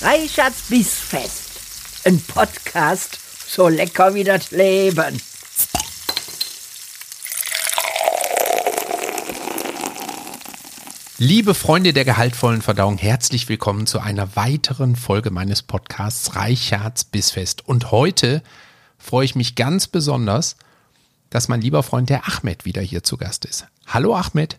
Reichards 0.00 0.62
Bissfest. 0.68 2.06
Ein 2.06 2.20
Podcast, 2.20 3.18
so 3.48 3.66
lecker 3.66 4.14
wie 4.14 4.22
das 4.22 4.52
Leben. 4.52 5.20
Liebe 11.18 11.52
Freunde 11.52 11.92
der 11.92 12.04
gehaltvollen 12.04 12.62
Verdauung, 12.62 12.96
herzlich 12.96 13.48
willkommen 13.48 13.88
zu 13.88 13.98
einer 13.98 14.36
weiteren 14.36 14.94
Folge 14.94 15.32
meines 15.32 15.64
Podcasts 15.64 16.36
Reichards 16.36 17.02
Bissfest. 17.02 17.66
Und 17.66 17.90
heute 17.90 18.44
freue 18.98 19.24
ich 19.24 19.34
mich 19.34 19.56
ganz 19.56 19.88
besonders, 19.88 20.54
dass 21.28 21.48
mein 21.48 21.60
lieber 21.60 21.82
Freund 21.82 22.08
der 22.08 22.28
Ahmed 22.28 22.64
wieder 22.64 22.82
hier 22.82 23.02
zu 23.02 23.16
Gast 23.16 23.44
ist. 23.44 23.66
Hallo 23.88 24.14
Ahmed. 24.14 24.58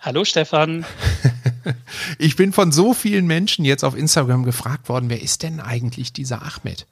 Hallo 0.00 0.24
Stefan. 0.24 0.86
ich 2.18 2.36
bin 2.36 2.52
von 2.52 2.72
so 2.72 2.94
vielen 2.94 3.26
Menschen 3.26 3.64
jetzt 3.64 3.84
auf 3.84 3.96
Instagram 3.96 4.44
gefragt 4.44 4.88
worden, 4.88 5.08
wer 5.08 5.22
ist 5.22 5.42
denn 5.42 5.60
eigentlich 5.60 6.12
dieser 6.12 6.42
Ahmed? 6.42 6.86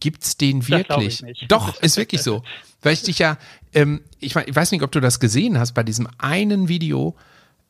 Gibt's 0.00 0.36
den 0.36 0.66
wirklich? 0.68 1.22
Doch, 1.48 1.80
ist 1.82 1.96
wirklich 1.96 2.22
so. 2.22 2.42
Weil 2.82 2.94
ich 2.94 3.02
dich 3.02 3.18
ja, 3.18 3.36
ähm, 3.74 4.00
ich, 4.18 4.34
ich, 4.34 4.56
weiß 4.56 4.72
nicht, 4.72 4.82
ob 4.82 4.92
du 4.92 5.00
das 5.00 5.20
gesehen 5.20 5.58
hast 5.58 5.72
bei 5.72 5.82
diesem 5.82 6.08
einen 6.16 6.68
Video, 6.68 7.14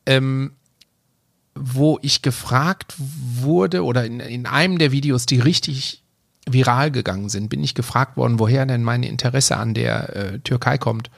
ähm, 0.05 0.53
wo 1.53 1.99
ich 2.01 2.21
gefragt 2.21 2.95
wurde 2.97 3.83
oder 3.83 4.05
in, 4.05 4.21
in 4.21 4.45
einem 4.45 4.77
der 4.77 4.93
Videos, 4.93 5.25
die 5.25 5.39
richtig 5.39 6.01
viral 6.45 6.91
gegangen 6.91 7.27
sind, 7.27 7.49
bin 7.49 7.61
ich 7.63 7.75
gefragt 7.75 8.15
worden, 8.15 8.39
woher 8.39 8.65
denn 8.65 8.83
mein 8.83 9.03
Interesse 9.03 9.57
an 9.57 9.73
der 9.73 10.15
äh, 10.15 10.39
Türkei 10.39 10.77
kommt. 10.77 11.11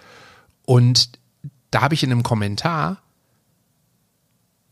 Und 0.65 1.09
da 1.69 1.81
habe 1.81 1.93
ich 1.93 2.03
in 2.03 2.11
einem 2.11 2.23
Kommentar 2.23 3.02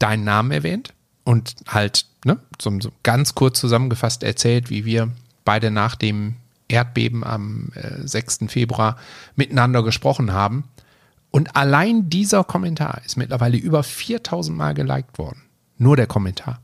deinen 0.01 0.23
Namen 0.23 0.51
erwähnt 0.51 0.93
und 1.23 1.55
halt 1.67 2.05
ne, 2.25 2.39
so, 2.59 2.71
so 2.79 2.91
ganz 3.03 3.35
kurz 3.35 3.59
zusammengefasst 3.59 4.23
erzählt, 4.23 4.69
wie 4.69 4.85
wir 4.85 5.11
beide 5.45 5.71
nach 5.71 5.95
dem 5.95 6.35
Erdbeben 6.67 7.23
am 7.23 7.71
äh, 7.75 8.07
6. 8.07 8.39
Februar 8.47 8.97
miteinander 9.35 9.83
gesprochen 9.83 10.31
haben. 10.31 10.63
Und 11.29 11.55
allein 11.55 12.09
dieser 12.09 12.43
Kommentar 12.43 13.01
ist 13.05 13.17
mittlerweile 13.17 13.57
über 13.57 13.83
4000 13.83 14.57
Mal 14.57 14.73
geliked 14.73 15.17
worden. 15.17 15.43
Nur 15.77 15.95
der 15.95 16.07
Kommentar. 16.07 16.61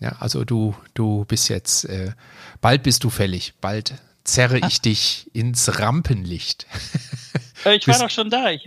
Ja, 0.00 0.16
also 0.20 0.44
du, 0.44 0.74
du 0.94 1.24
bist 1.26 1.48
jetzt, 1.48 1.84
äh, 1.84 2.12
bald 2.60 2.84
bist 2.84 3.02
du 3.02 3.10
fällig, 3.10 3.54
bald 3.60 3.94
zerre 4.28 4.60
ich 4.66 4.80
dich 4.80 5.30
ins 5.32 5.78
Rampenlicht. 5.78 6.66
Äh, 7.64 7.74
ich 7.74 7.88
war 7.88 7.98
doch 7.98 8.08
schon 8.08 8.30
da. 8.30 8.50
Ich, 8.50 8.64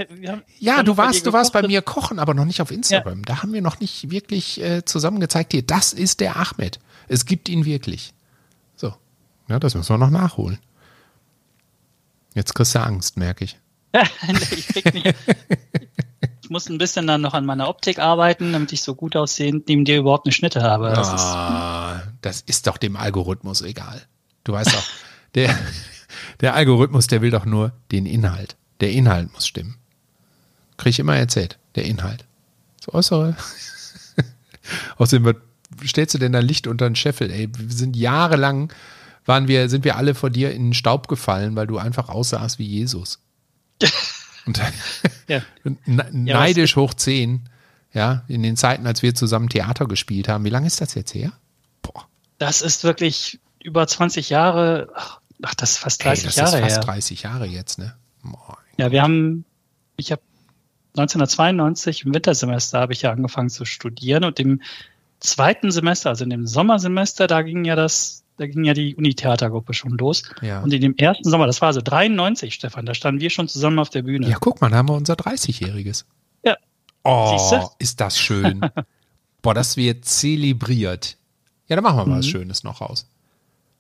ja, 0.60 0.84
du 0.84 0.98
warst, 0.98 1.26
du 1.26 1.32
warst 1.32 1.54
bei 1.54 1.66
mir 1.66 1.82
kochen, 1.82 2.20
aber 2.20 2.34
noch 2.34 2.44
nicht 2.44 2.62
auf 2.62 2.72
Instagram. 2.72 3.20
Ja. 3.20 3.24
Da 3.26 3.42
haben 3.42 3.54
wir 3.54 3.62
noch 3.62 3.80
nicht 3.80 4.12
wirklich 4.12 4.62
äh, 4.62 4.84
zusammen 4.84 5.22
gezeigt, 5.22 5.54
hier, 5.54 5.62
das 5.62 5.94
ist 5.94 6.20
der 6.20 6.36
Ahmed. 6.36 6.80
Es 7.08 7.26
gibt 7.26 7.48
ihn 7.48 7.64
wirklich. 7.64 8.14
So. 8.76 8.94
Ja, 9.48 9.60
das 9.60 9.76
müssen 9.76 9.94
wir 9.94 9.98
noch 9.98 10.10
nachholen. 10.10 10.60
Jetzt 12.34 12.54
kriegst 12.54 12.76
du 12.76 12.80
Angst, 12.80 13.16
merke 13.16 13.46
ich. 13.46 13.58
ich 14.58 14.68
krieg 14.68 14.94
nicht. 14.94 15.16
Ich 16.44 16.50
muss 16.54 16.68
ein 16.68 16.78
bisschen 16.78 17.08
dann 17.08 17.22
noch 17.22 17.34
an 17.34 17.46
meiner 17.46 17.70
Optik 17.70 18.00
arbeiten, 18.00 18.52
damit 18.52 18.74
ich 18.74 18.84
so 18.84 18.94
gut 18.94 19.16
aussehend 19.16 19.70
neben 19.70 19.86
dir 19.86 19.98
überhaupt 19.98 20.26
eine 20.26 20.34
Schnitte 20.34 20.62
habe. 20.62 20.90
Das, 20.90 21.08
ah, 21.08 21.96
ist, 21.96 22.12
das 22.20 22.42
ist 22.42 22.68
doch 22.68 22.78
dem 22.78 22.98
Algorithmus 22.98 23.62
egal. 23.62 24.02
Du 24.44 24.52
weißt 24.52 24.74
doch, 24.74 24.84
der, 25.36 25.58
der 26.42 26.56
Algorithmus, 26.56 27.08
der 27.08 27.22
will 27.22 27.32
doch 27.32 27.46
nur 27.46 27.74
den 27.92 28.06
Inhalt. 28.06 28.56
Der 28.80 28.92
Inhalt 28.92 29.32
muss 29.34 29.48
stimmen. 29.48 29.78
Kriege 30.78 30.90
ich 30.90 31.00
immer 31.00 31.16
erzählt. 31.16 31.58
Der 31.76 31.86
Inhalt. 31.86 32.26
Das 32.80 32.94
Äußere. 32.94 33.36
Außerdem, 34.98 35.26
was 35.26 35.36
stellst 35.90 36.14
du 36.16 36.18
denn 36.18 36.32
da 36.32 36.40
Licht 36.40 36.68
unter 36.68 36.90
den 36.90 36.96
Scheffel? 36.96 37.32
Ey, 37.32 37.50
wir 37.56 37.76
sind 37.76 37.96
jahrelang, 37.96 38.74
waren 39.26 39.48
wir, 39.48 39.70
sind 39.70 39.86
wir 39.86 39.96
alle 39.96 40.16
vor 40.16 40.30
dir 40.30 40.52
in 40.52 40.68
den 40.68 40.74
Staub 40.74 41.08
gefallen, 41.08 41.56
weil 41.56 41.68
du 41.68 41.78
einfach 41.78 42.10
aussahst 42.10 42.60
wie 42.60 42.66
Jesus. 42.66 43.20
Und 44.46 44.60
ja. 45.28 45.42
neidisch 45.86 46.76
hoch 46.76 46.96
10, 46.96 47.48
ja, 47.94 48.24
in 48.28 48.42
den 48.42 48.58
Zeiten, 48.58 48.88
als 48.88 49.04
wir 49.04 49.14
zusammen 49.14 49.50
Theater 49.50 49.86
gespielt 49.88 50.28
haben. 50.28 50.46
Wie 50.46 50.50
lange 50.50 50.68
ist 50.68 50.82
das 50.82 50.96
jetzt 50.96 51.14
her? 51.14 51.32
Boah. 51.84 52.08
Das 52.40 52.62
ist 52.62 52.84
wirklich 52.84 53.40
über 53.64 53.86
20 53.86 54.30
Jahre, 54.30 54.90
ach, 54.96 55.21
das 55.58 55.72
ist 55.72 55.78
fast 55.78 56.04
30 56.04 56.24
Ey, 56.24 56.28
das 56.28 56.36
Jahre. 56.36 56.46
Das 56.46 56.56
ist 56.56 56.76
fast 56.76 56.88
her. 56.88 56.94
30 56.94 57.24
Jahre 57.24 57.46
jetzt, 57.46 57.80
ne? 57.80 57.96
Boah. 58.24 58.58
Ja, 58.78 58.92
wir 58.92 59.02
haben, 59.02 59.46
ich 59.98 60.12
habe 60.12 60.22
1992 60.98 62.06
im 62.06 62.14
Wintersemester 62.14 62.80
habe 62.80 62.94
ich 62.94 63.02
ja 63.02 63.12
angefangen 63.12 63.50
zu 63.50 63.66
studieren 63.66 64.24
und 64.24 64.40
im 64.40 64.62
zweiten 65.20 65.72
Semester, 65.72 66.10
also 66.10 66.24
in 66.24 66.30
dem 66.30 66.48
Sommersemester, 66.48 67.28
da 67.28 67.42
ging 67.44 67.64
ja 67.64 67.76
das, 67.76 68.24
da 68.38 68.48
ging 68.48 68.64
ja 68.64 68.74
die 68.74 68.96
Unitheatergruppe 68.96 69.74
schon 69.74 69.92
los. 69.92 70.24
Ja. 70.42 70.62
Und 70.62 70.74
in 70.74 70.82
dem 70.82 70.96
ersten 70.98 71.30
Sommer, 71.30 71.48
das 71.48 71.62
war 71.62 71.68
also 71.68 71.82
93, 71.82 72.54
Stefan, 72.54 72.86
da 72.86 72.94
standen 72.94 73.22
wir 73.22 73.30
schon 73.30 73.48
zusammen 73.48 73.80
auf 73.80 73.90
der 73.90 74.02
Bühne. 74.02 74.28
Ja, 74.28 74.38
guck 74.40 74.62
mal, 74.62 74.70
da 74.70 74.78
haben 74.78 74.90
wir 74.90 74.96
unser 74.96 75.14
30-jähriges. 75.14 76.06
Ja. 76.44 76.58
Oh, 77.04 77.40
ist 77.80 78.02
das 78.02 78.20
schön. 78.20 78.62
Boah, 79.42 79.54
das 79.54 79.78
wird 79.78 80.06
zelebriert. 80.06 81.18
Ja, 81.68 81.76
da 81.76 81.82
machen 81.82 81.98
wir 81.98 82.06
mal 82.06 82.16
mhm. 82.16 82.20
was 82.20 82.28
Schönes 82.28 82.64
noch 82.64 82.82
raus. 82.82 83.08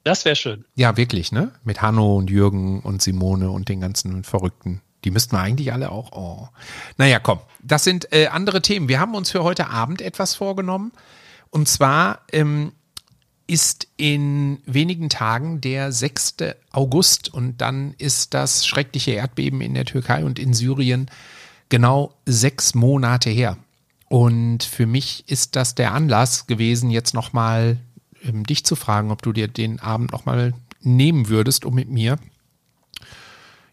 Das 0.03 0.25
wäre 0.25 0.35
schön. 0.35 0.65
Ja, 0.75 0.97
wirklich, 0.97 1.31
ne? 1.31 1.51
Mit 1.63 1.81
Hanno 1.81 2.15
und 2.17 2.29
Jürgen 2.29 2.81
und 2.81 3.01
Simone 3.01 3.51
und 3.51 3.69
den 3.69 3.81
ganzen 3.81 4.23
Verrückten. 4.23 4.81
Die 5.03 5.11
müssten 5.11 5.35
wir 5.35 5.41
eigentlich 5.41 5.73
alle 5.73 5.91
auch. 5.91 6.11
Oh. 6.11 6.47
Naja, 6.97 7.19
komm. 7.19 7.39
Das 7.63 7.83
sind 7.83 8.11
äh, 8.13 8.27
andere 8.27 8.61
Themen. 8.61 8.87
Wir 8.87 8.99
haben 8.99 9.15
uns 9.15 9.31
für 9.31 9.43
heute 9.43 9.69
Abend 9.69 10.01
etwas 10.01 10.35
vorgenommen. 10.35 10.91
Und 11.49 11.67
zwar 11.67 12.21
ähm, 12.31 12.71
ist 13.47 13.87
in 13.97 14.59
wenigen 14.65 15.09
Tagen 15.09 15.59
der 15.59 15.91
6. 15.91 16.35
August 16.71 17.33
und 17.33 17.59
dann 17.59 17.93
ist 17.97 18.33
das 18.33 18.65
schreckliche 18.65 19.11
Erdbeben 19.11 19.61
in 19.61 19.73
der 19.73 19.85
Türkei 19.85 20.23
und 20.23 20.39
in 20.39 20.53
Syrien 20.53 21.11
genau 21.69 22.15
sechs 22.25 22.75
Monate 22.75 23.29
her. 23.29 23.57
Und 24.07 24.63
für 24.63 24.85
mich 24.85 25.23
ist 25.27 25.55
das 25.55 25.75
der 25.75 25.93
Anlass 25.93 26.47
gewesen, 26.47 26.91
jetzt 26.91 27.13
nochmal 27.13 27.77
ähm, 28.23 28.45
dich 28.45 28.63
zu 28.63 28.75
fragen, 28.75 29.11
ob 29.11 29.21
du 29.21 29.31
dir 29.33 29.47
den 29.47 29.79
Abend 29.79 30.11
nochmal 30.11 30.53
nehmen 30.81 31.29
würdest, 31.29 31.65
um 31.65 31.75
mit 31.75 31.89
mir 31.89 32.17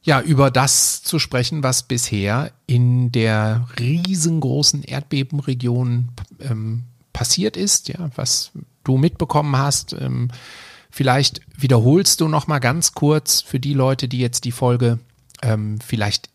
ja 0.03 0.21
über 0.21 0.51
das 0.51 1.03
zu 1.03 1.19
sprechen, 1.19 1.63
was 1.63 1.83
bisher 1.83 2.53
in 2.67 3.13
der 3.13 3.69
riesengroßen 3.79 4.83
Erdbebenregion 4.83 6.09
ähm, 6.41 6.85
passiert 7.13 7.57
ist, 7.57 7.89
ja, 7.89 8.11
was 8.15 8.53
du 8.85 8.97
mitbekommen 8.97 9.57
hast. 9.57 9.93
Ähm, 9.93 10.31
vielleicht 10.91 11.41
wiederholst 11.57 12.21
du 12.21 12.29
noch 12.29 12.47
mal 12.47 12.59
ganz 12.59 12.95
kurz 12.95 13.43
für 13.43 13.61
die 13.61 13.75
Leute, 13.75 14.09
die 14.09 14.19
jetzt 14.19 14.45
die 14.45 14.53
Folge 14.53 14.99
ähm, 15.43 15.79
vielleicht 15.85 16.31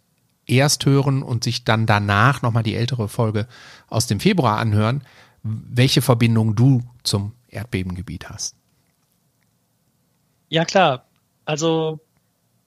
erst 0.46 0.85
hören 0.85 1.23
und 1.23 1.44
sich 1.44 1.63
dann 1.63 1.85
danach 1.85 2.41
noch 2.41 2.52
mal 2.52 2.63
die 2.63 2.75
ältere 2.75 3.07
Folge 3.07 3.47
aus 3.88 4.07
dem 4.07 4.19
Februar 4.19 4.57
anhören, 4.57 5.02
welche 5.41 6.02
Verbindung 6.02 6.56
du 6.56 6.84
zum 7.03 7.31
Erdbebengebiet 7.53 8.30
hast. 8.30 8.56
Ja, 10.50 10.66
klar. 10.66 11.08
Also 11.46 12.00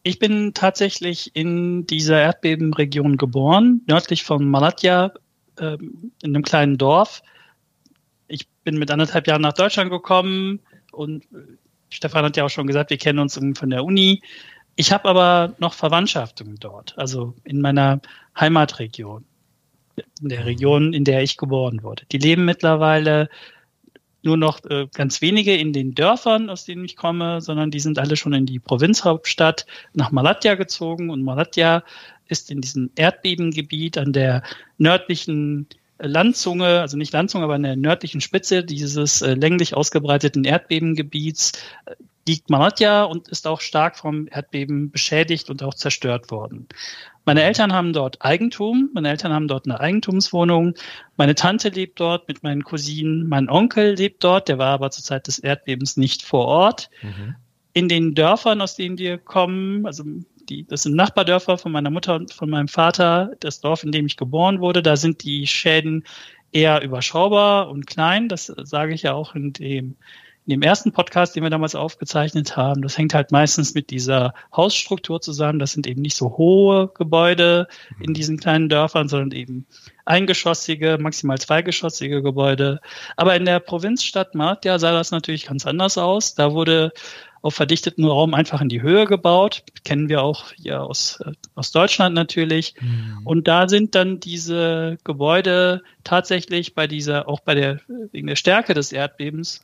ich 0.02 0.18
bin 0.18 0.54
tatsächlich 0.54 1.34
in 1.34 1.86
dieser 1.86 2.20
Erdbebenregion 2.20 3.16
geboren, 3.16 3.82
nördlich 3.86 4.22
von 4.24 4.48
Malatya, 4.48 5.12
äh, 5.58 5.76
in 6.22 6.34
einem 6.34 6.42
kleinen 6.42 6.78
Dorf. 6.78 7.22
Ich 8.28 8.48
bin 8.64 8.78
mit 8.78 8.90
anderthalb 8.90 9.26
Jahren 9.26 9.42
nach 9.42 9.52
Deutschland 9.52 9.90
gekommen 9.90 10.60
und 10.92 11.24
Stefan 11.90 12.24
hat 12.24 12.36
ja 12.36 12.44
auch 12.44 12.50
schon 12.50 12.66
gesagt, 12.66 12.90
wir 12.90 12.98
kennen 12.98 13.18
uns 13.18 13.34
von 13.34 13.70
der 13.70 13.84
Uni. 13.84 14.22
Ich 14.76 14.92
habe 14.92 15.08
aber 15.08 15.54
noch 15.58 15.74
Verwandtschaften 15.74 16.56
dort, 16.60 16.96
also 16.98 17.34
in 17.44 17.60
meiner 17.60 18.00
Heimatregion, 18.38 19.24
in 20.20 20.28
der 20.28 20.44
Region, 20.44 20.92
in 20.92 21.04
der 21.04 21.22
ich 21.22 21.36
geboren 21.36 21.82
wurde. 21.82 22.04
Die 22.12 22.18
leben 22.18 22.44
mittlerweile 22.44 23.28
nur 24.26 24.36
noch 24.36 24.62
äh, 24.64 24.88
ganz 24.92 25.22
wenige 25.22 25.56
in 25.56 25.72
den 25.72 25.94
Dörfern, 25.94 26.50
aus 26.50 26.64
denen 26.64 26.84
ich 26.84 26.96
komme, 26.96 27.40
sondern 27.40 27.70
die 27.70 27.80
sind 27.80 27.98
alle 27.98 28.16
schon 28.16 28.34
in 28.34 28.44
die 28.44 28.58
Provinzhauptstadt 28.58 29.66
nach 29.94 30.10
Malatya 30.10 30.56
gezogen 30.56 31.08
und 31.08 31.22
Malatya 31.22 31.84
ist 32.28 32.50
in 32.50 32.60
diesem 32.60 32.90
Erdbebengebiet 32.96 33.96
an 33.96 34.12
der 34.12 34.42
nördlichen 34.78 35.68
Landzunge, 35.98 36.80
also 36.80 36.96
nicht 36.96 37.12
Landzunge, 37.12 37.44
aber 37.44 37.54
an 37.54 37.62
der 37.62 37.76
nördlichen 37.76 38.20
Spitze 38.20 38.64
dieses 38.64 39.22
äh, 39.22 39.34
länglich 39.34 39.74
ausgebreiteten 39.74 40.44
Erdbebengebiets 40.44 41.52
äh, 41.86 41.94
liegt 42.28 42.50
Malatya 42.50 43.04
und 43.04 43.28
ist 43.28 43.46
auch 43.46 43.60
stark 43.60 43.96
vom 43.96 44.28
Erdbeben 44.28 44.90
beschädigt 44.90 45.48
und 45.48 45.62
auch 45.62 45.74
zerstört 45.74 46.30
worden. 46.30 46.66
Meine 47.26 47.42
Eltern 47.42 47.72
haben 47.72 47.92
dort 47.92 48.22
Eigentum. 48.22 48.88
Meine 48.94 49.10
Eltern 49.10 49.32
haben 49.32 49.48
dort 49.48 49.66
eine 49.66 49.80
Eigentumswohnung. 49.80 50.74
Meine 51.16 51.34
Tante 51.34 51.70
lebt 51.70 51.98
dort 51.98 52.28
mit 52.28 52.44
meinen 52.44 52.62
Cousinen. 52.62 53.28
Mein 53.28 53.50
Onkel 53.50 53.94
lebt 53.94 54.22
dort. 54.22 54.48
Der 54.48 54.58
war 54.58 54.68
aber 54.68 54.92
zur 54.92 55.02
Zeit 55.02 55.26
des 55.26 55.40
Erdbebens 55.40 55.96
nicht 55.96 56.22
vor 56.22 56.46
Ort. 56.46 56.88
Mhm. 57.02 57.34
In 57.72 57.88
den 57.88 58.14
Dörfern, 58.14 58.60
aus 58.60 58.76
denen 58.76 58.96
wir 58.96 59.18
kommen, 59.18 59.86
also 59.86 60.04
die, 60.48 60.64
das 60.68 60.84
sind 60.84 60.94
Nachbardörfer 60.94 61.58
von 61.58 61.72
meiner 61.72 61.90
Mutter 61.90 62.14
und 62.14 62.32
von 62.32 62.48
meinem 62.48 62.68
Vater, 62.68 63.32
das 63.40 63.60
Dorf, 63.60 63.82
in 63.82 63.90
dem 63.90 64.06
ich 64.06 64.16
geboren 64.16 64.60
wurde, 64.60 64.80
da 64.80 64.96
sind 64.96 65.24
die 65.24 65.48
Schäden 65.48 66.04
eher 66.52 66.80
überschaubar 66.82 67.68
und 67.68 67.88
klein. 67.88 68.28
Das 68.28 68.46
sage 68.46 68.94
ich 68.94 69.02
ja 69.02 69.14
auch 69.14 69.34
in 69.34 69.52
dem 69.52 69.96
in 70.46 70.52
dem 70.52 70.62
ersten 70.62 70.92
Podcast, 70.92 71.34
den 71.34 71.42
wir 71.42 71.50
damals 71.50 71.74
aufgezeichnet 71.74 72.56
haben, 72.56 72.82
das 72.82 72.96
hängt 72.96 73.14
halt 73.14 73.32
meistens 73.32 73.74
mit 73.74 73.90
dieser 73.90 74.32
Hausstruktur 74.54 75.20
zusammen. 75.20 75.58
Das 75.58 75.72
sind 75.72 75.88
eben 75.88 76.00
nicht 76.00 76.16
so 76.16 76.36
hohe 76.36 76.88
Gebäude 76.94 77.66
in 78.00 78.14
diesen 78.14 78.38
kleinen 78.38 78.68
Dörfern, 78.68 79.08
sondern 79.08 79.32
eben 79.32 79.66
eingeschossige, 80.04 80.98
maximal 81.00 81.38
zweigeschossige 81.38 82.22
Gebäude. 82.22 82.80
Aber 83.16 83.34
in 83.34 83.44
der 83.44 83.58
Provinzstadt 83.58 84.36
Martja 84.36 84.78
sah 84.78 84.92
das 84.92 85.10
natürlich 85.10 85.46
ganz 85.46 85.66
anders 85.66 85.98
aus. 85.98 86.36
Da 86.36 86.52
wurde 86.52 86.92
auf 87.42 87.54
verdichteten 87.54 88.04
Raum 88.04 88.32
einfach 88.32 88.60
in 88.60 88.68
die 88.68 88.82
Höhe 88.82 89.04
gebaut. 89.04 89.64
Kennen 89.84 90.08
wir 90.08 90.22
auch 90.22 90.52
hier 90.52 90.82
aus, 90.82 91.20
äh, 91.24 91.32
aus 91.56 91.72
Deutschland 91.72 92.14
natürlich. 92.14 92.74
Mhm. 92.80 93.20
Und 93.24 93.48
da 93.48 93.68
sind 93.68 93.96
dann 93.96 94.20
diese 94.20 94.98
Gebäude 95.02 95.82
tatsächlich 96.04 96.74
bei 96.74 96.86
dieser, 96.86 97.28
auch 97.28 97.40
bei 97.40 97.54
der, 97.54 97.80
wegen 98.12 98.28
der 98.28 98.36
Stärke 98.36 98.74
des 98.74 98.92
Erdbebens 98.92 99.62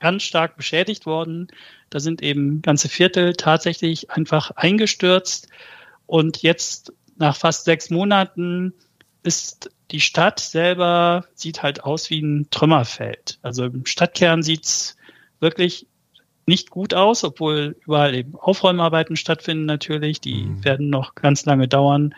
ganz 0.00 0.22
stark 0.22 0.56
beschädigt 0.56 1.06
worden. 1.06 1.48
Da 1.90 2.00
sind 2.00 2.22
eben 2.22 2.62
ganze 2.62 2.88
Viertel 2.88 3.34
tatsächlich 3.34 4.10
einfach 4.10 4.50
eingestürzt. 4.52 5.48
Und 6.06 6.42
jetzt 6.42 6.92
nach 7.16 7.36
fast 7.36 7.64
sechs 7.64 7.90
Monaten 7.90 8.72
ist 9.22 9.70
die 9.90 10.00
Stadt 10.00 10.40
selber, 10.40 11.24
sieht 11.34 11.62
halt 11.62 11.84
aus 11.84 12.10
wie 12.10 12.20
ein 12.20 12.48
Trümmerfeld. 12.50 13.38
Also 13.42 13.64
im 13.64 13.86
Stadtkern 13.86 14.42
sieht's 14.42 14.96
wirklich 15.40 15.86
nicht 16.46 16.70
gut 16.70 16.94
aus, 16.94 17.24
obwohl 17.24 17.76
überall 17.84 18.14
eben 18.14 18.34
Aufräumarbeiten 18.34 19.16
stattfinden 19.16 19.66
natürlich. 19.66 20.20
Die 20.20 20.44
mhm. 20.44 20.64
werden 20.64 20.90
noch 20.90 21.14
ganz 21.14 21.44
lange 21.44 21.68
dauern. 21.68 22.14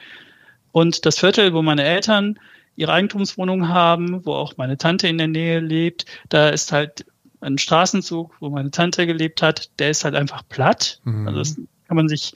Und 0.72 1.04
das 1.04 1.18
Viertel, 1.18 1.52
wo 1.52 1.62
meine 1.62 1.84
Eltern 1.84 2.38
ihre 2.76 2.92
Eigentumswohnung 2.92 3.68
haben, 3.68 4.24
wo 4.24 4.32
auch 4.32 4.56
meine 4.56 4.78
Tante 4.78 5.08
in 5.08 5.18
der 5.18 5.28
Nähe 5.28 5.60
lebt, 5.60 6.06
da 6.28 6.48
ist 6.48 6.72
halt 6.72 7.04
ein 7.40 7.58
Straßenzug, 7.58 8.34
wo 8.40 8.50
meine 8.50 8.70
Tante 8.70 9.06
gelebt 9.06 9.42
hat, 9.42 9.70
der 9.78 9.90
ist 9.90 10.04
halt 10.04 10.14
einfach 10.14 10.42
platt. 10.48 11.00
Mhm. 11.04 11.26
Also 11.26 11.38
das 11.38 11.54
kann 11.86 11.96
man 11.96 12.08
sich, 12.08 12.34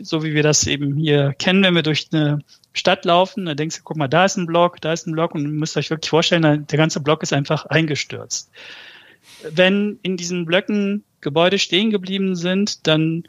so 0.00 0.22
wie 0.24 0.34
wir 0.34 0.42
das 0.42 0.66
eben 0.66 0.96
hier 0.96 1.34
kennen, 1.38 1.62
wenn 1.62 1.74
wir 1.74 1.82
durch 1.82 2.08
eine 2.12 2.40
Stadt 2.72 3.04
laufen, 3.04 3.46
da 3.46 3.54
denkst 3.54 3.78
du, 3.78 3.82
guck 3.84 3.96
mal, 3.96 4.08
da 4.08 4.24
ist 4.24 4.36
ein 4.36 4.46
Block, 4.46 4.80
da 4.80 4.92
ist 4.92 5.06
ein 5.06 5.12
Block 5.12 5.34
und 5.34 5.42
ihr 5.42 5.48
müsst 5.48 5.76
euch 5.76 5.90
wirklich 5.90 6.10
vorstellen, 6.10 6.66
der 6.66 6.78
ganze 6.78 7.00
Block 7.00 7.22
ist 7.22 7.32
einfach 7.32 7.66
eingestürzt 7.66 8.50
wenn 9.42 9.98
in 10.02 10.16
diesen 10.16 10.44
Blöcken 10.44 11.04
Gebäude 11.20 11.58
stehen 11.58 11.90
geblieben 11.90 12.34
sind, 12.34 12.86
dann 12.86 13.24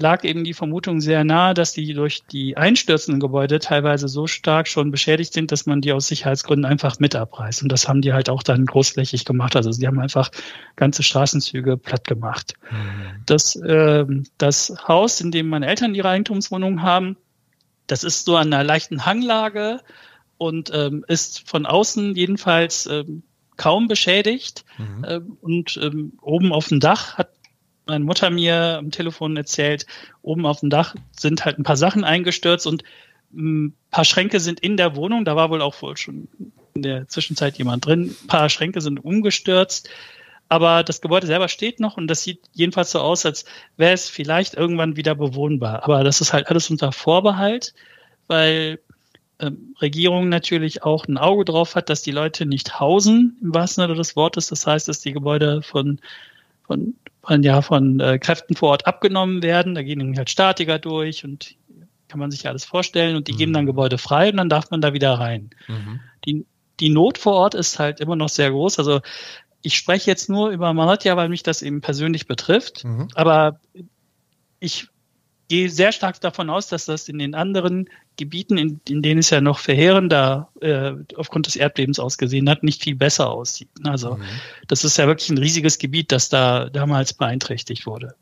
lag 0.00 0.24
eben 0.24 0.44
die 0.44 0.54
Vermutung 0.54 1.00
sehr 1.00 1.24
nahe, 1.24 1.54
dass 1.54 1.72
die 1.72 1.92
durch 1.94 2.22
die 2.24 2.56
einstürzenden 2.56 3.20
Gebäude 3.20 3.58
teilweise 3.58 4.08
so 4.08 4.26
stark 4.26 4.68
schon 4.68 4.90
beschädigt 4.90 5.32
sind, 5.32 5.52
dass 5.52 5.66
man 5.66 5.80
die 5.80 5.92
aus 5.92 6.08
Sicherheitsgründen 6.08 6.64
einfach 6.64 6.98
mit 6.98 7.14
abreißt. 7.14 7.62
Und 7.62 7.70
das 7.70 7.88
haben 7.88 8.00
die 8.00 8.12
halt 8.12 8.28
auch 8.28 8.42
dann 8.42 8.66
großflächig 8.66 9.24
gemacht. 9.24 9.56
Also 9.56 9.72
sie 9.72 9.86
haben 9.86 10.00
einfach 10.00 10.30
ganze 10.76 11.02
Straßenzüge 11.02 11.76
platt 11.76 12.06
gemacht. 12.06 12.54
Mhm. 12.70 13.22
Das, 13.26 13.56
äh, 13.56 14.06
das 14.38 14.74
Haus, 14.88 15.20
in 15.20 15.30
dem 15.30 15.48
meine 15.48 15.66
Eltern 15.66 15.94
ihre 15.94 16.08
Eigentumswohnung 16.08 16.82
haben, 16.82 17.16
das 17.86 18.04
ist 18.04 18.24
so 18.24 18.36
an 18.36 18.52
einer 18.52 18.64
leichten 18.64 19.04
Hanglage 19.04 19.80
und 20.38 20.70
ähm, 20.72 21.04
ist 21.08 21.48
von 21.48 21.66
außen 21.66 22.14
jedenfalls 22.14 22.86
ähm, 22.86 23.22
kaum 23.56 23.88
beschädigt. 23.88 24.64
Mhm. 24.78 25.04
Ähm, 25.06 25.36
und 25.40 25.78
ähm, 25.82 26.12
oben 26.22 26.52
auf 26.52 26.68
dem 26.68 26.80
Dach 26.80 27.18
hat 27.18 27.39
meine 27.90 28.04
Mutter 28.04 28.30
mir 28.30 28.78
am 28.78 28.90
Telefon 28.90 29.36
erzählt, 29.36 29.86
oben 30.22 30.46
auf 30.46 30.60
dem 30.60 30.70
Dach 30.70 30.94
sind 31.16 31.44
halt 31.44 31.58
ein 31.58 31.64
paar 31.64 31.76
Sachen 31.76 32.04
eingestürzt 32.04 32.66
und 32.66 32.84
ein 33.32 33.74
paar 33.90 34.04
Schränke 34.04 34.40
sind 34.40 34.60
in 34.60 34.76
der 34.76 34.96
Wohnung. 34.96 35.24
Da 35.24 35.36
war 35.36 35.50
wohl 35.50 35.62
auch 35.62 35.80
wohl 35.82 35.96
schon 35.96 36.28
in 36.74 36.82
der 36.82 37.08
Zwischenzeit 37.08 37.58
jemand 37.58 37.86
drin. 37.86 38.16
Ein 38.22 38.26
paar 38.26 38.48
Schränke 38.48 38.80
sind 38.80 39.04
umgestürzt. 39.04 39.88
Aber 40.48 40.82
das 40.82 41.00
Gebäude 41.00 41.28
selber 41.28 41.46
steht 41.46 41.78
noch 41.78 41.96
und 41.96 42.08
das 42.08 42.24
sieht 42.24 42.40
jedenfalls 42.52 42.90
so 42.90 42.98
aus, 42.98 43.24
als 43.24 43.44
wäre 43.76 43.92
es 43.92 44.08
vielleicht 44.08 44.54
irgendwann 44.54 44.96
wieder 44.96 45.14
bewohnbar. 45.14 45.84
Aber 45.84 46.02
das 46.02 46.20
ist 46.20 46.32
halt 46.32 46.48
alles 46.48 46.70
unter 46.70 46.90
Vorbehalt, 46.90 47.72
weil 48.26 48.80
ähm, 49.38 49.76
Regierung 49.80 50.28
natürlich 50.28 50.82
auch 50.82 51.06
ein 51.06 51.18
Auge 51.18 51.44
drauf 51.44 51.76
hat, 51.76 51.88
dass 51.88 52.02
die 52.02 52.10
Leute 52.10 52.46
nicht 52.46 52.80
hausen, 52.80 53.38
im 53.40 53.54
wahrsten 53.54 53.82
Sinne 53.82 53.94
des 53.94 54.16
Wortes. 54.16 54.48
Das 54.48 54.66
heißt, 54.66 54.88
dass 54.88 55.00
die 55.00 55.12
Gebäude 55.12 55.62
von, 55.62 56.00
von, 56.66 56.94
von, 57.22 57.42
ja, 57.42 57.62
von 57.62 58.00
äh, 58.00 58.18
Kräften 58.18 58.56
vor 58.56 58.70
Ort 58.70 58.86
abgenommen 58.86 59.42
werden. 59.42 59.74
Da 59.74 59.82
gehen 59.82 60.16
halt 60.16 60.30
Statiker 60.30 60.78
durch 60.78 61.24
und 61.24 61.56
kann 62.08 62.20
man 62.20 62.30
sich 62.30 62.48
alles 62.48 62.64
vorstellen 62.64 63.16
und 63.16 63.28
die 63.28 63.32
mhm. 63.32 63.38
geben 63.38 63.52
dann 63.52 63.66
Gebäude 63.66 63.98
frei 63.98 64.30
und 64.30 64.36
dann 64.36 64.48
darf 64.48 64.70
man 64.70 64.80
da 64.80 64.92
wieder 64.92 65.14
rein. 65.14 65.50
Mhm. 65.68 66.00
Die, 66.24 66.44
die 66.80 66.88
Not 66.88 67.18
vor 67.18 67.34
Ort 67.34 67.54
ist 67.54 67.78
halt 67.78 68.00
immer 68.00 68.16
noch 68.16 68.28
sehr 68.28 68.50
groß. 68.50 68.78
Also 68.78 69.00
ich 69.62 69.76
spreche 69.76 70.10
jetzt 70.10 70.28
nur 70.28 70.50
über 70.50 70.72
Malatya, 70.72 71.16
weil 71.16 71.28
mich 71.28 71.42
das 71.42 71.62
eben 71.62 71.80
persönlich 71.80 72.26
betrifft. 72.26 72.84
Mhm. 72.84 73.08
Aber 73.14 73.60
ich 74.58 74.88
gehe 75.48 75.68
sehr 75.68 75.92
stark 75.92 76.20
davon 76.20 76.50
aus, 76.50 76.68
dass 76.68 76.86
das 76.86 77.08
in 77.08 77.18
den 77.18 77.34
anderen 77.34 77.88
Gebieten, 78.20 78.58
in, 78.58 78.80
in 78.88 79.02
denen 79.02 79.20
es 79.20 79.30
ja 79.30 79.40
noch 79.40 79.58
verheerender 79.58 80.50
äh, 80.60 80.92
aufgrund 81.16 81.46
des 81.46 81.56
Erdbebens 81.56 81.98
ausgesehen 81.98 82.48
hat, 82.48 82.62
nicht 82.62 82.82
viel 82.82 82.94
besser 82.94 83.30
aussieht. 83.30 83.70
Also 83.84 84.16
mhm. 84.16 84.22
das 84.68 84.84
ist 84.84 84.98
ja 84.98 85.06
wirklich 85.06 85.30
ein 85.30 85.38
riesiges 85.38 85.78
Gebiet, 85.78 86.12
das 86.12 86.28
da 86.28 86.68
damals 86.68 87.14
beeinträchtigt 87.14 87.86
wurde. 87.86 88.14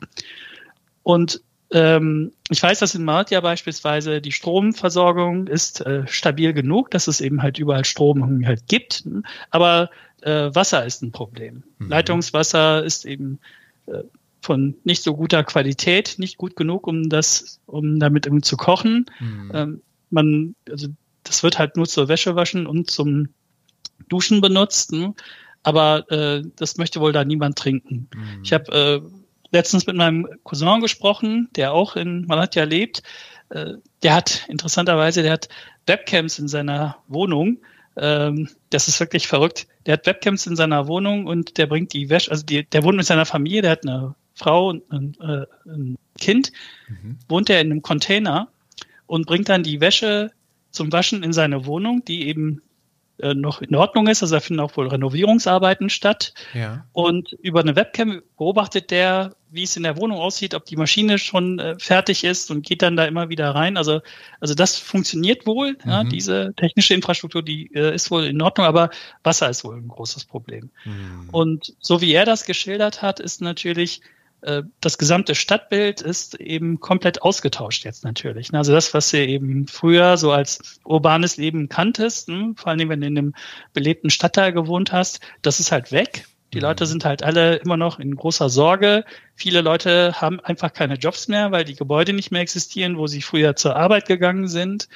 Und 1.03 1.41
ähm, 1.71 2.31
ich 2.49 2.63
weiß, 2.63 2.79
dass 2.79 2.95
in 2.95 3.03
Martia 3.03 3.41
beispielsweise 3.41 4.21
die 4.21 4.31
Stromversorgung 4.31 5.47
ist 5.47 5.81
äh, 5.81 6.07
stabil 6.07 6.53
genug, 6.53 6.89
dass 6.91 7.07
es 7.07 7.21
eben 7.21 7.43
halt 7.43 7.59
überall 7.59 7.85
Strom 7.85 8.45
halt 8.45 8.67
gibt. 8.67 9.03
Aber 9.51 9.89
äh, 10.21 10.49
Wasser 10.53 10.85
ist 10.85 11.03
ein 11.03 11.11
Problem. 11.11 11.63
Mhm. 11.77 11.89
Leitungswasser 11.89 12.83
ist 12.83 13.05
eben 13.05 13.39
äh, 13.85 14.03
von 14.41 14.75
nicht 14.83 15.03
so 15.03 15.15
guter 15.15 15.43
Qualität, 15.43 16.15
nicht 16.17 16.37
gut 16.37 16.55
genug, 16.55 16.87
um 16.87 17.09
das, 17.09 17.59
um 17.65 17.99
damit 17.99 18.25
irgendwie 18.25 18.43
zu 18.43 18.57
kochen. 18.57 19.05
Mhm. 19.19 19.51
Ähm, 19.53 19.81
man, 20.09 20.55
also 20.69 20.87
das 21.23 21.43
wird 21.43 21.59
halt 21.59 21.75
nur 21.75 21.87
zur 21.87 22.07
Wäsche 22.07 22.35
waschen 22.35 22.65
und 22.67 22.89
zum 22.89 23.29
Duschen 24.07 24.41
benutzt, 24.41 24.91
ne? 24.91 25.13
aber 25.63 26.09
äh, 26.11 26.43
das 26.55 26.77
möchte 26.77 26.99
wohl 26.99 27.11
da 27.11 27.23
niemand 27.23 27.57
trinken. 27.57 28.09
Mhm. 28.13 28.41
Ich 28.43 28.53
habe 28.53 28.71
äh, 28.71 29.01
letztens 29.51 29.85
mit 29.87 29.95
meinem 29.95 30.27
Cousin 30.43 30.81
gesprochen, 30.81 31.49
der 31.55 31.73
auch 31.73 31.95
in 31.95 32.25
Malatya 32.25 32.63
lebt. 32.63 33.03
Äh, 33.49 33.73
der 34.03 34.15
hat 34.15 34.45
interessanterweise, 34.47 35.21
der 35.21 35.33
hat 35.33 35.49
Webcams 35.85 36.39
in 36.39 36.47
seiner 36.47 36.97
Wohnung. 37.07 37.59
Ähm, 37.97 38.49
das 38.69 38.87
ist 38.87 38.99
wirklich 38.99 39.27
verrückt. 39.27 39.67
Der 39.85 39.93
hat 39.93 40.05
Webcams 40.05 40.45
in 40.47 40.55
seiner 40.55 40.87
Wohnung 40.87 41.25
und 41.25 41.57
der 41.57 41.67
bringt 41.67 41.93
die 41.93 42.09
Wäsche, 42.09 42.31
also 42.31 42.45
die, 42.45 42.63
der 42.63 42.83
wohnt 42.83 42.97
mit 42.97 43.05
seiner 43.05 43.25
Familie, 43.25 43.61
der 43.61 43.71
hat 43.71 43.85
eine 43.85 44.15
Frau 44.35 44.69
und 44.69 44.89
ein, 44.91 45.17
äh, 45.19 45.45
ein 45.69 45.97
Kind, 46.17 46.51
mhm. 46.87 47.17
wohnt 47.27 47.49
er 47.49 47.59
in 47.59 47.71
einem 47.71 47.81
Container 47.81 48.47
und 49.09 49.25
bringt 49.25 49.49
dann 49.49 49.63
die 49.63 49.81
Wäsche 49.81 50.31
zum 50.69 50.91
Waschen 50.91 51.23
in 51.23 51.33
seine 51.33 51.65
Wohnung, 51.65 52.05
die 52.05 52.27
eben 52.27 52.61
äh, 53.17 53.33
noch 53.33 53.59
in 53.59 53.75
Ordnung 53.75 54.05
ist. 54.05 54.21
Also 54.21 54.35
da 54.35 54.39
finden 54.39 54.59
auch 54.59 54.77
wohl 54.77 54.87
Renovierungsarbeiten 54.87 55.89
statt. 55.89 56.35
Ja. 56.53 56.85
Und 56.93 57.31
über 57.41 57.61
eine 57.61 57.75
Webcam 57.75 58.21
beobachtet 58.37 58.91
der, 58.91 59.35
wie 59.49 59.63
es 59.63 59.75
in 59.75 59.81
der 59.81 59.97
Wohnung 59.97 60.19
aussieht, 60.19 60.53
ob 60.53 60.65
die 60.65 60.75
Maschine 60.75 61.17
schon 61.17 61.57
äh, 61.57 61.75
fertig 61.79 62.23
ist 62.23 62.51
und 62.51 62.63
geht 62.63 62.83
dann 62.83 62.95
da 62.95 63.05
immer 63.05 63.29
wieder 63.29 63.49
rein. 63.49 63.77
Also, 63.77 64.01
also 64.41 64.53
das 64.53 64.77
funktioniert 64.77 65.47
wohl. 65.47 65.71
Mhm. 65.83 65.89
Ja, 65.89 66.03
diese 66.03 66.53
technische 66.55 66.93
Infrastruktur, 66.93 67.41
die 67.41 67.71
äh, 67.73 67.95
ist 67.95 68.11
wohl 68.11 68.25
in 68.25 68.39
Ordnung, 68.43 68.67
aber 68.67 68.91
Wasser 69.23 69.49
ist 69.49 69.63
wohl 69.63 69.75
ein 69.75 69.87
großes 69.87 70.25
Problem. 70.25 70.69
Mhm. 70.85 71.29
Und 71.31 71.73
so 71.79 71.99
wie 71.99 72.13
er 72.13 72.25
das 72.25 72.45
geschildert 72.45 73.01
hat, 73.01 73.19
ist 73.19 73.41
natürlich 73.41 74.01
das 74.41 74.97
gesamte 74.97 75.35
Stadtbild 75.35 76.01
ist 76.01 76.39
eben 76.39 76.79
komplett 76.79 77.21
ausgetauscht 77.21 77.83
jetzt 77.83 78.03
natürlich. 78.05 78.53
Also 78.53 78.71
das, 78.71 78.93
was 78.93 79.11
du 79.11 79.25
eben 79.25 79.67
früher 79.67 80.17
so 80.17 80.31
als 80.31 80.79
urbanes 80.85 81.37
Leben 81.37 81.67
kanntest, 81.67 82.27
hm, 82.27 82.55
vor 82.55 82.69
allem 82.69 82.89
wenn 82.89 83.01
du 83.01 83.07
in 83.07 83.17
einem 83.17 83.35
belebten 83.73 84.09
Stadtteil 84.09 84.53
gewohnt 84.53 84.91
hast, 84.91 85.19
das 85.41 85.59
ist 85.59 85.71
halt 85.71 85.91
weg. 85.91 86.25
Die 86.53 86.59
Leute 86.59 86.85
mhm. 86.85 86.89
sind 86.89 87.05
halt 87.05 87.23
alle 87.23 87.57
immer 87.57 87.77
noch 87.77 87.99
in 87.99 88.15
großer 88.15 88.49
Sorge. 88.49 89.05
Viele 89.35 89.61
Leute 89.61 90.13
haben 90.19 90.39
einfach 90.39 90.73
keine 90.73 90.95
Jobs 90.95 91.27
mehr, 91.27 91.51
weil 91.51 91.65
die 91.65 91.75
Gebäude 91.75 92.13
nicht 92.13 92.31
mehr 92.31 92.41
existieren, 92.41 92.97
wo 92.97 93.07
sie 93.07 93.21
früher 93.21 93.55
zur 93.55 93.75
Arbeit 93.75 94.07
gegangen 94.07 94.47
sind. 94.47 94.87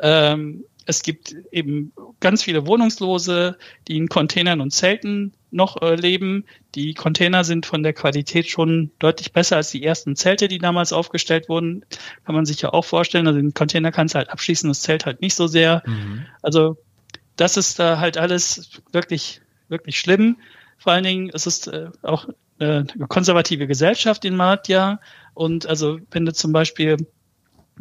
Ähm, 0.00 0.64
es 0.86 1.02
gibt 1.02 1.34
eben 1.52 1.92
ganz 2.20 2.42
viele 2.42 2.66
Wohnungslose, 2.66 3.58
die 3.86 3.96
in 3.96 4.08
Containern 4.08 4.60
und 4.60 4.72
Zelten 4.72 5.34
noch 5.50 5.80
äh, 5.82 5.94
leben. 5.94 6.44
Die 6.74 6.94
Container 6.94 7.44
sind 7.44 7.66
von 7.66 7.82
der 7.82 7.92
Qualität 7.92 8.48
schon 8.48 8.90
deutlich 8.98 9.32
besser 9.32 9.56
als 9.56 9.70
die 9.70 9.82
ersten 9.82 10.16
Zelte, 10.16 10.48
die 10.48 10.58
damals 10.58 10.92
aufgestellt 10.92 11.48
wurden. 11.48 11.84
Kann 12.24 12.34
man 12.34 12.46
sich 12.46 12.60
ja 12.60 12.72
auch 12.72 12.84
vorstellen. 12.84 13.26
Also 13.26 13.40
den 13.40 13.54
Container 13.54 13.92
kannst 13.92 14.14
du 14.14 14.18
halt 14.18 14.30
abschließen, 14.30 14.68
das 14.68 14.80
Zelt 14.80 15.06
halt 15.06 15.20
nicht 15.20 15.34
so 15.34 15.46
sehr. 15.46 15.82
Mhm. 15.86 16.26
Also 16.42 16.76
das 17.36 17.56
ist 17.56 17.78
da 17.78 17.98
halt 17.98 18.18
alles 18.18 18.82
wirklich, 18.92 19.40
wirklich 19.68 19.98
schlimm. 19.98 20.38
Vor 20.76 20.92
allen 20.92 21.04
Dingen 21.04 21.28
ist 21.30 21.46
es 21.46 21.66
äh, 21.66 21.90
auch 22.02 22.28
äh, 22.58 22.64
eine 22.64 23.06
konservative 23.08 23.66
Gesellschaft 23.66 24.24
in 24.24 24.36
Malatya. 24.36 25.00
Und 25.34 25.66
also 25.66 25.98
wenn 26.10 26.26
du 26.26 26.32
zum 26.32 26.52
Beispiel 26.52 26.96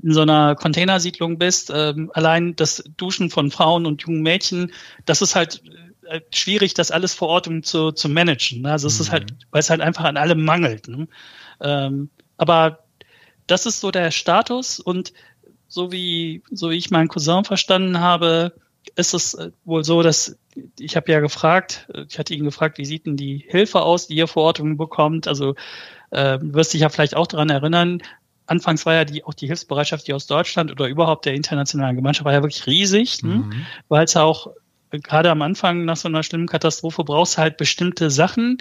in 0.03 0.13
so 0.13 0.21
einer 0.21 0.55
Containersiedlung 0.55 1.37
bist, 1.37 1.71
ähm, 1.73 2.11
allein 2.13 2.55
das 2.55 2.83
Duschen 2.97 3.29
von 3.29 3.51
Frauen 3.51 3.85
und 3.85 4.03
jungen 4.03 4.21
Mädchen, 4.21 4.71
das 5.05 5.21
ist 5.21 5.35
halt 5.35 5.63
äh, 5.65 5.86
schwierig, 6.33 6.73
das 6.73 6.91
alles 6.91 7.13
vor 7.13 7.27
Ort 7.27 7.47
um 7.47 7.63
zu, 7.63 7.91
zu 7.91 8.09
managen. 8.09 8.61
Ne? 8.61 8.71
Also 8.71 8.87
es 8.87 8.97
mhm. 8.97 9.01
ist 9.01 9.11
halt, 9.11 9.33
weil 9.51 9.59
es 9.59 9.69
halt 9.69 9.81
einfach 9.81 10.05
an 10.05 10.17
allem 10.17 10.43
mangelt. 10.43 10.87
Ne? 10.87 11.07
Ähm, 11.61 12.09
aber 12.37 12.79
das 13.47 13.65
ist 13.65 13.79
so 13.79 13.91
der 13.91 14.11
Status 14.11 14.79
und 14.79 15.13
so 15.67 15.91
wie, 15.91 16.43
so 16.51 16.69
wie 16.69 16.75
ich 16.77 16.91
meinen 16.91 17.07
Cousin 17.07 17.43
verstanden 17.43 17.99
habe, 17.99 18.53
ist 18.95 19.13
es 19.13 19.33
äh, 19.33 19.51
wohl 19.65 19.83
so, 19.83 20.01
dass 20.01 20.37
ich 20.79 20.95
habe 20.95 21.11
ja 21.11 21.19
gefragt, 21.19 21.87
äh, 21.93 22.05
ich 22.09 22.19
hatte 22.19 22.33
ihn 22.33 22.45
gefragt, 22.45 22.77
wie 22.77 22.85
sieht 22.85 23.05
denn 23.05 23.17
die 23.17 23.43
Hilfe 23.47 23.81
aus, 23.81 24.07
die 24.07 24.15
ihr 24.15 24.27
vor 24.27 24.43
Ort 24.43 24.61
bekommt? 24.77 25.27
Also 25.27 25.55
äh, 26.11 26.39
wirst 26.41 26.73
dich 26.73 26.81
ja 26.81 26.89
vielleicht 26.89 27.15
auch 27.15 27.27
daran 27.27 27.49
erinnern, 27.49 28.01
anfangs 28.45 28.85
war 28.85 28.93
ja 28.93 29.05
die, 29.05 29.23
auch 29.25 29.33
die 29.33 29.47
Hilfsbereitschaft, 29.47 30.07
die 30.07 30.13
aus 30.13 30.25
Deutschland 30.25 30.71
oder 30.71 30.87
überhaupt 30.87 31.25
der 31.25 31.33
internationalen 31.33 31.95
Gemeinschaft 31.95 32.25
war 32.25 32.33
ja 32.33 32.41
wirklich 32.41 32.65
riesig, 32.65 33.21
ne? 33.23 33.35
mhm. 33.35 33.65
weil 33.89 34.05
es 34.05 34.13
ja 34.13 34.23
auch 34.23 34.51
gerade 34.91 35.29
am 35.29 35.41
Anfang 35.41 35.85
nach 35.85 35.97
so 35.97 36.07
einer 36.07 36.23
schlimmen 36.23 36.47
Katastrophe 36.47 37.03
brauchst 37.03 37.37
du 37.37 37.41
halt 37.41 37.57
bestimmte 37.57 38.09
Sachen, 38.09 38.57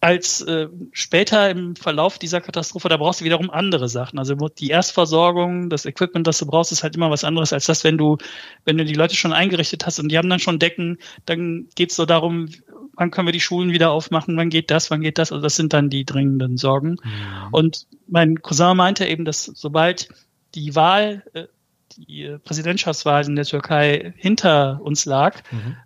als 0.00 0.40
äh, 0.40 0.68
später 0.92 1.50
im 1.50 1.76
Verlauf 1.76 2.18
dieser 2.18 2.40
Katastrophe, 2.40 2.88
da 2.88 2.96
brauchst 2.96 3.20
du 3.20 3.24
wiederum 3.26 3.50
andere 3.50 3.88
Sachen. 3.88 4.18
Also 4.18 4.34
die 4.34 4.70
Erstversorgung, 4.70 5.68
das 5.68 5.84
Equipment, 5.84 6.26
das 6.26 6.38
du 6.38 6.46
brauchst, 6.46 6.72
ist 6.72 6.82
halt 6.82 6.96
immer 6.96 7.10
was 7.10 7.22
anderes 7.22 7.52
als 7.52 7.66
das, 7.66 7.84
wenn 7.84 7.98
du, 7.98 8.16
wenn 8.64 8.78
du 8.78 8.84
die 8.86 8.94
Leute 8.94 9.14
schon 9.14 9.34
eingerichtet 9.34 9.84
hast 9.84 9.98
und 9.98 10.08
die 10.08 10.16
haben 10.16 10.30
dann 10.30 10.38
schon 10.38 10.58
Decken, 10.58 10.98
dann 11.26 11.68
geht's 11.74 11.96
so 11.96 12.06
darum, 12.06 12.48
wann 12.94 13.10
können 13.10 13.28
wir 13.28 13.32
die 13.32 13.40
Schulen 13.40 13.72
wieder 13.72 13.90
aufmachen, 13.90 14.38
wann 14.38 14.48
geht 14.48 14.70
das, 14.70 14.90
wann 14.90 15.02
geht 15.02 15.18
das. 15.18 15.32
Also 15.32 15.42
das 15.42 15.56
sind 15.56 15.74
dann 15.74 15.90
die 15.90 16.06
dringenden 16.06 16.56
Sorgen. 16.56 16.96
Mhm. 17.02 17.48
Und 17.52 17.86
mein 18.08 18.40
Cousin 18.40 18.78
meinte 18.78 19.06
eben, 19.06 19.26
dass 19.26 19.44
sobald 19.44 20.08
die 20.54 20.74
Wahl 20.74 21.24
äh, 21.34 21.44
die 21.96 22.38
Präsidentschaftswahl 22.44 23.26
in 23.26 23.36
der 23.36 23.44
Türkei 23.44 24.12
hinter 24.16 24.80
uns 24.82 25.04
lag, 25.04 25.42
mhm. 25.50 25.76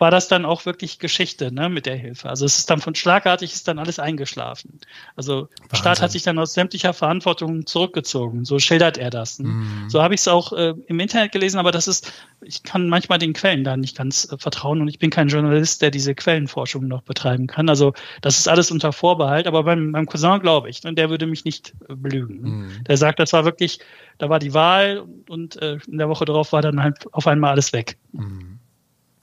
War 0.00 0.10
das 0.10 0.28
dann 0.28 0.46
auch 0.46 0.64
wirklich 0.64 0.98
Geschichte 0.98 1.52
ne, 1.52 1.68
mit 1.68 1.84
der 1.84 1.94
Hilfe. 1.94 2.30
Also 2.30 2.46
es 2.46 2.56
ist 2.56 2.70
dann 2.70 2.80
von 2.80 2.94
schlagartig 2.94 3.52
ist 3.52 3.68
dann 3.68 3.78
alles 3.78 3.98
eingeschlafen. 3.98 4.80
Also 5.14 5.48
der 5.70 5.76
Staat 5.76 6.00
hat 6.00 6.10
sich 6.10 6.22
dann 6.22 6.38
aus 6.38 6.54
sämtlicher 6.54 6.94
Verantwortung 6.94 7.66
zurückgezogen. 7.66 8.46
So 8.46 8.58
schildert 8.58 8.96
er 8.96 9.10
das. 9.10 9.38
Ne? 9.38 9.48
Mhm. 9.48 9.90
So 9.90 10.02
habe 10.02 10.14
ich 10.14 10.22
es 10.22 10.28
auch 10.28 10.54
äh, 10.54 10.72
im 10.86 11.00
Internet 11.00 11.32
gelesen, 11.32 11.58
aber 11.58 11.70
das 11.70 11.86
ist, 11.86 12.10
ich 12.40 12.62
kann 12.62 12.88
manchmal 12.88 13.18
den 13.18 13.34
Quellen 13.34 13.62
da 13.62 13.76
nicht 13.76 13.94
ganz 13.94 14.26
äh, 14.32 14.38
vertrauen 14.38 14.80
und 14.80 14.88
ich 14.88 14.98
bin 14.98 15.10
kein 15.10 15.28
Journalist, 15.28 15.82
der 15.82 15.90
diese 15.90 16.14
Quellenforschung 16.14 16.88
noch 16.88 17.02
betreiben 17.02 17.46
kann. 17.46 17.68
Also 17.68 17.92
das 18.22 18.38
ist 18.38 18.48
alles 18.48 18.70
unter 18.70 18.94
Vorbehalt, 18.94 19.46
aber 19.46 19.64
beim, 19.64 19.92
beim 19.92 20.06
Cousin 20.06 20.40
glaube 20.40 20.70
ich, 20.70 20.82
ne, 20.82 20.94
der 20.94 21.10
würde 21.10 21.26
mich 21.26 21.44
nicht 21.44 21.74
äh, 21.90 21.94
belügen. 21.94 22.40
Mhm. 22.40 22.84
Der 22.84 22.96
sagt, 22.96 23.18
das 23.18 23.34
war 23.34 23.44
wirklich, 23.44 23.80
da 24.16 24.30
war 24.30 24.38
die 24.38 24.54
Wahl 24.54 25.00
und, 25.00 25.28
und 25.28 25.56
äh, 25.60 25.76
in 25.86 25.98
der 25.98 26.08
Woche 26.08 26.24
darauf 26.24 26.52
war 26.52 26.62
dann 26.62 26.82
halt 26.82 27.04
auf 27.12 27.26
einmal 27.26 27.50
alles 27.50 27.74
weg. 27.74 27.98
Mhm. 28.12 28.59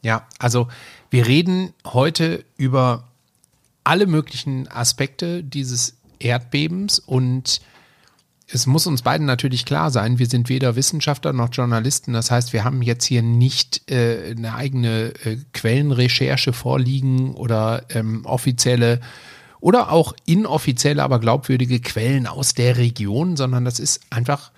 Ja, 0.02 0.28
also 0.40 0.68
wir 1.10 1.28
reden 1.28 1.74
heute 1.86 2.44
über 2.58 3.08
alle 3.84 4.06
möglichen 4.06 4.68
Aspekte 4.68 5.44
dieses 5.44 5.98
Erdbebens 6.20 7.00
und 7.00 7.62
es 8.50 8.66
muss 8.66 8.88
uns 8.88 9.02
beiden 9.02 9.26
natürlich 9.26 9.66
klar 9.66 9.92
sein, 9.92 10.20
wir 10.20 10.28
sind 10.28 10.48
weder 10.48 10.78
Wissenschaftler 10.78 11.34
noch 11.34 11.50
Journalisten. 11.52 12.14
Das 12.14 12.32
heißt, 12.32 12.54
wir 12.54 12.64
haben 12.64 12.82
jetzt 12.82 13.04
hier 13.04 13.22
nicht 13.22 13.92
äh, 13.92 14.34
eine 14.38 14.56
eigene 14.56 15.14
äh, 15.26 15.38
Quellenrecherche 15.52 16.54
vorliegen 16.54 17.34
oder 17.34 17.84
ähm, 17.90 18.26
offizielle 18.26 19.02
oder 19.60 19.92
auch 19.92 20.14
inoffizielle, 20.26 21.04
aber 21.04 21.20
glaubwürdige 21.20 21.82
Quellen 21.82 22.26
aus 22.26 22.54
der 22.54 22.78
Region, 22.78 23.36
sondern 23.36 23.66
das 23.66 23.80
ist 23.80 24.02
einfach 24.12 24.52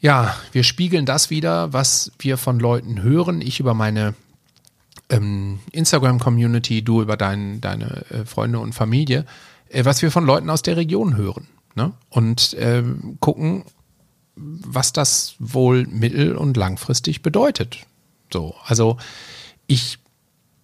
ja, 0.00 0.34
wir 0.52 0.62
spiegeln 0.62 1.06
das 1.06 1.30
wieder, 1.30 1.72
was 1.72 2.12
wir 2.18 2.36
von 2.36 2.60
Leuten 2.60 3.02
hören. 3.02 3.40
Ich 3.40 3.60
über 3.60 3.74
meine 3.74 4.14
ähm, 5.08 5.60
Instagram-Community, 5.72 6.82
du 6.82 7.02
über 7.02 7.16
dein, 7.16 7.60
deine 7.60 8.04
äh, 8.10 8.24
Freunde 8.24 8.60
und 8.60 8.74
Familie, 8.74 9.24
äh, 9.68 9.84
was 9.84 10.02
wir 10.02 10.10
von 10.10 10.24
Leuten 10.24 10.50
aus 10.50 10.62
der 10.62 10.76
Region 10.76 11.16
hören. 11.16 11.48
Ne? 11.74 11.92
Und 12.10 12.54
äh, 12.54 12.84
gucken, 13.20 13.64
was 14.36 14.92
das 14.92 15.34
wohl 15.40 15.86
mittel- 15.86 16.36
und 16.36 16.56
langfristig 16.56 17.22
bedeutet. 17.22 17.78
So, 18.32 18.54
also 18.64 18.98
ich 19.66 19.98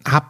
habe 0.07 0.27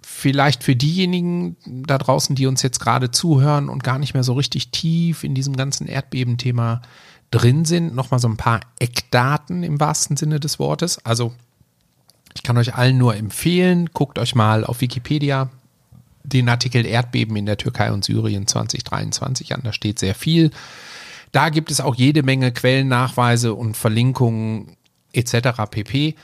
vielleicht 0.00 0.64
für 0.64 0.74
diejenigen 0.74 1.56
da 1.64 1.98
draußen, 1.98 2.34
die 2.34 2.46
uns 2.46 2.62
jetzt 2.62 2.80
gerade 2.80 3.10
zuhören 3.10 3.68
und 3.68 3.84
gar 3.84 3.98
nicht 3.98 4.14
mehr 4.14 4.24
so 4.24 4.32
richtig 4.32 4.70
tief 4.70 5.22
in 5.22 5.34
diesem 5.34 5.54
ganzen 5.54 5.86
Erdbebenthema 5.86 6.76
thema 6.76 6.82
drin 7.32 7.64
sind. 7.64 7.94
Nochmal 7.94 8.20
so 8.20 8.28
ein 8.28 8.36
paar 8.36 8.60
Eckdaten 8.78 9.64
im 9.64 9.80
wahrsten 9.80 10.16
Sinne 10.16 10.38
des 10.38 10.60
Wortes. 10.60 11.04
Also 11.04 11.32
ich 12.34 12.44
kann 12.44 12.56
euch 12.56 12.74
allen 12.74 12.98
nur 12.98 13.16
empfehlen, 13.16 13.90
guckt 13.92 14.18
euch 14.18 14.36
mal 14.36 14.64
auf 14.64 14.80
Wikipedia 14.80 15.50
den 16.24 16.48
Artikel 16.48 16.86
Erdbeben 16.86 17.36
in 17.36 17.46
der 17.46 17.56
Türkei 17.56 17.92
und 17.92 18.04
Syrien 18.04 18.46
2023 18.46 19.54
an. 19.54 19.62
Da 19.64 19.72
steht 19.72 19.98
sehr 19.98 20.14
viel. 20.14 20.50
Da 21.32 21.48
gibt 21.48 21.70
es 21.70 21.80
auch 21.80 21.94
jede 21.94 22.22
Menge 22.22 22.52
Quellennachweise 22.52 23.54
und 23.54 23.76
Verlinkungen 23.76 24.76
etc. 25.12 25.62
pp. 25.70 26.14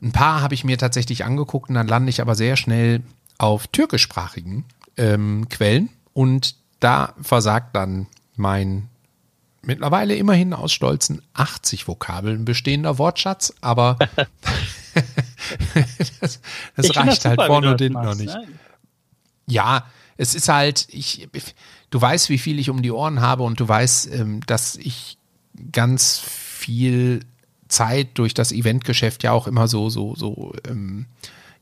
Ein 0.00 0.12
paar 0.12 0.40
habe 0.42 0.54
ich 0.54 0.64
mir 0.64 0.78
tatsächlich 0.78 1.24
angeguckt 1.24 1.68
und 1.68 1.74
dann 1.74 1.88
lande 1.88 2.10
ich 2.10 2.20
aber 2.20 2.34
sehr 2.34 2.56
schnell 2.56 3.02
auf 3.38 3.66
türkischsprachigen 3.66 4.64
ähm, 4.96 5.48
Quellen 5.48 5.88
und 6.12 6.56
da 6.80 7.14
versagt 7.20 7.74
dann 7.74 8.06
mein 8.36 8.88
mittlerweile 9.64 10.14
immerhin 10.16 10.52
aus 10.54 10.72
stolzen 10.72 11.22
80 11.34 11.88
Vokabeln 11.88 12.44
bestehender 12.44 12.98
Wortschatz, 12.98 13.54
aber 13.60 13.98
das, 16.20 16.40
das 16.76 16.96
reicht 16.96 17.24
halt 17.24 17.42
vorne 17.42 17.70
und 17.70 17.80
hinten 17.80 18.02
noch 18.02 18.14
nicht. 18.14 18.34
Ne? 18.34 18.48
Ja, 19.46 19.86
es 20.16 20.34
ist 20.34 20.48
halt, 20.48 20.86
ich, 20.90 21.28
du 21.90 22.00
weißt, 22.00 22.28
wie 22.28 22.38
viel 22.38 22.58
ich 22.58 22.70
um 22.70 22.82
die 22.82 22.90
Ohren 22.90 23.20
habe 23.20 23.42
und 23.42 23.60
du 23.60 23.68
weißt, 23.68 24.12
ähm, 24.14 24.40
dass 24.46 24.76
ich 24.76 25.18
ganz 25.72 26.18
viel 26.18 27.20
Zeit 27.68 28.10
durch 28.14 28.34
das 28.34 28.52
Eventgeschäft 28.52 29.22
ja 29.22 29.32
auch 29.32 29.46
immer 29.46 29.68
so, 29.68 29.88
so, 29.90 30.14
so, 30.14 30.52
ähm, 30.68 31.06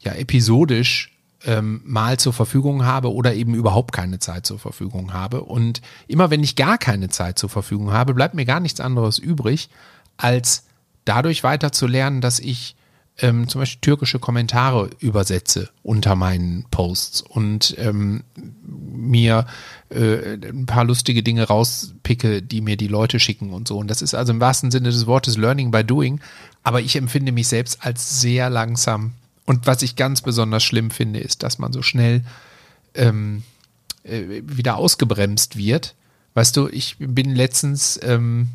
ja, 0.00 0.12
episodisch 0.14 1.12
ähm, 1.44 1.80
mal 1.84 2.18
zur 2.18 2.32
Verfügung 2.32 2.84
habe 2.84 3.12
oder 3.12 3.34
eben 3.34 3.54
überhaupt 3.54 3.92
keine 3.92 4.18
Zeit 4.18 4.46
zur 4.46 4.58
Verfügung 4.58 5.12
habe. 5.12 5.42
Und 5.42 5.80
immer 6.06 6.30
wenn 6.30 6.42
ich 6.42 6.56
gar 6.56 6.78
keine 6.78 7.08
Zeit 7.08 7.38
zur 7.38 7.48
Verfügung 7.48 7.92
habe, 7.92 8.14
bleibt 8.14 8.34
mir 8.34 8.44
gar 8.44 8.60
nichts 8.60 8.80
anderes 8.80 9.18
übrig, 9.18 9.70
als 10.16 10.64
dadurch 11.04 11.42
weiter 11.42 11.72
zu 11.72 11.86
lernen, 11.86 12.20
dass 12.20 12.38
ich 12.38 12.76
ähm, 13.18 13.48
zum 13.48 13.60
Beispiel 13.60 13.80
türkische 13.80 14.18
Kommentare 14.18 14.90
übersetze 14.98 15.70
unter 15.82 16.14
meinen 16.14 16.64
Posts 16.70 17.22
und 17.22 17.74
ähm, 17.78 18.22
mir 18.66 19.46
äh, 19.90 20.34
ein 20.34 20.66
paar 20.66 20.84
lustige 20.84 21.22
Dinge 21.22 21.44
rauspicke, 21.44 22.42
die 22.42 22.60
mir 22.60 22.76
die 22.76 22.88
Leute 22.88 23.18
schicken 23.18 23.52
und 23.52 23.68
so. 23.68 23.78
Und 23.78 23.88
das 23.88 24.02
ist 24.02 24.14
also 24.14 24.32
im 24.32 24.40
wahrsten 24.40 24.70
Sinne 24.70 24.90
des 24.90 25.06
Wortes 25.06 25.36
Learning 25.36 25.70
by 25.70 25.84
Doing. 25.84 26.20
Aber 26.62 26.80
ich 26.80 26.96
empfinde 26.96 27.32
mich 27.32 27.48
selbst 27.48 27.84
als 27.84 28.20
sehr 28.20 28.50
langsam 28.50 29.12
und 29.50 29.66
was 29.66 29.82
ich 29.82 29.96
ganz 29.96 30.22
besonders 30.22 30.62
schlimm 30.62 30.92
finde, 30.92 31.18
ist, 31.18 31.42
dass 31.42 31.58
man 31.58 31.72
so 31.72 31.82
schnell 31.82 32.22
ähm, 32.94 33.42
äh, 34.04 34.42
wieder 34.44 34.76
ausgebremst 34.76 35.56
wird. 35.56 35.96
Weißt 36.34 36.56
du, 36.56 36.68
ich 36.68 36.94
bin 37.00 37.34
letztens 37.34 37.98
ähm, 38.04 38.50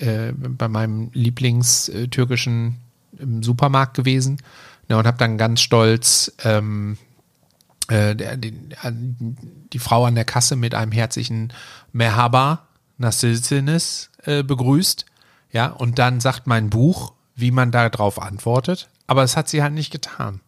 äh, 0.00 0.32
bei 0.32 0.68
meinem 0.68 1.10
Lieblingstürkischen 1.12 2.76
äh, 3.18 3.24
Supermarkt 3.42 3.92
gewesen 3.92 4.38
ne, 4.88 4.96
und 4.96 5.06
habe 5.06 5.18
dann 5.18 5.36
ganz 5.36 5.60
stolz 5.60 6.32
ähm, 6.44 6.96
äh, 7.88 8.16
die, 8.38 8.54
die, 9.70 9.78
Frau 9.78 10.06
an 10.06 10.14
der 10.14 10.24
Kasse 10.24 10.56
mit 10.56 10.74
einem 10.74 10.92
herzlichen 10.92 11.52
Merhaba 11.92 12.68
Nassilsinis 12.96 14.08
äh, 14.24 14.42
begrüßt. 14.42 15.04
Ja, 15.52 15.66
und 15.66 15.98
dann 15.98 16.20
sagt 16.20 16.46
mein 16.46 16.70
Buch, 16.70 17.12
wie 17.34 17.50
man 17.50 17.70
darauf 17.70 18.20
antwortet 18.20 18.88
aber 19.12 19.22
es 19.24 19.36
hat 19.36 19.46
sie 19.46 19.62
halt 19.62 19.74
nicht 19.74 19.92
getan. 19.92 20.40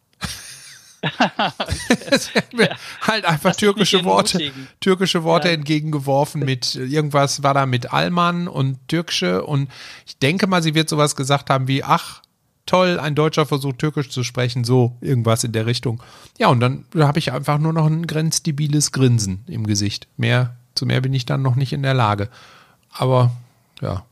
es 2.11 2.35
hat 2.35 2.55
mir 2.55 2.69
ja. 2.71 2.77
halt 3.03 3.27
einfach 3.27 3.51
Lass 3.51 3.59
türkische 3.59 4.07
Worte, 4.07 4.53
türkische 4.81 5.23
Worte 5.23 5.49
ja. 5.49 5.55
entgegengeworfen 5.55 6.43
mit 6.43 6.75
irgendwas 6.75 7.43
war 7.43 7.53
da 7.53 7.67
mit 7.67 7.93
Alman 7.93 8.49
und 8.49 8.79
Türkische 8.89 9.45
und 9.45 9.71
ich 10.07 10.19
denke 10.19 10.47
mal, 10.47 10.63
sie 10.63 10.75
wird 10.75 10.89
sowas 10.89 11.15
gesagt 11.15 11.51
haben 11.51 11.69
wie, 11.69 11.85
ach, 11.85 12.23
toll, 12.65 12.99
ein 12.99 13.15
Deutscher 13.15 13.45
versucht 13.45 13.81
Türkisch 13.81 14.09
zu 14.09 14.25
sprechen, 14.25 14.65
so 14.65 14.97
irgendwas 15.03 15.45
in 15.45 15.53
der 15.53 15.67
Richtung. 15.67 16.03
Ja, 16.39 16.49
und 16.49 16.61
dann 16.61 16.87
habe 16.97 17.19
ich 17.19 17.33
einfach 17.33 17.59
nur 17.59 17.75
noch 17.75 17.85
ein 17.85 18.07
grenzdebiles 18.07 18.93
Grinsen 18.93 19.45
im 19.47 19.67
Gesicht. 19.67 20.09
Mehr, 20.17 20.57
zu 20.75 20.87
mehr 20.87 21.03
bin 21.03 21.13
ich 21.13 21.27
dann 21.27 21.43
noch 21.43 21.57
nicht 21.57 21.75
in 21.75 21.83
der 21.83 21.93
Lage. 21.93 22.31
Aber 22.91 23.31
ja, 23.83 24.07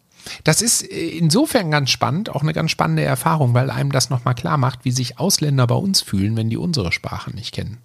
das 0.44 0.62
ist 0.62 0.82
äh, 0.82 1.08
insofern 1.08 1.70
ganz 1.70 1.90
spannend, 1.90 2.30
auch 2.30 2.42
eine 2.42 2.52
ganz 2.52 2.70
spannende 2.70 3.02
Erfahrung, 3.02 3.54
weil 3.54 3.70
einem 3.70 3.92
das 3.92 4.10
nochmal 4.10 4.34
klar 4.34 4.58
macht, 4.58 4.84
wie 4.84 4.92
sich 4.92 5.18
Ausländer 5.18 5.66
bei 5.66 5.74
uns 5.74 6.00
fühlen, 6.00 6.36
wenn 6.36 6.50
die 6.50 6.56
unsere 6.56 6.92
Sprache 6.92 7.30
nicht 7.30 7.52
kennen. 7.52 7.78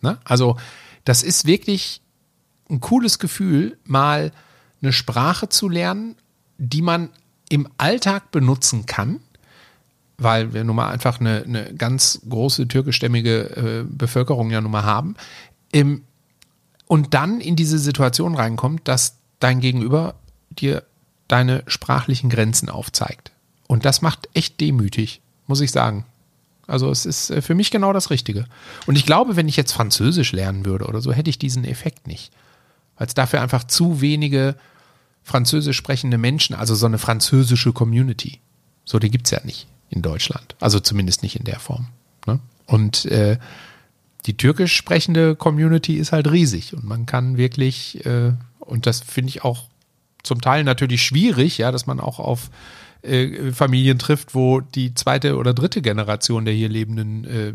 Ne? 0.00 0.18
Also, 0.24 0.56
das 1.04 1.22
ist 1.22 1.46
wirklich 1.46 2.00
ein 2.70 2.80
cooles 2.80 3.18
Gefühl, 3.18 3.78
mal 3.84 4.32
eine 4.80 4.92
Sprache 4.92 5.48
zu 5.48 5.68
lernen, 5.68 6.16
die 6.58 6.82
man 6.82 7.10
im 7.48 7.68
Alltag 7.76 8.30
benutzen 8.30 8.86
kann, 8.86 9.20
weil 10.16 10.54
wir 10.54 10.64
nun 10.64 10.76
mal 10.76 10.90
einfach 10.90 11.20
eine, 11.20 11.42
eine 11.42 11.74
ganz 11.74 12.20
große 12.28 12.68
türkischstämmige 12.68 13.56
äh, 13.56 13.84
Bevölkerung 13.88 14.50
ja 14.50 14.60
nun 14.60 14.70
mal 14.70 14.84
haben. 14.84 15.16
Im, 15.70 16.02
und 16.86 17.14
dann 17.14 17.40
in 17.40 17.56
diese 17.56 17.78
Situation 17.78 18.34
reinkommt, 18.34 18.86
dass 18.88 19.18
dein 19.38 19.60
Gegenüber 19.60 20.14
dir 20.50 20.84
deine 21.28 21.62
sprachlichen 21.66 22.30
Grenzen 22.30 22.68
aufzeigt. 22.68 23.32
Und 23.66 23.84
das 23.84 24.02
macht 24.02 24.28
echt 24.34 24.60
demütig, 24.60 25.20
muss 25.46 25.60
ich 25.60 25.70
sagen. 25.70 26.04
Also 26.66 26.90
es 26.90 27.06
ist 27.06 27.30
äh, 27.30 27.42
für 27.42 27.54
mich 27.54 27.70
genau 27.70 27.92
das 27.92 28.10
Richtige. 28.10 28.46
Und 28.86 28.96
ich 28.96 29.06
glaube, 29.06 29.36
wenn 29.36 29.48
ich 29.48 29.56
jetzt 29.56 29.72
Französisch 29.72 30.32
lernen 30.32 30.64
würde 30.64 30.86
oder 30.86 31.00
so, 31.00 31.12
hätte 31.12 31.30
ich 31.30 31.38
diesen 31.38 31.64
Effekt 31.64 32.06
nicht. 32.06 32.32
Weil 32.96 33.06
es 33.06 33.14
dafür 33.14 33.40
einfach 33.40 33.64
zu 33.64 34.00
wenige 34.00 34.56
französisch 35.22 35.76
sprechende 35.76 36.18
Menschen, 36.18 36.54
also 36.54 36.74
so 36.74 36.86
eine 36.86 36.98
französische 36.98 37.72
Community. 37.72 38.40
So, 38.84 38.98
die 38.98 39.10
gibt 39.10 39.26
es 39.26 39.30
ja 39.30 39.40
nicht 39.44 39.66
in 39.90 40.02
Deutschland. 40.02 40.56
Also 40.60 40.80
zumindest 40.80 41.22
nicht 41.22 41.36
in 41.36 41.44
der 41.44 41.60
Form. 41.60 41.88
Ne? 42.26 42.40
Und 42.66 43.04
äh, 43.06 43.38
die 44.26 44.36
türkisch 44.36 44.74
sprechende 44.74 45.36
Community 45.36 45.96
ist 45.96 46.12
halt 46.12 46.30
riesig 46.30 46.74
und 46.74 46.84
man 46.84 47.06
kann 47.06 47.36
wirklich, 47.36 48.04
äh, 48.06 48.32
und 48.60 48.86
das 48.86 49.00
finde 49.00 49.30
ich 49.30 49.44
auch 49.44 49.68
zum 50.22 50.40
Teil 50.40 50.64
natürlich 50.64 51.02
schwierig, 51.02 51.58
ja, 51.58 51.72
dass 51.72 51.86
man 51.86 52.00
auch 52.00 52.18
auf 52.18 52.50
äh, 53.02 53.52
Familien 53.52 53.98
trifft, 53.98 54.34
wo 54.34 54.60
die 54.60 54.94
zweite 54.94 55.36
oder 55.36 55.54
dritte 55.54 55.82
Generation 55.82 56.44
der 56.44 56.54
hier 56.54 56.68
Lebenden 56.68 57.24
äh, 57.24 57.54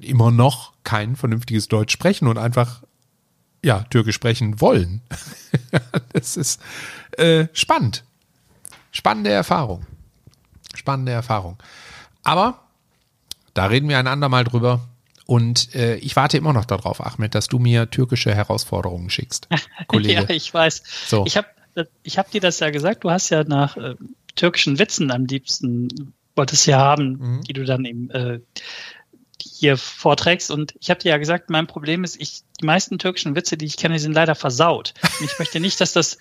immer 0.00 0.30
noch 0.30 0.72
kein 0.84 1.16
vernünftiges 1.16 1.68
Deutsch 1.68 1.92
sprechen 1.92 2.26
und 2.26 2.38
einfach 2.38 2.82
ja 3.62 3.84
Türkisch 3.90 4.14
sprechen 4.14 4.60
wollen. 4.60 5.02
das 6.12 6.36
ist 6.36 6.60
äh, 7.18 7.48
spannend, 7.52 8.04
spannende 8.90 9.30
Erfahrung, 9.30 9.86
spannende 10.74 11.12
Erfahrung. 11.12 11.58
Aber 12.22 12.60
da 13.54 13.66
reden 13.66 13.88
wir 13.88 13.98
ein 13.98 14.06
andermal 14.06 14.44
drüber. 14.44 14.88
Und 15.26 15.74
äh, 15.74 15.96
ich 15.96 16.16
warte 16.16 16.38
immer 16.38 16.54
noch 16.54 16.64
darauf, 16.64 17.04
Ahmed, 17.04 17.34
dass 17.34 17.48
du 17.48 17.58
mir 17.58 17.90
türkische 17.90 18.34
Herausforderungen 18.34 19.10
schickst, 19.10 19.48
Kollege. 19.86 20.22
ja, 20.22 20.30
ich 20.30 20.54
weiß. 20.54 20.82
So. 21.06 21.26
Ich 21.26 21.36
habe 21.36 21.48
ich 22.02 22.18
hab 22.18 22.30
dir 22.30 22.40
das 22.40 22.60
ja 22.60 22.70
gesagt, 22.70 23.04
du 23.04 23.10
hast 23.10 23.30
ja 23.30 23.44
nach 23.44 23.76
äh, 23.76 23.94
türkischen 24.34 24.78
Witzen 24.78 25.10
am 25.10 25.26
liebsten 25.26 26.14
wolltest 26.36 26.66
ja 26.66 26.78
haben, 26.78 27.18
mhm. 27.18 27.40
die 27.42 27.52
du 27.52 27.64
dann 27.64 27.84
eben 27.84 28.10
äh, 28.10 28.40
hier 29.42 29.76
vorträgst. 29.76 30.50
Und 30.50 30.74
ich 30.80 30.88
habe 30.88 31.00
dir 31.00 31.10
ja 31.10 31.18
gesagt, 31.18 31.50
mein 31.50 31.66
Problem 31.66 32.04
ist, 32.04 32.20
ich, 32.20 32.42
die 32.60 32.66
meisten 32.66 32.98
türkischen 32.98 33.34
Witze, 33.34 33.56
die 33.56 33.66
ich 33.66 33.76
kenne, 33.76 33.98
sind 33.98 34.12
leider 34.12 34.34
versaut. 34.34 34.94
Und 35.20 35.26
ich 35.26 35.38
möchte 35.38 35.60
nicht, 35.60 35.80
dass 35.80 35.92
das, 35.92 36.18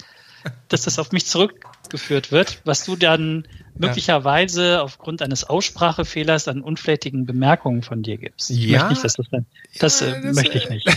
dass 0.68 0.82
das 0.82 1.00
auf 1.00 1.12
mich 1.12 1.28
zurückgeführt 1.28 2.32
wird, 2.32 2.62
was 2.66 2.84
du 2.84 2.96
dann 2.96 3.48
möglicherweise 3.76 4.72
ja. 4.72 4.82
aufgrund 4.82 5.22
eines 5.22 5.44
Aussprachefehlers 5.44 6.48
an 6.48 6.62
unflätigen 6.62 7.26
Bemerkungen 7.26 7.84
von 7.84 8.02
dir 8.02 8.18
gibst. 8.18 8.50
Ich 8.50 8.66
ja, 8.66 8.90
nicht, 8.90 9.04
dass 9.04 9.14
das, 9.14 9.28
dann, 9.30 9.46
das, 9.80 10.00
ja, 10.00 10.08
äh, 10.08 10.22
das 10.24 10.36
möchte 10.36 10.58
ich 10.58 10.70
nicht. 10.70 10.88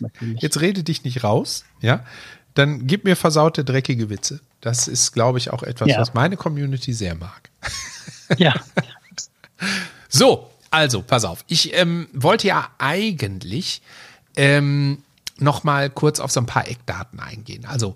möchte 0.00 0.24
ich 0.24 0.32
nicht. 0.32 0.42
Jetzt 0.42 0.60
rede 0.60 0.82
dich 0.82 1.04
nicht 1.04 1.24
raus, 1.24 1.64
ja? 1.80 2.04
Dann 2.56 2.86
gib 2.86 3.04
mir 3.04 3.16
versaute, 3.16 3.64
dreckige 3.64 4.08
Witze. 4.08 4.40
Das 4.62 4.88
ist, 4.88 5.12
glaube 5.12 5.36
ich, 5.36 5.52
auch 5.52 5.62
etwas, 5.62 5.88
ja. 5.88 6.00
was 6.00 6.14
meine 6.14 6.36
Community 6.36 6.92
sehr 6.92 7.14
mag. 7.14 7.50
Ja. 8.38 8.54
so, 10.08 10.50
also, 10.68 11.00
pass 11.00 11.24
auf. 11.24 11.44
Ich 11.46 11.72
ähm, 11.74 12.08
wollte 12.12 12.48
ja 12.48 12.68
eigentlich 12.78 13.82
ähm, 14.34 15.04
noch 15.38 15.62
mal 15.62 15.90
kurz 15.90 16.18
auf 16.18 16.32
so 16.32 16.40
ein 16.40 16.46
paar 16.46 16.66
Eckdaten 16.66 17.20
eingehen. 17.20 17.66
Also, 17.66 17.94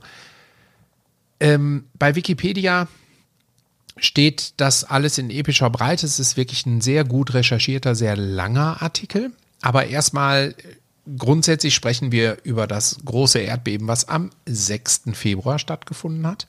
ähm, 1.40 1.86
bei 1.98 2.14
Wikipedia 2.14 2.86
steht 3.96 4.54
das 4.58 4.84
alles 4.84 5.18
in 5.18 5.30
epischer 5.30 5.68
Breite. 5.68 6.06
Es 6.06 6.20
ist 6.20 6.36
wirklich 6.36 6.64
ein 6.64 6.80
sehr 6.80 7.02
gut 7.02 7.34
recherchierter, 7.34 7.96
sehr 7.96 8.16
langer 8.16 8.80
Artikel. 8.82 9.32
Aber 9.62 9.86
erstmal 9.86 10.54
grundsätzlich 11.16 11.74
sprechen 11.74 12.12
wir 12.12 12.38
über 12.44 12.66
das 12.66 12.98
große 13.04 13.38
Erdbeben, 13.38 13.88
was 13.88 14.08
am 14.08 14.30
6. 14.46 15.02
Februar 15.12 15.58
stattgefunden 15.58 16.26
hat. 16.26 16.46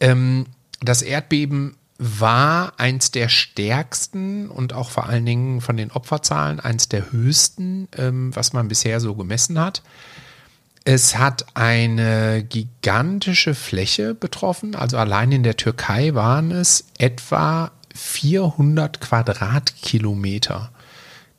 Ähm, 0.00 0.46
das 0.80 1.02
Erdbeben 1.02 1.76
war 1.98 2.72
eins 2.78 3.10
der 3.10 3.28
stärksten 3.28 4.48
und 4.48 4.72
auch 4.72 4.90
vor 4.90 5.06
allen 5.06 5.26
Dingen 5.26 5.60
von 5.60 5.76
den 5.76 5.90
Opferzahlen 5.90 6.58
eins 6.58 6.88
der 6.88 7.12
höchsten, 7.12 7.88
ähm, 7.96 8.34
was 8.34 8.54
man 8.54 8.68
bisher 8.68 9.00
so 9.00 9.14
gemessen 9.14 9.58
hat. 9.58 9.82
Es 10.84 11.18
hat 11.18 11.44
eine 11.54 12.42
gigantische 12.42 13.54
Fläche 13.54 14.14
betroffen. 14.14 14.74
Also 14.74 14.96
allein 14.96 15.30
in 15.30 15.42
der 15.42 15.58
Türkei 15.58 16.14
waren 16.14 16.52
es 16.52 16.86
etwa 16.96 17.70
400 17.94 19.02
Quadratkilometer. 19.02 20.72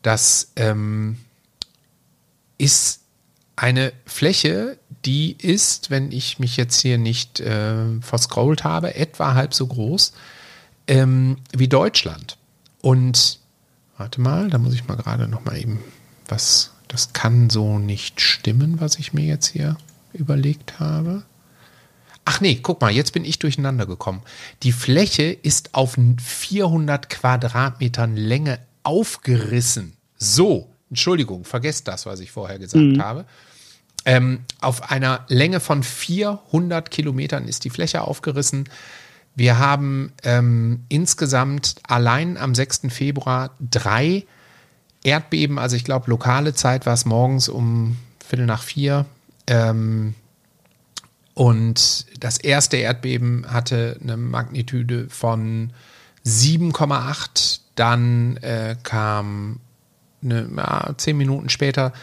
Das 0.03 0.51
ähm, 0.57 1.17
ist 2.61 3.01
eine 3.55 3.93
Fläche, 4.05 4.77
die 5.05 5.33
ist, 5.33 5.89
wenn 5.89 6.11
ich 6.11 6.39
mich 6.39 6.57
jetzt 6.57 6.79
hier 6.79 6.97
nicht 6.97 7.39
äh, 7.39 7.99
verscrollt 8.01 8.63
habe, 8.63 8.95
etwa 8.95 9.33
halb 9.33 9.53
so 9.53 9.67
groß 9.67 10.13
ähm, 10.87 11.37
wie 11.51 11.67
Deutschland. 11.67 12.37
Und 12.81 13.39
warte 13.97 14.21
mal, 14.21 14.49
da 14.49 14.57
muss 14.57 14.73
ich 14.73 14.87
mal 14.87 14.95
gerade 14.95 15.27
noch 15.27 15.45
mal 15.45 15.57
eben 15.57 15.79
was 16.27 16.71
das 16.87 17.13
kann 17.13 17.49
so 17.49 17.79
nicht 17.79 18.19
stimmen, 18.19 18.81
was 18.81 18.97
ich 18.97 19.13
mir 19.13 19.25
jetzt 19.25 19.47
hier 19.47 19.77
überlegt 20.13 20.79
habe. 20.79 21.23
Ach 22.25 22.41
nee, 22.41 22.59
guck 22.61 22.81
mal, 22.81 22.91
jetzt 22.91 23.13
bin 23.13 23.23
ich 23.23 23.39
durcheinander 23.39 23.85
gekommen. 23.85 24.21
Die 24.63 24.73
Fläche 24.73 25.23
ist 25.23 25.73
auf 25.73 25.97
400 26.21 27.09
Quadratmetern 27.09 28.17
Länge 28.17 28.59
aufgerissen. 28.83 29.93
So, 30.17 30.70
Entschuldigung, 30.91 31.45
vergesst 31.45 31.87
das, 31.87 32.05
was 32.05 32.19
ich 32.19 32.31
vorher 32.31 32.59
gesagt 32.59 32.83
mhm. 32.83 33.01
habe. 33.01 33.25
Ähm, 34.05 34.41
auf 34.59 34.91
einer 34.91 35.25
Länge 35.27 35.59
von 35.59 35.83
400 35.83 36.91
Kilometern 36.91 37.47
ist 37.47 37.63
die 37.63 37.69
Fläche 37.69 38.01
aufgerissen. 38.01 38.69
Wir 39.35 39.57
haben 39.57 40.11
ähm, 40.23 40.83
insgesamt 40.89 41.75
allein 41.87 42.37
am 42.37 42.53
6. 42.53 42.81
Februar 42.89 43.51
drei 43.59 44.25
Erdbeben, 45.03 45.57
also 45.57 45.75
ich 45.75 45.83
glaube, 45.83 46.09
lokale 46.09 46.53
Zeit 46.53 46.85
war 46.85 46.93
es 46.93 47.05
morgens 47.05 47.49
um 47.49 47.97
Viertel 48.19 48.45
nach 48.45 48.61
vier. 48.61 49.05
Ähm, 49.47 50.13
und 51.33 52.05
das 52.19 52.37
erste 52.37 52.77
Erdbeben 52.77 53.45
hatte 53.47 53.97
eine 54.01 54.17
Magnitude 54.17 55.07
von 55.09 55.71
7,8. 56.25 57.61
Dann 57.75 58.37
äh, 58.37 58.75
kam 58.83 59.59
eine, 60.23 60.49
ja, 60.55 60.93
zehn 60.97 61.17
Minuten 61.17 61.49
später 61.49 61.93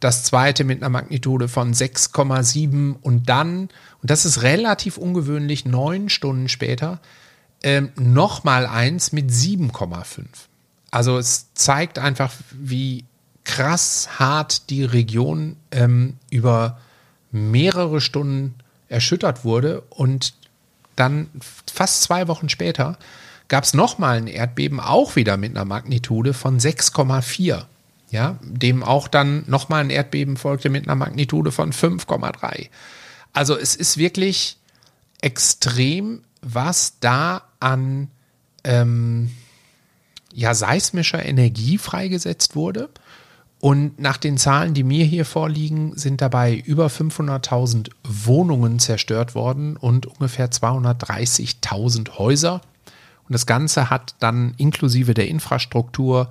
das 0.00 0.24
zweite 0.24 0.64
mit 0.64 0.82
einer 0.82 0.90
Magnitude 0.90 1.48
von 1.48 1.72
6,7 1.72 2.96
und 3.00 3.28
dann, 3.28 3.68
und 4.02 4.10
das 4.10 4.26
ist 4.26 4.42
relativ 4.42 4.98
ungewöhnlich, 4.98 5.64
neun 5.64 6.08
Stunden 6.08 6.48
später, 6.48 7.00
ähm, 7.62 7.90
nochmal 7.98 8.66
eins 8.66 9.12
mit 9.12 9.30
7,5. 9.30 10.24
Also 10.90 11.18
es 11.18 11.52
zeigt 11.54 11.98
einfach, 11.98 12.32
wie 12.52 13.04
krass 13.44 14.18
hart 14.18 14.70
die 14.70 14.84
Region 14.84 15.56
ähm, 15.70 16.18
über 16.30 16.78
mehrere 17.30 18.00
Stunden 18.00 18.54
erschüttert 18.88 19.44
wurde 19.44 19.82
und 19.90 20.34
dann 20.94 21.28
fast 21.72 22.02
zwei 22.02 22.28
Wochen 22.28 22.48
später 22.48 22.98
gab 23.48 23.64
es 23.64 23.74
nochmal 23.74 24.18
ein 24.18 24.26
Erdbeben, 24.26 24.80
auch 24.80 25.16
wieder 25.16 25.36
mit 25.36 25.56
einer 25.56 25.64
Magnitude 25.64 26.34
von 26.34 26.58
6,4. 26.58 27.64
Ja, 28.10 28.38
dem 28.40 28.84
auch 28.84 29.08
dann 29.08 29.44
nochmal 29.48 29.82
ein 29.82 29.90
Erdbeben 29.90 30.36
folgte 30.36 30.70
mit 30.70 30.84
einer 30.84 30.94
Magnitude 30.94 31.50
von 31.50 31.72
5,3. 31.72 32.68
Also 33.32 33.58
es 33.58 33.74
ist 33.74 33.98
wirklich 33.98 34.58
extrem, 35.20 36.22
was 36.40 37.00
da 37.00 37.42
an 37.58 38.08
ähm, 38.62 39.32
ja, 40.32 40.54
seismischer 40.54 41.24
Energie 41.24 41.78
freigesetzt 41.78 42.54
wurde. 42.54 42.90
Und 43.58 43.98
nach 43.98 44.18
den 44.18 44.36
Zahlen, 44.36 44.74
die 44.74 44.84
mir 44.84 45.04
hier 45.04 45.24
vorliegen, 45.24 45.96
sind 45.96 46.20
dabei 46.20 46.54
über 46.54 46.86
500.000 46.86 47.90
Wohnungen 48.04 48.78
zerstört 48.78 49.34
worden 49.34 49.76
und 49.76 50.06
ungefähr 50.06 50.50
230.000 50.50 52.18
Häuser. 52.18 52.60
Und 53.28 53.32
das 53.32 53.46
Ganze 53.46 53.90
hat 53.90 54.14
dann 54.20 54.54
inklusive 54.56 55.14
der 55.14 55.28
Infrastruktur 55.28 56.30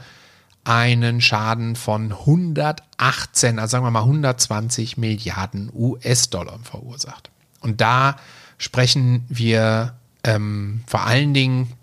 einen 0.63 1.21
Schaden 1.21 1.75
von 1.75 2.11
118, 2.11 3.59
also 3.59 3.71
sagen 3.71 3.85
wir 3.85 3.91
mal 3.91 4.01
120 4.01 4.97
Milliarden 4.97 5.71
US-Dollar 5.73 6.59
verursacht. 6.63 7.29
Und 7.61 7.81
da 7.81 8.17
sprechen 8.57 9.25
wir 9.29 9.95
ähm, 10.23 10.81
vor 10.87 11.05
allen 11.05 11.33
Dingen 11.33 11.73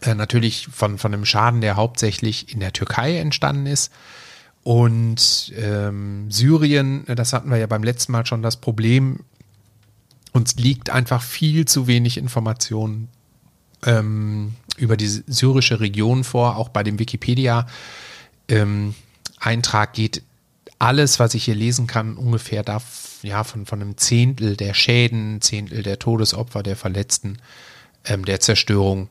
äh, 0.00 0.14
natürlich 0.14 0.68
von, 0.72 0.98
von 0.98 1.12
einem 1.12 1.26
Schaden, 1.26 1.60
der 1.60 1.76
hauptsächlich 1.76 2.52
in 2.52 2.60
der 2.60 2.72
Türkei 2.72 3.18
entstanden 3.18 3.66
ist. 3.66 3.92
Und 4.62 5.52
ähm, 5.56 6.30
Syrien, 6.30 7.04
das 7.06 7.34
hatten 7.34 7.50
wir 7.50 7.58
ja 7.58 7.66
beim 7.66 7.82
letzten 7.82 8.12
Mal 8.12 8.24
schon 8.24 8.42
das 8.42 8.56
Problem, 8.56 9.20
uns 10.32 10.56
liegt 10.56 10.90
einfach 10.90 11.22
viel 11.22 11.66
zu 11.66 11.86
wenig 11.86 12.16
Information 12.16 13.08
ähm, 13.84 14.54
über 14.76 14.96
die 14.96 15.08
syrische 15.08 15.80
Region 15.80 16.24
vor. 16.24 16.56
Auch 16.56 16.68
bei 16.68 16.82
dem 16.82 16.98
Wikipedia-Eintrag 16.98 18.50
ähm, 18.50 18.94
geht 19.92 20.22
alles, 20.78 21.20
was 21.20 21.34
ich 21.34 21.44
hier 21.44 21.54
lesen 21.54 21.86
kann, 21.86 22.16
ungefähr 22.16 22.62
da, 22.62 22.82
ja, 23.22 23.44
von, 23.44 23.66
von 23.66 23.80
einem 23.80 23.96
Zehntel 23.96 24.56
der 24.56 24.74
Schäden, 24.74 25.40
Zehntel 25.40 25.82
der 25.82 25.98
Todesopfer, 25.98 26.62
der 26.62 26.76
Verletzten, 26.76 27.38
ähm, 28.04 28.24
der 28.24 28.40
Zerstörung 28.40 29.08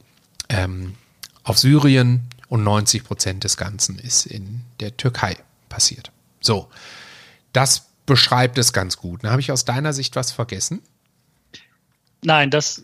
ähm, 0.49 0.95
auf 1.43 1.57
Syrien 1.57 2.27
und 2.47 2.63
90 2.63 3.03
Prozent 3.03 3.43
des 3.43 3.57
Ganzen 3.57 3.97
ist 3.97 4.25
in 4.25 4.61
der 4.79 4.95
Türkei 4.97 5.37
passiert. 5.69 6.11
So, 6.41 6.69
das 7.53 7.87
beschreibt 8.05 8.57
es 8.57 8.73
ganz 8.73 8.97
gut. 8.97 9.23
Habe 9.23 9.41
ich 9.41 9.51
aus 9.51 9.65
deiner 9.65 9.93
Sicht 9.93 10.15
was 10.15 10.31
vergessen? 10.31 10.81
Nein, 12.23 12.51
das, 12.51 12.81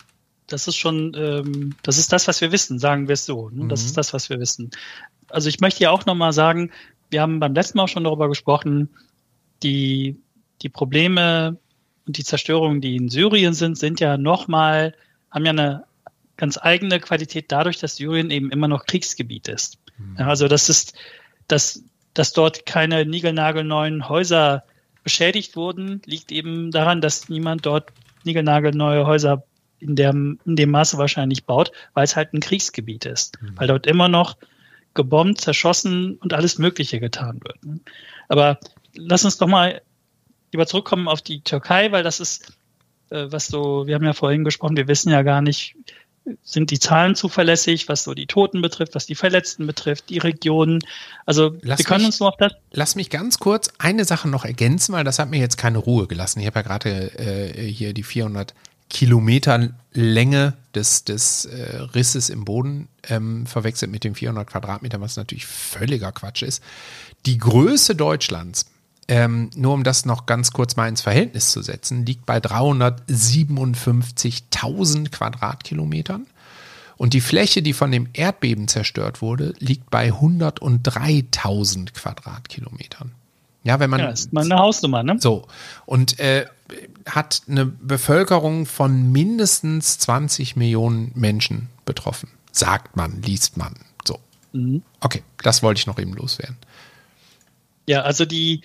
das 0.52 0.68
ist 0.68 0.76
schon, 0.76 1.14
ähm, 1.16 1.74
das 1.82 1.98
ist 1.98 2.12
das, 2.12 2.28
was 2.28 2.40
wir 2.40 2.52
wissen, 2.52 2.78
sagen 2.78 3.08
wir 3.08 3.14
es 3.14 3.24
so. 3.24 3.50
Ne? 3.50 3.68
Das 3.68 3.82
mhm. 3.82 3.86
ist 3.86 3.96
das, 3.96 4.12
was 4.12 4.28
wir 4.30 4.40
wissen. 4.40 4.70
Also 5.28 5.48
ich 5.48 5.60
möchte 5.60 5.82
ja 5.82 5.90
auch 5.90 6.06
nochmal 6.06 6.32
sagen, 6.32 6.70
wir 7.10 7.22
haben 7.22 7.40
beim 7.40 7.54
letzten 7.54 7.78
Mal 7.78 7.84
auch 7.84 7.88
schon 7.88 8.04
darüber 8.04 8.28
gesprochen, 8.28 8.90
die, 9.62 10.16
die 10.62 10.68
Probleme 10.68 11.58
und 12.06 12.16
die 12.16 12.24
Zerstörungen, 12.24 12.80
die 12.80 12.96
in 12.96 13.08
Syrien 13.08 13.54
sind, 13.54 13.78
sind 13.78 14.00
ja 14.00 14.16
nochmal, 14.16 14.94
haben 15.30 15.44
ja 15.44 15.50
eine 15.50 15.84
ganz 16.36 16.58
eigene 16.60 17.00
Qualität 17.00 17.46
dadurch, 17.48 17.78
dass 17.78 17.96
Syrien 17.96 18.30
eben 18.30 18.50
immer 18.50 18.68
noch 18.68 18.86
Kriegsgebiet 18.86 19.48
ist. 19.48 19.78
Mhm. 19.98 20.16
Also 20.18 20.48
das 20.48 20.68
ist, 20.68 20.94
dass, 21.48 21.84
dass 22.14 22.32
dort 22.32 22.66
keine 22.66 23.04
niegelnagelneuen 23.04 24.08
Häuser 24.08 24.64
beschädigt 25.02 25.56
wurden, 25.56 26.02
liegt 26.04 26.32
eben 26.32 26.70
daran, 26.70 27.00
dass 27.00 27.28
niemand 27.28 27.66
dort 27.66 27.92
niegelnagelneue 28.24 29.06
Häuser 29.06 29.44
in, 29.80 29.96
der, 29.96 30.10
in 30.10 30.38
dem 30.44 30.70
Maße 30.70 30.98
wahrscheinlich 30.98 31.44
baut, 31.44 31.72
weil 31.94 32.04
es 32.04 32.16
halt 32.16 32.32
ein 32.32 32.40
Kriegsgebiet 32.40 33.06
ist. 33.06 33.40
Mhm. 33.40 33.52
Weil 33.56 33.68
dort 33.68 33.86
immer 33.86 34.08
noch 34.08 34.36
gebombt, 34.94 35.40
zerschossen 35.40 36.16
und 36.16 36.32
alles 36.32 36.58
Mögliche 36.58 37.00
getan 37.00 37.40
wird. 37.42 37.80
Aber 38.28 38.58
lass 38.94 39.24
uns 39.24 39.38
doch 39.38 39.46
mal 39.46 39.82
lieber 40.52 40.66
zurückkommen 40.66 41.08
auf 41.08 41.22
die 41.22 41.42
Türkei, 41.42 41.92
weil 41.92 42.02
das 42.02 42.20
ist, 42.20 42.52
äh, 43.10 43.26
was 43.30 43.46
so, 43.46 43.86
wir 43.86 43.94
haben 43.94 44.04
ja 44.04 44.12
vorhin 44.12 44.44
gesprochen, 44.44 44.76
wir 44.76 44.88
wissen 44.88 45.10
ja 45.10 45.22
gar 45.22 45.42
nicht, 45.42 45.76
sind 46.42 46.70
die 46.70 46.78
Zahlen 46.78 47.14
zuverlässig, 47.14 47.88
was 47.88 48.04
so 48.04 48.14
die 48.14 48.26
Toten 48.26 48.60
betrifft, 48.62 48.94
was 48.94 49.06
die 49.06 49.14
Verletzten 49.14 49.66
betrifft, 49.66 50.10
die 50.10 50.18
Regionen. 50.18 50.80
Also 51.24 51.56
lass 51.62 51.78
wir 51.78 51.86
können 51.86 52.00
mich, 52.00 52.08
uns 52.08 52.20
nur 52.20 52.28
auf 52.28 52.36
das. 52.38 52.52
Lass 52.72 52.94
mich 52.94 53.10
ganz 53.10 53.38
kurz 53.38 53.72
eine 53.78 54.04
Sache 54.04 54.28
noch 54.28 54.44
ergänzen, 54.44 54.92
weil 54.92 55.04
das 55.04 55.18
hat 55.18 55.30
mir 55.30 55.38
jetzt 55.40 55.56
keine 55.56 55.78
Ruhe 55.78 56.06
gelassen. 56.06 56.40
Ich 56.40 56.46
habe 56.46 56.58
ja 56.58 56.62
gerade 56.62 57.18
äh, 57.18 57.66
hier 57.66 57.94
die 57.94 58.02
400 58.02 58.54
Kilometer 58.90 59.70
Länge 59.92 60.52
des, 60.74 61.04
des 61.04 61.46
äh, 61.46 61.78
Risses 61.94 62.28
im 62.28 62.44
Boden 62.44 62.88
ähm, 63.08 63.46
verwechselt 63.46 63.90
mit 63.90 64.04
den 64.04 64.14
400 64.14 64.46
Quadratmetern, 64.46 65.00
was 65.00 65.16
natürlich 65.16 65.46
völliger 65.46 66.12
Quatsch 66.12 66.42
ist. 66.42 66.62
Die 67.24 67.38
Größe 67.38 67.94
Deutschlands 67.94 68.66
ähm, 69.10 69.50
nur 69.56 69.74
um 69.74 69.82
das 69.82 70.06
noch 70.06 70.26
ganz 70.26 70.52
kurz 70.52 70.76
mal 70.76 70.88
ins 70.88 71.00
Verhältnis 71.00 71.50
zu 71.50 71.62
setzen, 71.62 72.06
liegt 72.06 72.26
bei 72.26 72.38
357.000 72.38 75.10
Quadratkilometern. 75.10 76.28
Und 76.96 77.12
die 77.12 77.20
Fläche, 77.20 77.60
die 77.60 77.72
von 77.72 77.90
dem 77.90 78.06
Erdbeben 78.12 78.68
zerstört 78.68 79.20
wurde, 79.20 79.54
liegt 79.58 79.90
bei 79.90 80.10
103.000 80.10 81.92
Quadratkilometern. 81.92 83.10
Ja, 83.64 83.80
wenn 83.80 83.90
man. 83.90 83.98
Ja, 83.98 84.10
ist 84.10 84.32
mal 84.32 84.44
eine 84.44 84.58
Hausnummer, 84.58 85.02
ne? 85.02 85.16
So. 85.18 85.48
Und 85.86 86.20
äh, 86.20 86.46
hat 87.06 87.42
eine 87.48 87.66
Bevölkerung 87.66 88.66
von 88.66 89.10
mindestens 89.12 89.98
20 89.98 90.56
Millionen 90.56 91.12
Menschen 91.14 91.68
betroffen. 91.84 92.30
Sagt 92.52 92.96
man, 92.96 93.22
liest 93.22 93.56
man. 93.56 93.74
So. 94.04 94.18
Mhm. 94.52 94.82
Okay, 95.00 95.22
das 95.42 95.62
wollte 95.62 95.78
ich 95.78 95.86
noch 95.86 95.98
eben 95.98 96.14
loswerden. 96.14 96.56
Ja, 97.90 98.02
also 98.02 98.24
die, 98.24 98.60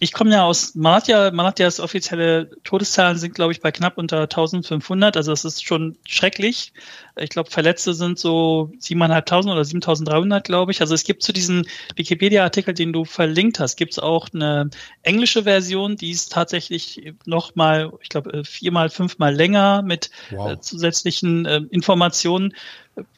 ich 0.00 0.12
komme 0.12 0.32
ja 0.32 0.42
aus 0.42 0.74
Malatya. 0.74 1.30
Malatyas 1.30 1.78
offizielle 1.78 2.50
Todeszahlen 2.64 3.16
sind, 3.16 3.32
glaube 3.32 3.52
ich, 3.52 3.60
bei 3.60 3.70
knapp 3.70 3.98
unter 3.98 4.22
1500. 4.22 5.16
Also 5.16 5.30
das 5.30 5.44
ist 5.44 5.64
schon 5.64 5.96
schrecklich. 6.04 6.72
Ich 7.16 7.30
glaube, 7.30 7.52
Verletzte 7.52 7.94
sind 7.94 8.18
so 8.18 8.72
7.500 8.80 9.52
oder 9.52 9.60
7.300, 9.60 10.40
glaube 10.40 10.72
ich. 10.72 10.80
Also 10.80 10.92
es 10.92 11.04
gibt 11.04 11.22
zu 11.22 11.32
diesem 11.32 11.66
Wikipedia-Artikel, 11.94 12.74
den 12.74 12.92
du 12.92 13.04
verlinkt 13.04 13.60
hast, 13.60 13.76
gibt 13.76 13.92
es 13.92 14.00
auch 14.00 14.26
eine 14.34 14.70
englische 15.02 15.44
Version, 15.44 15.94
die 15.94 16.10
ist 16.10 16.32
tatsächlich 16.32 17.14
noch 17.26 17.54
mal, 17.54 17.92
ich 18.02 18.08
glaube, 18.08 18.44
viermal, 18.44 18.90
fünfmal 18.90 19.32
länger 19.32 19.82
mit 19.82 20.10
wow. 20.30 20.50
äh, 20.50 20.58
zusätzlichen 20.58 21.46
äh, 21.46 21.60
Informationen 21.70 22.54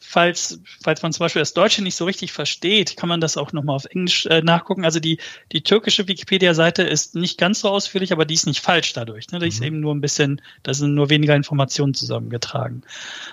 falls, 0.00 0.60
falls 0.82 1.02
man 1.02 1.12
zum 1.12 1.24
Beispiel 1.24 1.40
das 1.40 1.54
Deutsche 1.54 1.82
nicht 1.82 1.96
so 1.96 2.04
richtig 2.04 2.32
versteht, 2.32 2.96
kann 2.96 3.08
man 3.08 3.20
das 3.20 3.36
auch 3.36 3.52
nochmal 3.52 3.76
auf 3.76 3.84
Englisch 3.86 4.26
äh, 4.26 4.40
nachgucken. 4.40 4.84
Also 4.84 5.00
die, 5.00 5.18
die 5.52 5.62
türkische 5.62 6.08
Wikipedia-Seite 6.08 6.82
ist 6.82 7.14
nicht 7.14 7.38
ganz 7.38 7.60
so 7.60 7.68
ausführlich, 7.68 8.12
aber 8.12 8.24
die 8.24 8.34
ist 8.34 8.46
nicht 8.46 8.60
falsch 8.60 8.92
dadurch. 8.92 9.30
Ne? 9.30 9.38
Die 9.38 9.46
mhm. 9.46 9.50
ist 9.50 9.62
eben 9.62 9.80
nur 9.80 9.94
ein 9.94 10.00
bisschen, 10.00 10.40
da 10.62 10.74
sind 10.74 10.94
nur 10.94 11.10
weniger 11.10 11.36
Informationen 11.36 11.94
zusammengetragen. 11.94 12.82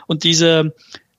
Und 0.07 0.23
diese, 0.23 0.73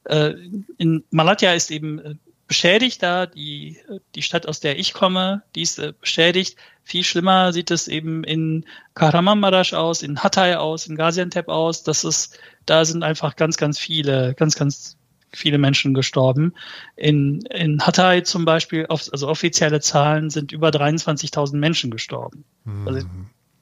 äh, 0.05 0.35
in 0.79 1.05
Malatya 1.11 1.55
ist 1.55 1.71
eben 1.71 1.99
äh, 1.99 2.15
beschädigt 2.47 3.03
da, 3.03 3.27
die, 3.27 3.79
die 4.15 4.23
Stadt, 4.23 4.47
aus 4.47 4.61
der 4.61 4.79
ich 4.79 4.93
komme, 4.93 5.43
die 5.55 5.63
ist 5.63 5.79
äh, 5.79 5.95
beschädigt. 5.99 6.57
Viel 6.83 7.03
schlimmer 7.03 7.55
sieht 7.55 7.71
es 7.71 7.89
eben 7.89 8.25
in 8.25 8.67
Kahramanmaraş 8.95 9.73
aus, 9.73 10.03
in 10.03 10.23
Hatay 10.23 10.57
aus, 10.57 10.87
in 10.87 10.97
Gaziantep 10.97 11.49
aus. 11.49 11.83
Das 11.83 12.05
ist, 12.05 12.39
da 12.67 12.85
sind 12.85 13.03
einfach 13.03 13.37
ganz, 13.37 13.57
ganz 13.57 13.79
viele, 13.79 14.35
ganz, 14.35 14.57
ganz 14.57 14.99
viele 15.37 15.59
Menschen 15.59 15.95
gestorben. 15.95 16.55
In, 16.97 17.43
in 17.51 17.81
Hatay 17.81 18.23
zum 18.23 18.45
Beispiel, 18.45 18.87
also 18.87 19.29
offizielle 19.29 19.81
Zahlen 19.81 20.31
sind 20.31 20.53
über 20.53 20.69
23.000 20.69 21.57
Menschen 21.57 21.91
gestorben. 21.91 22.45
Mhm. 22.65 22.89
Also, 22.89 23.07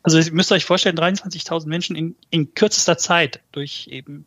also 0.03 0.19
ihr 0.19 0.33
müsst 0.33 0.53
euch 0.53 0.65
vorstellen, 0.65 0.97
23.000 0.97 1.69
Menschen 1.69 1.97
in, 1.97 2.17
in 2.31 2.55
kürzester 2.55 2.99
Zeit 2.99 3.41
durch 3.53 3.89
eben 3.91 4.27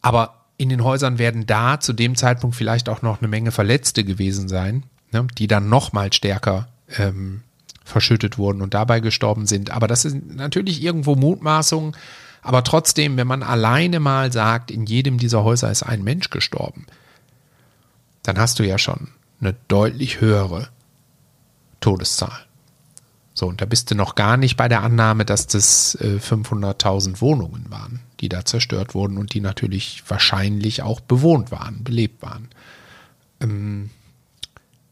Aber 0.00 0.42
in 0.56 0.68
den 0.68 0.84
Häusern 0.84 1.18
werden 1.18 1.46
da 1.46 1.80
zu 1.80 1.92
dem 1.92 2.14
Zeitpunkt 2.14 2.54
vielleicht 2.54 2.88
auch 2.88 3.02
noch 3.02 3.20
eine 3.20 3.28
Menge 3.28 3.50
Verletzte 3.50 4.04
gewesen 4.04 4.48
sein, 4.48 4.84
ne? 5.12 5.26
die 5.38 5.46
dann 5.46 5.68
noch 5.68 5.92
mal 5.92 6.12
stärker 6.12 6.68
ähm, 6.96 7.42
verschüttet 7.84 8.38
wurden 8.38 8.62
und 8.62 8.74
dabei 8.74 9.00
gestorben 9.00 9.46
sind. 9.46 9.70
Aber 9.70 9.86
das 9.88 10.02
sind 10.02 10.36
natürlich 10.36 10.82
irgendwo 10.82 11.14
Mutmaßungen. 11.14 11.96
Aber 12.42 12.64
trotzdem, 12.64 13.16
wenn 13.16 13.26
man 13.26 13.42
alleine 13.42 14.00
mal 14.00 14.32
sagt, 14.32 14.70
in 14.70 14.86
jedem 14.86 15.18
dieser 15.18 15.44
Häuser 15.44 15.70
ist 15.70 15.82
ein 15.82 16.02
Mensch 16.02 16.30
gestorben, 16.30 16.86
dann 18.22 18.38
hast 18.38 18.58
du 18.58 18.66
ja 18.66 18.78
schon 18.78 19.08
eine 19.40 19.54
deutlich 19.68 20.20
höhere 20.20 20.68
Todeszahl. 21.80 22.46
So, 23.34 23.46
und 23.46 23.60
da 23.60 23.64
bist 23.64 23.90
du 23.90 23.94
noch 23.94 24.14
gar 24.14 24.36
nicht 24.36 24.56
bei 24.56 24.68
der 24.68 24.82
Annahme, 24.82 25.24
dass 25.24 25.46
das 25.46 25.94
äh, 25.96 26.18
500.000 26.18 27.20
Wohnungen 27.20 27.66
waren, 27.70 28.00
die 28.20 28.28
da 28.28 28.44
zerstört 28.44 28.94
wurden 28.94 29.16
und 29.16 29.32
die 29.32 29.40
natürlich 29.40 30.02
wahrscheinlich 30.06 30.82
auch 30.82 31.00
bewohnt 31.00 31.50
waren, 31.50 31.82
belebt 31.82 32.22
waren. 32.22 32.48
Ähm, 33.40 33.90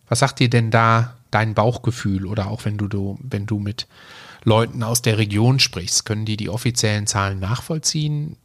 was 0.08 0.20
sagt 0.20 0.40
dir 0.40 0.48
denn 0.48 0.70
da 0.70 1.16
dein 1.30 1.54
Bauchgefühl 1.54 2.26
oder 2.26 2.48
auch 2.48 2.64
wenn 2.64 2.76
du, 2.76 3.18
wenn 3.22 3.46
du 3.46 3.58
mit 3.58 3.86
Leuten 4.44 4.82
aus 4.82 5.02
der 5.02 5.18
Region 5.18 5.58
sprichst, 5.58 6.04
können 6.04 6.24
die 6.24 6.36
die 6.36 6.48
offiziellen 6.48 7.06
Zahlen 7.06 7.38
nachvollziehen? 7.38 8.36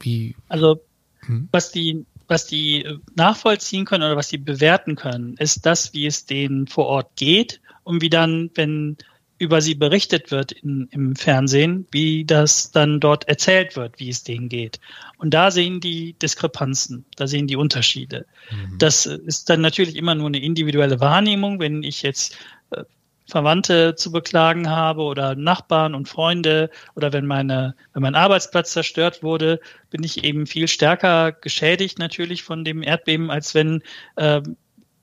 Wie? 0.00 0.36
Also, 0.48 0.80
hm? 1.20 1.48
was 1.52 1.72
die 1.72 2.04
was 2.26 2.46
die 2.46 2.86
nachvollziehen 3.14 3.84
können 3.84 4.04
oder 4.04 4.16
was 4.16 4.28
die 4.28 4.38
bewerten 4.38 4.96
können, 4.96 5.36
ist 5.38 5.66
das, 5.66 5.92
wie 5.92 6.06
es 6.06 6.26
denen 6.26 6.66
vor 6.66 6.86
Ort 6.86 7.16
geht 7.16 7.60
und 7.82 8.00
wie 8.00 8.10
dann, 8.10 8.50
wenn 8.54 8.96
über 9.44 9.60
sie 9.60 9.74
berichtet 9.74 10.30
wird 10.30 10.52
in, 10.52 10.88
im 10.90 11.14
Fernsehen, 11.14 11.86
wie 11.90 12.24
das 12.24 12.72
dann 12.72 12.98
dort 12.98 13.28
erzählt 13.28 13.76
wird, 13.76 14.00
wie 14.00 14.08
es 14.08 14.24
denen 14.24 14.48
geht. 14.48 14.80
Und 15.18 15.34
da 15.34 15.50
sehen 15.50 15.80
die 15.80 16.14
Diskrepanzen, 16.14 17.04
da 17.16 17.26
sehen 17.26 17.46
die 17.46 17.56
Unterschiede. 17.56 18.24
Mhm. 18.50 18.78
Das 18.78 19.04
ist 19.04 19.50
dann 19.50 19.60
natürlich 19.60 19.96
immer 19.96 20.14
nur 20.14 20.28
eine 20.28 20.42
individuelle 20.42 20.98
Wahrnehmung. 20.98 21.60
Wenn 21.60 21.82
ich 21.82 22.02
jetzt 22.02 22.38
äh, 22.70 22.84
Verwandte 23.26 23.94
zu 23.96 24.10
beklagen 24.10 24.70
habe 24.70 25.02
oder 25.02 25.34
Nachbarn 25.34 25.94
und 25.94 26.08
Freunde 26.08 26.70
oder 26.94 27.12
wenn 27.12 27.26
meine, 27.26 27.74
wenn 27.92 28.02
mein 28.02 28.14
Arbeitsplatz 28.14 28.72
zerstört 28.72 29.22
wurde, 29.22 29.60
bin 29.90 30.02
ich 30.02 30.24
eben 30.24 30.46
viel 30.46 30.68
stärker 30.68 31.32
geschädigt 31.32 31.98
natürlich 31.98 32.42
von 32.42 32.64
dem 32.64 32.82
Erdbeben, 32.82 33.30
als 33.30 33.54
wenn 33.54 33.82
äh, 34.16 34.40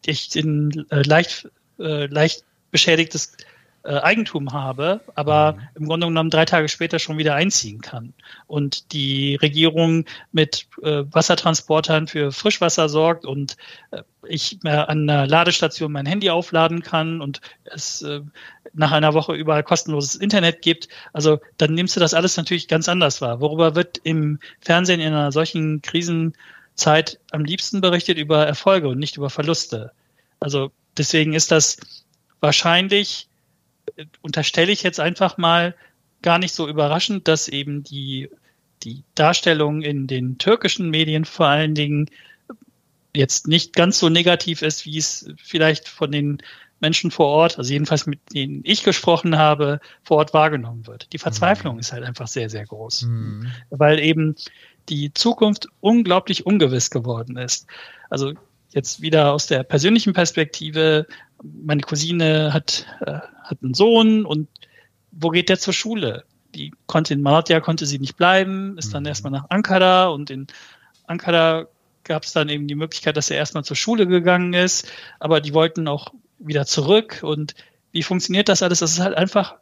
ich 0.04 0.36
in 0.36 0.88
äh, 0.89 1.04
leicht, 1.04 1.47
äh, 1.80 2.08
leicht 2.08 2.43
beschädigtes 2.71 3.38
äh, 3.83 3.97
Eigentum 3.97 4.53
habe, 4.53 5.01
aber 5.15 5.53
mhm. 5.53 5.59
im 5.75 5.85
Grunde 5.87 6.07
genommen 6.07 6.29
drei 6.29 6.45
Tage 6.45 6.69
später 6.69 6.99
schon 6.99 7.17
wieder 7.17 7.35
einziehen 7.35 7.81
kann. 7.81 8.13
Und 8.47 8.93
die 8.93 9.35
Regierung 9.35 10.05
mit 10.31 10.67
äh, 10.83 11.03
Wassertransportern 11.11 12.07
für 12.07 12.31
Frischwasser 12.31 12.89
sorgt 12.89 13.25
und 13.25 13.57
äh, 13.91 14.03
ich 14.27 14.59
äh, 14.63 14.69
an 14.69 15.09
einer 15.09 15.25
Ladestation 15.25 15.91
mein 15.91 16.05
Handy 16.05 16.29
aufladen 16.29 16.83
kann 16.83 17.21
und 17.21 17.41
es 17.63 18.03
äh, 18.03 18.21
nach 18.73 18.91
einer 18.91 19.13
Woche 19.13 19.33
überall 19.33 19.63
kostenloses 19.63 20.15
Internet 20.15 20.61
gibt. 20.61 20.87
Also 21.11 21.39
dann 21.57 21.73
nimmst 21.73 21.95
du 21.95 21.99
das 21.99 22.13
alles 22.13 22.37
natürlich 22.37 22.67
ganz 22.67 22.87
anders 22.87 23.21
wahr. 23.21 23.41
Worüber 23.41 23.75
wird 23.75 23.99
im 24.03 24.39
Fernsehen 24.59 24.99
in 24.99 25.13
einer 25.13 25.31
solchen 25.31 25.81
Krisenzeit 25.81 27.19
am 27.31 27.45
liebsten 27.45 27.81
berichtet? 27.81 28.17
Über 28.19 28.45
Erfolge 28.45 28.89
und 28.89 28.99
nicht 28.99 29.17
über 29.17 29.29
Verluste. 29.29 29.91
Also 30.39 30.71
deswegen 30.97 31.33
ist 31.33 31.51
das 31.51 31.77
wahrscheinlich 32.41 33.27
unterstelle 34.21 34.71
ich 34.71 34.84
jetzt 34.84 34.99
einfach 34.99 35.38
mal 35.38 35.75
gar 36.21 36.38
nicht 36.38 36.54
so 36.54 36.67
überraschend, 36.67 37.27
dass 37.27 37.47
eben 37.47 37.84
die, 37.84 38.30
die 38.84 39.04
Darstellung 39.15 39.82
in 39.82 40.08
den 40.08 40.38
türkischen 40.38 40.89
Medien 40.89 41.25
vor 41.25 41.47
allen 41.47 41.75
Dingen 41.75 42.10
jetzt 43.15 43.47
nicht 43.47 43.73
ganz 43.73 43.99
so 43.99 44.10
negativ 44.10 44.62
ist, 44.62 44.86
wie 44.86 44.97
es 44.97 45.30
vielleicht 45.38 45.88
von 45.88 46.12
den 46.12 46.41
Menschen 46.80 47.12
vor 47.12 47.27
Ort, 47.27 47.58
also 47.58 47.71
jedenfalls 47.71 48.08
mit 48.08 48.19
denen 48.34 48.62
ich 48.63 48.84
gesprochen 48.84 49.38
habe, 49.38 49.80
vor 50.04 50.17
Ort 50.17 50.34
wahrgenommen 50.34 50.88
wird. 50.88 51.13
Die 51.13 51.19
Verzweiflung 51.19 51.75
mhm. 51.75 51.80
ist 51.80 51.93
halt 51.93 52.04
einfach 52.04 52.27
sehr, 52.27 52.49
sehr 52.49 52.65
groß, 52.65 53.04
mhm. 53.04 53.51
weil 53.69 53.99
eben 53.99 54.36
die 54.89 55.13
Zukunft 55.13 55.67
unglaublich 55.80 56.45
ungewiss 56.45 56.89
geworden 56.89 57.38
ist. 57.38 57.67
Also 58.10 58.34
jetzt 58.73 59.01
wieder 59.01 59.34
aus 59.34 59.47
der 59.47 59.63
persönlichen 59.63 60.13
Perspektive, 60.13 61.07
meine 61.43 61.81
Cousine 61.81 62.53
hat, 62.53 62.86
äh, 63.01 63.19
hat 63.43 63.57
einen 63.62 63.73
Sohn 63.73 64.25
und 64.25 64.47
wo 65.12 65.29
geht 65.29 65.49
der 65.49 65.60
zur 65.60 65.73
Schule? 65.73 66.23
Die 66.55 66.73
konnte 66.86 67.13
in 67.13 67.21
Malatya 67.21 67.60
konnte 67.60 67.86
sie 67.86 67.99
nicht 67.99 68.17
bleiben, 68.17 68.77
ist 68.77 68.93
dann 68.93 69.03
mhm. 69.03 69.07
erstmal 69.07 69.31
nach 69.31 69.49
Ankara 69.49 70.07
und 70.07 70.29
in 70.29 70.47
Ankara 71.05 71.67
gab 72.03 72.23
es 72.23 72.34
dann 72.34 72.49
eben 72.49 72.67
die 72.67 72.75
Möglichkeit, 72.75 73.17
dass 73.17 73.29
er 73.29 73.38
erstmal 73.38 73.63
zur 73.63 73.75
Schule 73.75 74.07
gegangen 74.07 74.53
ist, 74.53 74.88
aber 75.19 75.41
die 75.41 75.53
wollten 75.53 75.88
auch 75.88 76.13
wieder 76.39 76.65
zurück 76.65 77.19
und 77.21 77.53
wie 77.91 78.03
funktioniert 78.03 78.49
das 78.49 78.63
alles? 78.63 78.79
Das 78.79 78.93
ist 78.93 78.99
halt 78.99 79.17
einfach 79.17 79.55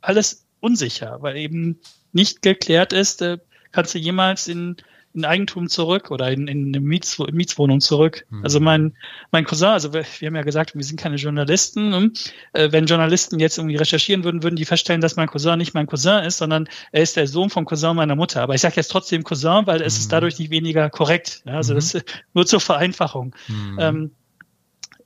alles 0.00 0.46
unsicher, 0.60 1.18
weil 1.20 1.36
eben 1.36 1.80
nicht 2.12 2.42
geklärt 2.42 2.92
ist, 2.92 3.20
äh, 3.22 3.38
kannst 3.72 3.94
du 3.94 3.98
jemals 3.98 4.48
in 4.48 4.76
in 5.14 5.24
Eigentum 5.24 5.68
zurück 5.68 6.10
oder 6.10 6.30
in, 6.30 6.48
in 6.48 6.68
eine 6.68 6.80
Miets, 6.80 7.18
Mietswohnung 7.18 7.80
zurück. 7.80 8.26
Mhm. 8.30 8.44
Also 8.44 8.60
mein, 8.60 8.96
mein 9.30 9.44
Cousin, 9.44 9.68
also 9.68 9.92
wir, 9.92 10.04
wir, 10.18 10.26
haben 10.26 10.34
ja 10.34 10.42
gesagt, 10.42 10.74
wir 10.74 10.82
sind 10.82 10.98
keine 10.98 11.16
Journalisten. 11.16 11.90
Ne? 11.90 12.12
Äh, 12.52 12.72
wenn 12.72 12.86
Journalisten 12.86 13.38
jetzt 13.38 13.58
irgendwie 13.58 13.76
recherchieren 13.76 14.24
würden, 14.24 14.42
würden 14.42 14.56
die 14.56 14.64
feststellen, 14.64 15.00
dass 15.00 15.16
mein 15.16 15.28
Cousin 15.28 15.58
nicht 15.58 15.74
mein 15.74 15.86
Cousin 15.86 16.24
ist, 16.24 16.38
sondern 16.38 16.68
er 16.90 17.02
ist 17.02 17.16
der 17.16 17.28
Sohn 17.28 17.48
vom 17.48 17.64
Cousin 17.64 17.94
meiner 17.96 18.16
Mutter. 18.16 18.42
Aber 18.42 18.54
ich 18.54 18.60
sage 18.60 18.74
jetzt 18.76 18.88
trotzdem 18.88 19.22
Cousin, 19.22 19.66
weil 19.66 19.80
es 19.82 19.94
mhm. 19.94 20.00
ist 20.00 20.12
dadurch 20.12 20.38
nicht 20.38 20.50
weniger 20.50 20.90
korrekt. 20.90 21.42
Ja? 21.46 21.54
Also 21.54 21.74
mhm. 21.74 21.76
das 21.76 22.04
nur 22.34 22.46
zur 22.46 22.60
Vereinfachung. 22.60 23.34
Mhm. 23.46 23.78
Ähm, 23.80 24.10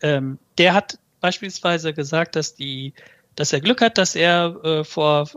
ähm, 0.00 0.38
der 0.56 0.74
hat 0.74 0.98
beispielsweise 1.20 1.92
gesagt, 1.92 2.36
dass 2.36 2.54
die 2.54 2.94
dass 3.38 3.52
er 3.52 3.60
Glück 3.60 3.80
hat, 3.80 3.98
dass 3.98 4.16
er 4.16 4.56
äh, 4.64 4.84
vor, 4.84 5.28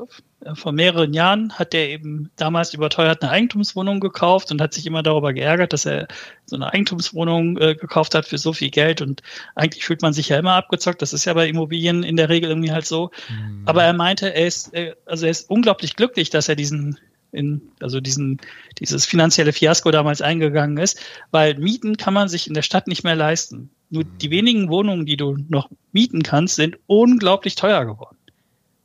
vor 0.56 0.71
mehreren 0.71 1.13
Jahren 1.13 1.54
hat 1.54 1.73
er 1.73 1.89
eben 1.89 2.32
damals 2.36 2.73
überteuert 2.73 3.21
eine 3.21 3.32
Eigentumswohnung 3.32 3.99
gekauft 3.99 4.51
und 4.51 4.62
hat 4.62 4.73
sich 4.73 4.86
immer 4.86 5.04
darüber 5.04 5.34
geärgert, 5.34 5.73
dass 5.73 5.86
er 5.86 6.08
so 6.45 6.56
eine 6.56 6.73
Eigentumswohnung 6.73 7.58
äh, 7.58 7.75
gekauft 7.75 8.15
hat 8.15 8.25
für 8.25 8.38
so 8.38 8.54
viel 8.54 8.71
Geld 8.71 9.01
und 9.01 9.21
eigentlich 9.56 9.86
fühlt 9.86 10.01
man 10.01 10.13
sich 10.13 10.30
ja 10.30 10.39
immer 10.39 10.54
abgezockt. 10.54 11.01
Das 11.01 11.13
ist 11.13 11.25
ja 11.25 11.34
bei 11.34 11.47
Immobilien 11.47 12.04
in 12.04 12.17
der 12.17 12.30
Regel 12.30 12.49
irgendwie 12.49 12.71
halt 12.71 12.86
so. 12.86 13.12
Mhm. 13.30 13.63
Aber 13.65 13.84
er 13.84 13.93
meinte, 13.93 14.34
er 14.34 14.47
ist, 14.47 14.71
also 15.06 15.25
er 15.25 15.32
ist 15.32 15.49
unglaublich 15.49 15.95
glücklich, 15.95 16.30
dass 16.30 16.49
er 16.49 16.56
diesen 16.56 16.97
in, 17.32 17.62
also 17.80 18.01
diesen, 18.01 18.39
dieses 18.80 19.06
finanzielle 19.06 19.54
Fiasko 19.54 19.91
damals 19.91 20.21
eingegangen 20.21 20.77
ist, 20.77 20.99
weil 21.32 21.58
Mieten 21.58 21.97
kann 21.97 22.13
man 22.13 22.27
sich 22.27 22.47
in 22.47 22.54
der 22.54 22.62
Stadt 22.62 22.88
nicht 22.88 23.04
mehr 23.04 23.15
leisten. 23.15 23.69
Nur 23.89 24.04
die 24.04 24.32
wenigen 24.32 24.69
Wohnungen, 24.69 25.06
die 25.06 25.17
du 25.17 25.38
noch 25.49 25.69
mieten 25.91 26.23
kannst, 26.23 26.56
sind 26.56 26.77
unglaublich 26.88 27.56
teuer 27.56 27.86
geworden. 27.86 28.17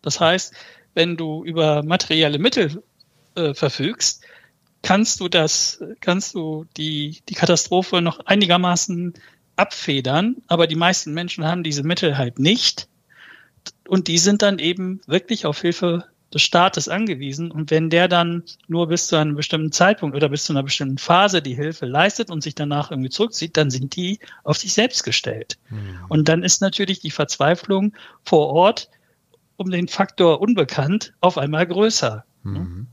Das 0.03 0.21
heißt, 0.21 0.55
wenn 0.97 1.17
du 1.17 1.45
über 1.45 1.85
materielle 1.85 2.39
Mittel 2.39 2.83
äh, 3.37 3.55
verfügst, 3.55 4.25
kannst 4.83 5.21
du 5.21 5.29
das, 5.29 5.83
kannst 6.01 6.35
du 6.35 6.65
die, 6.77 7.21
die 7.29 7.35
Katastrophe 7.35 8.01
noch 8.01 8.21
einigermaßen 8.21 9.15
abfedern, 9.57 10.37
aber 10.49 10.67
die 10.67 10.75
meisten 10.75 11.13
Menschen 11.13 11.45
haben 11.45 11.63
diese 11.63 11.83
Mittel 11.83 12.17
halt 12.17 12.39
nicht. 12.39 12.89
Und 13.87 14.09
die 14.09 14.19
sind 14.19 14.43
dann 14.43 14.59
eben 14.59 15.01
wirklich 15.07 15.45
auf 15.45 15.61
Hilfe 15.61 16.05
des 16.33 16.43
Staates 16.43 16.89
angewiesen. 16.89 17.51
Und 17.51 17.71
wenn 17.71 17.91
der 17.91 18.09
dann 18.09 18.45
nur 18.69 18.89
bis 18.89 19.09
zu 19.09 19.17
einem 19.17 19.37
bestimmten 19.37 19.73
Zeitpunkt 19.73 20.17
oder 20.17 20.29
bis 20.29 20.45
zu 20.45 20.53
einer 20.53 20.63
bestimmten 20.63 20.99
Phase 20.99 21.43
die 21.43 21.55
Hilfe 21.55 21.87
leistet 21.87 22.31
und 22.31 22.43
sich 22.43 22.55
danach 22.55 22.91
irgendwie 22.91 23.11
zurückzieht, 23.11 23.57
dann 23.57 23.71
sind 23.71 23.97
die 23.97 24.19
auf 24.45 24.57
sich 24.57 24.73
selbst 24.73 25.05
gestellt. 25.05 25.59
Mhm. 25.69 25.99
Und 26.09 26.29
dann 26.29 26.43
ist 26.43 26.61
natürlich 26.63 27.01
die 27.01 27.11
Verzweiflung 27.11 27.93
vor 28.25 28.49
Ort 28.49 28.89
um 29.57 29.71
den 29.71 29.89
Faktor 29.89 30.41
unbekannt 30.41 31.15
auf 31.21 31.39
einmal 31.39 31.67
größer. 31.67 32.25
Mhm. 32.43 32.87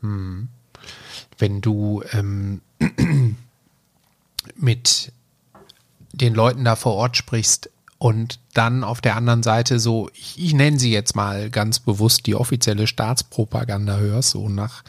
Mhm. 0.00 0.48
Wenn 1.38 1.60
du 1.60 2.02
ähm, 2.12 2.60
mit 4.56 5.12
den 6.12 6.34
Leuten 6.34 6.64
da 6.64 6.76
vor 6.76 6.94
Ort 6.94 7.16
sprichst, 7.16 7.70
und 7.98 8.40
dann 8.52 8.84
auf 8.84 9.00
der 9.00 9.16
anderen 9.16 9.42
Seite 9.42 9.78
so, 9.78 10.10
ich, 10.12 10.38
ich 10.38 10.54
nenne 10.54 10.78
sie 10.78 10.92
jetzt 10.92 11.16
mal 11.16 11.50
ganz 11.50 11.80
bewusst 11.80 12.26
die 12.26 12.34
offizielle 12.34 12.86
Staatspropaganda 12.86 13.96
hörst, 13.96 14.30
so 14.30 14.48
nach 14.48 14.82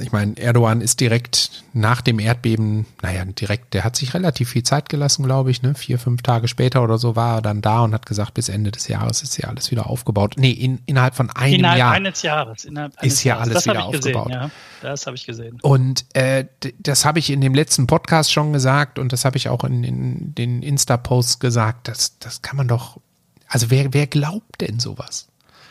ich 0.00 0.12
meine, 0.12 0.36
Erdogan 0.38 0.80
ist 0.80 1.00
direkt 1.00 1.64
nach 1.72 2.00
dem 2.00 2.20
Erdbeben, 2.20 2.86
naja, 3.02 3.24
direkt, 3.24 3.74
der 3.74 3.82
hat 3.82 3.96
sich 3.96 4.14
relativ 4.14 4.50
viel 4.50 4.62
Zeit 4.62 4.88
gelassen, 4.88 5.24
glaube 5.24 5.50
ich, 5.50 5.62
ne? 5.62 5.74
Vier, 5.74 5.98
fünf 5.98 6.22
Tage 6.22 6.46
später 6.46 6.84
oder 6.84 6.98
so 6.98 7.16
war 7.16 7.36
er 7.36 7.42
dann 7.42 7.62
da 7.62 7.80
und 7.80 7.92
hat 7.94 8.06
gesagt, 8.06 8.34
bis 8.34 8.48
Ende 8.48 8.70
des 8.70 8.86
Jahres 8.86 9.22
ist 9.22 9.36
ja 9.38 9.48
alles 9.48 9.70
wieder 9.70 9.88
aufgebaut. 9.88 10.34
Nee, 10.36 10.52
in, 10.52 10.80
innerhalb 10.86 11.16
von 11.16 11.30
einem 11.30 11.56
innerhalb 11.56 11.78
Jahr. 11.78 11.92
Eines 11.92 12.22
Jahres, 12.22 12.64
innerhalb 12.64 12.96
eines 12.96 13.14
ist 13.14 13.24
ja 13.24 13.38
alles 13.38 13.54
das 13.54 13.66
wieder 13.66 13.84
aufgebaut. 13.84 14.26
Gesehen, 14.26 14.40
ja. 14.40 14.50
Das 14.82 15.06
habe 15.06 15.16
ich 15.16 15.26
gesehen. 15.26 15.58
Und 15.62 16.04
äh, 16.14 16.44
das 16.78 17.04
habe 17.04 17.18
ich 17.18 17.30
in 17.30 17.40
dem 17.40 17.54
letzten 17.54 17.88
Podcast 17.88 18.32
schon 18.32 18.52
gesagt 18.52 18.98
und 19.00 19.12
das 19.12 19.24
habe 19.24 19.36
ich 19.36 19.48
auch 19.48 19.64
in, 19.64 19.82
in 19.82 20.34
den 20.34 20.62
Insta-Posts 20.62 21.40
gesagt. 21.40 21.88
Das, 21.88 22.18
das 22.20 22.42
kann 22.42 22.56
man 22.56 22.68
doch, 22.68 23.00
also 23.48 23.70
wer, 23.70 23.92
wer 23.92 24.06
glaubt 24.06 24.60
denn 24.60 24.78
sowas? 24.78 25.26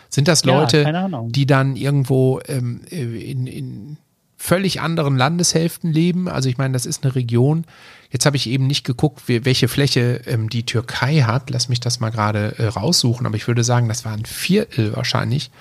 Sind 0.09 0.27
das 0.27 0.45
Leute, 0.45 0.83
ja, 0.83 1.09
die 1.27 1.45
dann 1.45 1.75
irgendwo 1.75 2.39
ähm, 2.47 2.81
in, 2.89 3.45
in 3.45 3.97
völlig 4.37 4.81
anderen 4.81 5.17
Landeshälften 5.17 5.91
leben. 5.91 6.29
Also 6.29 6.47
ich 6.47 6.57
meine, 6.57 6.73
das 6.73 6.85
ist 6.85 7.03
eine 7.03 7.15
Region. 7.15 7.65
Jetzt 8.11 8.25
habe 8.25 8.37
ich 8.37 8.47
eben 8.47 8.67
nicht 8.67 8.85
geguckt, 8.85 9.23
welche 9.25 9.67
Fläche 9.67 10.21
ähm, 10.25 10.49
die 10.49 10.65
Türkei 10.65 11.21
hat. 11.21 11.49
Lass 11.49 11.67
mich 11.69 11.79
das 11.79 11.99
mal 11.99 12.11
gerade 12.11 12.57
äh, 12.59 12.67
raussuchen. 12.67 13.25
Aber 13.25 13.35
ich 13.35 13.47
würde 13.47 13.63
sagen, 13.63 13.87
das 13.87 14.05
war 14.05 14.13
ein 14.13 14.25
Viertel 14.25 14.95
wahrscheinlich 14.95 15.51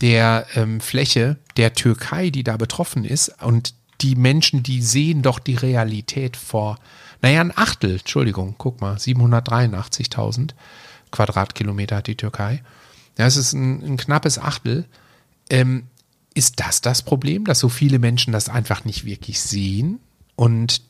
der 0.00 0.46
ähm, 0.54 0.80
Fläche 0.80 1.36
der 1.56 1.74
Türkei, 1.74 2.30
die 2.30 2.44
da 2.44 2.56
betroffen 2.56 3.04
ist. 3.04 3.42
Und 3.42 3.74
die 4.00 4.16
Menschen, 4.16 4.62
die 4.62 4.82
sehen 4.82 5.22
doch 5.22 5.38
die 5.38 5.56
Realität 5.56 6.36
vor 6.36 6.78
Naja, 7.22 7.40
ein 7.40 7.56
Achtel, 7.56 7.98
Entschuldigung, 7.98 8.54
guck 8.58 8.80
mal, 8.80 8.96
783.000 8.96 10.50
Quadratkilometer 11.10 11.96
hat 11.96 12.06
die 12.06 12.16
Türkei. 12.16 12.62
Ja, 13.16 13.26
es 13.26 13.36
ist 13.36 13.54
ein, 13.54 13.82
ein 13.82 13.96
knappes 13.96 14.38
Achtel. 14.38 14.84
Ähm, 15.50 15.84
ist 16.38 16.60
das 16.60 16.80
das 16.80 17.02
Problem, 17.02 17.44
dass 17.44 17.58
so 17.58 17.68
viele 17.68 17.98
Menschen 17.98 18.32
das 18.32 18.48
einfach 18.48 18.84
nicht 18.84 19.04
wirklich 19.04 19.40
sehen 19.40 19.98
und 20.36 20.82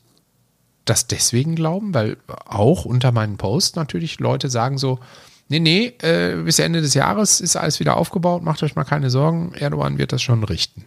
das 0.85 1.07
deswegen 1.07 1.55
glauben? 1.55 1.95
Weil 1.95 2.17
auch 2.45 2.85
unter 2.85 3.11
meinen 3.11 3.37
Posts 3.37 3.75
natürlich 3.75 4.19
Leute 4.19 4.47
sagen 4.49 4.77
so, 4.77 4.99
nee, 5.47 5.59
nee, 5.59 5.87
äh, 6.03 6.35
bis 6.43 6.59
Ende 6.59 6.81
des 6.81 6.93
Jahres 6.93 7.41
ist 7.41 7.55
alles 7.55 7.79
wieder 7.79 7.97
aufgebaut, 7.97 8.43
macht 8.43 8.61
euch 8.61 8.75
mal 8.75 8.83
keine 8.83 9.09
Sorgen, 9.09 9.53
Erdogan 9.55 9.97
wird 9.97 10.13
das 10.13 10.21
schon 10.21 10.43
richten. 10.43 10.85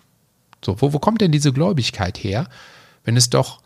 So, 0.65 0.81
wo, 0.81 0.93
wo 0.93 1.01
kommt 1.01 1.21
denn 1.21 1.33
diese 1.33 1.53
Gläubigkeit 1.53 2.17
her, 2.23 2.49
wenn 3.03 3.17
es 3.17 3.29
doch 3.29 3.61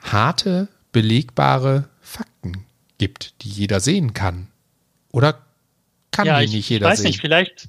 harte, 0.00 0.66
belegbare 0.90 1.88
Fakten 2.00 2.64
gibt, 2.98 3.44
die 3.44 3.48
jeder 3.48 3.78
sehen 3.78 4.12
kann? 4.12 4.48
Oder 5.12 5.38
kann 6.10 6.26
ja, 6.26 6.40
die 6.40 6.46
ich, 6.46 6.52
nicht 6.52 6.68
jeder 6.68 6.86
ich 6.86 6.92
weiß 6.92 6.98
sehen? 6.98 7.06
nicht, 7.06 7.20
vielleicht, 7.20 7.68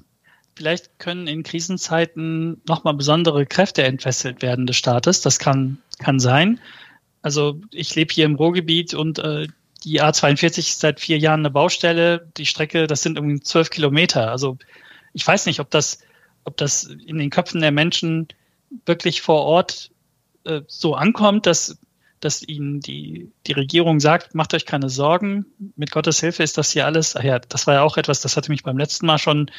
vielleicht 0.58 0.98
können 0.98 1.28
in 1.28 1.44
Krisenzeiten 1.44 2.60
nochmal 2.66 2.94
besondere 2.94 3.46
Kräfte 3.46 3.84
entfesselt 3.84 4.42
werden 4.42 4.66
des 4.66 4.76
Staates. 4.76 5.20
Das 5.20 5.38
kann, 5.38 5.78
kann 6.00 6.18
sein. 6.18 6.58
Also 7.22 7.60
ich 7.70 7.94
lebe 7.94 8.12
hier 8.12 8.26
im 8.26 8.34
Ruhrgebiet 8.34 8.92
und 8.92 9.20
äh, 9.20 9.46
die 9.84 10.02
A42 10.02 10.58
ist 10.58 10.80
seit 10.80 10.98
vier 10.98 11.16
Jahren 11.18 11.40
eine 11.40 11.50
Baustelle. 11.50 12.28
Die 12.36 12.46
Strecke, 12.46 12.88
das 12.88 13.02
sind 13.02 13.16
irgendwie 13.16 13.40
zwölf 13.40 13.70
Kilometer. 13.70 14.32
Also 14.32 14.58
ich 15.12 15.24
weiß 15.24 15.46
nicht, 15.46 15.60
ob 15.60 15.70
das, 15.70 16.00
ob 16.42 16.56
das 16.56 16.84
in 16.84 17.18
den 17.18 17.30
Köpfen 17.30 17.60
der 17.60 17.70
Menschen 17.70 18.26
wirklich 18.84 19.22
vor 19.22 19.42
Ort 19.42 19.92
äh, 20.42 20.62
so 20.66 20.96
ankommt, 20.96 21.46
dass, 21.46 21.78
dass 22.18 22.42
ihnen 22.42 22.80
die, 22.80 23.30
die 23.46 23.52
Regierung 23.52 24.00
sagt, 24.00 24.34
macht 24.34 24.54
euch 24.54 24.66
keine 24.66 24.90
Sorgen, 24.90 25.46
mit 25.76 25.92
Gottes 25.92 26.18
Hilfe 26.18 26.42
ist 26.42 26.58
das 26.58 26.72
hier 26.72 26.84
alles, 26.84 27.14
ach 27.14 27.22
ja, 27.22 27.38
das 27.38 27.68
war 27.68 27.74
ja 27.74 27.82
auch 27.82 27.96
etwas, 27.96 28.20
das 28.22 28.36
hatte 28.36 28.50
mich 28.50 28.64
beim 28.64 28.76
letzten 28.76 29.06
Mal 29.06 29.18
schon 29.18 29.52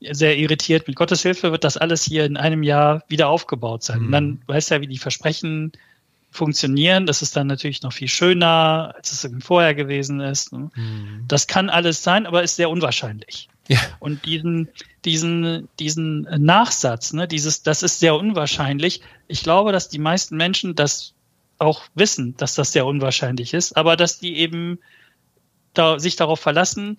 sehr 0.00 0.36
irritiert. 0.36 0.86
Mit 0.86 0.96
Gottes 0.96 1.22
Hilfe 1.22 1.50
wird 1.52 1.64
das 1.64 1.76
alles 1.76 2.04
hier 2.04 2.24
in 2.24 2.36
einem 2.36 2.62
Jahr 2.62 3.02
wieder 3.08 3.28
aufgebaut 3.28 3.82
sein. 3.82 4.00
Mhm. 4.00 4.06
Und 4.06 4.12
dann 4.12 4.42
weißt 4.46 4.70
du 4.70 4.74
ja, 4.74 4.80
wie 4.80 4.86
die 4.86 4.98
Versprechen 4.98 5.72
funktionieren. 6.30 7.06
Das 7.06 7.22
ist 7.22 7.36
dann 7.36 7.46
natürlich 7.46 7.82
noch 7.82 7.92
viel 7.92 8.08
schöner, 8.08 8.94
als 8.96 9.12
es 9.12 9.30
vorher 9.44 9.74
gewesen 9.74 10.20
ist. 10.20 10.52
ne? 10.52 10.70
Mhm. 10.74 11.24
Das 11.28 11.46
kann 11.46 11.70
alles 11.70 12.02
sein, 12.02 12.26
aber 12.26 12.42
ist 12.42 12.56
sehr 12.56 12.70
unwahrscheinlich. 12.70 13.48
Ja. 13.68 13.78
Und 13.98 14.26
diesen, 14.26 14.68
diesen, 15.04 15.68
diesen 15.78 16.22
Nachsatz, 16.22 17.12
ne, 17.12 17.26
dieses, 17.26 17.62
das 17.62 17.82
ist 17.82 17.98
sehr 17.98 18.14
unwahrscheinlich. 18.14 19.00
Ich 19.26 19.42
glaube, 19.42 19.72
dass 19.72 19.88
die 19.88 19.98
meisten 19.98 20.36
Menschen 20.36 20.74
das 20.74 21.14
auch 21.58 21.82
wissen, 21.94 22.36
dass 22.36 22.54
das 22.54 22.72
sehr 22.72 22.84
unwahrscheinlich 22.84 23.54
ist, 23.54 23.76
aber 23.76 23.96
dass 23.96 24.18
die 24.18 24.36
eben 24.36 24.80
da, 25.72 25.98
sich 25.98 26.16
darauf 26.16 26.40
verlassen, 26.40 26.96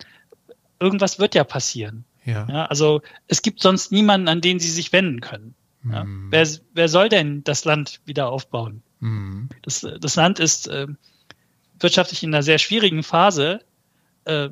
irgendwas 0.80 1.18
wird 1.18 1.34
ja 1.34 1.44
passieren. 1.44 2.04
Ja. 2.26 2.46
Ja, 2.50 2.64
also 2.66 3.00
es 3.28 3.40
gibt 3.40 3.60
sonst 3.60 3.92
niemanden, 3.92 4.28
an 4.28 4.40
den 4.40 4.58
sie 4.58 4.70
sich 4.70 4.92
wenden 4.92 5.20
können. 5.20 5.54
Ja. 5.90 6.04
Mhm. 6.04 6.28
Wer, 6.30 6.46
wer 6.74 6.88
soll 6.88 7.08
denn 7.08 7.44
das 7.44 7.64
Land 7.64 8.00
wieder 8.04 8.28
aufbauen? 8.28 8.82
Mhm. 9.00 9.48
Das, 9.62 9.86
das 10.00 10.16
Land 10.16 10.40
ist 10.40 10.66
äh, 10.66 10.86
wirtschaftlich 11.78 12.22
in 12.22 12.34
einer 12.34 12.42
sehr 12.42 12.58
schwierigen 12.58 13.02
Phase. 13.02 13.60
Äh, 14.24 14.50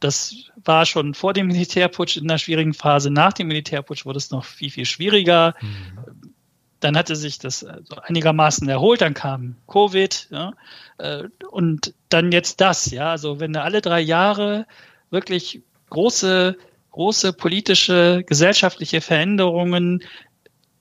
das 0.00 0.34
war 0.64 0.86
schon 0.86 1.12
vor 1.14 1.34
dem 1.34 1.48
Militärputsch 1.48 2.16
in 2.16 2.28
einer 2.28 2.38
schwierigen 2.38 2.72
Phase. 2.72 3.10
Nach 3.10 3.34
dem 3.34 3.48
Militärputsch 3.48 4.06
wurde 4.06 4.16
es 4.16 4.30
noch 4.30 4.44
viel, 4.44 4.70
viel 4.70 4.86
schwieriger. 4.86 5.54
Mhm. 5.60 6.32
Dann 6.80 6.96
hatte 6.96 7.14
sich 7.14 7.38
das 7.38 7.62
äh, 7.62 7.76
einigermaßen 8.04 8.66
erholt. 8.66 9.02
Dann 9.02 9.12
kam 9.12 9.56
Covid. 9.66 10.28
Ja, 10.30 10.54
äh, 10.96 11.24
und 11.50 11.92
dann 12.08 12.32
jetzt 12.32 12.62
das. 12.62 12.90
Ja, 12.90 13.10
also 13.10 13.40
wenn 13.40 13.54
alle 13.56 13.82
drei 13.82 14.00
Jahre 14.00 14.66
wirklich 15.10 15.62
große, 15.90 16.56
große 16.90 17.32
politische, 17.32 18.24
gesellschaftliche 18.26 19.00
Veränderungen 19.00 20.02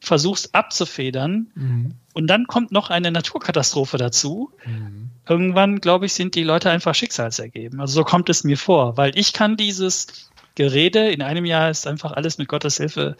versuchst 0.01 0.55
abzufedern, 0.55 1.51
Mhm. 1.55 1.91
und 2.13 2.27
dann 2.27 2.47
kommt 2.47 2.71
noch 2.71 2.89
eine 2.89 3.11
Naturkatastrophe 3.11 3.97
dazu. 3.97 4.51
Mhm. 4.65 5.09
Irgendwann, 5.27 5.79
glaube 5.81 6.05
ich, 6.05 6.13
sind 6.13 6.35
die 6.35 6.43
Leute 6.43 6.71
einfach 6.71 6.95
schicksalsergeben. 6.95 7.79
Also 7.81 7.95
so 7.95 8.03
kommt 8.03 8.29
es 8.29 8.43
mir 8.43 8.57
vor, 8.57 8.95
weil 8.97 9.11
ich 9.17 9.33
kann 9.33 9.57
dieses 9.57 10.31
Gerede, 10.55 11.09
in 11.11 11.21
einem 11.21 11.45
Jahr 11.45 11.69
ist 11.69 11.85
einfach 11.85 12.13
alles 12.13 12.37
mit 12.37 12.47
Gottes 12.47 12.77
Hilfe 12.77 13.17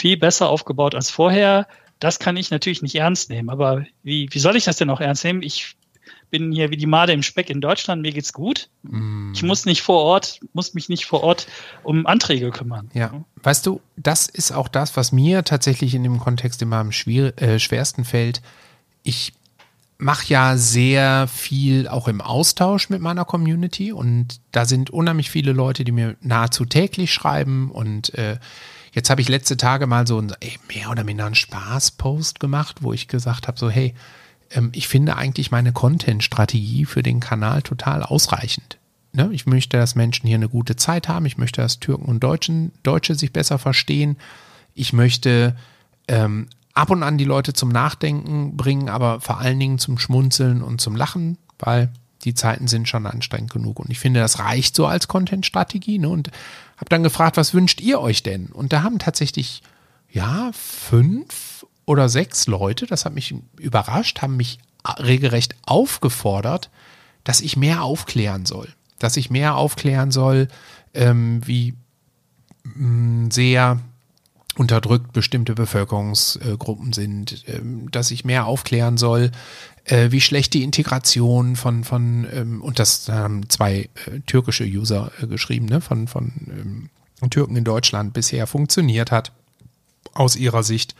viel 0.00 0.16
besser 0.16 0.48
aufgebaut 0.48 0.94
als 0.94 1.10
vorher. 1.10 1.66
Das 1.98 2.18
kann 2.18 2.36
ich 2.36 2.50
natürlich 2.50 2.82
nicht 2.82 2.94
ernst 2.94 3.30
nehmen. 3.30 3.50
Aber 3.50 3.84
wie, 4.02 4.28
wie 4.30 4.38
soll 4.38 4.56
ich 4.56 4.64
das 4.64 4.76
denn 4.76 4.90
auch 4.90 5.00
ernst 5.00 5.24
nehmen? 5.24 5.42
Ich 5.42 5.74
bin 6.30 6.52
hier 6.52 6.70
wie 6.70 6.76
die 6.76 6.86
Made 6.86 7.12
im 7.12 7.22
Speck 7.22 7.50
in 7.50 7.60
Deutschland, 7.60 8.02
mir 8.02 8.12
geht's 8.12 8.32
gut. 8.32 8.68
Mhm. 8.82 9.32
Ich 9.34 9.42
muss 9.42 9.66
nicht 9.66 9.82
vor 9.82 10.02
Ort, 10.02 10.40
muss 10.52 10.74
mich 10.74 10.88
nicht 10.88 11.06
vor 11.06 11.22
Ort 11.22 11.46
um 11.82 12.06
Anträge 12.06 12.50
kümmern. 12.50 12.90
Ja, 12.94 13.24
weißt 13.42 13.66
du, 13.66 13.80
das 13.96 14.26
ist 14.26 14.52
auch 14.52 14.68
das, 14.68 14.96
was 14.96 15.12
mir 15.12 15.44
tatsächlich 15.44 15.94
in 15.94 16.02
dem 16.02 16.18
Kontext 16.18 16.62
immer 16.62 16.76
am 16.76 16.92
schwier 16.92 17.40
äh, 17.40 17.58
schwersten 17.58 18.04
fällt. 18.04 18.42
Ich 19.02 19.32
mache 19.98 20.26
ja 20.28 20.56
sehr 20.56 21.26
viel 21.26 21.88
auch 21.88 22.08
im 22.08 22.20
Austausch 22.20 22.90
mit 22.90 23.00
meiner 23.00 23.24
Community 23.24 23.92
und 23.92 24.40
da 24.52 24.66
sind 24.66 24.90
unheimlich 24.90 25.30
viele 25.30 25.52
Leute, 25.52 25.84
die 25.84 25.92
mir 25.92 26.16
nahezu 26.20 26.64
täglich 26.66 27.12
schreiben 27.12 27.70
und 27.70 28.12
äh, 28.14 28.38
jetzt 28.92 29.08
habe 29.10 29.20
ich 29.20 29.28
letzte 29.28 29.56
Tage 29.56 29.86
mal 29.86 30.06
so 30.06 30.18
ein 30.18 30.34
ey, 30.40 30.58
mehr 30.74 30.90
oder 30.90 31.04
minder 31.04 31.26
einen 31.26 31.34
Spaß-Post 31.34 32.40
gemacht, 32.40 32.78
wo 32.82 32.92
ich 32.92 33.08
gesagt 33.08 33.48
habe, 33.48 33.58
so 33.58 33.70
hey, 33.70 33.94
ich 34.72 34.88
finde 34.88 35.16
eigentlich 35.16 35.50
meine 35.50 35.72
Content-Strategie 35.72 36.84
für 36.84 37.02
den 37.02 37.20
Kanal 37.20 37.62
total 37.62 38.02
ausreichend. 38.02 38.78
Ne? 39.12 39.30
Ich 39.32 39.46
möchte, 39.46 39.76
dass 39.76 39.94
Menschen 39.94 40.26
hier 40.26 40.36
eine 40.36 40.48
gute 40.48 40.76
Zeit 40.76 41.08
haben. 41.08 41.26
Ich 41.26 41.38
möchte, 41.38 41.62
dass 41.62 41.80
Türken 41.80 42.04
und 42.04 42.20
Deutschen, 42.20 42.72
Deutsche 42.82 43.14
sich 43.14 43.32
besser 43.32 43.58
verstehen. 43.58 44.16
Ich 44.74 44.92
möchte 44.92 45.56
ähm, 46.06 46.48
ab 46.74 46.90
und 46.90 47.02
an 47.02 47.18
die 47.18 47.24
Leute 47.24 47.54
zum 47.54 47.70
Nachdenken 47.70 48.56
bringen, 48.56 48.88
aber 48.88 49.20
vor 49.20 49.38
allen 49.38 49.58
Dingen 49.58 49.78
zum 49.78 49.98
Schmunzeln 49.98 50.62
und 50.62 50.80
zum 50.80 50.94
Lachen, 50.94 51.38
weil 51.58 51.90
die 52.24 52.34
Zeiten 52.34 52.68
sind 52.68 52.88
schon 52.88 53.06
anstrengend 53.06 53.52
genug. 53.52 53.80
Und 53.80 53.90
ich 53.90 53.98
finde, 53.98 54.20
das 54.20 54.38
reicht 54.38 54.76
so 54.76 54.86
als 54.86 55.08
Content-Strategie. 55.08 55.98
Ne? 55.98 56.08
Und 56.08 56.30
habe 56.76 56.88
dann 56.88 57.02
gefragt, 57.02 57.36
was 57.36 57.54
wünscht 57.54 57.80
ihr 57.80 58.00
euch 58.00 58.22
denn? 58.22 58.46
Und 58.46 58.72
da 58.72 58.82
haben 58.82 58.98
tatsächlich, 58.98 59.62
ja, 60.10 60.50
fünf 60.52 61.64
oder 61.86 62.08
sechs 62.08 62.46
Leute, 62.46 62.86
das 62.86 63.04
hat 63.04 63.14
mich 63.14 63.34
überrascht, 63.58 64.20
haben 64.20 64.36
mich 64.36 64.58
regelrecht 64.98 65.54
aufgefordert, 65.64 66.70
dass 67.24 67.40
ich 67.40 67.56
mehr 67.56 67.82
aufklären 67.82 68.44
soll. 68.46 68.68
Dass 68.98 69.16
ich 69.16 69.30
mehr 69.30 69.56
aufklären 69.56 70.10
soll, 70.10 70.48
ähm, 70.94 71.46
wie 71.46 71.74
mh, 72.64 73.30
sehr 73.32 73.80
unterdrückt 74.56 75.12
bestimmte 75.12 75.54
Bevölkerungsgruppen 75.54 76.92
sind, 76.92 77.44
ähm, 77.46 77.90
dass 77.90 78.10
ich 78.10 78.24
mehr 78.24 78.46
aufklären 78.46 78.96
soll, 78.96 79.30
äh, 79.84 80.10
wie 80.10 80.20
schlecht 80.20 80.54
die 80.54 80.62
Integration 80.62 81.56
von, 81.56 81.84
von 81.84 82.26
ähm, 82.32 82.62
und 82.62 82.78
das 82.78 83.08
haben 83.08 83.48
zwei 83.48 83.88
äh, 84.06 84.20
türkische 84.26 84.64
User 84.64 85.12
äh, 85.20 85.26
geschrieben, 85.26 85.66
ne, 85.66 85.80
von, 85.80 86.08
von 86.08 86.32
ähm, 86.48 87.30
Türken 87.30 87.56
in 87.56 87.64
Deutschland 87.64 88.12
bisher 88.12 88.46
funktioniert 88.46 89.10
hat, 89.10 89.32
aus 90.14 90.36
ihrer 90.36 90.62
Sicht. 90.62 90.94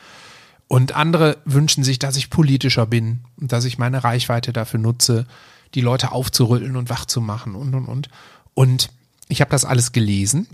Und 0.69 0.97
andere 0.97 1.39
wünschen 1.45 1.85
sich, 1.85 1.99
dass 1.99 2.17
ich 2.17 2.31
politischer 2.31 2.87
bin 2.87 3.21
und 3.41 3.53
dass 3.53 3.65
ich 3.65 3.79
meine 3.79 4.03
Reichweite 4.03 4.53
dafür 4.53 4.81
nutze, 4.81 5.27
die 5.75 5.81
Leute 5.81 6.13
aufzurütteln 6.13 6.77
und 6.77 6.91
wach 6.91 7.05
zu 7.05 7.21
machen 7.21 7.55
und 7.55 7.75
und 7.75 7.87
und. 7.87 8.09
Und 8.55 8.91
ich 9.29 9.41
habe 9.41 9.51
das 9.51 9.65
alles 9.65 9.93
gelesen 9.93 10.49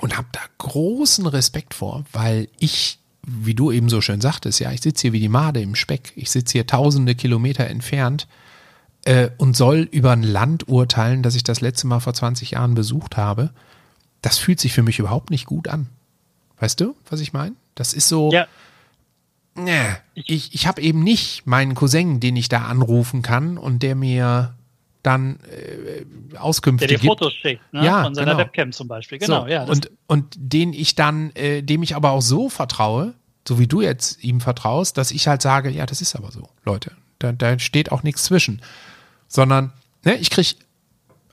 und 0.00 0.16
habe 0.16 0.28
da 0.32 0.40
großen 0.58 1.26
Respekt 1.26 1.74
vor, 1.74 2.04
weil 2.12 2.48
ich, 2.58 2.98
wie 3.26 3.54
du 3.54 3.72
eben 3.72 3.88
so 3.88 4.00
schön 4.00 4.20
sagtest, 4.20 4.60
ja, 4.60 4.70
ich 4.70 4.82
sitze 4.82 5.02
hier 5.02 5.12
wie 5.12 5.20
die 5.20 5.28
Made 5.28 5.60
im 5.60 5.74
Speck. 5.74 6.12
Ich 6.16 6.30
sitze 6.30 6.52
hier 6.52 6.66
tausende 6.66 7.14
Kilometer 7.14 7.66
entfernt 7.66 8.28
äh, 9.04 9.30
und 9.38 9.56
soll 9.56 9.88
über 9.90 10.12
ein 10.12 10.22
Land 10.22 10.68
urteilen, 10.68 11.22
das 11.22 11.34
ich 11.34 11.44
das 11.44 11.60
letzte 11.60 11.86
Mal 11.86 12.00
vor 12.00 12.14
20 12.14 12.52
Jahren 12.52 12.74
besucht 12.74 13.16
habe. 13.16 13.50
Das 14.22 14.38
fühlt 14.38 14.60
sich 14.60 14.72
für 14.72 14.82
mich 14.82 14.98
überhaupt 14.98 15.30
nicht 15.30 15.46
gut 15.46 15.68
an. 15.68 15.88
Weißt 16.58 16.80
du, 16.80 16.94
was 17.10 17.20
ich 17.20 17.32
meine? 17.32 17.54
Das 17.74 17.92
ist 17.92 18.08
so. 18.08 18.30
Ja, 18.32 18.46
ich, 20.14 20.54
ich 20.54 20.66
habe 20.66 20.82
eben 20.82 21.02
nicht 21.02 21.46
meinen 21.46 21.74
Cousin, 21.74 22.20
den 22.20 22.36
ich 22.36 22.48
da 22.48 22.66
anrufen 22.66 23.22
kann 23.22 23.58
und 23.58 23.82
der 23.82 23.94
mir 23.94 24.54
dann 25.02 25.38
äh, 25.50 26.36
Auskünfte 26.36 26.86
der 26.86 26.96
dir 26.96 27.02
gibt. 27.02 27.20
Fotos 27.20 27.34
schickt, 27.34 27.72
ne? 27.72 27.84
Ja, 27.84 28.02
von 28.02 28.14
seiner 28.14 28.32
genau. 28.32 28.44
Webcam 28.44 28.72
zum 28.72 28.88
Beispiel. 28.88 29.18
Genau, 29.18 29.42
so, 29.42 29.48
ja. 29.48 29.64
Und, 29.64 29.90
und 30.06 30.34
den 30.36 30.72
ich 30.72 30.94
dann, 30.94 31.30
äh, 31.32 31.62
dem 31.62 31.82
ich 31.82 31.94
aber 31.94 32.10
auch 32.10 32.22
so 32.22 32.48
vertraue, 32.48 33.14
so 33.46 33.58
wie 33.58 33.66
du 33.66 33.82
jetzt 33.82 34.24
ihm 34.24 34.40
vertraust, 34.40 34.96
dass 34.96 35.10
ich 35.10 35.28
halt 35.28 35.42
sage, 35.42 35.70
ja, 35.70 35.86
das 35.86 36.00
ist 36.00 36.16
aber 36.16 36.32
so, 36.32 36.48
Leute. 36.64 36.92
Da, 37.18 37.32
da 37.32 37.58
steht 37.58 37.92
auch 37.92 38.02
nichts 38.02 38.24
zwischen. 38.24 38.62
Sondern, 39.28 39.72
ne, 40.04 40.16
ich 40.16 40.30
krieg 40.30 40.56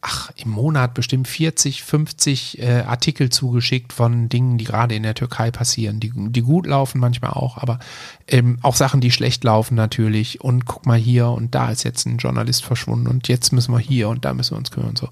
ach, 0.01 0.31
im 0.35 0.49
Monat 0.49 0.95
bestimmt 0.95 1.27
40, 1.27 1.83
50 1.83 2.59
äh, 2.59 2.81
Artikel 2.81 3.29
zugeschickt 3.29 3.93
von 3.93 4.29
Dingen, 4.29 4.57
die 4.57 4.65
gerade 4.65 4.95
in 4.95 5.03
der 5.03 5.13
Türkei 5.13 5.51
passieren, 5.51 5.99
die, 5.99 6.11
die 6.15 6.41
gut 6.41 6.65
laufen 6.65 6.99
manchmal 6.99 7.31
auch, 7.31 7.57
aber 7.57 7.79
ähm, 8.27 8.57
auch 8.63 8.75
Sachen, 8.75 8.99
die 8.99 9.11
schlecht 9.11 9.43
laufen 9.43 9.75
natürlich. 9.75 10.41
Und 10.41 10.65
guck 10.65 10.87
mal 10.87 10.97
hier 10.97 11.29
und 11.29 11.53
da 11.53 11.69
ist 11.69 11.83
jetzt 11.83 12.07
ein 12.07 12.17
Journalist 12.17 12.63
verschwunden 12.63 13.07
und 13.07 13.27
jetzt 13.27 13.53
müssen 13.53 13.73
wir 13.73 13.79
hier 13.79 14.09
und 14.09 14.25
da 14.25 14.33
müssen 14.33 14.53
wir 14.53 14.57
uns 14.57 14.71
kümmern 14.71 14.89
und 14.89 14.97
so. 14.97 15.09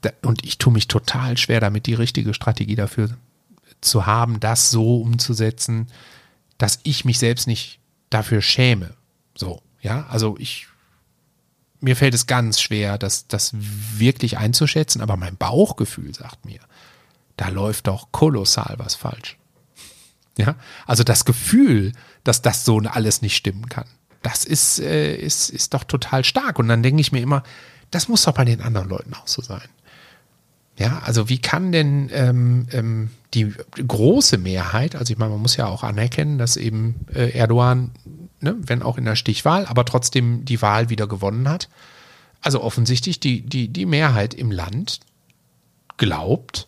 Da, 0.00 0.10
und 0.22 0.44
ich 0.44 0.56
tue 0.56 0.72
mich 0.72 0.88
total 0.88 1.36
schwer 1.36 1.60
damit, 1.60 1.86
die 1.86 1.94
richtige 1.94 2.32
Strategie 2.32 2.76
dafür 2.76 3.10
zu 3.82 4.06
haben, 4.06 4.40
das 4.40 4.70
so 4.70 5.02
umzusetzen, 5.02 5.88
dass 6.56 6.80
ich 6.82 7.04
mich 7.04 7.18
selbst 7.18 7.46
nicht 7.46 7.78
dafür 8.08 8.40
schäme. 8.40 8.94
So, 9.34 9.60
ja, 9.82 10.06
also 10.08 10.36
ich 10.38 10.67
mir 11.80 11.96
fällt 11.96 12.14
es 12.14 12.26
ganz 12.26 12.60
schwer, 12.60 12.98
das, 12.98 13.26
das 13.28 13.52
wirklich 13.54 14.38
einzuschätzen, 14.38 15.00
aber 15.00 15.16
mein 15.16 15.36
Bauchgefühl 15.36 16.14
sagt 16.14 16.44
mir, 16.44 16.60
da 17.36 17.48
läuft 17.48 17.86
doch 17.86 18.10
kolossal 18.12 18.74
was 18.78 18.94
falsch. 18.94 19.36
Ja, 20.36 20.56
also 20.86 21.04
das 21.04 21.24
Gefühl, 21.24 21.92
dass 22.24 22.42
das 22.42 22.64
so 22.64 22.78
alles 22.78 23.22
nicht 23.22 23.36
stimmen 23.36 23.68
kann, 23.68 23.86
das 24.22 24.44
ist, 24.44 24.80
äh, 24.80 25.16
ist, 25.16 25.50
ist 25.50 25.74
doch 25.74 25.84
total 25.84 26.24
stark. 26.24 26.58
Und 26.58 26.68
dann 26.68 26.82
denke 26.82 27.00
ich 27.00 27.12
mir 27.12 27.20
immer, 27.20 27.42
das 27.90 28.08
muss 28.08 28.24
doch 28.24 28.34
bei 28.34 28.44
den 28.44 28.60
anderen 28.60 28.88
Leuten 28.88 29.14
auch 29.14 29.26
so 29.26 29.42
sein. 29.42 29.68
Ja, 30.78 31.00
also 31.04 31.28
wie 31.28 31.40
kann 31.40 31.72
denn 31.72 32.08
ähm, 32.12 32.68
ähm, 32.72 33.10
die 33.34 33.52
große 33.74 34.38
Mehrheit, 34.38 34.94
also 34.94 35.12
ich 35.12 35.18
meine, 35.18 35.32
man 35.32 35.42
muss 35.42 35.56
ja 35.56 35.66
auch 35.66 35.82
anerkennen, 35.82 36.38
dass 36.38 36.56
eben 36.56 37.06
äh, 37.12 37.30
Erdogan 37.30 37.90
ne, 38.40 38.56
wenn 38.58 38.82
auch 38.82 38.98
in 38.98 39.04
der 39.04 39.16
Stichwahl, 39.16 39.66
aber 39.66 39.84
trotzdem 39.84 40.44
die 40.44 40.62
Wahl 40.62 40.90
wieder 40.90 41.06
gewonnen 41.06 41.48
hat. 41.48 41.68
Also 42.40 42.62
offensichtlich 42.62 43.20
die, 43.20 43.42
die, 43.42 43.68
die 43.68 43.86
Mehrheit 43.86 44.34
im 44.34 44.50
Land 44.50 45.00
glaubt, 45.96 46.66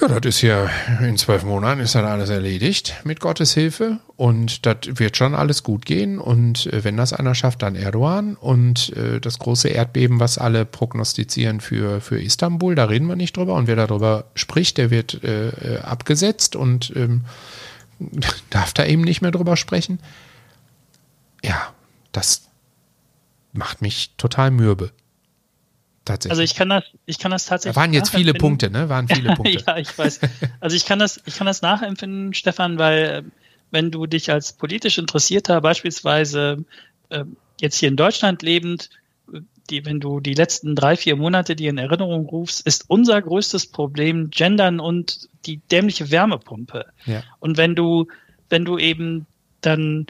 ja, 0.00 0.20
das 0.20 0.36
ist 0.36 0.42
ja 0.42 0.70
in 1.00 1.18
zwölf 1.18 1.42
Monaten 1.42 1.80
ist 1.80 1.94
dann 1.94 2.04
alles 2.04 2.30
erledigt 2.30 2.94
mit 3.04 3.18
Gottes 3.18 3.52
Hilfe 3.52 3.98
und 4.16 4.64
das 4.64 4.76
wird 4.86 5.16
schon 5.16 5.34
alles 5.34 5.62
gut 5.62 5.84
gehen 5.84 6.18
und 6.18 6.66
äh, 6.66 6.84
wenn 6.84 6.96
das 6.96 7.12
einer 7.12 7.34
schafft, 7.34 7.62
dann 7.62 7.74
Erdogan 7.74 8.36
und 8.36 8.96
äh, 8.96 9.20
das 9.20 9.40
große 9.40 9.68
Erdbeben, 9.68 10.20
was 10.20 10.38
alle 10.38 10.64
prognostizieren 10.64 11.60
für, 11.60 12.00
für 12.00 12.20
Istanbul, 12.20 12.76
da 12.76 12.84
reden 12.84 13.08
wir 13.08 13.16
nicht 13.16 13.36
drüber 13.36 13.54
und 13.54 13.66
wer 13.66 13.76
darüber 13.76 14.26
spricht, 14.36 14.78
der 14.78 14.90
wird 14.90 15.22
äh, 15.24 15.48
äh 15.48 15.78
abgesetzt 15.80 16.54
und 16.54 16.92
ähm, 16.94 17.24
darf 18.50 18.72
da 18.72 18.86
eben 18.86 19.02
nicht 19.02 19.22
mehr 19.22 19.32
drüber 19.32 19.56
sprechen 19.56 19.98
ja, 21.44 21.74
das 22.12 22.48
macht 23.52 23.82
mich 23.82 24.14
total 24.16 24.50
mürbe. 24.50 24.92
Tatsächlich. 26.04 26.30
Also 26.32 26.42
ich 26.42 26.54
kann 26.54 26.70
das, 26.70 26.84
ich 27.06 27.18
kann 27.18 27.30
das 27.30 27.44
tatsächlich. 27.44 27.74
Da 27.74 27.80
waren 27.80 27.92
jetzt 27.92 28.10
viele 28.14 28.32
Punkte, 28.32 28.70
ne? 28.70 28.88
Waren 28.88 29.08
viele 29.08 29.34
Punkte. 29.36 29.62
ja, 29.66 29.76
ich 29.76 29.96
weiß. 29.96 30.20
Also 30.60 30.76
ich 30.76 30.86
kann 30.86 30.98
das, 30.98 31.20
ich 31.26 31.36
kann 31.36 31.46
das 31.46 31.62
nachempfinden, 31.62 32.32
Stefan, 32.34 32.78
weil 32.78 33.24
wenn 33.70 33.90
du 33.90 34.06
dich 34.06 34.30
als 34.30 34.54
politisch 34.54 34.98
Interessierter 34.98 35.60
beispielsweise 35.60 36.64
äh, 37.10 37.24
jetzt 37.60 37.76
hier 37.76 37.88
in 37.88 37.96
Deutschland 37.96 38.42
lebend, 38.42 38.90
die, 39.68 39.84
wenn 39.84 40.00
du 40.00 40.20
die 40.20 40.34
letzten 40.34 40.74
drei, 40.74 40.96
vier 40.96 41.16
Monate 41.16 41.54
dir 41.54 41.70
in 41.70 41.78
Erinnerung 41.78 42.26
rufst, 42.26 42.66
ist 42.66 42.86
unser 42.88 43.20
größtes 43.22 43.66
Problem 43.66 44.30
Gendern 44.30 44.80
und 44.80 45.28
die 45.46 45.58
dämliche 45.70 46.10
Wärmepumpe. 46.10 46.86
Ja. 47.06 47.22
Und 47.38 47.56
wenn 47.56 47.74
du, 47.74 48.08
wenn 48.48 48.64
du 48.64 48.78
eben 48.78 49.26
dann 49.60 50.06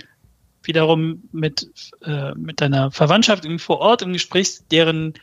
wiederum 0.62 1.22
mit, 1.32 1.70
äh, 2.04 2.34
mit 2.34 2.60
deiner 2.60 2.90
Verwandtschaft 2.90 3.44
irgendwie 3.44 3.62
vor 3.62 3.78
Ort 3.78 4.02
irgendwie 4.02 4.18
sprichst, 4.18 4.70
deren, 4.70 5.14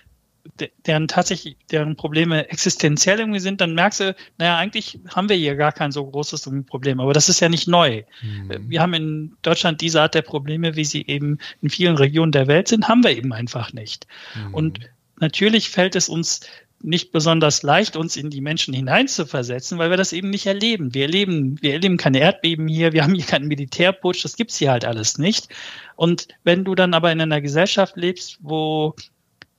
deren 0.85 1.07
tatsächlich, 1.07 1.57
deren 1.71 1.95
Probleme 1.95 2.49
existenziell 2.49 3.19
irgendwie 3.19 3.39
sind, 3.39 3.61
dann 3.61 3.75
merkst 3.75 3.99
du, 3.99 4.15
naja, 4.37 4.57
eigentlich 4.57 4.99
haben 5.13 5.29
wir 5.29 5.35
hier 5.35 5.55
gar 5.55 5.71
kein 5.71 5.91
so 5.91 6.05
großes 6.05 6.49
Problem. 6.67 6.99
Aber 6.99 7.13
das 7.13 7.29
ist 7.29 7.39
ja 7.39 7.49
nicht 7.49 7.67
neu. 7.67 8.03
Mhm. 8.21 8.69
Wir 8.69 8.81
haben 8.81 8.93
in 8.93 9.35
Deutschland 9.41 9.81
diese 9.81 10.01
Art 10.01 10.15
der 10.15 10.21
Probleme, 10.21 10.75
wie 10.75 10.85
sie 10.85 11.05
eben 11.05 11.37
in 11.61 11.69
vielen 11.69 11.97
Regionen 11.97 12.31
der 12.31 12.47
Welt 12.47 12.67
sind, 12.67 12.87
haben 12.87 13.03
wir 13.03 13.11
eben 13.11 13.33
einfach 13.33 13.73
nicht. 13.73 14.07
Mhm. 14.35 14.53
Und 14.53 14.79
natürlich 15.19 15.69
fällt 15.69 15.95
es 15.95 16.09
uns 16.09 16.41
nicht 16.81 17.11
besonders 17.11 17.63
leicht, 17.63 17.95
uns 17.95 18.15
in 18.15 18.29
die 18.29 18.41
Menschen 18.41 18.73
hineinzuversetzen, 18.73 19.77
weil 19.77 19.89
wir 19.89 19.97
das 19.97 20.13
eben 20.13 20.29
nicht 20.29 20.45
erleben. 20.45 20.93
Wir 20.93 21.03
erleben, 21.03 21.61
wir 21.61 21.73
erleben 21.73 21.97
keine 21.97 22.19
Erdbeben 22.19 22.67
hier, 22.67 22.93
wir 22.93 23.03
haben 23.03 23.15
hier 23.15 23.25
keinen 23.25 23.47
Militärputsch, 23.47 24.23
das 24.23 24.35
gibt's 24.35 24.57
hier 24.57 24.71
halt 24.71 24.85
alles 24.85 25.17
nicht. 25.17 25.49
Und 25.95 26.27
wenn 26.43 26.63
du 26.63 26.75
dann 26.75 26.93
aber 26.93 27.11
in 27.11 27.21
einer 27.21 27.41
Gesellschaft 27.41 27.97
lebst, 27.97 28.37
wo, 28.41 28.95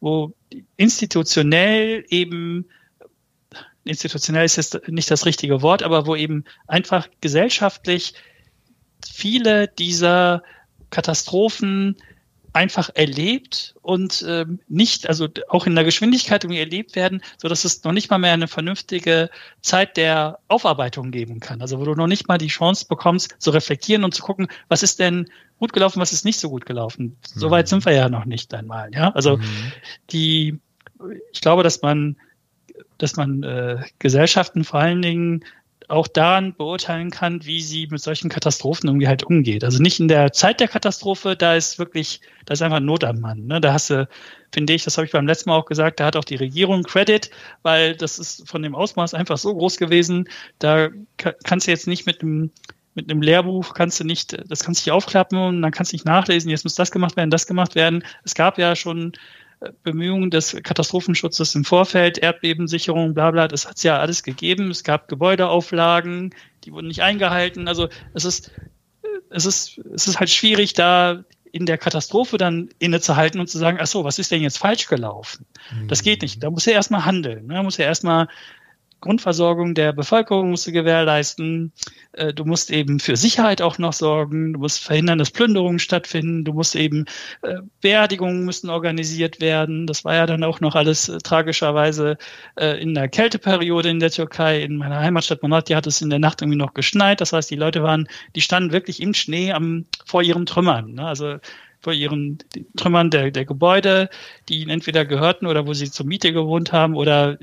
wo 0.01 0.33
institutionell 0.77 2.05
eben, 2.09 2.67
institutionell 3.85 4.45
ist 4.45 4.57
jetzt 4.57 4.89
nicht 4.89 5.11
das 5.11 5.27
richtige 5.27 5.61
Wort, 5.61 5.83
aber 5.83 6.07
wo 6.07 6.15
eben 6.15 6.45
einfach 6.69 7.09
gesellschaftlich 7.21 8.15
viele 9.05 9.67
dieser 9.67 10.43
Katastrophen 10.91 11.97
einfach 12.53 12.91
erlebt 12.95 13.75
und 13.83 14.25
ähm, 14.27 14.61
nicht, 14.69 15.09
also 15.09 15.29
auch 15.49 15.67
in 15.67 15.75
der 15.75 15.85
Geschwindigkeit 15.85 16.45
irgendwie 16.45 16.61
erlebt 16.61 16.97
werden, 16.97 17.23
so 17.37 17.49
dass 17.49 17.65
es 17.65 17.85
noch 17.85 17.93
nicht 17.93 18.11
mal 18.11 18.19
mehr 18.19 18.33
eine 18.33 18.49
vernünftige 18.49 19.31
Zeit 19.61 19.97
der 19.97 20.39
Aufarbeitung 20.49 21.11
geben 21.11 21.41
kann. 21.41 21.61
Also 21.61 21.79
wo 21.79 21.85
du 21.85 21.95
noch 21.95 22.07
nicht 22.07 22.29
mal 22.29 22.39
die 22.39 22.49
Chance 22.49 22.87
bekommst, 22.89 23.35
zu 23.39 23.51
reflektieren 23.51 24.05
und 24.05 24.15
zu 24.15 24.23
gucken, 24.23 24.49
was 24.69 24.83
ist 24.83 24.99
denn 24.99 25.29
gut 25.59 25.73
gelaufen, 25.73 26.01
was 26.01 26.13
ist 26.13 26.25
nicht 26.25 26.41
so 26.41 26.49
gut 26.51 26.67
gelaufen. 26.67 27.05
Mhm. 27.05 27.17
Soweit 27.23 27.69
sind 27.69 27.85
wir 27.85 27.93
ja 27.93 28.09
noch 28.09 28.25
nicht 28.25 28.53
einmal. 28.55 28.91
Ja, 28.95 29.11
also 29.11 29.37
mhm. 29.37 29.73
die, 30.11 30.59
ich 31.33 31.41
glaube, 31.41 31.63
dass 31.63 31.83
man, 31.83 32.17
dass 32.99 33.17
man 33.17 33.43
äh, 33.43 33.83
Gesellschaften 33.99 34.65
vor 34.65 34.81
allen 34.81 35.03
Dingen 35.03 35.45
auch 35.89 36.07
daran 36.07 36.55
beurteilen 36.55 37.11
kann, 37.11 37.45
wie 37.45 37.63
sie 37.63 37.89
mit 37.91 38.01
solchen 38.01 38.29
Katastrophen 38.29 38.89
irgendwie 38.89 39.09
halt 39.09 39.25
umgeht. 39.25 39.65
Also 39.65 39.83
nicht 39.83 39.99
in 40.01 40.09
der 40.09 40.33
Zeit 40.33 40.61
der 40.61 40.69
Katastrophe, 40.69 41.35
da 41.35 41.55
ist 41.55 41.79
wirklich, 41.79 42.21
da 42.45 42.53
ist 42.53 42.63
einfach 42.63 42.81
Not 42.81 43.05
am 43.05 43.21
Mann. 43.21 43.47
Ne? 43.47 43.61
Da 43.61 43.73
hast 43.73 43.89
du, 43.89 44.07
finde 44.53 44.75
ich, 44.75 44.85
das 44.85 44.99
habe 44.99 45.07
ich 45.07 45.13
beim 45.13 45.27
letzten 45.27 45.49
Mal 45.49 45.57
auch 45.57 45.65
gesagt, 45.65 45.99
da 45.99 46.07
hat 46.07 46.17
auch 46.17 46.25
die 46.25 46.37
Regierung 46.37 46.83
Credit, 46.83 47.31
weil 47.63 47.97
das 47.97 48.19
ist 48.19 48.47
von 48.49 48.63
dem 48.63 48.75
Ausmaß 48.75 49.15
einfach 49.15 49.39
so 49.39 49.55
groß 49.55 49.79
gewesen, 49.79 50.29
da 50.59 50.89
kannst 51.17 51.67
du 51.67 51.71
jetzt 51.71 51.87
nicht 51.87 52.07
mit 52.07 52.23
einem 52.23 52.51
mit 52.95 53.13
einem 53.13 53.23
Lehrbuch 53.23 53.75
kannst 53.75 54.01
du 54.01 54.05
nicht, 54.05 54.37
das 54.51 54.65
kannst 54.65 54.85
du 54.85 54.91
nicht 54.91 54.93
aufklappen 54.93 55.39
und 55.39 55.63
dann 55.63 55.71
kannst 55.71 55.93
du 55.93 55.95
nicht 55.95 56.05
nachlesen, 56.05 56.51
jetzt 56.51 56.65
muss 56.65 56.75
das 56.75 56.91
gemacht 56.91 57.17
werden, 57.17 57.31
das 57.31 57.47
gemacht 57.47 57.77
werden. 57.77 58.03
Es 58.25 58.35
gab 58.35 58.59
ja 58.59 58.75
schon 58.75 59.13
Bemühungen 59.83 60.31
des 60.31 60.57
Katastrophenschutzes 60.63 61.55
im 61.55 61.65
Vorfeld, 61.65 62.19
Erdbebensicherung, 62.19 63.15
bla 63.15 63.31
bla, 63.31 63.49
das 63.49 63.67
hat 63.67 63.77
es 63.77 63.83
ja 63.83 63.99
alles 63.99 64.23
gegeben. 64.23 64.71
Es 64.71 64.85
gab 64.85 65.09
Gebäudeauflagen, 65.09 66.35
die 66.65 66.73
wurden 66.73 66.89
nicht 66.89 67.03
eingehalten. 67.03 67.67
Also 67.67 67.89
es 68.15 68.25
ist, 68.25 68.53
es 69.31 69.47
ist, 69.47 69.79
es 69.93 70.07
ist 70.07 70.21
halt 70.21 70.31
schwierig, 70.31 70.75
da 70.75 71.25
in 71.51 71.67
der 71.67 71.79
Katastrophe 71.79 72.37
dann 72.37 72.69
innezuhalten 72.79 73.41
und 73.41 73.49
zu 73.49 73.59
sagen, 73.59 73.79
ach 73.81 73.87
so, 73.87 74.05
was 74.05 74.19
ist 74.19 74.31
denn 74.31 74.43
jetzt 74.43 74.59
falsch 74.59 74.87
gelaufen? 74.87 75.47
Das 75.89 76.03
geht 76.03 76.23
nicht. 76.23 76.43
Da 76.43 76.51
muss 76.51 76.67
er 76.67 76.75
erstmal 76.75 77.05
handeln. 77.05 77.47
Ne? 77.47 77.55
Da 77.55 77.63
muss 77.63 77.79
er 77.79 77.87
erstmal 77.87 78.29
Grundversorgung 79.01 79.75
der 79.75 79.93
Bevölkerung 79.93 80.51
musst 80.51 80.67
du 80.67 80.73
gewährleisten. 80.73 81.73
Äh, 82.13 82.35
du 82.35 82.45
musst 82.45 82.71
eben 82.71 82.99
für 82.99 83.17
Sicherheit 83.17 83.63
auch 83.63 83.79
noch 83.79 83.93
sorgen. 83.93 84.53
Du 84.55 84.61
musst 84.61 84.81
verhindern, 84.81 85.19
dass 85.19 85.31
Plünderungen 85.31 85.79
stattfinden. 85.79 86.45
Du 86.45 86.53
musst 86.53 86.75
eben 86.75 87.05
äh, 87.43 87.59
Beerdigungen 87.81 88.45
müssen 88.45 88.71
organisiert 88.71 89.41
werden. 89.41 89.87
Das 89.87 90.05
war 90.05 90.15
ja 90.15 90.27
dann 90.27 90.43
auch 90.43 90.61
noch 90.61 90.75
alles 90.75 91.09
äh, 91.09 91.19
tragischerweise 91.19 92.17
in 92.57 92.95
der 92.95 93.09
Kälteperiode 93.09 93.89
in 93.89 94.01
der 94.01 94.11
Türkei. 94.11 94.63
In 94.63 94.77
meiner 94.77 94.99
Heimatstadt 95.01 95.43
Malatya 95.43 95.77
hat 95.77 95.87
es 95.87 96.01
in 96.01 96.11
der 96.11 96.19
Nacht 96.19 96.43
irgendwie 96.43 96.59
noch 96.59 96.75
geschneit. 96.75 97.21
Das 97.21 97.33
heißt, 97.33 97.51
die 97.51 97.57
Leute 97.57 97.83
waren, 97.83 98.09
die 98.35 98.41
standen 98.41 98.73
wirklich 98.73 99.01
im 99.01 99.15
Schnee 99.15 99.53
am, 99.53 99.87
vor 100.05 100.23
ihren 100.23 100.47
Trümmern. 100.47 100.95
Ne? 100.95 101.07
Also 101.07 101.37
vor 101.81 101.93
ihren 101.93 102.39
Trümmern 102.77 103.11
der, 103.11 103.31
der 103.31 103.45
Gebäude, 103.45 104.11
die 104.49 104.61
ihnen 104.61 104.71
entweder 104.71 105.05
gehörten 105.05 105.47
oder 105.47 105.67
wo 105.67 105.75
sie 105.75 105.91
zur 105.91 106.07
Miete 106.07 106.33
gewohnt 106.33 106.73
haben 106.73 106.97
oder 106.97 107.39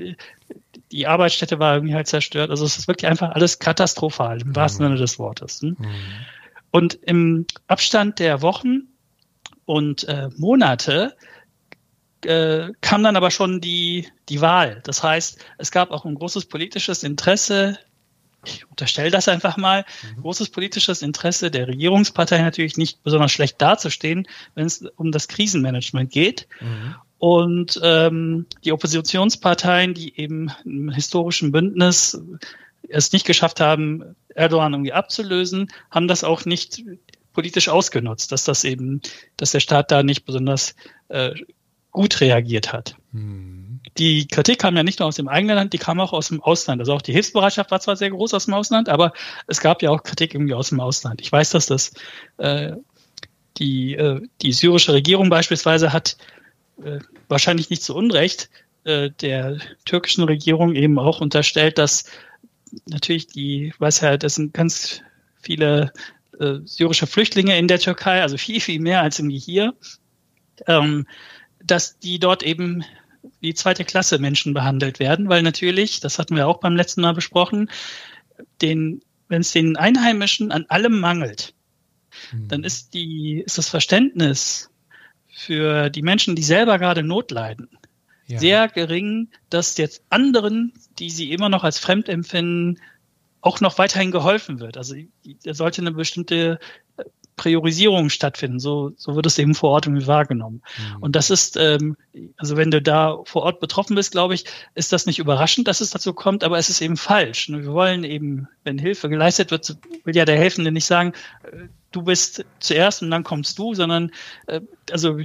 die 0.92 1.06
Arbeitsstätte 1.06 1.58
war 1.58 1.74
irgendwie 1.74 1.94
halt 1.94 2.06
zerstört. 2.06 2.50
Also 2.50 2.64
es 2.64 2.78
ist 2.78 2.88
wirklich 2.88 3.10
einfach 3.10 3.30
alles 3.30 3.58
katastrophal, 3.58 4.40
im 4.40 4.54
wahrsten 4.54 4.84
mhm. 4.84 4.90
Sinne 4.90 5.00
des 5.00 5.18
Wortes. 5.18 5.62
Ne? 5.62 5.76
Mhm. 5.78 5.94
Und 6.70 6.94
im 7.02 7.46
Abstand 7.66 8.18
der 8.18 8.42
Wochen 8.42 8.88
und 9.64 10.04
äh, 10.04 10.28
Monate 10.36 11.16
äh, 12.24 12.68
kam 12.80 13.02
dann 13.02 13.16
aber 13.16 13.30
schon 13.30 13.60
die, 13.60 14.08
die 14.28 14.40
Wahl. 14.40 14.80
Das 14.84 15.02
heißt, 15.02 15.44
es 15.58 15.70
gab 15.70 15.90
auch 15.90 16.04
ein 16.04 16.14
großes 16.14 16.46
politisches 16.46 17.02
Interesse, 17.02 17.78
ich 18.44 18.68
unterstelle 18.70 19.10
das 19.10 19.28
einfach 19.28 19.56
mal, 19.56 19.84
mhm. 20.16 20.22
großes 20.22 20.50
politisches 20.50 21.02
Interesse 21.02 21.50
der 21.50 21.66
Regierungspartei 21.66 22.40
natürlich 22.40 22.76
nicht 22.76 23.02
besonders 23.02 23.32
schlecht 23.32 23.60
dazustehen, 23.60 24.28
wenn 24.54 24.66
es 24.66 24.82
um 24.96 25.10
das 25.10 25.28
Krisenmanagement 25.28 26.10
geht. 26.10 26.46
Mhm. 26.60 26.94
Und 27.18 27.80
ähm, 27.82 28.46
die 28.64 28.72
Oppositionsparteien, 28.72 29.94
die 29.94 30.18
eben 30.18 30.50
im 30.64 30.90
historischen 30.90 31.50
Bündnis 31.50 32.20
es 32.88 33.12
nicht 33.12 33.26
geschafft 33.26 33.60
haben, 33.60 34.16
Erdogan 34.34 34.72
irgendwie 34.74 34.92
abzulösen, 34.92 35.68
haben 35.90 36.08
das 36.08 36.24
auch 36.24 36.44
nicht 36.44 36.84
politisch 37.32 37.68
ausgenutzt, 37.68 38.32
dass 38.32 38.44
das 38.44 38.64
eben, 38.64 39.00
dass 39.36 39.52
der 39.52 39.60
Staat 39.60 39.90
da 39.90 40.02
nicht 40.02 40.24
besonders 40.24 40.74
äh, 41.08 41.34
gut 41.90 42.20
reagiert 42.20 42.72
hat. 42.72 42.96
Die 43.96 44.28
Kritik 44.28 44.58
kam 44.58 44.76
ja 44.76 44.82
nicht 44.82 44.98
nur 44.98 45.08
aus 45.08 45.16
dem 45.16 45.28
eigenen 45.28 45.56
Land, 45.56 45.72
die 45.72 45.78
kam 45.78 46.00
auch 46.00 46.12
aus 46.12 46.28
dem 46.28 46.42
Ausland. 46.42 46.80
Also 46.80 46.92
auch 46.92 47.02
die 47.02 47.12
Hilfsbereitschaft 47.12 47.70
war 47.70 47.80
zwar 47.80 47.96
sehr 47.96 48.10
groß 48.10 48.34
aus 48.34 48.44
dem 48.44 48.54
Ausland, 48.54 48.90
aber 48.90 49.12
es 49.46 49.60
gab 49.60 49.82
ja 49.82 49.90
auch 49.90 50.02
Kritik 50.02 50.34
irgendwie 50.34 50.54
aus 50.54 50.68
dem 50.68 50.80
Ausland. 50.80 51.22
Ich 51.22 51.32
weiß, 51.32 51.50
dass 51.50 51.66
das 51.66 51.92
äh, 52.36 52.72
die, 53.56 53.94
äh, 53.94 54.20
die 54.42 54.52
syrische 54.52 54.92
Regierung 54.92 55.30
beispielsweise 55.30 55.92
hat 55.92 56.18
äh, 56.82 56.98
wahrscheinlich 57.28 57.70
nicht 57.70 57.82
zu 57.82 57.94
Unrecht 57.94 58.50
äh, 58.84 59.10
der 59.20 59.58
türkischen 59.84 60.24
Regierung 60.24 60.74
eben 60.74 60.98
auch 60.98 61.20
unterstellt, 61.20 61.78
dass 61.78 62.04
natürlich 62.86 63.26
die, 63.26 63.72
weiß 63.78 64.00
ja, 64.00 64.16
das 64.16 64.34
sind 64.34 64.54
ganz 64.54 65.02
viele 65.40 65.92
äh, 66.38 66.58
syrische 66.64 67.06
Flüchtlinge 67.06 67.58
in 67.58 67.68
der 67.68 67.78
Türkei, 67.78 68.22
also 68.22 68.36
viel, 68.36 68.60
viel 68.60 68.80
mehr 68.80 69.02
als 69.02 69.18
irgendwie 69.18 69.38
hier, 69.38 69.74
ähm, 70.66 71.06
dass 71.62 71.98
die 71.98 72.18
dort 72.18 72.42
eben 72.42 72.84
wie 73.40 73.54
zweite 73.54 73.84
Klasse 73.84 74.18
Menschen 74.18 74.54
behandelt 74.54 74.98
werden, 74.98 75.28
weil 75.28 75.42
natürlich, 75.42 76.00
das 76.00 76.18
hatten 76.18 76.36
wir 76.36 76.46
auch 76.46 76.60
beim 76.60 76.76
letzten 76.76 77.00
Mal 77.00 77.14
besprochen, 77.14 77.70
den, 78.62 79.02
wenn 79.28 79.40
es 79.40 79.52
den 79.52 79.76
Einheimischen 79.76 80.52
an 80.52 80.66
allem 80.68 81.00
mangelt, 81.00 81.54
mhm. 82.32 82.48
dann 82.48 82.64
ist 82.64 82.94
die, 82.94 83.42
ist 83.44 83.58
das 83.58 83.68
Verständnis 83.68 84.70
für 85.36 85.90
die 85.90 86.00
Menschen, 86.00 86.34
die 86.34 86.42
selber 86.42 86.78
gerade 86.78 87.02
Not 87.02 87.30
leiden, 87.30 87.68
ja. 88.26 88.38
sehr 88.38 88.68
gering, 88.68 89.28
dass 89.50 89.76
jetzt 89.76 90.02
anderen, 90.08 90.72
die 90.98 91.10
sie 91.10 91.30
immer 91.30 91.50
noch 91.50 91.62
als 91.62 91.78
fremd 91.78 92.08
empfinden, 92.08 92.80
auch 93.42 93.60
noch 93.60 93.76
weiterhin 93.76 94.10
geholfen 94.10 94.60
wird. 94.60 94.78
Also 94.78 94.94
da 95.44 95.52
sollte 95.52 95.82
eine 95.82 95.92
bestimmte 95.92 96.58
Priorisierung 97.36 98.08
stattfinden. 98.08 98.58
So, 98.58 98.92
so 98.96 99.14
wird 99.14 99.26
es 99.26 99.38
eben 99.38 99.54
vor 99.54 99.70
Ort 99.70 99.86
irgendwie 99.86 100.06
wahrgenommen. 100.06 100.62
Mhm. 100.78 101.02
Und 101.02 101.16
das 101.16 101.30
ist, 101.30 101.56
ähm, 101.56 101.96
also 102.36 102.56
wenn 102.56 102.70
du 102.70 102.80
da 102.80 103.18
vor 103.24 103.42
Ort 103.42 103.60
betroffen 103.60 103.94
bist, 103.94 104.12
glaube 104.12 104.34
ich, 104.34 104.44
ist 104.74 104.92
das 104.92 105.06
nicht 105.06 105.18
überraschend, 105.18 105.68
dass 105.68 105.80
es 105.80 105.90
dazu 105.90 106.14
kommt, 106.14 106.44
aber 106.44 106.58
es 106.58 106.70
ist 106.70 106.80
eben 106.80 106.96
falsch. 106.96 107.48
Wir 107.48 107.72
wollen 107.72 108.04
eben, 108.04 108.48
wenn 108.64 108.78
Hilfe 108.78 109.08
geleistet 109.08 109.50
wird, 109.50 109.76
will 110.04 110.16
ja 110.16 110.24
der 110.24 110.38
Helfende 110.38 110.72
nicht 110.72 110.86
sagen, 110.86 111.12
äh, 111.44 111.68
du 111.92 112.02
bist 112.02 112.44
zuerst 112.58 113.02
und 113.02 113.10
dann 113.10 113.24
kommst 113.24 113.58
du, 113.58 113.74
sondern 113.74 114.10
äh, 114.46 114.60
also 114.90 115.18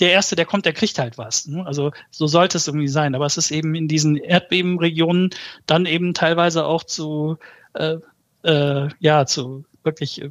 der 0.00 0.12
Erste, 0.12 0.36
der 0.36 0.46
kommt, 0.46 0.64
der 0.66 0.72
kriegt 0.72 0.98
halt 0.98 1.18
was. 1.18 1.46
Ne? 1.46 1.64
Also 1.66 1.92
so 2.10 2.26
sollte 2.26 2.58
es 2.58 2.66
irgendwie 2.66 2.88
sein. 2.88 3.14
Aber 3.14 3.26
es 3.26 3.36
ist 3.36 3.50
eben 3.50 3.74
in 3.74 3.88
diesen 3.88 4.16
Erdbebenregionen 4.16 5.30
dann 5.66 5.86
eben 5.86 6.14
teilweise 6.14 6.64
auch 6.64 6.84
zu 6.84 7.38
äh, 7.74 7.96
äh, 8.42 8.88
ja 8.98 9.26
zu 9.26 9.64
wirklich 9.82 10.22
äh, 10.22 10.30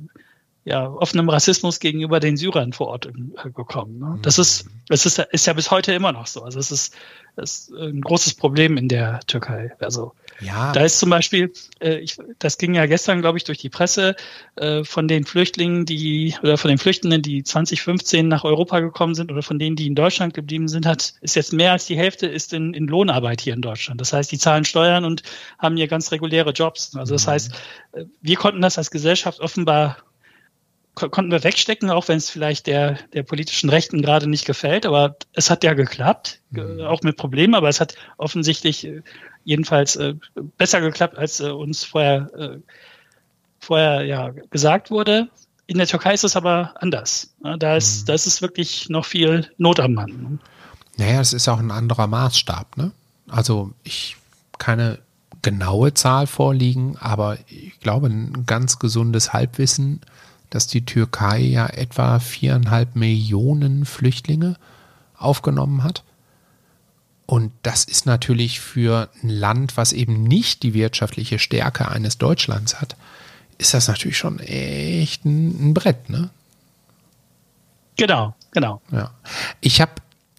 ja, 0.65 0.87
offenem 0.87 1.29
Rassismus 1.29 1.79
gegenüber 1.79 2.19
den 2.19 2.37
Syrern 2.37 2.73
vor 2.73 2.87
Ort 2.87 3.07
äh, 3.07 3.49
gekommen. 3.49 3.99
Ne? 3.99 4.19
Das 4.21 4.37
ist, 4.37 4.67
das 4.87 5.05
ist, 5.05 5.17
ist 5.19 5.47
ja 5.47 5.53
bis 5.53 5.71
heute 5.71 5.93
immer 5.93 6.11
noch 6.11 6.27
so. 6.27 6.43
Also 6.43 6.59
es 6.59 6.71
ist, 6.71 6.95
das 7.35 7.69
ist 7.69 7.71
ein 7.71 8.01
großes 8.01 8.33
Problem 8.33 8.75
in 8.75 8.89
der 8.89 9.21
Türkei. 9.25 9.71
Also 9.79 10.13
ja. 10.41 10.73
da 10.73 10.81
ist 10.81 10.99
zum 10.99 11.09
Beispiel, 11.09 11.53
äh, 11.79 11.99
ich, 11.99 12.17
das 12.39 12.57
ging 12.57 12.75
ja 12.75 12.85
gestern, 12.87 13.21
glaube 13.21 13.37
ich, 13.37 13.45
durch 13.45 13.57
die 13.57 13.69
Presse 13.69 14.15
äh, 14.57 14.83
von 14.83 15.07
den 15.07 15.23
Flüchtlingen, 15.23 15.85
die 15.85 16.35
oder 16.43 16.57
von 16.57 16.69
den 16.69 16.77
Flüchtenden, 16.77 17.21
die 17.21 17.43
2015 17.43 18.27
nach 18.27 18.43
Europa 18.43 18.81
gekommen 18.81 19.15
sind 19.15 19.31
oder 19.31 19.41
von 19.41 19.59
denen, 19.59 19.77
die 19.77 19.87
in 19.87 19.95
Deutschland 19.95 20.33
geblieben 20.33 20.67
sind, 20.67 20.85
hat 20.85 21.13
ist 21.21 21.35
jetzt 21.35 21.53
mehr 21.53 21.71
als 21.71 21.85
die 21.85 21.97
Hälfte 21.97 22.27
ist 22.27 22.51
in, 22.53 22.73
in 22.73 22.87
Lohnarbeit 22.87 23.41
hier 23.41 23.53
in 23.53 23.61
Deutschland. 23.61 24.01
Das 24.01 24.11
heißt, 24.11 24.31
die 24.31 24.37
zahlen 24.37 24.65
Steuern 24.65 25.05
und 25.05 25.23
haben 25.57 25.77
hier 25.77 25.87
ganz 25.87 26.11
reguläre 26.11 26.51
Jobs. 26.51 26.95
Also 26.95 27.15
das 27.15 27.25
mhm. 27.25 27.31
heißt, 27.31 27.51
äh, 27.93 28.05
wir 28.21 28.35
konnten 28.35 28.61
das 28.61 28.77
als 28.77 28.91
Gesellschaft 28.91 29.39
offenbar 29.39 29.97
konnten 30.99 31.31
wir 31.31 31.43
wegstecken, 31.43 31.89
auch 31.89 32.07
wenn 32.07 32.17
es 32.17 32.29
vielleicht 32.29 32.67
der, 32.67 32.97
der 33.13 33.23
politischen 33.23 33.69
Rechten 33.69 34.01
gerade 34.01 34.27
nicht 34.27 34.45
gefällt. 34.45 34.85
Aber 34.85 35.15
es 35.33 35.49
hat 35.49 35.63
ja 35.63 35.73
geklappt, 35.73 36.41
mhm. 36.51 36.81
auch 36.81 37.01
mit 37.01 37.17
Problemen, 37.17 37.55
aber 37.55 37.69
es 37.69 37.79
hat 37.79 37.95
offensichtlich 38.17 38.85
äh, 38.85 39.01
jedenfalls 39.43 39.95
äh, 39.95 40.15
besser 40.57 40.81
geklappt, 40.81 41.17
als 41.17 41.39
äh, 41.39 41.49
uns 41.49 41.83
vorher, 41.83 42.29
äh, 42.37 42.57
vorher 43.59 44.03
ja, 44.03 44.31
gesagt 44.51 44.91
wurde. 44.91 45.29
In 45.67 45.77
der 45.77 45.87
Türkei 45.87 46.13
ist 46.13 46.23
es 46.23 46.35
aber 46.35 46.73
anders. 46.79 47.35
Da 47.59 47.75
ist, 47.75 48.01
mhm. 48.01 48.05
da 48.07 48.13
ist 48.13 48.25
es 48.25 48.41
wirklich 48.41 48.89
noch 48.89 49.05
viel 49.05 49.51
Not 49.57 49.79
am 49.79 49.93
Mann. 49.93 50.39
Naja, 50.97 51.21
es 51.21 51.33
ist 51.33 51.47
auch 51.47 51.59
ein 51.59 51.71
anderer 51.71 52.07
Maßstab. 52.07 52.75
Ne? 52.77 52.91
Also 53.27 53.71
ich 53.83 54.17
keine 54.57 54.99
genaue 55.41 55.93
Zahl 55.93 56.27
vorliegen, 56.27 56.97
aber 56.99 57.37
ich 57.47 57.79
glaube, 57.79 58.07
ein 58.07 58.45
ganz 58.45 58.79
gesundes 58.79 59.33
Halbwissen 59.33 60.01
dass 60.49 60.67
die 60.67 60.85
Türkei 60.85 61.39
ja 61.39 61.67
etwa 61.67 62.19
viereinhalb 62.19 62.95
Millionen 62.95 63.85
Flüchtlinge 63.85 64.55
aufgenommen 65.17 65.83
hat. 65.83 66.03
Und 67.25 67.51
das 67.61 67.83
ist 67.83 68.05
natürlich 68.07 68.59
für 68.59 69.09
ein 69.21 69.29
Land, 69.29 69.77
was 69.77 69.93
eben 69.93 70.23
nicht 70.23 70.63
die 70.63 70.73
wirtschaftliche 70.73 71.37
Stärke 71.37 71.87
eines 71.87 72.17
Deutschlands 72.17 72.81
hat, 72.81 72.95
ist 73.59 73.73
das 73.73 73.87
natürlich 73.87 74.17
schon 74.17 74.39
echt 74.39 75.25
ein, 75.25 75.69
ein 75.69 75.73
Brett, 75.75 76.09
ne? 76.09 76.31
Genau, 77.97 78.33
genau. 78.51 78.81
Ja. 78.91 79.11
Ich 79.59 79.81
habe 79.81 79.91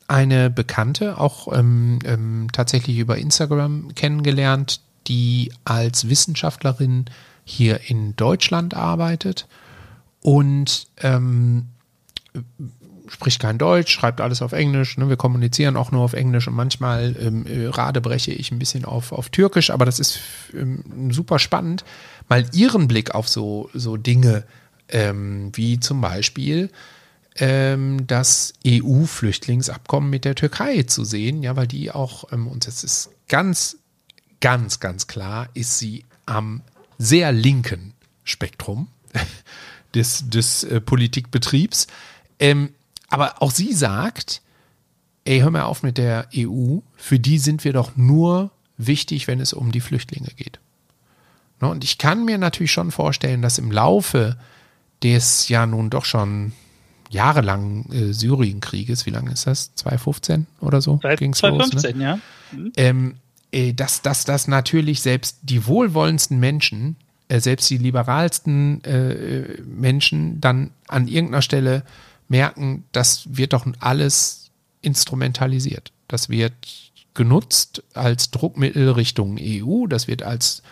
eine 0.09 0.51
Bekannte 0.51 1.19
auch 1.19 1.53
ähm, 1.53 2.01
ähm, 2.05 2.49
tatsächlich 2.53 2.99
über 2.99 3.19
Instagram 3.19 3.95
kennengelernt, 3.95 4.81
die 5.07 5.53
als 5.65 6.09
Wissenschaftlerin 6.09 7.05
hier 7.45 7.89
in 7.89 8.17
Deutschland 8.17 8.75
arbeitet 8.75 9.47
und 10.23 10.87
ähm, 10.99 11.69
spricht 13.09 13.41
kein 13.41 13.59
Deutsch, 13.59 13.93
schreibt 13.93 14.21
alles 14.21 14.41
auf 14.41 14.53
Englisch. 14.53 14.97
Ne? 14.97 15.09
Wir 15.09 15.17
kommunizieren 15.17 15.77
auch 15.77 15.91
nur 15.91 16.03
auf 16.03 16.13
Englisch 16.13 16.47
und 16.47 16.55
manchmal 16.55 17.17
ähm, 17.21 17.47
äh, 17.47 17.67
radebreche 17.67 18.33
ich 18.33 18.53
ein 18.53 18.59
bisschen 18.59 18.85
auf, 18.85 19.13
auf 19.13 19.31
Türkisch, 19.31 19.71
aber 19.71 19.85
das 19.85 19.99
ist 19.99 20.21
ähm, 20.55 21.11
super 21.11 21.39
spannend, 21.39 21.85
mal 22.29 22.47
ihren 22.53 22.87
Blick 22.87 23.15
auf 23.15 23.29
so, 23.29 23.69
so 23.75 23.97
Dinge 23.97 24.45
ähm, 24.89 25.51
wie 25.55 25.81
zum 25.81 26.01
Beispiel 26.01 26.71
ähm, 27.37 28.07
das 28.07 28.55
EU-Flüchtlingsabkommen 28.67 30.11
mit 30.11 30.25
der 30.25 30.35
Türkei 30.35 30.83
zu 30.85 31.05
sehen, 31.05 31.43
ja, 31.43 31.57
weil 31.57 31.67
die 31.67 31.91
auch, 31.91 32.33
ähm, 32.33 32.47
und 32.47 32.67
das 32.67 32.85
ist 32.85 33.11
ganz, 33.29 33.79
ganz, 34.41 34.81
ganz 34.81 35.07
klar, 35.07 35.49
ist 35.55 35.79
sie 35.79 36.05
am 36.27 36.63
sehr 36.99 37.33
linken 37.33 37.95
Spektrum 38.25 38.89
des, 39.95 40.29
des 40.29 40.65
äh, 40.65 40.81
Politikbetriebs. 40.81 41.87
Ähm, 42.39 42.71
aber 43.09 43.43
auch 43.43 43.51
sie 43.51 43.73
sagt, 43.73 44.43
ey, 45.25 45.41
hör 45.41 45.51
mal 45.51 45.63
auf 45.63 45.83
mit 45.83 45.99
der 45.99 46.29
EU, 46.35 46.79
für 46.97 47.19
die 47.19 47.39
sind 47.39 47.65
wir 47.65 47.73
doch 47.73 47.97
nur 47.97 48.51
wichtig, 48.77 49.27
wenn 49.27 49.41
es 49.41 49.53
um 49.53 49.73
die 49.73 49.81
Flüchtlinge 49.81 50.31
geht. 50.37 50.59
Ne? 51.61 51.69
Und 51.69 51.85
ich 51.85 51.99
kann 51.99 52.25
mir 52.25 52.39
natürlich 52.39 52.73
schon 52.73 52.91
vorstellen, 52.91 53.43
dass 53.43 53.59
im 53.59 53.71
Laufe 53.71 54.37
des 55.03 55.49
ja 55.49 55.67
nun 55.67 55.91
doch 55.91 56.05
schon 56.05 56.53
jahrelangen 57.11 57.91
äh, 57.93 58.13
Syrienkrieges, 58.13 59.05
wie 59.05 59.11
lange 59.11 59.33
ist 59.33 59.47
das? 59.47 59.75
2015 59.75 60.47
oder 60.61 60.81
so? 60.81 61.01
Seit 61.03 61.19
2015, 61.19 61.91
los, 61.91 61.95
ne? 61.99 62.05
ja. 62.05 62.19
Mhm. 62.53 62.73
Ähm, 62.77 63.15
äh, 63.53 63.73
dass, 63.73 64.03
dass 64.03 64.25
das 64.25 64.47
natürlich 64.47 65.03
selbst 65.03 65.39
die 65.43 65.67
wohlwollendsten 65.67 66.39
Menschen 66.39 66.97
selbst 67.39 67.71
die 67.71 67.79
liberalsten 67.79 68.83
äh, 68.85 69.63
Menschen 69.63 70.41
dann 70.41 70.71
an 70.89 71.07
irgendeiner 71.07 71.43
Stelle 71.43 71.85
merken, 72.29 72.85
das 72.93 73.37
wird 73.37 73.53
doch 73.53 73.67
alles 73.79 74.51
instrumentalisiert. 74.83 75.93
Das 76.09 76.29
wird 76.29 76.55
genutzt 77.15 77.83
als 77.95 78.31
Druckmittel 78.31 78.91
Richtung 78.91 79.37
EU, 79.41 79.87
das 79.87 80.09
wird 80.09 80.23
als 80.23 80.63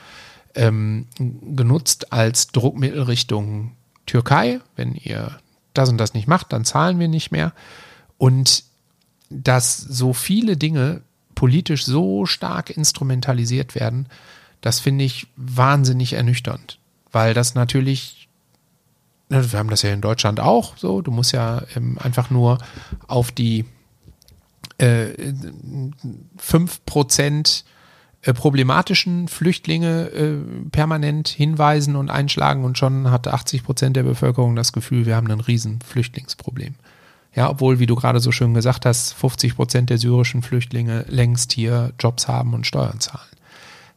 ähm, 0.55 1.07
genutzt 1.19 2.13
als 2.13 2.49
Druckmittel 2.49 3.03
Richtung 3.03 3.73
Türkei. 4.07 4.61
Wenn 4.75 4.95
ihr 4.95 5.39
das 5.75 5.89
und 5.89 5.99
das 5.99 6.15
nicht 6.15 6.27
macht, 6.27 6.53
dann 6.53 6.65
zahlen 6.65 6.99
wir 6.99 7.09
nicht 7.09 7.31
mehr. 7.31 7.53
Und 8.17 8.65
dass 9.31 9.77
so 9.77 10.13
viele 10.13 10.57
Dinge 10.57 11.03
politisch 11.35 11.85
so 11.85 12.27
stark 12.27 12.71
instrumentalisiert 12.71 13.75
werden, 13.75 14.09
das 14.61 14.81
finde 14.81 15.05
ich 15.05 15.29
wahnsinnig 15.37 16.15
ernüchternd, 16.15 16.79
weil 17.13 17.35
das 17.35 17.55
natürlich, 17.55 18.29
wir 19.29 19.59
haben 19.59 19.71
das 19.71 19.83
ja 19.83 19.93
in 19.93 20.01
Deutschland 20.01 20.41
auch 20.41 20.77
so, 20.77 21.03
du 21.03 21.11
musst 21.11 21.33
ja 21.33 21.63
ähm, 21.77 21.99
einfach 22.01 22.31
nur 22.31 22.59
auf 23.07 23.31
die 23.31 23.65
äh, 24.79 25.33
5% 26.41 27.65
äh, 28.23 28.35
problematischen 28.35 29.29
Flüchtlinge 29.29 30.11
äh, 30.11 30.37
permanent 30.71 31.29
hinweisen 31.29 31.95
und 31.95 32.11
einschlagen 32.11 32.65
und 32.65 32.77
schon 32.77 33.11
hat 33.11 33.29
80 33.29 33.63
Prozent 33.63 33.97
der 33.97 34.03
Bevölkerung 34.03 34.57
das 34.57 34.73
Gefühl, 34.73 35.07
wir 35.07 35.15
haben 35.15 35.31
ein 35.31 35.41
riesen 35.41 35.81
Flüchtlingsproblem. 35.81 36.75
Ja, 37.35 37.51
obwohl, 37.51 37.79
wie 37.79 37.87
du 37.87 37.95
gerade 37.95 38.19
so 38.19 38.33
schön 38.33 38.55
gesagt 38.55 38.87
hast, 38.87 39.13
50 39.15 39.55
Prozent 39.55 39.91
der 39.91 39.99
syrischen 39.99 40.43
Flüchtlinge 40.43 41.05
längst 41.09 41.53
hier 41.53 41.93
Jobs 42.01 42.27
haben 42.27 42.55
und 42.55 42.67
Steuern 42.67 42.99
zahlen. 42.99 43.29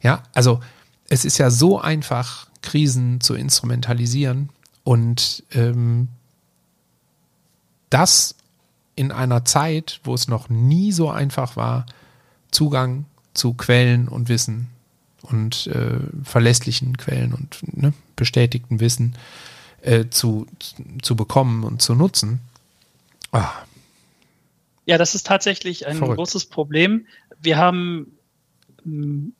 Ja, 0.02 0.22
also 0.32 0.60
es 1.08 1.24
ist 1.24 1.38
ja 1.38 1.50
so 1.50 1.80
einfach, 1.80 2.48
Krisen 2.62 3.20
zu 3.20 3.34
instrumentalisieren 3.34 4.50
und 4.84 5.44
ähm, 5.52 6.08
das 7.90 8.34
in 8.94 9.12
einer 9.12 9.44
Zeit, 9.44 10.00
wo 10.04 10.14
es 10.14 10.28
noch 10.28 10.48
nie 10.48 10.92
so 10.92 11.10
einfach 11.10 11.56
war, 11.56 11.86
Zugang 12.50 13.06
zu 13.34 13.54
Quellen 13.54 14.08
und 14.08 14.28
Wissen 14.28 14.68
und 15.22 15.66
äh, 15.68 15.98
verlässlichen 16.24 16.96
Quellen 16.96 17.32
und 17.32 17.58
ne, 17.76 17.92
bestätigten 18.16 18.80
Wissen 18.80 19.16
äh, 19.80 20.06
zu, 20.10 20.46
zu 21.00 21.16
bekommen 21.16 21.64
und 21.64 21.80
zu 21.80 21.94
nutzen. 21.94 22.40
Ah. 23.32 23.50
Ja, 24.84 24.98
das 24.98 25.14
ist 25.14 25.26
tatsächlich 25.26 25.86
ein 25.86 25.96
Verrückt. 25.96 26.16
großes 26.16 26.46
Problem. 26.46 27.06
Wir 27.40 27.56
haben 27.56 28.12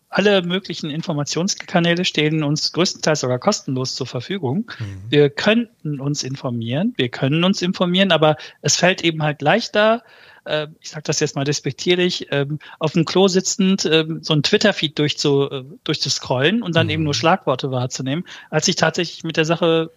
alle 0.09 0.43
möglichen 0.43 0.90
Informationskanäle 0.90 2.05
stehen 2.05 2.45
uns 2.45 2.72
größtenteils 2.72 3.20
sogar 3.20 3.38
kostenlos 3.38 3.95
zur 3.95 4.07
Verfügung. 4.07 4.70
Mhm. 4.78 5.03
Wir 5.09 5.30
könnten 5.30 6.01
uns 6.01 6.22
informieren, 6.22 6.95
wir 6.97 7.09
können 7.09 7.43
uns 7.45 7.62
informieren, 7.62 8.12
aber 8.12 8.36
es 8.61 8.76
fällt 8.76 9.03
eben 9.03 9.22
halt 9.22 9.43
leichter, 9.43 10.03
äh, 10.45 10.68
ich 10.80 10.90
sage 10.90 11.05
das 11.05 11.20
jetzt 11.20 11.34
mal 11.34 11.45
despektierlich, 11.45 12.30
äh, 12.30 12.47
auf 12.78 12.93
dem 12.93 13.05
Klo 13.05 13.28
sitzend 13.28 13.84
äh, 13.84 14.05
so 14.20 14.34
ein 14.34 14.43
Twitter-Feed 14.43 14.99
durchzu, 14.99 15.51
äh, 15.51 15.64
durchzuscrollen 15.84 16.62
und 16.62 16.76
dann 16.76 16.86
mhm. 16.86 16.93
eben 16.93 17.03
nur 17.05 17.14
Schlagworte 17.14 17.70
wahrzunehmen, 17.70 18.24
als 18.51 18.66
sich 18.66 18.76
tatsächlich 18.76 19.24
mit 19.24 19.36
der 19.36 19.45
Sache 19.45 19.90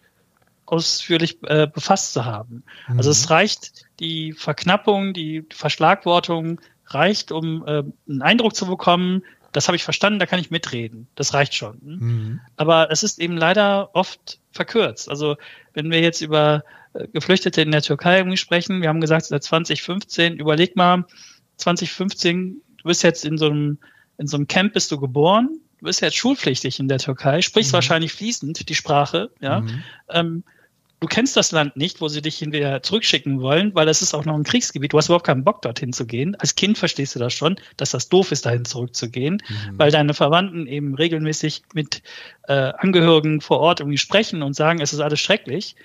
ausführlich 0.65 1.37
äh, 1.43 1.67
befasst 1.67 2.13
zu 2.13 2.25
haben. 2.25 2.63
Mhm. 2.87 2.97
Also 2.97 3.11
es 3.11 3.29
reicht 3.29 3.85
die 3.99 4.33
Verknappung, 4.33 5.13
die 5.13 5.45
Verschlagwortung 5.51 6.59
reicht, 6.87 7.31
um 7.31 7.65
äh, 7.65 7.83
einen 8.07 8.21
Eindruck 8.21 8.55
zu 8.55 8.67
bekommen, 8.67 9.23
das 9.55 9.67
habe 9.67 9.77
ich 9.77 9.83
verstanden, 9.83 10.19
da 10.19 10.25
kann 10.25 10.39
ich 10.39 10.51
mitreden. 10.51 11.07
Das 11.15 11.33
reicht 11.33 11.55
schon. 11.55 11.79
Mhm. 11.81 12.41
Aber 12.57 12.91
es 12.91 13.03
ist 13.03 13.19
eben 13.19 13.37
leider 13.37 13.95
oft 13.95 14.39
verkürzt. 14.51 15.09
Also 15.09 15.37
wenn 15.73 15.91
wir 15.91 16.01
jetzt 16.01 16.21
über 16.21 16.63
äh, 16.93 17.07
Geflüchtete 17.07 17.61
in 17.61 17.71
der 17.71 17.81
Türkei 17.81 18.17
irgendwie 18.17 18.37
sprechen, 18.37 18.81
wir 18.81 18.89
haben 18.89 18.99
gesagt, 18.99 19.25
seit 19.25 19.43
2015, 19.43 20.37
überleg 20.37 20.75
mal, 20.75 21.05
2015, 21.57 22.61
du 22.77 22.83
bist 22.83 23.03
jetzt 23.03 23.23
in 23.23 23.37
so 23.37 23.45
einem, 23.45 23.77
in 24.17 24.27
so 24.27 24.35
einem 24.35 24.47
Camp 24.47 24.73
bist 24.73 24.91
du 24.91 24.99
geboren, 24.99 25.49
du 25.79 25.85
bist 25.85 26.01
jetzt 26.01 26.17
schulpflichtig 26.17 26.79
in 26.79 26.89
der 26.89 26.99
Türkei, 26.99 27.41
sprichst 27.41 27.71
mhm. 27.71 27.75
wahrscheinlich 27.75 28.11
fließend 28.11 28.67
die 28.67 28.75
Sprache, 28.75 29.31
ja. 29.39 29.61
Mhm. 29.61 29.83
Ähm, 30.09 30.43
du 31.05 31.09
kennst 31.09 31.37
das 31.37 31.51
Land 31.51 31.77
nicht, 31.77 32.01
wo 32.01 32.07
sie 32.07 32.23
dich 32.23 32.39
hinterher 32.39 32.81
zurückschicken 32.81 33.39
wollen, 33.39 33.75
weil 33.75 33.85
das 33.85 34.01
ist 34.01 34.15
auch 34.15 34.25
noch 34.25 34.33
ein 34.33 34.43
Kriegsgebiet. 34.43 34.91
Du 34.91 34.97
hast 34.97 35.05
überhaupt 35.05 35.27
keinen 35.27 35.43
Bock, 35.43 35.61
dorthin 35.61 35.93
zu 35.93 36.07
gehen. 36.07 36.33
Als 36.39 36.55
Kind 36.55 36.79
verstehst 36.79 37.13
du 37.13 37.19
das 37.19 37.31
schon, 37.31 37.57
dass 37.77 37.91
das 37.91 38.09
doof 38.09 38.31
ist, 38.31 38.47
dahin 38.47 38.65
zurückzugehen, 38.65 39.35
mhm. 39.47 39.77
weil 39.77 39.91
deine 39.91 40.15
Verwandten 40.15 40.65
eben 40.65 40.95
regelmäßig 40.95 41.61
mit 41.75 42.01
äh, 42.47 42.71
Angehörigen 42.79 43.39
vor 43.39 43.59
Ort 43.59 43.81
irgendwie 43.81 43.99
sprechen 43.99 44.41
und 44.41 44.55
sagen, 44.55 44.81
es 44.81 44.93
ist 44.93 44.99
alles 44.99 45.19
schrecklich. 45.19 45.75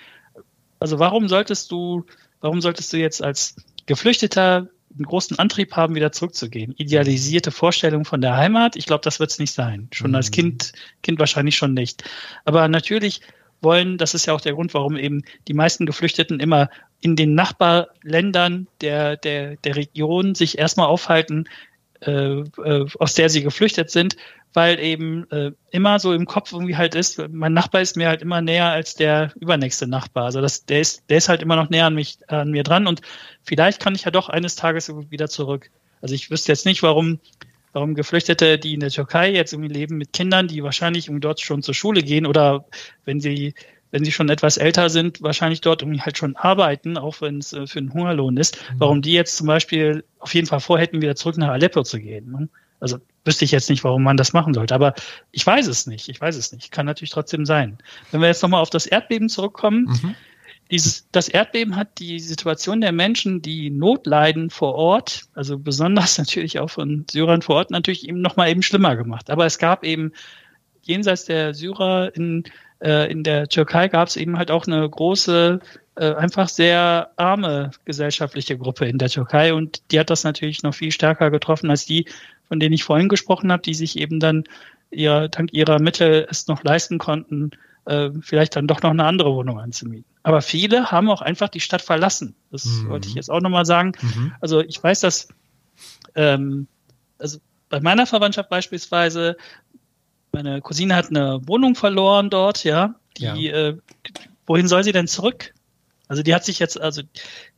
Also 0.79 0.97
warum 0.97 1.27
solltest 1.27 1.71
du, 1.71 2.03
warum 2.39 2.59
solltest 2.59 2.91
du 2.91 2.97
jetzt 2.97 3.21
als 3.21 3.57
Geflüchteter 3.85 4.69
einen 4.95 5.05
großen 5.05 5.37
Antrieb 5.37 5.75
haben, 5.75 5.93
wieder 5.93 6.11
zurückzugehen. 6.11 6.73
Idealisierte 6.77 7.51
Vorstellung 7.51 8.05
von 8.05 8.21
der 8.21 8.35
Heimat, 8.35 8.75
ich 8.75 8.87
glaube, 8.87 9.03
das 9.03 9.19
wird 9.19 9.29
es 9.29 9.37
nicht 9.37 9.53
sein. 9.53 9.87
Schon 9.91 10.11
mhm. 10.11 10.15
als 10.15 10.31
Kind, 10.31 10.73
Kind 11.03 11.19
wahrscheinlich 11.19 11.55
schon 11.55 11.75
nicht. 11.75 12.03
Aber 12.43 12.67
natürlich 12.67 13.21
wollen. 13.61 13.97
Das 13.97 14.13
ist 14.13 14.25
ja 14.25 14.33
auch 14.33 14.41
der 14.41 14.53
Grund, 14.53 14.73
warum 14.73 14.97
eben 14.97 15.23
die 15.47 15.53
meisten 15.53 15.85
Geflüchteten 15.85 16.39
immer 16.39 16.69
in 17.01 17.15
den 17.15 17.35
Nachbarländern 17.35 18.67
der, 18.81 19.17
der, 19.17 19.55
der 19.57 19.75
Region 19.75 20.35
sich 20.35 20.57
erstmal 20.57 20.87
aufhalten, 20.87 21.47
äh, 22.01 22.11
äh, 22.11 22.85
aus 22.99 23.13
der 23.13 23.29
sie 23.29 23.43
geflüchtet 23.43 23.91
sind, 23.91 24.17
weil 24.53 24.79
eben 24.79 25.29
äh, 25.31 25.51
immer 25.71 25.99
so 25.99 26.13
im 26.13 26.25
Kopf 26.25 26.51
irgendwie 26.51 26.75
halt 26.75 26.95
ist, 26.95 27.21
mein 27.29 27.53
Nachbar 27.53 27.81
ist 27.81 27.95
mir 27.95 28.07
halt 28.07 28.21
immer 28.21 28.41
näher 28.41 28.69
als 28.69 28.95
der 28.95 29.31
übernächste 29.39 29.87
Nachbar. 29.87 30.25
Also 30.25 30.41
das, 30.41 30.65
der 30.65 30.81
ist, 30.81 31.03
der 31.09 31.17
ist 31.17 31.29
halt 31.29 31.41
immer 31.41 31.55
noch 31.55 31.69
näher 31.69 31.85
an 31.85 31.95
mich, 31.95 32.17
an 32.27 32.51
mir 32.51 32.63
dran 32.63 32.87
und 32.87 33.01
vielleicht 33.43 33.79
kann 33.79 33.95
ich 33.95 34.03
ja 34.03 34.11
doch 34.11 34.29
eines 34.29 34.55
Tages 34.55 34.91
wieder 35.09 35.29
zurück. 35.29 35.69
Also 36.01 36.15
ich 36.15 36.31
wüsste 36.31 36.51
jetzt 36.51 36.65
nicht, 36.65 36.83
warum 36.83 37.19
warum 37.73 37.95
Geflüchtete, 37.95 38.57
die 38.57 38.73
in 38.73 38.79
der 38.79 38.89
Türkei 38.89 39.31
jetzt 39.31 39.53
irgendwie 39.53 39.73
leben 39.73 39.97
mit 39.97 40.13
Kindern, 40.13 40.47
die 40.47 40.63
wahrscheinlich 40.63 41.07
irgendwie 41.07 41.21
dort 41.21 41.41
schon 41.41 41.61
zur 41.61 41.73
Schule 41.73 42.03
gehen 42.03 42.25
oder 42.25 42.65
wenn 43.05 43.19
sie 43.19 43.53
wenn 43.91 44.05
sie 44.05 44.11
schon 44.13 44.29
etwas 44.29 44.55
älter 44.55 44.89
sind, 44.89 45.21
wahrscheinlich 45.21 45.59
dort 45.59 45.81
irgendwie 45.81 45.99
halt 45.99 46.17
schon 46.17 46.37
arbeiten, 46.37 46.97
auch 46.97 47.19
wenn 47.19 47.39
es 47.39 47.51
äh, 47.51 47.67
für 47.67 47.79
einen 47.79 47.93
Hungerlohn 47.93 48.37
ist, 48.37 48.57
mhm. 48.57 48.79
warum 48.79 49.01
die 49.01 49.11
jetzt 49.11 49.35
zum 49.35 49.47
Beispiel 49.47 50.05
auf 50.19 50.33
jeden 50.33 50.47
Fall 50.47 50.61
vorhätten, 50.61 51.01
wieder 51.01 51.17
zurück 51.17 51.37
nach 51.37 51.49
Aleppo 51.49 51.83
zu 51.83 51.99
gehen. 51.99 52.31
Ne? 52.31 52.49
Also 52.79 52.99
wüsste 53.25 53.43
ich 53.43 53.51
jetzt 53.51 53.69
nicht, 53.69 53.83
warum 53.83 54.01
man 54.01 54.15
das 54.15 54.31
machen 54.31 54.53
sollte, 54.53 54.73
aber 54.73 54.93
ich 55.31 55.45
weiß 55.45 55.67
es 55.67 55.87
nicht. 55.87 56.07
Ich 56.07 56.21
weiß 56.21 56.37
es 56.37 56.53
nicht. 56.53 56.71
Kann 56.71 56.85
natürlich 56.85 57.11
trotzdem 57.11 57.45
sein. 57.45 57.77
Wenn 58.11 58.21
wir 58.21 58.27
jetzt 58.27 58.41
nochmal 58.41 58.61
auf 58.61 58.69
das 58.69 58.85
Erdbeben 58.85 59.27
zurückkommen, 59.27 59.87
mhm 60.01 60.15
dieses, 60.71 61.07
das 61.11 61.27
Erdbeben 61.27 61.75
hat 61.75 61.99
die 61.99 62.19
Situation 62.19 62.79
der 62.79 62.93
Menschen, 62.93 63.41
die 63.41 63.69
Not 63.69 64.07
leiden 64.07 64.49
vor 64.49 64.75
Ort, 64.75 65.23
also 65.33 65.59
besonders 65.59 66.17
natürlich 66.17 66.59
auch 66.59 66.69
von 66.69 67.05
Syrern 67.11 67.41
vor 67.41 67.55
Ort, 67.57 67.71
natürlich 67.71 68.07
eben 68.07 68.21
nochmal 68.21 68.49
eben 68.49 68.63
schlimmer 68.63 68.95
gemacht. 68.95 69.29
Aber 69.29 69.45
es 69.45 69.59
gab 69.59 69.83
eben 69.83 70.13
jenseits 70.81 71.25
der 71.25 71.53
Syrer 71.53 72.15
in, 72.15 72.45
äh, 72.79 73.11
in 73.11 73.23
der 73.23 73.49
Türkei 73.49 73.89
gab 73.89 74.07
es 74.07 74.15
eben 74.15 74.37
halt 74.37 74.49
auch 74.49 74.65
eine 74.65 74.89
große, 74.89 75.59
äh, 75.95 76.13
einfach 76.13 76.47
sehr 76.47 77.11
arme 77.17 77.71
gesellschaftliche 77.85 78.57
Gruppe 78.57 78.85
in 78.85 78.97
der 78.97 79.09
Türkei 79.09 79.53
und 79.53 79.81
die 79.91 79.99
hat 79.99 80.09
das 80.09 80.23
natürlich 80.23 80.63
noch 80.63 80.73
viel 80.73 80.91
stärker 80.91 81.31
getroffen 81.31 81.69
als 81.69 81.85
die, 81.85 82.05
von 82.47 82.59
denen 82.59 82.73
ich 82.73 82.85
vorhin 82.85 83.09
gesprochen 83.09 83.51
habe, 83.51 83.61
die 83.61 83.73
sich 83.73 83.99
eben 83.99 84.19
dann 84.19 84.45
ihr, 84.89 85.27
dank 85.27 85.53
ihrer 85.53 85.81
Mittel 85.81 86.27
es 86.29 86.47
noch 86.47 86.63
leisten 86.63 86.97
konnten, 86.97 87.51
äh, 87.85 88.09
vielleicht 88.21 88.55
dann 88.55 88.67
doch 88.67 88.81
noch 88.81 88.91
eine 88.91 89.05
andere 89.05 89.33
Wohnung 89.33 89.59
anzumieten. 89.59 90.05
Aber 90.23 90.41
viele 90.41 90.91
haben 90.91 91.09
auch 91.09 91.21
einfach 91.21 91.49
die 91.49 91.59
Stadt 91.59 91.81
verlassen. 91.81 92.35
Das 92.51 92.65
mhm. 92.65 92.89
wollte 92.89 93.07
ich 93.07 93.15
jetzt 93.15 93.31
auch 93.31 93.41
nochmal 93.41 93.65
sagen. 93.65 93.93
Mhm. 94.01 94.33
Also 94.39 94.61
ich 94.61 94.81
weiß, 94.81 94.99
dass 94.99 95.27
ähm, 96.15 96.67
also 97.17 97.39
bei 97.69 97.79
meiner 97.79 98.05
Verwandtschaft 98.05 98.49
beispielsweise, 98.49 99.37
meine 100.31 100.61
Cousine 100.61 100.95
hat 100.95 101.09
eine 101.09 101.41
Wohnung 101.47 101.75
verloren 101.75 102.29
dort, 102.29 102.63
ja. 102.63 102.95
Die, 103.17 103.23
ja. 103.23 103.35
Äh, 103.35 103.77
wohin 104.45 104.67
soll 104.67 104.83
sie 104.83 104.91
denn 104.91 105.07
zurück? 105.07 105.53
Also 106.07 106.23
die 106.23 106.35
hat 106.35 106.43
sich 106.43 106.59
jetzt, 106.59 106.79
also 106.79 107.01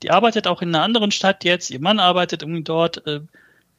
die 0.04 0.12
arbeitet 0.12 0.48
auch 0.48 0.62
in 0.62 0.70
einer 0.70 0.84
anderen 0.84 1.12
Stadt 1.12 1.44
jetzt, 1.44 1.72
ihr 1.72 1.82
Mann 1.82 2.00
arbeitet 2.00 2.44
irgendwie 2.44 2.64
dort, 2.64 3.06
äh, 3.08 3.22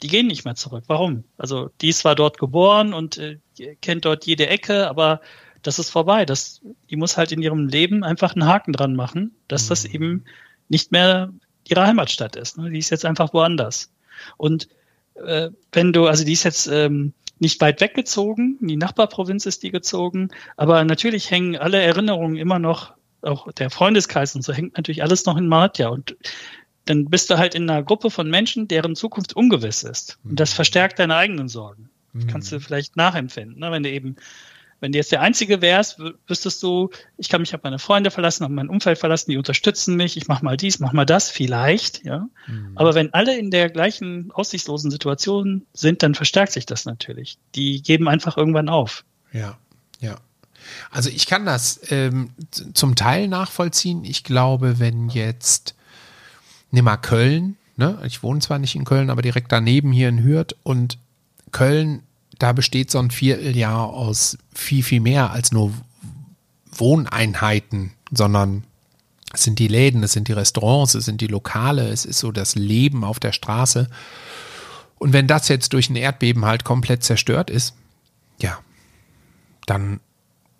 die 0.02 0.08
gehen 0.08 0.26
nicht 0.26 0.44
mehr 0.44 0.56
zurück. 0.56 0.84
Warum? 0.88 1.24
Also 1.38 1.70
die 1.80 1.90
ist 1.90 2.00
zwar 2.00 2.16
dort 2.16 2.38
geboren 2.38 2.92
und 2.92 3.16
äh, 3.18 3.38
kennt 3.80 4.04
dort 4.04 4.26
jede 4.26 4.48
Ecke, 4.48 4.88
aber 4.88 5.20
das 5.64 5.78
ist 5.78 5.90
vorbei. 5.90 6.24
Das, 6.24 6.60
die 6.90 6.96
muss 6.96 7.16
halt 7.16 7.32
in 7.32 7.42
ihrem 7.42 7.66
Leben 7.66 8.04
einfach 8.04 8.34
einen 8.34 8.46
Haken 8.46 8.72
dran 8.72 8.94
machen, 8.94 9.34
dass 9.48 9.64
mhm. 9.64 9.68
das 9.70 9.84
eben 9.84 10.24
nicht 10.68 10.92
mehr 10.92 11.32
ihre 11.66 11.86
Heimatstadt 11.86 12.36
ist. 12.36 12.58
Ne? 12.58 12.70
Die 12.70 12.78
ist 12.78 12.90
jetzt 12.90 13.04
einfach 13.04 13.32
woanders. 13.32 13.92
Und 14.36 14.68
äh, 15.14 15.50
wenn 15.72 15.92
du, 15.92 16.06
also 16.06 16.24
die 16.24 16.32
ist 16.32 16.44
jetzt 16.44 16.66
ähm, 16.66 17.12
nicht 17.38 17.60
weit 17.60 17.80
weggezogen, 17.80 18.58
in 18.60 18.68
die 18.68 18.76
Nachbarprovinz 18.76 19.46
ist 19.46 19.62
die 19.62 19.70
gezogen, 19.70 20.28
aber 20.56 20.84
natürlich 20.84 21.30
hängen 21.30 21.56
alle 21.56 21.80
Erinnerungen 21.82 22.36
immer 22.36 22.58
noch, 22.58 22.92
auch 23.22 23.50
der 23.52 23.70
Freundeskreis 23.70 24.34
und 24.34 24.42
so 24.42 24.52
hängt 24.52 24.76
natürlich 24.76 25.02
alles 25.02 25.24
noch 25.24 25.36
in 25.36 25.48
Malatya. 25.48 25.88
Und 25.88 26.16
dann 26.84 27.06
bist 27.06 27.30
du 27.30 27.38
halt 27.38 27.54
in 27.54 27.68
einer 27.68 27.82
Gruppe 27.82 28.10
von 28.10 28.28
Menschen, 28.28 28.68
deren 28.68 28.94
Zukunft 28.94 29.34
ungewiss 29.34 29.82
ist. 29.82 30.18
Und 30.24 30.38
das 30.38 30.52
mhm. 30.52 30.56
verstärkt 30.56 30.98
deine 30.98 31.16
eigenen 31.16 31.48
Sorgen. 31.48 31.88
Das 32.12 32.26
kannst 32.28 32.52
du 32.52 32.56
mhm. 32.56 32.60
vielleicht 32.60 32.96
nachempfinden, 32.96 33.58
ne? 33.58 33.72
wenn 33.72 33.82
du 33.82 33.90
eben 33.90 34.16
wenn 34.80 34.92
du 34.92 34.98
jetzt 34.98 35.12
der 35.12 35.20
Einzige 35.20 35.62
wärst, 35.62 35.98
wüsstest 36.26 36.62
du, 36.62 36.90
ich 37.16 37.28
kann 37.28 37.40
mich 37.40 37.54
auf 37.54 37.62
meine 37.62 37.78
Freunde 37.78 38.10
verlassen, 38.10 38.44
auf 38.44 38.50
mein 38.50 38.68
Umfeld 38.68 38.98
verlassen, 38.98 39.30
die 39.30 39.36
unterstützen 39.36 39.96
mich, 39.96 40.16
ich 40.16 40.28
mache 40.28 40.44
mal 40.44 40.56
dies, 40.56 40.78
mach 40.78 40.92
mal 40.92 41.06
das, 41.06 41.30
vielleicht, 41.30 42.04
ja. 42.04 42.28
Mhm. 42.46 42.72
Aber 42.74 42.94
wenn 42.94 43.12
alle 43.14 43.38
in 43.38 43.50
der 43.50 43.70
gleichen 43.70 44.30
aussichtslosen 44.32 44.90
Situation 44.90 45.64
sind, 45.72 46.02
dann 46.02 46.14
verstärkt 46.14 46.52
sich 46.52 46.66
das 46.66 46.84
natürlich. 46.84 47.38
Die 47.54 47.82
geben 47.82 48.08
einfach 48.08 48.36
irgendwann 48.36 48.68
auf. 48.68 49.04
Ja, 49.32 49.58
ja. 50.00 50.16
Also 50.90 51.10
ich 51.10 51.26
kann 51.26 51.44
das 51.44 51.80
ähm, 51.90 52.30
zum 52.50 52.96
Teil 52.96 53.28
nachvollziehen. 53.28 54.04
Ich 54.04 54.24
glaube, 54.24 54.78
wenn 54.78 55.08
jetzt, 55.08 55.74
nimm 56.70 56.84
mal 56.84 56.96
Köln, 56.96 57.56
ne? 57.76 57.98
ich 58.04 58.22
wohne 58.22 58.40
zwar 58.40 58.58
nicht 58.58 58.74
in 58.74 58.84
Köln, 58.84 59.10
aber 59.10 59.22
direkt 59.22 59.52
daneben 59.52 59.92
hier 59.92 60.08
in 60.08 60.22
Hürth 60.22 60.56
und 60.62 60.98
Köln 61.52 62.02
da 62.38 62.52
besteht 62.52 62.90
so 62.90 62.98
ein 62.98 63.10
Vierteljahr 63.10 63.88
aus 63.88 64.38
viel, 64.52 64.82
viel 64.82 65.00
mehr 65.00 65.30
als 65.30 65.52
nur 65.52 65.72
Wohneinheiten, 66.72 67.92
sondern 68.10 68.64
es 69.32 69.42
sind 69.42 69.58
die 69.58 69.68
Läden, 69.68 70.02
es 70.02 70.12
sind 70.12 70.28
die 70.28 70.32
Restaurants, 70.32 70.94
es 70.94 71.04
sind 71.04 71.20
die 71.20 71.26
Lokale, 71.26 71.88
es 71.88 72.04
ist 72.04 72.20
so 72.20 72.32
das 72.32 72.54
Leben 72.54 73.04
auf 73.04 73.18
der 73.18 73.32
Straße. 73.32 73.88
Und 74.96 75.12
wenn 75.12 75.26
das 75.26 75.48
jetzt 75.48 75.72
durch 75.72 75.90
ein 75.90 75.96
Erdbeben 75.96 76.44
halt 76.44 76.64
komplett 76.64 77.02
zerstört 77.02 77.50
ist, 77.50 77.74
ja, 78.40 78.58
dann 79.66 80.00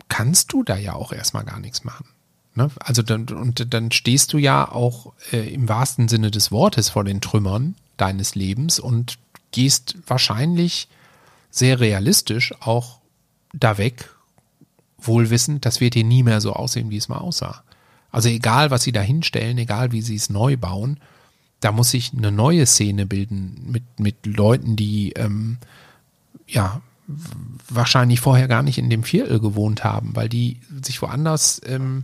kannst 0.09 0.53
du 0.53 0.63
da 0.63 0.77
ja 0.77 0.93
auch 0.93 1.11
erstmal 1.11 1.45
gar 1.45 1.59
nichts 1.59 1.83
machen. 1.83 2.05
Ne? 2.53 2.69
Also 2.79 3.01
dann, 3.01 3.27
und 3.27 3.73
dann 3.73 3.91
stehst 3.91 4.33
du 4.33 4.37
ja 4.37 4.69
auch 4.69 5.13
äh, 5.31 5.53
im 5.53 5.67
wahrsten 5.67 6.07
Sinne 6.07 6.31
des 6.31 6.51
Wortes 6.51 6.89
vor 6.89 7.03
den 7.03 7.21
Trümmern 7.21 7.75
deines 7.97 8.35
Lebens 8.35 8.79
und 8.79 9.17
gehst 9.51 9.95
wahrscheinlich 10.07 10.87
sehr 11.55 11.79
realistisch 11.79 12.53
auch 12.59 12.99
da 13.53 13.77
weg, 13.77 14.09
wohlwissend, 14.97 15.65
das 15.65 15.79
wird 15.79 15.93
hier 15.93 16.03
nie 16.03 16.21
mehr 16.21 16.41
so 16.41 16.51
aussehen, 16.51 16.89
wie 16.89 16.97
es 16.97 17.07
mal 17.07 17.17
aussah. 17.17 17.63
Also 18.11 18.27
egal, 18.27 18.71
was 18.71 18.83
sie 18.83 18.91
da 18.91 18.99
hinstellen, 18.99 19.57
egal 19.57 19.93
wie 19.93 20.01
sie 20.01 20.15
es 20.15 20.29
neu 20.29 20.57
bauen, 20.57 20.99
da 21.61 21.71
muss 21.71 21.91
sich 21.91 22.11
eine 22.13 22.31
neue 22.31 22.65
Szene 22.65 23.05
bilden 23.05 23.71
mit, 23.71 23.83
mit 23.99 24.25
Leuten, 24.25 24.75
die 24.75 25.13
ähm, 25.13 25.57
ja 26.45 26.81
wahrscheinlich 27.69 28.19
vorher 28.19 28.49
gar 28.49 28.61
nicht 28.61 28.77
in 28.77 28.89
dem 28.89 29.03
Viertel 29.03 29.39
gewohnt 29.39 29.85
haben, 29.85 30.13
weil 30.13 30.27
die 30.27 30.59
sich 30.83 31.01
woanders 31.01 31.61
ähm, 31.65 32.03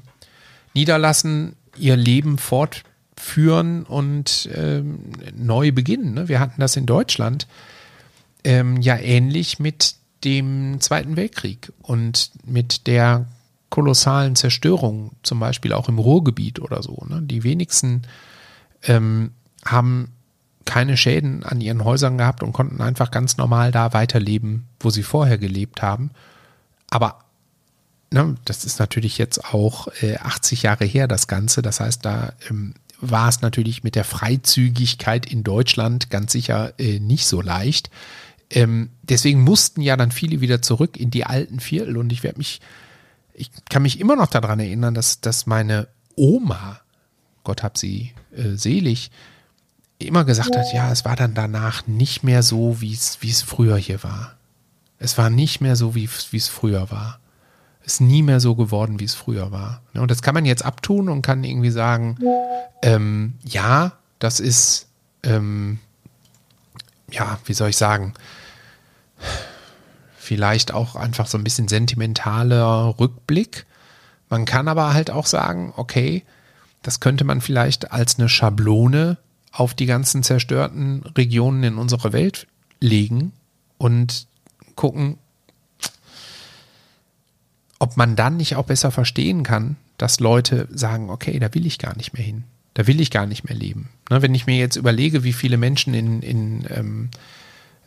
niederlassen, 0.74 1.58
ihr 1.78 1.98
Leben 1.98 2.38
fortführen 2.38 3.84
und 3.84 4.50
ähm, 4.54 5.00
neu 5.36 5.74
beginnen. 5.74 6.14
Ne? 6.14 6.30
Wir 6.30 6.40
hatten 6.40 6.62
das 6.62 6.78
in 6.78 6.86
Deutschland 6.86 7.48
ähm, 8.44 8.82
ja 8.82 8.98
ähnlich 8.98 9.60
mit 9.60 9.96
dem 10.24 10.80
Zweiten 10.82 11.16
Weltkrieg 11.16 11.72
und 11.82 12.32
mit 12.46 12.88
der 12.88 13.26
kolossalen 13.70 14.36
Zerstörung, 14.36 15.12
zum 15.24 15.40
Beispiel 15.40 15.74
auch 15.74 15.88
im 15.88 15.98
Ruhrgebiet 15.98 16.60
oder 16.60 16.84
so. 16.84 17.04
Ne? 17.08 17.22
Die 17.24 17.44
wenigsten 17.44 18.04
ähm, 18.84 19.32
haben 19.66 20.12
keine 20.66 20.98
Schäden 20.98 21.44
an 21.44 21.62
ihren 21.62 21.84
Häusern 21.84 22.18
gehabt 22.18 22.44
und 22.44 22.54
konnten 22.54 22.82
einfach 22.82 23.12
ganz 23.12 23.38
normal 23.38 23.72
da 23.72 23.94
weiterleben, 23.94 24.68
wo 24.80 24.90
sie 24.90 25.04
vorher 25.04 25.38
gelebt 25.38 25.82
haben. 25.82 26.12
Aber 26.90 27.20
ne, 28.12 28.36
das 28.46 28.66
ist 28.66 28.80
natürlich 28.80 29.18
jetzt 29.18 29.54
auch 29.54 29.88
äh, 30.02 30.18
80 30.18 30.64
Jahre 30.64 30.86
her, 30.86 31.08
das 31.08 31.28
Ganze. 31.28 31.62
Das 31.62 31.80
heißt, 31.80 32.06
da 32.06 32.34
ähm, 32.50 32.74
war 33.00 33.30
es 33.30 33.42
natürlich 33.42 33.84
mit 33.84 33.96
der 33.96 34.04
Freizügigkeit 34.04 35.26
in 35.26 35.44
Deutschland 35.44 36.10
ganz 36.10 36.32
sicher 36.32 36.74
äh, 36.78 37.00
nicht 37.00 37.26
so 37.26 37.42
leicht. 37.42 37.90
Ähm, 38.52 38.90
deswegen 39.02 39.42
mussten 39.42 39.82
ja 39.82 39.96
dann 39.96 40.12
viele 40.12 40.42
wieder 40.42 40.62
zurück 40.62 40.98
in 40.98 41.10
die 41.10 41.26
alten 41.26 41.60
Viertel 41.60 41.98
und 41.98 42.12
ich 42.12 42.22
werde 42.22 42.38
mich, 42.38 42.60
ich 43.34 43.50
kann 43.70 43.82
mich 43.82 44.00
immer 44.00 44.18
noch 44.18 44.28
daran 44.28 44.60
erinnern, 44.60 44.94
dass, 44.94 45.22
dass 45.22 45.46
meine 45.46 45.88
Oma, 46.16 46.82
Gott 47.44 47.64
hab 47.64 47.78
sie 47.78 48.12
äh, 48.36 48.56
selig, 48.56 49.10
immer 50.00 50.26
gesagt 50.26 50.56
hat, 50.56 50.74
ja, 50.74 50.92
es 50.92 51.06
war 51.06 51.16
dann 51.16 51.34
danach 51.34 51.88
nicht 51.88 52.24
mehr 52.24 52.44
so, 52.44 52.82
wie 52.82 52.94
es, 52.94 53.42
früher 53.44 53.78
hier 53.78 54.04
war. 54.04 54.36
Es 55.00 55.18
war 55.18 55.30
nicht 55.30 55.62
mehr 55.62 55.76
so, 55.76 55.96
wie, 55.96 56.06
es 56.06 56.48
früher 56.48 56.92
war. 56.92 57.20
Es 57.84 57.94
ist 57.94 58.02
nie 58.02 58.22
mehr 58.22 58.40
so 58.40 58.56
geworden, 58.56 59.00
wie 59.00 59.06
es 59.06 59.16
früher 59.16 59.52
war. 59.52 59.82
Und 59.94 60.12
das 60.12 60.22
kann 60.22 60.34
man 60.34 60.46
jetzt 60.46 60.66
abtun 60.66 61.10
und 61.10 61.22
kann 61.22 61.44
irgendwie 61.44 61.72
sagen, 61.72 62.18
ähm, 62.84 63.34
ja, 63.44 63.94
das 64.20 64.40
ist, 64.40 64.88
ähm, 65.24 65.80
ja, 67.10 67.40
wie 67.46 67.54
soll 67.54 67.70
ich 67.70 67.78
sagen, 67.78 68.14
vielleicht 70.18 70.74
auch 70.74 70.96
einfach 70.96 71.28
so 71.28 71.38
ein 71.38 71.44
bisschen 71.44 71.68
sentimentaler 71.68 72.96
Rückblick. 73.00 73.66
Man 74.30 74.46
kann 74.46 74.68
aber 74.68 74.94
halt 74.94 75.12
auch 75.12 75.26
sagen, 75.26 75.74
okay, 75.76 76.24
das 76.84 77.00
könnte 77.00 77.24
man 77.24 77.42
vielleicht 77.42 77.92
als 77.92 78.18
eine 78.18 78.30
Schablone 78.30 79.18
auf 79.52 79.74
die 79.74 79.86
ganzen 79.86 80.24
zerstörten 80.24 81.04
Regionen 81.18 81.64
in 81.64 81.78
unserer 81.78 82.14
Welt 82.14 82.48
legen 82.80 83.34
und 83.78 84.28
gucken, 84.76 85.18
ob 87.80 87.98
man 87.98 88.16
dann 88.16 88.38
nicht 88.38 88.56
auch 88.56 88.66
besser 88.66 88.92
verstehen 88.92 89.44
kann, 89.44 89.76
dass 89.98 90.20
Leute 90.20 90.68
sagen, 90.72 91.10
okay, 91.10 91.40
da 91.40 91.54
will 91.54 91.66
ich 91.66 91.78
gar 91.80 91.96
nicht 91.98 92.14
mehr 92.14 92.24
hin, 92.24 92.44
da 92.74 92.88
will 92.88 93.02
ich 93.02 93.12
gar 93.12 93.26
nicht 93.26 93.44
mehr 93.44 93.56
leben. 93.56 93.90
Ne, 94.10 94.22
wenn 94.22 94.36
ich 94.36 94.46
mir 94.46 94.58
jetzt 94.58 94.76
überlege, 94.76 95.24
wie 95.24 95.34
viele 95.34 95.58
Menschen 95.58 95.94
in, 95.94 96.22
in 96.22 96.66
ähm, 96.70 97.10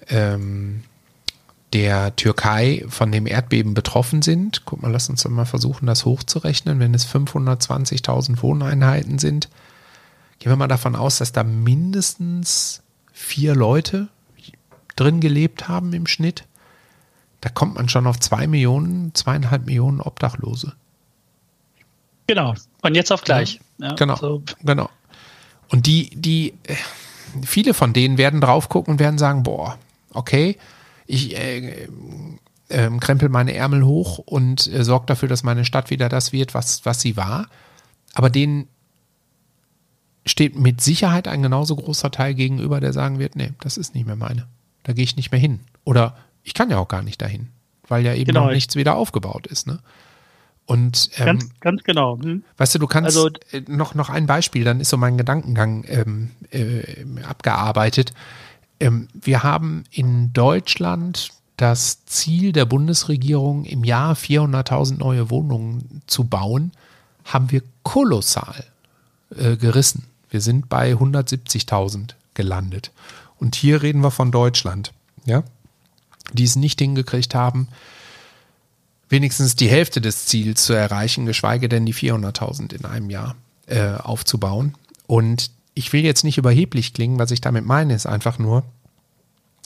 ähm, 0.09 0.83
der 1.75 2.15
Türkei 2.15 2.85
von 2.89 3.11
dem 3.11 3.27
Erdbeben 3.27 3.75
betroffen 3.75 4.23
sind. 4.23 4.63
Guck 4.65 4.83
mal, 4.83 4.93
lass 4.93 5.11
uns 5.11 5.29
mal 5.29 5.45
versuchen, 5.45 5.87
das 5.87 6.05
hochzurechnen. 6.05 6.79
Wenn 6.79 6.95
es 6.95 7.07
520.000 7.07 8.41
Wohneinheiten 8.43 9.19
sind, 9.19 9.49
gehen 10.39 10.53
wir 10.53 10.57
mal 10.57 10.69
davon 10.69 10.95
aus, 10.95 11.19
dass 11.19 11.33
da 11.33 11.43
mindestens 11.43 12.83
vier 13.13 13.57
Leute 13.57 14.09
drin 14.95 15.19
gelebt 15.21 15.67
haben 15.67 15.93
im 15.93 16.07
Schnitt. 16.07 16.45
Da 17.41 17.49
kommt 17.49 17.75
man 17.75 17.89
schon 17.89 18.07
auf 18.07 18.21
zwei 18.21 18.47
Millionen, 18.47 19.13
zweieinhalb 19.13 19.67
Millionen 19.67 20.01
Obdachlose. 20.01 20.75
Genau, 22.29 22.55
von 22.81 22.95
jetzt 22.95 23.11
auf 23.11 23.25
gleich. 23.25 23.61
Ja, 23.79 23.95
genau, 23.95 24.15
so. 24.15 24.43
genau. 24.63 24.89
Und 25.69 25.87
die, 25.87 26.11
die, 26.15 26.55
äh, 26.63 26.77
viele 27.45 27.75
von 27.75 27.93
denen 27.93 28.17
werden 28.17 28.41
drauf 28.41 28.69
gucken 28.69 28.93
und 28.93 29.01
werden 29.01 29.19
sagen, 29.19 29.43
boah, 29.43 29.77
okay, 30.13 30.57
ich 31.07 31.37
äh, 31.37 31.89
äh, 32.69 32.91
krempel 33.01 33.29
meine 33.29 33.55
Ärmel 33.55 33.85
hoch 33.85 34.19
und 34.19 34.67
äh, 34.67 34.85
sorge 34.85 35.07
dafür, 35.07 35.29
dass 35.29 35.43
meine 35.43 35.65
Stadt 35.65 35.91
wieder 35.91 36.09
das 36.09 36.33
wird, 36.33 36.55
was, 36.55 36.85
was 36.85 37.01
sie 37.01 37.17
war. 37.17 37.49
Aber 38.15 38.31
denen 38.31 38.69
steht 40.27 40.59
mit 40.59 40.81
Sicherheit 40.81 41.29
ein 41.29 41.43
genauso 41.43 41.77
großer 41.77 42.11
Teil 42.11 42.35
gegenüber, 42.35 42.81
der 42.81 42.93
sagen 42.93 43.19
wird, 43.19 43.37
nee, 43.37 43.53
das 43.61 43.77
ist 43.77 43.95
nicht 43.95 44.07
mehr 44.07 44.17
meine. 44.17 44.47
Da 44.83 44.93
gehe 44.93 45.05
ich 45.05 45.17
nicht 45.17 45.33
mehr 45.33 45.41
hin. 45.41 45.61
Oder 45.85 46.17
ich 46.43 46.55
kann 46.55 46.71
ja 46.71 46.79
auch 46.79 46.89
gar 46.89 47.03
nicht 47.03 47.21
dahin, 47.21 47.49
weil 47.89 48.05
ja 48.05 48.15
eben 48.15 48.27
genau. 48.27 48.47
noch 48.47 48.53
nichts 48.53 48.77
wieder 48.77 48.97
aufgebaut 48.97 49.47
ist. 49.47 49.67
Ne? 49.67 49.81
Und 50.67 51.11
ähm, 51.19 51.27
ganz, 51.27 51.61
ganz 51.61 51.83
genau. 51.85 52.19
Hm. 52.23 52.43
Weißt 52.57 52.75
du, 52.75 52.79
du 52.79 52.87
kannst 52.87 53.17
also, 53.17 53.29
äh, 53.53 53.63
noch, 53.67 53.95
noch 53.95 54.09
ein 54.09 54.27
Beispiel, 54.27 54.65
dann 54.65 54.81
ist 54.81 54.89
so 54.89 54.97
mein 54.97 55.19
Gedankengang 55.19 55.85
ähm, 55.89 56.31
äh, 56.51 57.05
abgearbeitet. 57.23 58.15
Ähm, 58.81 59.09
wir 59.13 59.43
haben 59.43 59.85
in 59.91 60.33
Deutschland 60.33 61.31
das 61.57 62.05
Ziel 62.07 62.53
der 62.53 62.65
Bundesregierung, 62.65 63.65
im 63.65 63.85
Jahr 63.85 64.15
400.000 64.15 64.99
neue 64.99 65.31
Wohnungen 65.31 66.03
zu 66.07 66.25
bauen, 66.25 66.73
haben 67.25 67.51
wir 67.51 67.63
kolossal 67.83 68.65
äh, 69.37 69.57
gerissen. 69.57 70.07
Wir 70.31 70.41
sind 70.41 70.69
bei 70.69 70.93
170.000 70.93 72.15
gelandet. 72.35 72.91
Und 73.39 73.55
hier 73.55 73.83
reden 73.83 74.01
wir 74.01 74.11
von 74.11 74.33
Deutschland, 74.33 74.93
ja, 75.25 75.45
die 76.33 76.45
es 76.45 76.57
nicht 76.57 76.81
hingekriegt 76.81 77.35
haben, 77.35 77.69
wenigstens 79.09 79.55
die 79.55 79.69
Hälfte 79.69 80.01
des 80.01 80.27
Ziels 80.27 80.65
zu 80.65 80.73
erreichen, 80.73 81.27
geschweige 81.27 81.69
denn 81.69 81.87
die 81.87 81.95
400.000 81.95 82.75
in 82.75 82.85
einem 82.85 83.11
Jahr 83.11 83.37
äh, 83.67 83.95
aufzubauen. 83.95 84.75
Und 85.07 85.51
ich 85.75 85.93
will 85.93 86.05
jetzt 86.05 86.25
nicht 86.25 86.39
überheblich 86.39 86.95
klingen, 86.95 87.19
was 87.19 87.31
ich 87.31 87.41
damit 87.41 87.65
meine, 87.65 87.95
ist 87.95 88.07
einfach 88.07 88.39
nur, 88.39 88.65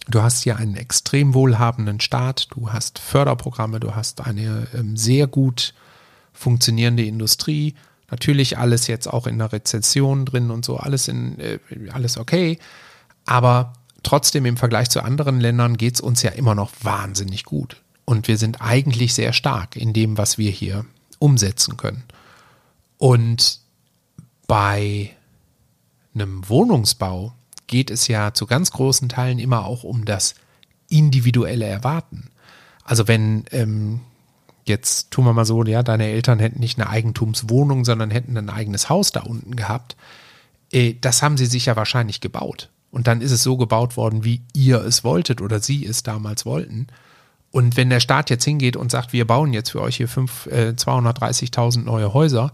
du 0.09 0.22
hast 0.22 0.42
hier 0.42 0.56
einen 0.56 0.76
extrem 0.76 1.34
wohlhabenden 1.34 2.00
Staat, 2.00 2.48
du 2.50 2.72
hast 2.72 2.98
Förderprogramme, 2.98 3.78
du 3.78 3.94
hast 3.94 4.22
eine 4.22 4.66
ähm, 4.74 4.96
sehr 4.96 5.26
gut 5.26 5.74
funktionierende 6.32 7.04
Industrie, 7.04 7.74
natürlich 8.11 8.59
alles 8.59 8.86
jetzt 8.86 9.06
auch 9.06 9.26
in 9.26 9.38
der 9.38 9.52
Rezession 9.52 10.24
drin 10.24 10.50
und 10.50 10.64
so, 10.64 10.78
alles 10.78 11.09
in 11.09 11.38
äh, 11.38 11.59
alles 11.92 12.16
okay, 12.16 12.59
aber 13.26 13.74
trotzdem 14.02 14.46
im 14.46 14.56
Vergleich 14.56 14.88
zu 14.88 15.02
anderen 15.02 15.40
Ländern 15.40 15.76
geht 15.76 15.96
es 15.96 16.00
uns 16.00 16.22
ja 16.22 16.30
immer 16.30 16.54
noch 16.54 16.72
wahnsinnig 16.82 17.44
gut. 17.44 17.82
Und 18.06 18.26
wir 18.26 18.38
sind 18.38 18.62
eigentlich 18.62 19.12
sehr 19.12 19.34
stark 19.34 19.76
in 19.76 19.92
dem, 19.92 20.16
was 20.16 20.38
wir 20.38 20.50
hier 20.50 20.86
umsetzen 21.18 21.76
können. 21.76 22.04
Und 22.96 23.61
bei 24.46 25.14
einem 26.20 26.48
Wohnungsbau 26.48 27.32
geht 27.66 27.90
es 27.90 28.08
ja 28.08 28.32
zu 28.34 28.46
ganz 28.46 28.70
großen 28.70 29.08
Teilen 29.08 29.38
immer 29.38 29.64
auch 29.64 29.84
um 29.84 30.04
das 30.04 30.34
individuelle 30.88 31.66
Erwarten. 31.66 32.30
Also 32.84 33.08
wenn 33.08 33.44
ähm, 33.50 34.00
jetzt 34.64 35.10
tun 35.10 35.24
wir 35.24 35.32
mal 35.32 35.44
so, 35.44 35.62
ja, 35.64 35.82
deine 35.82 36.06
Eltern 36.06 36.38
hätten 36.38 36.60
nicht 36.60 36.78
eine 36.78 36.88
Eigentumswohnung, 36.88 37.84
sondern 37.84 38.10
hätten 38.10 38.36
ein 38.36 38.50
eigenes 38.50 38.88
Haus 38.88 39.12
da 39.12 39.20
unten 39.20 39.56
gehabt, 39.56 39.96
äh, 40.72 40.94
das 41.00 41.22
haben 41.22 41.36
sie 41.36 41.46
sich 41.46 41.66
ja 41.66 41.76
wahrscheinlich 41.76 42.20
gebaut. 42.20 42.70
Und 42.90 43.06
dann 43.06 43.20
ist 43.20 43.32
es 43.32 43.42
so 43.42 43.56
gebaut 43.56 43.96
worden, 43.96 44.24
wie 44.24 44.42
ihr 44.54 44.82
es 44.82 45.04
wolltet 45.04 45.42
oder 45.42 45.60
sie 45.60 45.84
es 45.84 46.02
damals 46.02 46.46
wollten. 46.46 46.86
Und 47.50 47.76
wenn 47.76 47.90
der 47.90 48.00
Staat 48.00 48.30
jetzt 48.30 48.44
hingeht 48.44 48.76
und 48.76 48.90
sagt, 48.90 49.12
wir 49.12 49.26
bauen 49.26 49.52
jetzt 49.52 49.70
für 49.70 49.80
euch 49.80 49.96
hier 49.96 50.08
fünf, 50.08 50.46
äh, 50.46 50.74
230.000 50.76 51.84
neue 51.84 52.12
Häuser, 52.14 52.52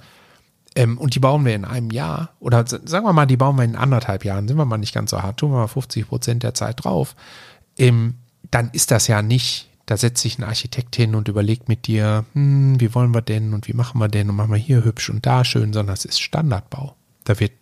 ähm, 0.75 0.99
und 0.99 1.15
die 1.15 1.21
bauen 1.21 1.45
wir 1.45 1.55
in 1.55 1.65
einem 1.65 1.91
Jahr 1.91 2.31
oder 2.41 2.67
sagen 2.67 3.07
wir 3.07 3.13
mal, 3.13 3.27
die 3.27 3.37
bauen 3.37 3.57
wir 3.57 3.65
in 3.65 3.77
anderthalb 3.77 4.25
Jahren, 4.25 4.49
sind 4.49 4.57
wir 4.57 4.65
mal 4.65 4.79
nicht 4.79 4.95
ganz 4.95 5.11
so 5.11 5.23
hart, 5.23 5.39
tun 5.39 5.53
wir 5.53 5.59
mal 5.59 5.69
50 5.69 6.09
Prozent 6.09 6.43
der 6.43 6.55
Zeit 6.55 6.85
drauf, 6.85 7.15
ähm, 7.79 8.15
dann 8.51 8.71
ist 8.73 8.91
das 8.91 9.07
ja 9.07 9.23
nicht, 9.23 9.69
da 9.87 9.97
setzt 9.97 10.23
sich 10.23 10.39
ein 10.39 10.45
Architekt 10.45 10.97
hin 10.97 11.15
und 11.15 11.29
überlegt 11.29 11.69
mit 11.69 11.87
dir, 11.87 12.25
hm, 12.33 12.81
wie 12.81 12.95
wollen 12.95 13.15
wir 13.15 13.23
denn 13.23 13.55
und 13.55 13.69
wie 13.69 13.73
machen 13.73 14.01
wir 14.01 14.09
denn 14.09 14.31
und 14.31 14.37
machen 14.37 14.51
wir 14.51 14.59
hier 14.59 14.85
hübsch 14.85 15.11
und 15.11 15.27
da 15.27 15.45
schön, 15.45 15.73
sondern 15.73 15.95
es 15.95 16.05
ist 16.05 16.21
Standardbau. 16.21 16.97
Da 17.25 17.39
wird 17.41 17.53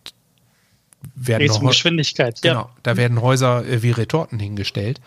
werden 1.15 1.49
um 1.51 1.67
Geschwindigkeit, 1.67 2.41
genau, 2.41 2.61
ja. 2.61 2.69
da 2.83 2.97
werden 2.97 3.21
Häuser 3.21 3.65
äh, 3.65 3.83
wie 3.83 3.91
Retorten 3.91 4.39
hingestellt, 4.39 5.01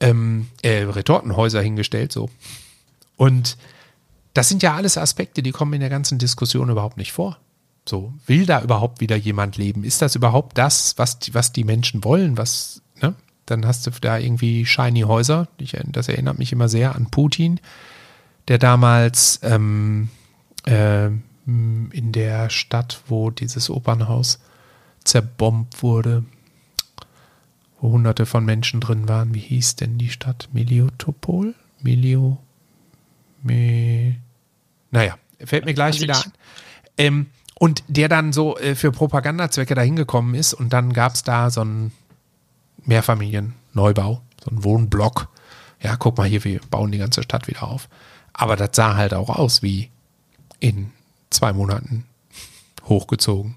ähm, 0.00 0.48
äh, 0.62 0.84
Retortenhäuser 0.84 1.60
hingestellt, 1.60 2.12
so. 2.12 2.30
Und 3.16 3.56
das 4.34 4.48
sind 4.48 4.62
ja 4.62 4.74
alles 4.74 4.98
Aspekte, 4.98 5.42
die 5.42 5.52
kommen 5.52 5.72
in 5.72 5.80
der 5.80 5.90
ganzen 5.90 6.18
Diskussion 6.18 6.68
überhaupt 6.68 6.96
nicht 6.96 7.12
vor. 7.12 7.38
So, 7.88 8.12
will 8.26 8.46
da 8.46 8.62
überhaupt 8.62 9.00
wieder 9.00 9.16
jemand 9.16 9.56
leben? 9.56 9.84
Ist 9.84 10.02
das 10.02 10.14
überhaupt 10.16 10.58
das, 10.58 10.98
was 10.98 11.18
die, 11.18 11.34
was 11.34 11.52
die 11.52 11.64
Menschen 11.64 12.02
wollen? 12.02 12.36
Was, 12.36 12.82
ne? 13.00 13.14
Dann 13.46 13.66
hast 13.66 13.86
du 13.86 13.90
da 14.00 14.18
irgendwie 14.18 14.64
shiny 14.64 15.02
Häuser. 15.02 15.48
Ich, 15.58 15.76
das 15.86 16.08
erinnert 16.08 16.38
mich 16.38 16.52
immer 16.52 16.68
sehr 16.68 16.94
an 16.94 17.10
Putin, 17.10 17.60
der 18.48 18.58
damals 18.58 19.38
ähm, 19.42 20.08
äh, 20.66 21.06
in 21.46 22.12
der 22.12 22.48
Stadt, 22.48 23.02
wo 23.06 23.30
dieses 23.30 23.68
Opernhaus 23.68 24.40
zerbombt 25.04 25.82
wurde, 25.82 26.24
wo 27.80 27.92
hunderte 27.92 28.24
von 28.24 28.46
Menschen 28.46 28.80
drin 28.80 29.08
waren. 29.08 29.34
Wie 29.34 29.40
hieß 29.40 29.76
denn 29.76 29.98
die 29.98 30.08
Stadt? 30.08 30.48
Meliotopol? 30.52 31.54
Melio? 31.82 32.38
Me 33.42 34.16
naja, 34.94 35.18
fällt 35.44 35.64
mir 35.64 35.74
gleich 35.74 35.96
also 35.96 36.02
wieder 36.04 36.16
an. 36.16 36.32
Ähm, 36.96 37.26
und 37.56 37.82
der 37.88 38.08
dann 38.08 38.32
so 38.32 38.56
äh, 38.58 38.74
für 38.76 38.92
Propagandazwecke 38.92 39.74
dahin 39.74 39.96
gekommen 39.96 40.34
ist 40.34 40.54
und 40.54 40.72
dann 40.72 40.92
gab 40.92 41.14
es 41.14 41.24
da 41.24 41.50
so 41.50 41.62
einen 41.62 41.92
Mehrfamilien-Neubau, 42.84 44.22
so 44.42 44.50
einen 44.50 44.64
Wohnblock. 44.64 45.28
Ja, 45.80 45.96
guck 45.96 46.16
mal 46.16 46.28
hier, 46.28 46.44
wir 46.44 46.60
bauen 46.70 46.92
die 46.92 46.98
ganze 46.98 47.22
Stadt 47.22 47.48
wieder 47.48 47.64
auf. 47.64 47.88
Aber 48.32 48.56
das 48.56 48.70
sah 48.72 48.96
halt 48.96 49.14
auch 49.14 49.30
aus 49.30 49.62
wie 49.62 49.90
in 50.60 50.92
zwei 51.30 51.52
Monaten 51.52 52.04
hochgezogen. 52.84 53.56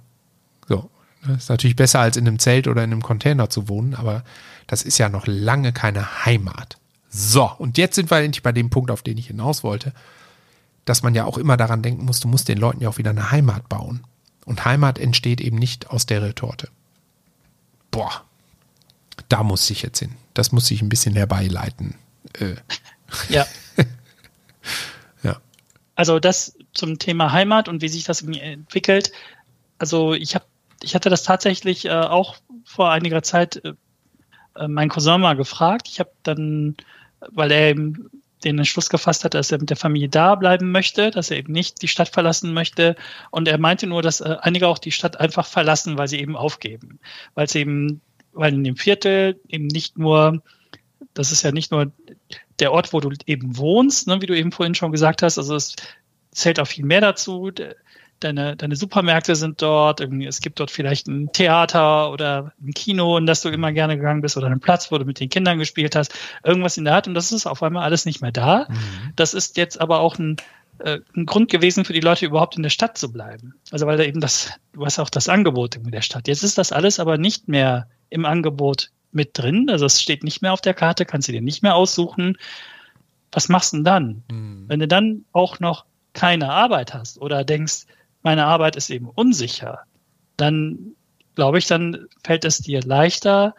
So. 0.68 0.90
Das 1.22 1.30
ne, 1.30 1.36
ist 1.38 1.50
natürlich 1.50 1.76
besser 1.76 2.00
als 2.00 2.18
in 2.18 2.28
einem 2.28 2.40
Zelt 2.40 2.68
oder 2.68 2.84
in 2.84 2.92
einem 2.92 3.04
Container 3.04 3.50
zu 3.50 3.70
wohnen, 3.70 3.94
aber 3.94 4.24
das 4.66 4.82
ist 4.82 4.98
ja 4.98 5.10
noch 5.10 5.28
lange 5.28 5.72
keine 5.72 6.26
Heimat. 6.26 6.78
So, 7.10 7.52
und 7.58 7.78
jetzt 7.78 7.96
sind 7.96 8.10
wir 8.10 8.18
endlich 8.18 8.44
bei 8.44 8.52
dem 8.52 8.70
Punkt, 8.70 8.90
auf 8.90 9.04
den 9.04 9.18
ich 9.18 9.28
hinaus 9.28 9.64
wollte 9.64 9.94
dass 10.88 11.04
man 11.04 11.14
ja 11.14 11.26
auch 11.26 11.38
immer 11.38 11.58
daran 11.58 11.84
denken 11.84 12.06
muss, 12.06 12.22
du 12.22 12.30
musst 12.30 12.48
den 12.48 12.58
Leuten 12.58 12.82
ja 12.82 12.88
auch 12.88 12.98
wieder 12.98 13.10
eine 13.10 13.30
Heimat 13.30 13.68
bauen. 13.68 14.06
Und 14.46 14.64
Heimat 14.64 14.98
entsteht 14.98 15.42
eben 15.42 15.58
nicht 15.58 15.90
aus 15.90 16.06
der 16.06 16.22
Retorte. 16.22 16.70
Boah, 17.92 18.24
da 19.28 19.44
muss 19.44 19.70
ich 19.70 19.82
jetzt 19.82 20.00
hin. 20.00 20.16
Das 20.34 20.54
muss 20.54 20.72
ich 20.72 20.82
ein 20.82 20.88
bisschen 20.88 21.14
herbeileiten. 21.14 21.96
Äh. 22.40 22.56
Ja. 23.28 23.46
ja. 25.24 25.42
Also 25.96 26.20
das 26.20 26.56
zum 26.74 27.00
Thema 27.00 27.34
Heimat 27.34 27.68
und 27.68 27.82
wie 27.82 27.90
sich 27.90 28.06
das 28.06 28.22
entwickelt. 28.22 29.12
Also 29.80 30.14
ich 30.14 30.36
habe, 30.36 30.46
ich 30.82 30.96
hatte 30.96 31.10
das 31.10 31.24
tatsächlich 31.24 31.84
äh, 31.84 31.92
auch 31.92 32.38
vor 32.64 32.92
einiger 32.92 33.24
Zeit 33.24 33.58
äh, 33.58 33.74
äh 34.56 34.70
mein 34.70 34.88
Cousin 34.88 35.20
mal 35.20 35.36
gefragt. 35.36 35.90
Ich 35.90 36.00
habe 36.00 36.12
dann, 36.24 36.78
weil 37.20 37.52
er 37.52 37.72
eben 37.72 38.10
den 38.44 38.58
Entschluss 38.58 38.90
gefasst 38.90 39.24
hat, 39.24 39.34
dass 39.34 39.52
er 39.52 39.60
mit 39.60 39.70
der 39.70 39.78
Familie 39.78 40.10
da 40.10 40.36
bleiben 40.36 40.72
möchte, 40.72 41.12
dass 41.12 41.32
er 41.32 41.38
eben 41.38 41.54
nicht 41.54 41.82
die 41.82 41.88
Stadt 41.88 42.10
verlassen 42.10 42.54
möchte. 42.54 42.96
Und 43.32 43.48
er 43.48 43.58
meinte 43.58 43.88
nur, 43.88 44.02
dass 44.02 44.22
äh, 44.22 44.38
einige 44.42 44.68
auch 44.68 44.78
die 44.78 44.92
Stadt 44.92 45.20
einfach 45.20 45.46
verlassen, 45.46 45.98
weil 45.98 46.08
sie 46.08 46.20
eben 46.20 46.36
aufgeben. 46.36 47.00
Weil 47.34 47.46
es 47.46 47.56
eben, 47.56 48.02
weil 48.34 48.54
in 48.54 48.64
dem 48.64 48.78
Viertel 48.78 49.40
eben 49.48 49.68
nicht 49.68 49.98
nur, 49.98 50.44
das 51.14 51.32
ist 51.32 51.44
ja 51.44 51.52
nicht 51.52 51.72
nur 51.72 51.92
der 52.60 52.72
Ort, 52.72 52.94
wo 52.94 53.00
du 53.00 53.12
eben 53.26 53.58
wohnst, 53.58 54.08
ne, 54.08 54.22
wie 54.22 54.28
du 54.28 54.38
eben 54.38 54.52
vorhin 54.52 54.76
schon 54.76 54.92
gesagt 54.92 55.24
hast, 55.24 55.38
also 55.38 55.56
es 55.56 55.76
zählt 56.32 56.60
auch 56.60 56.68
viel 56.68 56.86
mehr 56.86 57.02
dazu 57.02 57.52
deine, 58.20 58.56
deine 58.56 58.76
Supermärkte 58.76 59.36
sind 59.36 59.62
dort, 59.62 60.00
irgendwie, 60.00 60.26
es 60.26 60.42
gibt 60.42 60.60
dort 60.60 60.72
vielleicht 60.72 61.08
ein 61.08 61.32
Theater 61.32 62.12
oder 62.12 62.54
ein 62.62 62.74
Kino, 62.74 63.18
in 63.18 63.26
das 63.26 63.42
du 63.42 63.50
immer 63.50 63.72
gerne 63.72 63.98
gegangen 63.98 64.22
bist 64.22 64.38
oder 64.38 64.48
einen 64.48 64.60
Platz, 64.60 64.92
wo 64.92 64.98
du 64.98 65.06
mit 65.06 65.20
den 65.20 65.30
Kindern 65.30 65.60
gespielt 65.60 65.96
hast, 65.96 66.14
irgendwas 66.44 66.78
in 66.78 66.86
der 66.86 66.96
Art 66.96 67.08
und 67.08 67.14
das 67.14 67.32
ist 67.32 67.46
auf 67.46 67.64
einmal 67.64 67.84
alles 67.84 68.06
nicht 68.06 68.22
mehr 68.22 68.32
da. 68.32 68.68
Mhm. 68.70 69.14
Das 69.16 69.34
ist 69.34 69.58
jetzt 69.58 69.80
aber 69.80 70.00
auch 70.00 70.18
ein, 70.18 70.38
äh, 70.80 71.00
ein 71.16 71.26
Grund 71.26 71.50
gewesen 71.52 71.86
für 71.86 71.94
die 71.94 72.00
Leute 72.00 72.26
überhaupt 72.26 72.56
in 72.58 72.64
der 72.64 72.70
Stadt 72.70 72.98
zu 72.98 73.12
bleiben. 73.12 73.56
Also 73.72 73.86
weil 73.88 73.98
da 73.98 74.04
eben 74.04 74.22
das, 74.22 74.52
du 74.74 74.86
hast 74.86 75.00
auch 75.00 75.10
das 75.10 75.30
Angebot 75.30 75.76
in 75.76 75.92
der 75.92 76.02
Stadt. 76.02 76.28
Jetzt 76.28 76.44
ist 76.44 76.58
das 76.58 76.72
alles 76.72 77.00
aber 77.00 77.18
nicht 77.18 77.48
mehr 77.48 77.88
im 78.10 78.26
Angebot 78.26 78.90
mit 79.12 79.38
drin, 79.38 79.70
also 79.70 79.86
es 79.86 80.02
steht 80.02 80.24
nicht 80.24 80.42
mehr 80.42 80.54
auf 80.54 80.62
der 80.62 80.74
Karte, 80.74 81.06
kannst 81.06 81.28
du 81.28 81.32
dir 81.32 81.42
nicht 81.42 81.64
mehr 81.64 81.76
aussuchen. 81.76 82.38
Was 83.32 83.50
machst 83.50 83.74
du 83.74 83.78
denn 83.78 83.84
dann? 83.84 84.24
Mhm. 84.32 84.66
Wenn 84.68 84.80
du 84.80 84.88
dann 84.88 85.26
auch 85.32 85.60
noch 85.60 85.86
keine 86.14 86.50
Arbeit 86.50 86.94
hast 86.94 87.22
oder 87.22 87.44
denkst, 87.44 87.86
meine 88.28 88.46
Arbeit 88.46 88.76
ist 88.76 88.90
eben 88.90 89.08
unsicher, 89.08 89.84
dann 90.36 90.92
glaube 91.36 91.60
ich, 91.60 91.66
dann 91.66 92.08
fällt 92.26 92.44
es 92.44 92.58
dir 92.58 92.82
leichter, 92.82 93.56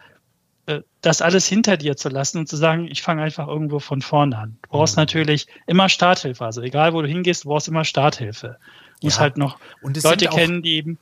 äh, 0.67 0.81
das 1.01 1.23
alles 1.23 1.47
hinter 1.47 1.75
dir 1.75 1.97
zu 1.97 2.07
lassen 2.07 2.37
und 2.37 2.47
zu 2.47 2.55
sagen, 2.55 2.87
ich 2.87 3.01
fange 3.01 3.23
einfach 3.23 3.47
irgendwo 3.47 3.79
von 3.79 4.03
vorne 4.03 4.37
an. 4.37 4.59
Du 4.61 4.69
brauchst 4.69 4.95
mhm. 4.95 5.01
natürlich 5.01 5.47
immer 5.65 5.89
Starthilfe. 5.89 6.45
Also 6.45 6.61
egal, 6.61 6.93
wo 6.93 7.01
du 7.01 7.07
hingehst, 7.07 7.45
du 7.45 7.49
brauchst 7.49 7.67
immer 7.67 7.83
Starthilfe. 7.83 8.57
Du 9.01 9.07
musst 9.07 9.19
halt 9.19 9.37
noch 9.37 9.57
Leute 9.81 10.27
kennen, 10.27 10.61
die 10.61 10.75
eben 10.75 10.99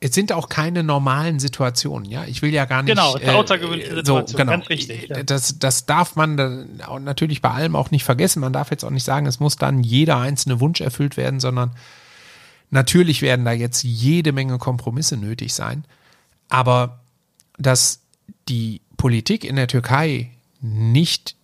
es 0.00 0.14
sind 0.14 0.30
auch 0.30 0.48
keine 0.48 0.84
normalen 0.84 1.40
Situationen, 1.40 2.08
ja. 2.08 2.24
Ich 2.26 2.40
will 2.40 2.52
ja 2.52 2.66
gar 2.66 2.82
nicht. 2.82 2.94
Genau, 2.94 3.16
äh, 3.16 3.30
außergewöhnliche 3.30 3.96
Situation, 3.96 4.26
so, 4.28 4.36
genau. 4.36 4.52
ganz 4.52 4.68
richtig. 4.68 5.08
Ja. 5.08 5.24
Das, 5.24 5.58
das 5.58 5.86
darf 5.86 6.14
man 6.14 6.36
natürlich 7.00 7.42
bei 7.42 7.50
allem 7.50 7.74
auch 7.74 7.90
nicht 7.90 8.04
vergessen. 8.04 8.38
Man 8.38 8.52
darf 8.52 8.70
jetzt 8.70 8.84
auch 8.84 8.90
nicht 8.90 9.02
sagen, 9.02 9.26
es 9.26 9.40
muss 9.40 9.56
dann 9.56 9.82
jeder 9.82 10.18
einzelne 10.18 10.60
Wunsch 10.60 10.80
erfüllt 10.80 11.16
werden, 11.16 11.40
sondern 11.40 11.72
Natürlich 12.70 13.22
werden 13.22 13.44
da 13.44 13.52
jetzt 13.52 13.82
jede 13.82 14.32
Menge 14.32 14.58
Kompromisse 14.58 15.16
nötig 15.16 15.54
sein, 15.54 15.84
aber 16.48 17.00
dass 17.58 18.00
die 18.48 18.80
Politik 18.96 19.44
in 19.44 19.56
der 19.56 19.68
Türkei 19.68 20.30
nicht 20.60 21.36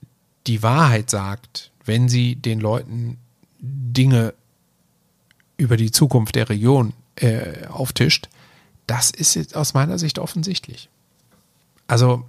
die 0.46 0.62
Wahrheit 0.62 1.10
sagt, 1.10 1.70
wenn 1.84 2.08
sie 2.08 2.36
den 2.36 2.60
Leuten 2.60 3.18
Dinge 3.58 4.34
über 5.56 5.76
die 5.76 5.90
Zukunft 5.90 6.34
der 6.34 6.48
Region 6.48 6.92
äh, 7.16 7.66
auftischt, 7.68 8.28
das 8.86 9.10
ist 9.10 9.34
jetzt 9.34 9.56
aus 9.56 9.72
meiner 9.72 9.98
Sicht 9.98 10.18
offensichtlich. 10.18 10.88
Also 11.86 12.24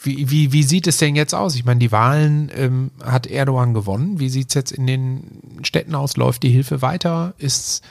wie, 0.00 0.30
wie, 0.30 0.52
wie 0.52 0.62
sieht 0.62 0.86
es 0.86 0.98
denn 0.98 1.16
jetzt 1.16 1.34
aus? 1.34 1.56
Ich 1.56 1.64
meine, 1.64 1.80
die 1.80 1.92
Wahlen 1.92 2.50
ähm, 2.54 2.90
hat 3.04 3.26
Erdogan 3.26 3.74
gewonnen. 3.74 4.20
Wie 4.20 4.28
sieht 4.28 4.48
es 4.48 4.54
jetzt 4.54 4.72
in 4.72 4.86
den 4.86 5.42
Städten 5.62 5.94
aus? 5.94 6.16
Läuft 6.16 6.42
die 6.42 6.50
Hilfe 6.50 6.82
weiter? 6.82 7.34
Ist, 7.38 7.82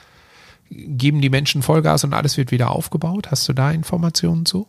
geben 0.70 1.20
die 1.20 1.30
Menschen 1.30 1.62
Vollgas 1.62 2.04
und 2.04 2.14
alles 2.14 2.36
wird 2.36 2.50
wieder 2.50 2.70
aufgebaut? 2.70 3.30
Hast 3.30 3.48
du 3.48 3.52
da 3.52 3.70
Informationen 3.70 4.46
zu? 4.46 4.66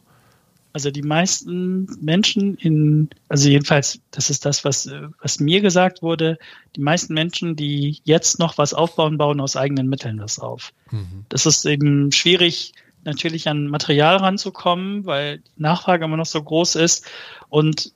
Also 0.71 0.91
die 0.91 1.01
meisten 1.01 1.87
Menschen 1.99 2.55
in, 2.55 3.09
also 3.27 3.49
jedenfalls, 3.49 3.99
das 4.11 4.29
ist 4.29 4.45
das, 4.45 4.63
was, 4.63 4.89
was 5.19 5.39
mir 5.39 5.61
gesagt 5.61 6.03
wurde, 6.03 6.37
die 6.75 6.81
meisten 6.81 7.15
Menschen, 7.15 7.55
die 7.55 7.99
jetzt 8.03 8.37
noch 8.37 8.57
was 8.59 8.75
aufbauen, 8.75 9.17
bauen 9.17 9.39
aus 9.39 9.55
eigenen 9.55 9.89
Mitteln 9.89 10.19
was 10.19 10.37
auf. 10.37 10.71
Mhm. 10.91 11.25
Das 11.29 11.47
ist 11.47 11.65
eben 11.65 12.11
schwierig, 12.11 12.73
natürlich 13.03 13.47
an 13.47 13.67
Material 13.67 14.17
ranzukommen, 14.17 15.05
weil 15.05 15.39
die 15.39 15.61
Nachfrage 15.61 16.05
immer 16.05 16.17
noch 16.17 16.25
so 16.25 16.41
groß 16.41 16.75
ist. 16.75 17.09
Und 17.49 17.93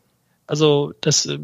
also 0.48 0.94
das, 1.02 1.26
äh, 1.26 1.38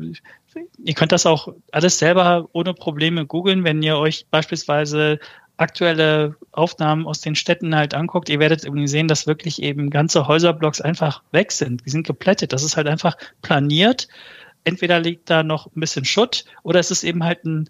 ihr 0.84 0.94
könnt 0.94 1.12
das 1.12 1.26
auch 1.26 1.54
alles 1.72 2.00
selber 2.00 2.50
ohne 2.54 2.74
Probleme 2.74 3.26
googeln, 3.26 3.64
wenn 3.64 3.82
ihr 3.82 3.98
euch 3.98 4.26
beispielsweise 4.30 5.20
aktuelle 5.60 6.36
Aufnahmen 6.52 7.06
aus 7.06 7.20
den 7.22 7.36
Städten 7.36 7.76
halt 7.76 7.94
anguckt, 7.94 8.30
ihr 8.30 8.40
werdet 8.40 8.64
irgendwie 8.64 8.88
sehen, 8.88 9.10
dass 9.10 9.28
wirklich 9.28 9.62
eben 9.62 9.90
ganze 9.90 10.28
Häuserblocks 10.28 10.80
einfach 10.80 11.22
weg 11.32 11.52
sind. 11.52 11.86
Die 11.86 11.90
sind 11.90 12.08
geplättet. 12.08 12.54
Das 12.54 12.64
ist 12.64 12.78
halt 12.78 12.88
einfach 12.88 13.18
planiert. 13.42 14.08
Entweder 14.64 15.00
liegt 15.00 15.30
da 15.30 15.44
noch 15.44 15.68
ein 15.68 15.80
bisschen 15.80 16.06
Schutt 16.06 16.46
oder 16.64 16.80
es 16.80 16.92
ist 16.92 17.04
eben 17.04 17.24
halt 17.24 17.44
ein 17.44 17.70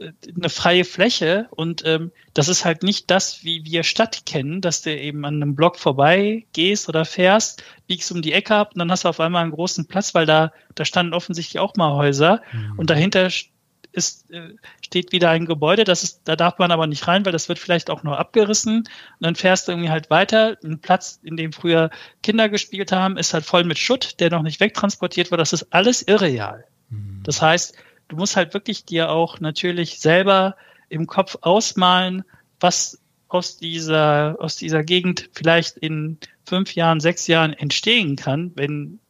eine 0.00 0.48
freie 0.48 0.84
Fläche 0.84 1.48
und 1.50 1.82
ähm, 1.84 2.12
das 2.34 2.48
ist 2.48 2.64
halt 2.64 2.82
nicht 2.82 3.10
das, 3.10 3.44
wie 3.44 3.64
wir 3.64 3.82
Stadt 3.82 4.26
kennen, 4.26 4.60
dass 4.60 4.82
du 4.82 4.96
eben 4.96 5.24
an 5.24 5.42
einem 5.42 5.54
Block 5.54 5.78
vorbei 5.78 6.46
gehst 6.52 6.88
oder 6.88 7.04
fährst, 7.04 7.62
biegst 7.86 8.12
um 8.12 8.22
die 8.22 8.32
Ecke 8.32 8.54
ab 8.54 8.72
und 8.74 8.78
dann 8.78 8.90
hast 8.90 9.04
du 9.04 9.08
auf 9.08 9.20
einmal 9.20 9.42
einen 9.42 9.52
großen 9.52 9.86
Platz, 9.86 10.14
weil 10.14 10.26
da, 10.26 10.52
da 10.74 10.84
standen 10.84 11.14
offensichtlich 11.14 11.58
auch 11.58 11.74
mal 11.76 11.94
Häuser 11.94 12.42
mhm. 12.52 12.78
und 12.78 12.90
dahinter 12.90 13.30
ist, 13.92 14.30
äh, 14.30 14.54
steht 14.84 15.12
wieder 15.12 15.30
ein 15.30 15.46
Gebäude, 15.46 15.84
das 15.84 16.02
ist, 16.02 16.22
da 16.24 16.36
darf 16.36 16.58
man 16.58 16.70
aber 16.70 16.86
nicht 16.86 17.06
rein, 17.08 17.24
weil 17.24 17.32
das 17.32 17.48
wird 17.48 17.58
vielleicht 17.58 17.90
auch 17.90 18.02
nur 18.02 18.18
abgerissen. 18.18 18.78
Und 18.78 18.86
dann 19.20 19.34
fährst 19.34 19.66
du 19.66 19.72
irgendwie 19.72 19.90
halt 19.90 20.10
weiter. 20.10 20.56
Ein 20.62 20.80
Platz, 20.80 21.20
in 21.22 21.36
dem 21.36 21.52
früher 21.52 21.90
Kinder 22.22 22.48
gespielt 22.48 22.92
haben, 22.92 23.16
ist 23.16 23.34
halt 23.34 23.44
voll 23.44 23.64
mit 23.64 23.78
Schutt, 23.78 24.20
der 24.20 24.30
noch 24.30 24.42
nicht 24.42 24.60
wegtransportiert 24.60 25.30
wird. 25.30 25.40
Das 25.40 25.52
ist 25.52 25.72
alles 25.72 26.02
irreal. 26.02 26.64
Mhm. 26.90 27.22
Das 27.24 27.42
heißt, 27.42 27.74
du 28.08 28.16
musst 28.16 28.36
halt 28.36 28.54
wirklich 28.54 28.84
dir 28.84 29.10
auch 29.10 29.40
natürlich 29.40 30.00
selber 30.00 30.56
im 30.88 31.06
Kopf 31.06 31.36
ausmalen, 31.42 32.24
was 32.60 33.00
aus 33.28 33.58
dieser, 33.58 34.36
aus 34.40 34.56
dieser 34.56 34.82
Gegend 34.82 35.28
vielleicht 35.32 35.76
in 35.76 36.18
fünf 36.44 36.74
Jahren, 36.74 37.00
sechs 37.00 37.26
Jahren 37.26 37.52
entstehen 37.52 38.16
kann, 38.16 38.52
wenn 38.54 39.00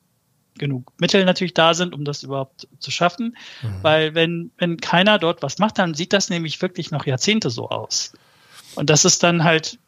genug 0.59 0.93
Mittel 0.99 1.25
natürlich 1.25 1.55
da 1.55 1.73
sind, 1.73 1.95
um 1.95 2.05
das 2.05 2.25
überhaupt 2.25 2.67
zu 2.81 2.91
schaffen. 2.91 3.37
Mhm. 3.63 3.69
Weil 3.83 4.15
wenn, 4.15 4.51
wenn 4.59 4.77
keiner 4.79 5.19
dort 5.19 5.41
was 5.43 5.59
macht, 5.59 5.79
dann 5.79 5.95
sieht 5.95 6.13
das 6.13 6.31
nämlich 6.31 6.61
wirklich 6.61 6.91
noch 6.91 7.07
Jahrzehnte 7.07 7.49
so 7.51 7.71
aus. 7.71 8.13
Und 8.75 8.91
das 8.91 9.05
ist 9.05 9.23
dann 9.23 9.45
halt, 9.45 9.79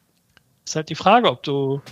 ist 0.64 0.76
halt 0.76 0.88
die 0.88 0.94
Frage, 0.94 1.28
ob 1.28 1.42
du, 1.42 1.82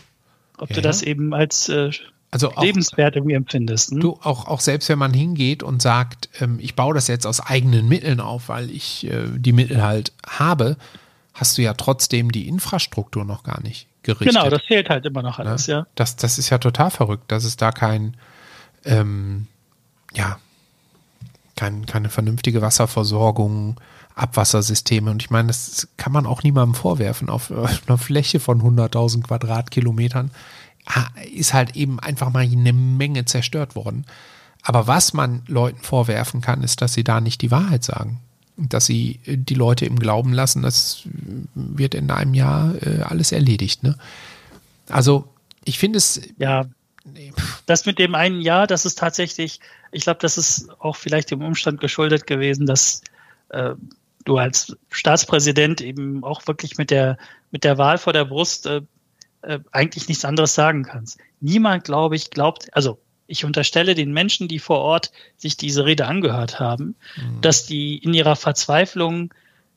ob 0.58 0.70
ja. 0.70 0.76
du 0.76 0.80
das 0.80 1.02
eben 1.02 1.34
als 1.34 1.68
äh, 1.68 1.90
also 2.30 2.52
auch, 2.54 2.62
lebenswert 2.62 3.16
irgendwie 3.16 3.34
empfindest. 3.34 3.92
Ne? 3.92 4.00
Du, 4.00 4.18
auch, 4.22 4.46
auch 4.46 4.60
selbst 4.60 4.88
wenn 4.88 4.98
man 4.98 5.14
hingeht 5.14 5.62
und 5.62 5.80
sagt, 5.80 6.28
ähm, 6.40 6.58
ich 6.60 6.74
baue 6.74 6.94
das 6.94 7.08
jetzt 7.08 7.26
aus 7.26 7.40
eigenen 7.40 7.88
Mitteln 7.88 8.20
auf, 8.20 8.48
weil 8.48 8.70
ich 8.70 9.06
äh, 9.06 9.24
die 9.34 9.52
Mittel 9.52 9.82
halt 9.82 10.12
habe, 10.26 10.76
hast 11.32 11.56
du 11.56 11.62
ja 11.62 11.74
trotzdem 11.74 12.30
die 12.30 12.46
Infrastruktur 12.48 13.24
noch 13.24 13.44
gar 13.44 13.62
nicht 13.62 13.86
gerichtet. 14.02 14.36
Genau, 14.36 14.50
das 14.50 14.62
fehlt 14.62 14.90
halt 14.90 15.06
immer 15.06 15.22
noch 15.22 15.38
alles, 15.38 15.66
ja. 15.66 15.78
ja. 15.78 15.86
Das, 15.94 16.16
das 16.16 16.38
ist 16.38 16.50
ja 16.50 16.58
total 16.58 16.90
verrückt, 16.90 17.30
dass 17.32 17.44
es 17.44 17.56
da 17.56 17.72
kein, 17.72 18.16
ähm, 18.84 19.46
ja, 20.14 20.38
kein, 21.56 21.86
keine 21.86 22.08
vernünftige 22.08 22.60
Wasserversorgung, 22.60 23.80
Abwassersysteme. 24.14 25.10
Und 25.10 25.22
ich 25.22 25.30
meine, 25.30 25.48
das 25.48 25.88
kann 25.96 26.12
man 26.12 26.26
auch 26.26 26.42
niemandem 26.42 26.74
vorwerfen. 26.74 27.30
Auf 27.30 27.50
einer 27.86 27.98
Fläche 27.98 28.38
von 28.40 28.60
100.000 28.60 29.22
Quadratkilometern 29.22 30.30
ist 31.32 31.54
halt 31.54 31.76
eben 31.76 32.00
einfach 32.00 32.30
mal 32.30 32.44
eine 32.44 32.72
Menge 32.72 33.24
zerstört 33.24 33.76
worden. 33.76 34.04
Aber 34.62 34.86
was 34.86 35.12
man 35.12 35.42
Leuten 35.46 35.80
vorwerfen 35.80 36.40
kann, 36.40 36.62
ist, 36.62 36.82
dass 36.82 36.94
sie 36.94 37.04
da 37.04 37.20
nicht 37.20 37.42
die 37.42 37.50
Wahrheit 37.50 37.84
sagen. 37.84 38.20
Dass 38.56 38.86
sie 38.86 39.20
äh, 39.24 39.36
die 39.36 39.54
Leute 39.54 39.86
im 39.86 39.98
Glauben 39.98 40.32
lassen, 40.32 40.62
das 40.62 41.02
wird 41.54 41.94
in 41.94 42.10
einem 42.10 42.34
Jahr 42.34 42.74
äh, 42.82 43.02
alles 43.02 43.32
erledigt. 43.32 43.82
Ne? 43.82 43.96
Also 44.88 45.28
ich 45.64 45.78
finde 45.78 45.98
es. 45.98 46.20
Ja, 46.38 46.66
das 47.66 47.86
mit 47.86 47.98
dem 47.98 48.14
einen 48.14 48.40
Jahr, 48.40 48.66
das 48.66 48.84
ist 48.84 48.98
tatsächlich, 48.98 49.60
ich 49.92 50.02
glaube, 50.02 50.20
das 50.20 50.36
ist 50.36 50.68
auch 50.80 50.96
vielleicht 50.96 51.30
dem 51.30 51.42
Umstand 51.42 51.80
geschuldet 51.80 52.26
gewesen, 52.26 52.66
dass 52.66 53.02
äh, 53.48 53.74
du 54.24 54.36
als 54.36 54.76
Staatspräsident 54.90 55.80
eben 55.80 56.22
auch 56.22 56.46
wirklich 56.46 56.76
mit 56.76 56.90
der, 56.90 57.16
mit 57.50 57.64
der 57.64 57.78
Wahl 57.78 57.96
vor 57.96 58.12
der 58.12 58.26
Brust 58.26 58.66
äh, 58.66 58.82
äh, 59.42 59.60
eigentlich 59.72 60.08
nichts 60.08 60.24
anderes 60.24 60.54
sagen 60.54 60.84
kannst. 60.84 61.18
Niemand, 61.40 61.84
glaube 61.84 62.16
ich, 62.16 62.30
glaubt, 62.30 62.68
also 62.72 62.98
ich 63.26 63.44
unterstelle 63.44 63.94
den 63.94 64.12
Menschen, 64.12 64.48
die 64.48 64.58
vor 64.58 64.78
Ort 64.78 65.12
sich 65.36 65.56
diese 65.56 65.84
Rede 65.84 66.06
angehört 66.06 66.58
haben, 66.58 66.96
mhm. 67.16 67.40
dass 67.42 67.66
die 67.66 67.98
in 67.98 68.14
ihrer 68.14 68.36
Verzweiflung 68.36 69.32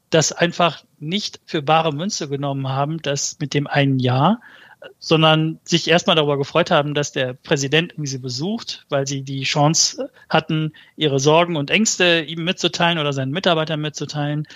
das 0.09 0.31
einfach 0.31 0.83
nicht 0.99 1.39
für 1.45 1.61
bare 1.61 1.93
Münze 1.93 2.29
genommen 2.29 2.67
haben, 2.67 3.01
das 3.01 3.37
mit 3.39 3.53
dem 3.53 3.67
einen 3.67 3.99
Jahr, 3.99 4.39
sondern 4.99 5.59
sich 5.63 5.87
erstmal 5.87 6.15
darüber 6.15 6.37
gefreut 6.37 6.71
haben, 6.71 6.93
dass 6.93 7.11
der 7.11 7.33
Präsident 7.33 7.93
sie 7.97 8.17
besucht, 8.17 8.85
weil 8.89 9.05
sie 9.07 9.21
die 9.21 9.43
Chance 9.43 10.09
hatten, 10.27 10.73
ihre 10.95 11.19
Sorgen 11.19 11.55
und 11.55 11.69
Ängste 11.69 12.21
ihm 12.21 12.43
mitzuteilen 12.43 12.97
oder 12.97 13.13
seinen 13.13 13.31
Mitarbeitern 13.31 13.79
mitzuteilen. 13.79 14.47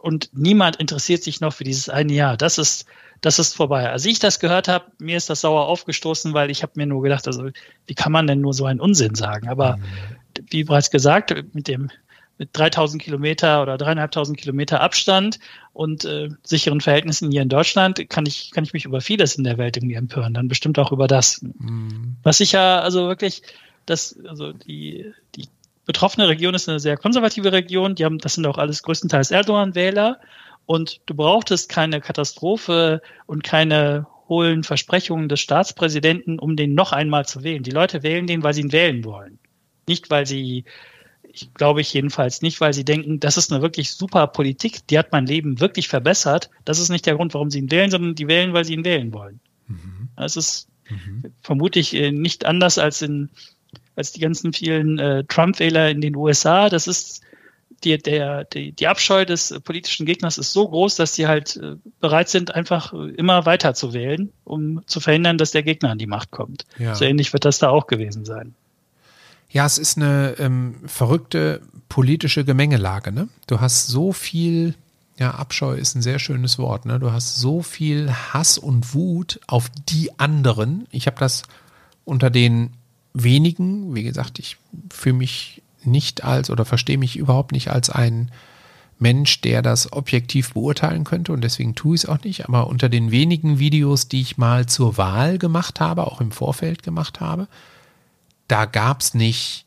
Und 0.00 0.30
niemand 0.32 0.76
interessiert 0.76 1.22
sich 1.22 1.40
noch 1.40 1.52
für 1.52 1.64
dieses 1.64 1.88
eine 1.88 2.12
Jahr. 2.12 2.36
Das 2.36 2.58
ist, 2.58 2.86
das 3.20 3.38
ist 3.38 3.54
vorbei. 3.54 3.90
Als 3.90 4.04
ich 4.04 4.18
das 4.18 4.40
gehört 4.40 4.68
habe, 4.68 4.86
mir 4.98 5.16
ist 5.16 5.30
das 5.30 5.42
sauer 5.42 5.66
aufgestoßen, 5.66 6.32
weil 6.34 6.50
ich 6.50 6.62
habe 6.62 6.72
mir 6.76 6.86
nur 6.86 7.02
gedacht, 7.02 7.26
also 7.26 7.50
wie 7.86 7.94
kann 7.94 8.12
man 8.12 8.26
denn 8.26 8.40
nur 8.40 8.54
so 8.54 8.64
einen 8.66 8.80
Unsinn 8.80 9.14
sagen? 9.14 9.48
Aber 9.48 9.76
mhm. 9.76 9.82
wie 10.50 10.64
bereits 10.64 10.90
gesagt, 10.90 11.34
mit 11.52 11.68
dem 11.68 11.90
mit 12.38 12.50
3000 12.52 13.02
Kilometer 13.02 13.62
oder 13.62 13.78
dreieinhalbtausend 13.78 14.38
Kilometer 14.38 14.80
Abstand 14.80 15.38
und 15.72 16.04
äh, 16.04 16.28
sicheren 16.42 16.80
Verhältnissen 16.80 17.30
hier 17.30 17.42
in 17.42 17.48
Deutschland 17.48 18.08
kann 18.10 18.26
ich, 18.26 18.50
kann 18.50 18.64
ich 18.64 18.72
mich 18.72 18.84
über 18.84 19.00
vieles 19.00 19.36
in 19.36 19.44
der 19.44 19.58
Welt 19.58 19.76
irgendwie 19.76 19.94
empören, 19.94 20.34
dann 20.34 20.48
bestimmt 20.48 20.78
auch 20.78 20.92
über 20.92 21.06
das. 21.06 21.40
Mhm. 21.42 22.16
Was 22.22 22.40
ich 22.40 22.52
ja 22.52 22.80
also 22.80 23.08
wirklich, 23.08 23.42
das, 23.86 24.18
also 24.26 24.52
die, 24.52 25.12
die 25.34 25.48
betroffene 25.86 26.28
Region 26.28 26.54
ist 26.54 26.68
eine 26.68 26.80
sehr 26.80 26.96
konservative 26.96 27.52
Region, 27.52 27.94
die 27.94 28.04
haben, 28.04 28.18
das 28.18 28.34
sind 28.34 28.46
auch 28.46 28.58
alles 28.58 28.82
größtenteils 28.82 29.30
Erdogan-Wähler 29.30 30.20
und 30.66 31.00
du 31.06 31.14
brauchtest 31.14 31.68
keine 31.68 32.00
Katastrophe 32.00 33.00
und 33.26 33.44
keine 33.44 34.06
hohlen 34.28 34.64
Versprechungen 34.64 35.28
des 35.28 35.40
Staatspräsidenten, 35.40 36.38
um 36.38 36.56
den 36.56 36.74
noch 36.74 36.92
einmal 36.92 37.24
zu 37.26 37.44
wählen. 37.44 37.62
Die 37.62 37.70
Leute 37.70 38.02
wählen 38.02 38.26
den, 38.26 38.42
weil 38.42 38.52
sie 38.52 38.62
ihn 38.62 38.72
wählen 38.72 39.04
wollen. 39.04 39.38
Nicht, 39.86 40.10
weil 40.10 40.26
sie 40.26 40.64
ich 41.36 41.52
glaube 41.54 41.80
ich 41.80 41.92
jedenfalls 41.92 42.40
nicht, 42.42 42.60
weil 42.60 42.72
sie 42.72 42.84
denken, 42.84 43.20
das 43.20 43.36
ist 43.36 43.52
eine 43.52 43.62
wirklich 43.62 43.92
super 43.92 44.26
Politik, 44.26 44.86
die 44.88 44.98
hat 44.98 45.12
mein 45.12 45.26
Leben 45.26 45.60
wirklich 45.60 45.88
verbessert. 45.88 46.50
Das 46.64 46.78
ist 46.78 46.88
nicht 46.88 47.06
der 47.06 47.16
Grund, 47.16 47.34
warum 47.34 47.50
sie 47.50 47.58
ihn 47.58 47.70
wählen, 47.70 47.90
sondern 47.90 48.14
die 48.14 48.26
wählen, 48.26 48.52
weil 48.52 48.64
sie 48.64 48.74
ihn 48.74 48.84
wählen 48.84 49.12
wollen. 49.12 49.40
Mhm. 49.68 50.08
Das 50.16 50.36
ist 50.36 50.68
mhm. 50.88 51.24
vermutlich 51.42 51.94
äh, 51.94 52.10
nicht 52.10 52.46
anders 52.46 52.78
als 52.78 53.02
in 53.02 53.30
als 53.96 54.12
die 54.12 54.20
ganzen 54.20 54.52
vielen 54.52 54.98
äh, 54.98 55.24
Trump-Wähler 55.24 55.90
in 55.90 56.00
den 56.00 56.14
USA. 56.14 56.68
Das 56.68 56.86
ist 56.86 57.22
die, 57.84 57.98
der, 57.98 58.44
die, 58.44 58.72
die 58.72 58.86
Abscheu 58.86 59.24
des 59.24 59.54
politischen 59.64 60.06
Gegners 60.06 60.38
ist 60.38 60.52
so 60.52 60.68
groß, 60.68 60.96
dass 60.96 61.14
sie 61.14 61.26
halt 61.26 61.56
äh, 61.56 61.76
bereit 62.00 62.28
sind, 62.28 62.54
einfach 62.54 62.92
immer 62.92 63.46
weiter 63.46 63.74
zu 63.74 63.92
wählen, 63.92 64.32
um 64.44 64.82
zu 64.86 65.00
verhindern, 65.00 65.38
dass 65.38 65.50
der 65.50 65.62
Gegner 65.62 65.90
an 65.90 65.98
die 65.98 66.06
Macht 66.06 66.30
kommt. 66.30 66.64
Ja. 66.78 66.94
So 66.94 67.04
ähnlich 67.04 67.32
wird 67.32 67.44
das 67.44 67.58
da 67.58 67.68
auch 67.68 67.86
gewesen 67.86 68.24
sein. 68.24 68.54
Ja, 69.48 69.64
es 69.64 69.78
ist 69.78 69.96
eine 69.96 70.34
ähm, 70.38 70.76
verrückte 70.86 71.62
politische 71.88 72.44
Gemengelage. 72.44 73.12
Ne? 73.12 73.28
Du 73.46 73.60
hast 73.60 73.86
so 73.86 74.12
viel, 74.12 74.74
ja, 75.18 75.32
Abscheu 75.32 75.74
ist 75.74 75.94
ein 75.94 76.02
sehr 76.02 76.18
schönes 76.18 76.58
Wort. 76.58 76.84
Ne? 76.84 76.98
Du 76.98 77.12
hast 77.12 77.36
so 77.36 77.62
viel 77.62 78.12
Hass 78.12 78.58
und 78.58 78.94
Wut 78.94 79.40
auf 79.46 79.70
die 79.88 80.18
anderen. 80.18 80.86
Ich 80.90 81.06
habe 81.06 81.18
das 81.18 81.42
unter 82.04 82.30
den 82.30 82.72
wenigen, 83.22 83.94
wie 83.94 84.02
gesagt, 84.02 84.38
ich 84.38 84.56
fühle 84.90 85.16
mich 85.16 85.62
nicht 85.82 86.24
als 86.24 86.50
oder 86.50 86.64
verstehe 86.64 86.98
mich 86.98 87.16
überhaupt 87.16 87.52
nicht 87.52 87.70
als 87.70 87.90
ein 87.90 88.30
Mensch, 88.98 89.40
der 89.42 89.62
das 89.62 89.92
objektiv 89.92 90.54
beurteilen 90.54 91.04
könnte 91.04 91.32
und 91.32 91.42
deswegen 91.42 91.74
tue 91.74 91.96
ich 91.96 92.04
es 92.04 92.08
auch 92.08 92.22
nicht. 92.22 92.46
Aber 92.46 92.66
unter 92.66 92.88
den 92.88 93.10
wenigen 93.10 93.58
Videos, 93.58 94.08
die 94.08 94.20
ich 94.20 94.38
mal 94.38 94.66
zur 94.66 94.96
Wahl 94.96 95.38
gemacht 95.38 95.80
habe, 95.80 96.06
auch 96.06 96.20
im 96.20 96.32
Vorfeld 96.32 96.82
gemacht 96.82 97.20
habe, 97.20 97.48
da 98.48 98.64
gab 98.64 99.00
es 99.00 99.14
nicht 99.14 99.66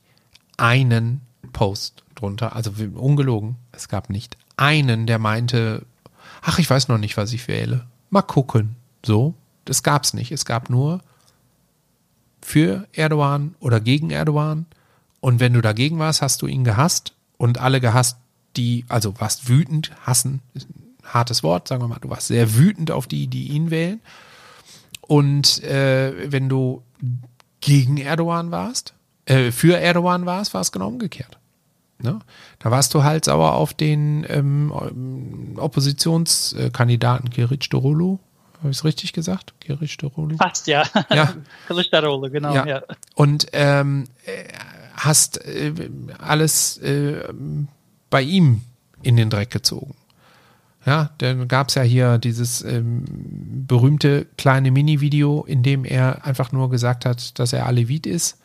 einen 0.57 1.21
Post 1.53 2.03
drunter, 2.15 2.55
also 2.55 2.71
ungelogen, 2.95 3.55
es 3.71 3.87
gab 3.87 4.09
nicht 4.09 4.37
einen, 4.57 5.05
der 5.05 5.19
meinte, 5.19 5.85
ach, 6.41 6.59
ich 6.59 6.69
weiß 6.69 6.87
noch 6.87 6.97
nicht, 6.97 7.17
was 7.17 7.31
ich 7.33 7.47
wähle. 7.47 7.85
Mal 8.09 8.21
gucken. 8.23 8.75
So, 9.05 9.35
das 9.65 9.83
gab 9.83 10.03
es 10.03 10.13
nicht. 10.13 10.31
Es 10.31 10.45
gab 10.45 10.69
nur 10.69 11.01
für 12.41 12.87
Erdogan 12.93 13.55
oder 13.59 13.79
gegen 13.79 14.11
Erdogan. 14.11 14.65
Und 15.19 15.39
wenn 15.39 15.53
du 15.53 15.61
dagegen 15.61 15.99
warst, 15.99 16.21
hast 16.21 16.41
du 16.41 16.47
ihn 16.47 16.63
gehasst 16.63 17.13
und 17.37 17.57
alle 17.59 17.81
gehasst, 17.81 18.17
die, 18.55 18.85
also 18.87 19.19
warst 19.19 19.49
wütend, 19.49 19.91
hassen, 20.01 20.41
ist 20.53 20.69
ein 20.69 20.93
hartes 21.03 21.43
Wort, 21.43 21.67
sagen 21.67 21.81
wir 21.81 21.87
mal, 21.87 21.99
du 21.99 22.09
warst 22.09 22.27
sehr 22.27 22.55
wütend 22.55 22.91
auf 22.91 23.07
die, 23.07 23.27
die 23.27 23.49
ihn 23.49 23.71
wählen. 23.71 24.01
Und 25.01 25.63
äh, 25.63 26.31
wenn 26.31 26.49
du 26.49 26.83
gegen 27.61 27.97
Erdogan 27.97 28.51
warst, 28.51 28.93
äh, 29.25 29.51
für 29.51 29.77
Erdogan 29.77 30.25
warst, 30.25 30.53
war 30.53 30.61
es 30.61 30.71
genau 30.71 30.87
umgekehrt. 30.87 31.37
Ne? 32.01 32.19
Da 32.59 32.71
warst 32.71 32.93
du 32.93 33.03
halt 33.03 33.25
sauer 33.25 33.53
auf 33.53 33.73
den 33.73 34.25
ähm, 34.29 35.55
Oppositionskandidaten 35.57 37.29
Kiric 37.29 37.69
Dorolo. 37.69 38.19
Habe 38.60 38.72
ich 38.72 38.78
es 38.78 38.84
richtig 38.84 39.14
gesagt? 39.14 39.53
Kiric 39.62 39.97
Dorolo? 39.97 40.36
Fast, 40.38 40.68
ja. 40.68 40.84
ja. 41.10 41.34
Kiric 41.68 41.91
Dorolo, 41.91 42.30
genau. 42.30 42.53
Ja. 42.53 42.68
ja. 42.68 42.82
Und 43.16 43.47
ähm, 43.53 44.05
hast 44.95 45.43
äh, 45.45 45.74
alles 46.18 46.78
äh, 46.80 47.24
bei 48.10 48.22
ihm 48.22 48.62
in 49.01 49.16
den 49.16 49.30
Dreck 49.30 49.49
gezogen. 49.49 49.95
Ja, 50.86 51.12
dann 51.20 51.47
gab 51.47 51.70
es 51.70 51.76
ja 51.76 51.84
hier 51.84 52.18
dieses 52.18 52.64
ähm, 52.64 53.05
berühmte 53.68 54.28
kleine 54.38 54.72
Mini-Video, 54.72 55.43
in 55.45 55.64
dem 55.64 55.86
er 55.86 56.26
einfach 56.26 56.51
nur 56.51 56.70
gesagt 56.70 57.05
hat, 57.05 57.38
dass 57.39 57.53
er 57.53 57.66
Alevit 57.66 58.07
ist. 58.07 58.38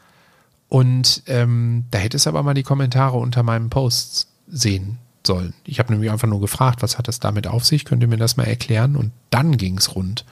Und 0.68 1.22
ähm, 1.26 1.86
da 1.90 1.98
hätte 1.98 2.16
es 2.16 2.26
aber 2.26 2.42
mal 2.42 2.54
die 2.54 2.62
Kommentare 2.62 3.16
unter 3.16 3.42
meinem 3.42 3.70
Post 3.70 4.28
sehen 4.46 4.98
sollen. 5.26 5.54
Ich 5.64 5.78
habe 5.78 5.92
nämlich 5.92 6.10
einfach 6.10 6.28
nur 6.28 6.40
gefragt, 6.40 6.82
was 6.82 6.98
hat 6.98 7.08
das 7.08 7.20
damit 7.20 7.46
auf 7.46 7.64
sich? 7.64 7.84
Könnt 7.84 8.02
ihr 8.02 8.08
mir 8.08 8.16
das 8.16 8.36
mal 8.36 8.44
erklären? 8.44 8.96
Und 8.96 9.12
dann 9.30 9.56
ging 9.56 9.78
es 9.78 9.94
rund. 9.94 10.24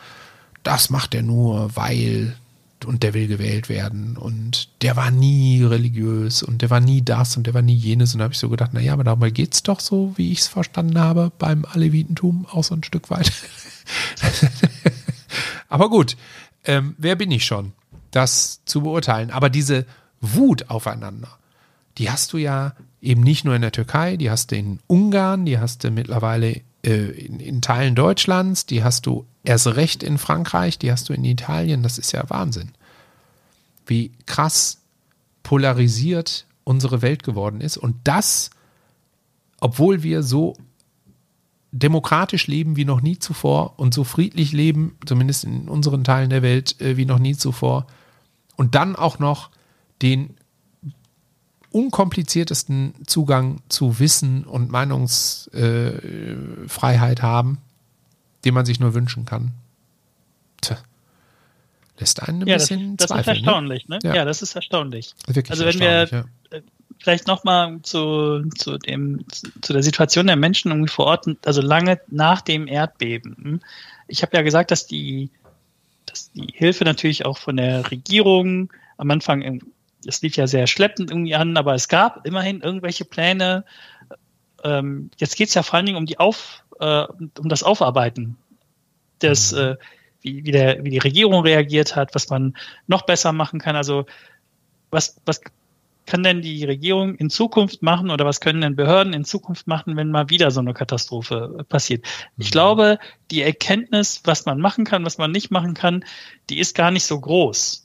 Das 0.63 0.91
macht 0.91 1.15
er 1.15 1.23
nur, 1.23 1.75
weil 1.77 2.37
und 2.85 3.03
der 3.03 3.15
will 3.15 3.29
gewählt 3.29 3.69
werden 3.69 4.17
und 4.17 4.69
der 4.83 4.97
war 4.97 5.11
nie 5.11 5.63
religiös 5.63 6.43
und 6.43 6.63
der 6.63 6.71
war 6.71 6.81
nie 6.81 7.03
das 7.03 7.37
und 7.37 7.47
der 7.47 7.55
war 7.55 7.63
nie 7.63 7.75
jenes 7.75 8.13
und 8.13 8.19
da 8.19 8.25
habe 8.25 8.35
ich 8.35 8.41
so 8.41 8.49
gedacht, 8.49 8.73
naja, 8.73 8.93
aber 8.93 9.05
dabei 9.05 9.31
geht 9.31 9.55
es 9.55 9.63
doch 9.63 9.81
so, 9.81 10.13
wie 10.17 10.33
ich 10.33 10.41
es 10.41 10.49
verstanden 10.49 10.99
habe, 10.99 11.33
beim 11.39 11.65
Alevitentum 11.65 12.47
auch 12.51 12.65
so 12.65 12.75
ein 12.75 12.85
Stück 12.85 13.11
weit. 13.11 13.33
aber 15.69 15.91
gut, 15.91 16.17
ähm, 16.65 16.95
wer 16.99 17.17
bin 17.17 17.31
ich 17.31 17.45
schon, 17.45 17.73
das 18.11 18.61
zu 18.65 18.83
beurteilen? 18.83 19.31
Aber 19.31 19.51
diese 19.51 19.87
Wut 20.21 20.71
aufeinander, 20.71 21.29
die 21.99 22.11
hast 22.11 22.33
du 22.33 22.39
ja 22.39 22.75
eben 23.03 23.21
nicht 23.21 23.45
nur 23.45 23.55
in 23.55 23.63
der 23.63 23.73
Türkei, 23.73 24.17
die 24.17 24.31
hast 24.31 24.53
du 24.53 24.57
in 24.57 24.79
Ungarn, 24.87 25.45
die 25.45 25.59
hast 25.59 25.85
du 25.85 25.91
mittlerweile 25.91 26.63
äh, 26.85 27.11
in, 27.11 27.41
in 27.41 27.61
Teilen 27.61 27.95
Deutschlands, 27.95 28.65
die 28.65 28.85
hast 28.85 29.07
du 29.07 29.27
erst 29.43 29.67
recht 29.67 30.03
in 30.03 30.19
Frankreich, 30.19 30.79
die 30.79 30.91
hast 30.91 31.09
du 31.09 31.13
in 31.13 31.25
Italien, 31.25 31.83
das 31.83 31.99
ist 31.99 32.13
ja 32.13 32.25
Wahnsinn. 32.31 32.71
Wie 33.87 34.13
krass 34.27 34.79
polarisiert 35.43 36.47
unsere 36.65 37.03
Welt 37.03 37.25
geworden 37.25 37.61
ist 37.61 37.77
und 37.77 37.97
das, 38.05 38.51
obwohl 39.61 40.05
wir 40.05 40.23
so 40.23 40.55
demokratisch 41.73 42.47
leben 42.47 42.77
wie 42.77 42.85
noch 42.85 43.01
nie 43.01 43.19
zuvor 43.19 43.79
und 43.79 43.95
so 43.95 44.05
friedlich 44.05 44.53
leben, 44.53 44.97
zumindest 45.07 45.45
in 45.45 45.69
unseren 45.69 46.05
Teilen 46.05 46.31
der 46.31 46.43
Welt, 46.43 46.81
äh, 46.81 46.97
wie 46.97 47.07
noch 47.07 47.19
nie 47.19 47.35
zuvor. 47.35 47.87
Und 48.57 48.75
dann 48.75 48.95
auch 48.95 49.19
noch 49.19 49.51
den 50.03 50.37
unkompliziertesten 51.73 52.95
Zugang 53.07 53.61
zu 53.69 53.99
Wissen 53.99 54.45
und 54.45 54.71
Meinungsfreiheit 54.71 57.19
äh, 57.19 57.23
haben, 57.23 57.59
den 58.45 58.55
man 58.55 58.67
sich 58.67 58.81
nur 58.81 58.95
wünschen 58.95 59.25
kann. 59.25 59.53
Tja. 60.61 60.79
Lässt 61.99 62.23
einen 62.23 62.43
ein 62.43 62.49
ja, 62.49 62.57
bisschen 62.57 62.97
das, 62.97 63.09
das 63.09 63.17
zweifeln. 63.17 63.37
ist 63.37 63.43
erstaunlich, 63.43 63.89
ne? 63.89 63.99
ne? 64.03 64.09
Ja. 64.09 64.15
ja. 64.17 64.25
das 64.25 64.43
ist 64.43 64.55
erstaunlich. 64.55 65.15
Wirklich 65.27 65.51
also 65.51 65.65
wenn 65.65 65.81
wir, 65.81 66.09
ja. 66.09 66.25
Äh, 66.51 66.63
vielleicht 66.99 67.27
nochmal 67.27 67.81
zu, 67.83 68.49
zu 68.57 68.79
dem, 68.79 69.25
zu 69.61 69.73
der 69.73 69.83
Situation 69.83 70.27
der 70.27 70.37
Menschen 70.37 70.71
irgendwie 70.71 70.91
vor 70.91 71.07
Ort, 71.07 71.27
also 71.45 71.61
lange 71.61 72.01
nach 72.09 72.41
dem 72.41 72.67
Erdbeben. 72.67 73.63
Ich 74.09 74.23
habe 74.23 74.37
ja 74.37 74.43
gesagt, 74.43 74.71
dass 74.71 74.87
die, 74.87 75.31
dass 76.07 76.33
die 76.33 76.49
Hilfe 76.53 76.85
natürlich 76.85 77.27
auch 77.27 77.39
von 77.39 77.57
der 77.57 77.91
Regierung 77.91 78.73
am 78.97 79.11
Anfang, 79.11 79.61
es 80.07 80.23
lief 80.23 80.37
ja 80.37 80.47
sehr 80.47 80.67
schleppend 80.67 81.11
irgendwie 81.11 81.35
an, 81.35 81.57
aber 81.57 81.75
es 81.75 81.89
gab 81.89 82.27
immerhin 82.27 82.61
irgendwelche 82.61 83.05
Pläne. 83.05 83.65
Ähm, 84.65 85.11
jetzt 85.19 85.37
geht 85.37 85.49
es 85.49 85.55
ja 85.55 85.63
vor 85.63 85.75
allen 85.75 85.87
Dingen 85.87 85.99
um 85.99 86.07
die 86.07 86.19
Auf, 86.19 86.65
äh, 86.81 87.05
um 87.39 87.49
das 87.49 87.63
Aufarbeiten 87.63 88.37
des, 89.21 89.53
mhm. 89.53 89.59
äh, 89.59 89.77
wie, 90.21 90.45
wie, 90.45 90.53
der, 90.53 90.85
wie 90.85 90.91
die 90.91 90.99
Regierung 90.99 91.43
reagiert 91.43 91.97
hat, 91.97 92.15
was 92.15 92.29
man 92.29 92.55
noch 92.87 93.03
besser 93.03 93.33
machen 93.33 93.61
kann. 93.61 93.77
Also 93.77 94.07
was, 94.91 95.21
was 95.25 95.41
kann 96.07 96.23
denn 96.23 96.43
die 96.43 96.65
Regierung 96.65 97.15
in 97.15 97.31
Zukunft 97.31 97.83
machen 97.83 98.11
oder 98.11 98.25
was 98.25 98.41
können 98.41 98.61
denn 98.61 98.77
Behörden 98.77 99.13
in 99.13 99.25
Zukunft 99.25 99.67
machen, 99.67 99.97
wenn 99.97 100.11
mal 100.11 100.31
wieder 100.31 100.51
so 100.51 100.61
eine 100.61 100.75
Katastrophe 100.75 101.65
passiert? 101.69 102.05
Ich 102.37 102.49
mhm. 102.49 102.53
glaube, 102.53 102.99
die 103.31 103.43
Erkenntnis, 103.43 104.21
was 104.25 104.45
man 104.45 104.61
machen 104.61 104.85
kann, 104.85 105.05
was 105.05 105.19
man 105.19 105.31
nicht 105.31 105.51
machen 105.51 105.75
kann, 105.75 106.05
die 106.51 106.59
ist 106.59 106.75
gar 106.75 106.91
nicht 106.91 107.05
so 107.05 107.21
groß. 107.21 107.82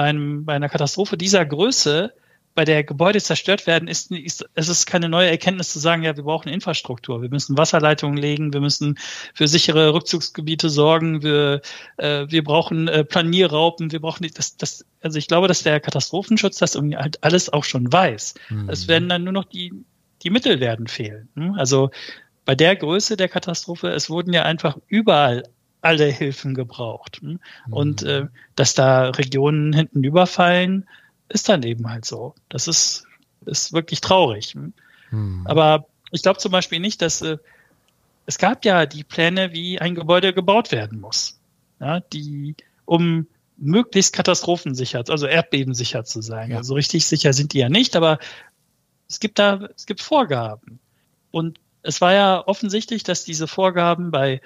Bei, 0.00 0.06
einem, 0.06 0.46
bei 0.46 0.54
einer 0.54 0.70
Katastrophe 0.70 1.18
dieser 1.18 1.44
Größe 1.44 2.14
bei 2.54 2.64
der 2.64 2.84
Gebäude 2.84 3.20
zerstört 3.20 3.66
werden, 3.66 3.86
ist, 3.86 4.10
ist 4.10 4.48
es 4.54 4.68
ist 4.70 4.86
keine 4.86 5.10
neue 5.10 5.28
Erkenntnis 5.28 5.74
zu 5.74 5.78
sagen, 5.78 6.02
ja, 6.02 6.16
wir 6.16 6.24
brauchen 6.24 6.48
Infrastruktur, 6.48 7.20
wir 7.20 7.28
müssen 7.28 7.58
Wasserleitungen 7.58 8.16
legen, 8.16 8.54
wir 8.54 8.62
müssen 8.62 8.98
für 9.34 9.46
sichere 9.46 9.92
Rückzugsgebiete 9.92 10.70
sorgen, 10.70 11.22
wir, 11.22 11.60
äh, 11.98 12.24
wir 12.30 12.42
brauchen 12.42 12.88
äh, 12.88 13.04
Planierraupen, 13.04 13.92
wir 13.92 14.00
brauchen 14.00 14.26
das, 14.34 14.56
das, 14.56 14.86
also 15.02 15.18
ich 15.18 15.28
glaube, 15.28 15.48
dass 15.48 15.64
der 15.64 15.80
Katastrophenschutz 15.80 16.56
das 16.56 16.76
halt 16.76 17.22
alles 17.22 17.52
auch 17.52 17.64
schon 17.64 17.92
weiß. 17.92 18.36
Mhm. 18.48 18.70
Es 18.70 18.88
werden 18.88 19.10
dann 19.10 19.24
nur 19.24 19.34
noch 19.34 19.44
die, 19.44 19.84
die 20.22 20.30
Mittel 20.30 20.60
werden 20.60 20.86
fehlen. 20.86 21.28
Hm? 21.34 21.56
Also 21.58 21.90
bei 22.46 22.54
der 22.54 22.74
Größe 22.74 23.18
der 23.18 23.28
Katastrophe, 23.28 23.88
es 23.88 24.08
wurden 24.08 24.32
ja 24.32 24.44
einfach 24.44 24.78
überall 24.88 25.42
alle 25.82 26.06
Hilfen 26.06 26.54
gebraucht. 26.54 27.18
Hm? 27.20 27.40
Mhm. 27.66 27.72
Und 27.72 28.02
äh, 28.02 28.26
dass 28.56 28.74
da 28.74 29.10
Regionen 29.10 29.72
hinten 29.72 30.04
überfallen, 30.04 30.88
ist 31.28 31.48
dann 31.48 31.62
eben 31.62 31.88
halt 31.90 32.04
so. 32.04 32.34
Das 32.48 32.68
ist, 32.68 33.04
ist 33.46 33.72
wirklich 33.72 34.00
traurig. 34.00 34.54
Hm. 35.10 35.42
Aber 35.44 35.86
ich 36.10 36.22
glaube 36.22 36.38
zum 36.38 36.52
Beispiel 36.52 36.80
nicht, 36.80 37.02
dass 37.02 37.22
äh, 37.22 37.38
es 38.26 38.38
gab 38.38 38.64
ja 38.64 38.86
die 38.86 39.04
Pläne, 39.04 39.52
wie 39.52 39.80
ein 39.80 39.94
Gebäude 39.94 40.32
gebaut 40.32 40.72
werden 40.72 41.00
muss. 41.00 41.38
Ja, 41.80 42.00
die, 42.00 42.54
um 42.84 43.26
möglichst 43.56 44.12
katastrophensicher, 44.12 45.04
also 45.08 45.26
erdbebensicher 45.26 46.04
zu 46.04 46.20
sein. 46.20 46.50
Ja. 46.50 46.58
Also 46.58 46.74
richtig 46.74 47.06
sicher 47.06 47.32
sind 47.32 47.52
die 47.52 47.58
ja 47.58 47.68
nicht, 47.68 47.96
aber 47.96 48.18
es 49.08 49.20
gibt 49.20 49.38
da, 49.38 49.68
es 49.76 49.86
gibt 49.86 50.00
Vorgaben. 50.00 50.78
Und 51.30 51.58
es 51.82 52.00
war 52.00 52.12
ja 52.12 52.46
offensichtlich, 52.46 53.02
dass 53.02 53.24
diese 53.24 53.46
Vorgaben 53.46 54.10
bei 54.10 54.40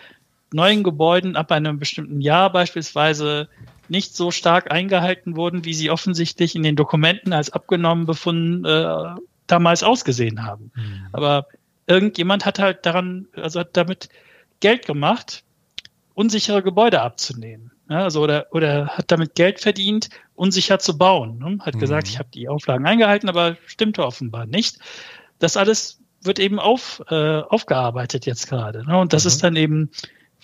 neuen 0.54 0.82
Gebäuden 0.82 1.36
ab 1.36 1.52
einem 1.52 1.78
bestimmten 1.78 2.20
Jahr 2.20 2.50
beispielsweise 2.50 3.48
nicht 3.88 4.16
so 4.16 4.30
stark 4.30 4.70
eingehalten 4.70 5.36
wurden, 5.36 5.64
wie 5.64 5.74
sie 5.74 5.90
offensichtlich 5.90 6.54
in 6.54 6.62
den 6.62 6.76
Dokumenten 6.76 7.32
als 7.32 7.50
abgenommen 7.50 8.06
befunden 8.06 8.64
äh, 8.64 9.20
damals 9.46 9.82
ausgesehen 9.82 10.44
haben. 10.44 10.70
Mhm. 10.74 11.08
Aber 11.12 11.46
irgendjemand 11.86 12.46
hat 12.46 12.58
halt 12.58 12.86
daran, 12.86 13.26
also 13.34 13.60
hat 13.60 13.76
damit 13.76 14.08
Geld 14.60 14.86
gemacht, 14.86 15.44
unsichere 16.14 16.62
Gebäude 16.62 17.02
abzunehmen. 17.02 17.72
Ja, 17.90 18.04
also 18.04 18.22
oder, 18.22 18.46
oder 18.52 18.88
hat 18.88 19.10
damit 19.10 19.34
Geld 19.34 19.60
verdient, 19.60 20.08
unsicher 20.34 20.78
zu 20.78 20.96
bauen. 20.96 21.38
Ne? 21.38 21.58
Hat 21.60 21.74
mhm. 21.74 21.80
gesagt, 21.80 22.08
ich 22.08 22.18
habe 22.18 22.30
die 22.32 22.48
Auflagen 22.48 22.86
eingehalten, 22.86 23.28
aber 23.28 23.58
stimmte 23.66 24.06
offenbar 24.06 24.46
nicht. 24.46 24.78
Das 25.38 25.58
alles 25.58 26.00
wird 26.22 26.38
eben 26.38 26.58
auf, 26.58 27.02
äh, 27.10 27.40
aufgearbeitet 27.40 28.24
jetzt 28.24 28.48
gerade. 28.48 28.86
Ne? 28.86 28.98
Und 28.98 29.12
das 29.12 29.24
mhm. 29.24 29.28
ist 29.28 29.44
dann 29.44 29.56
eben 29.56 29.90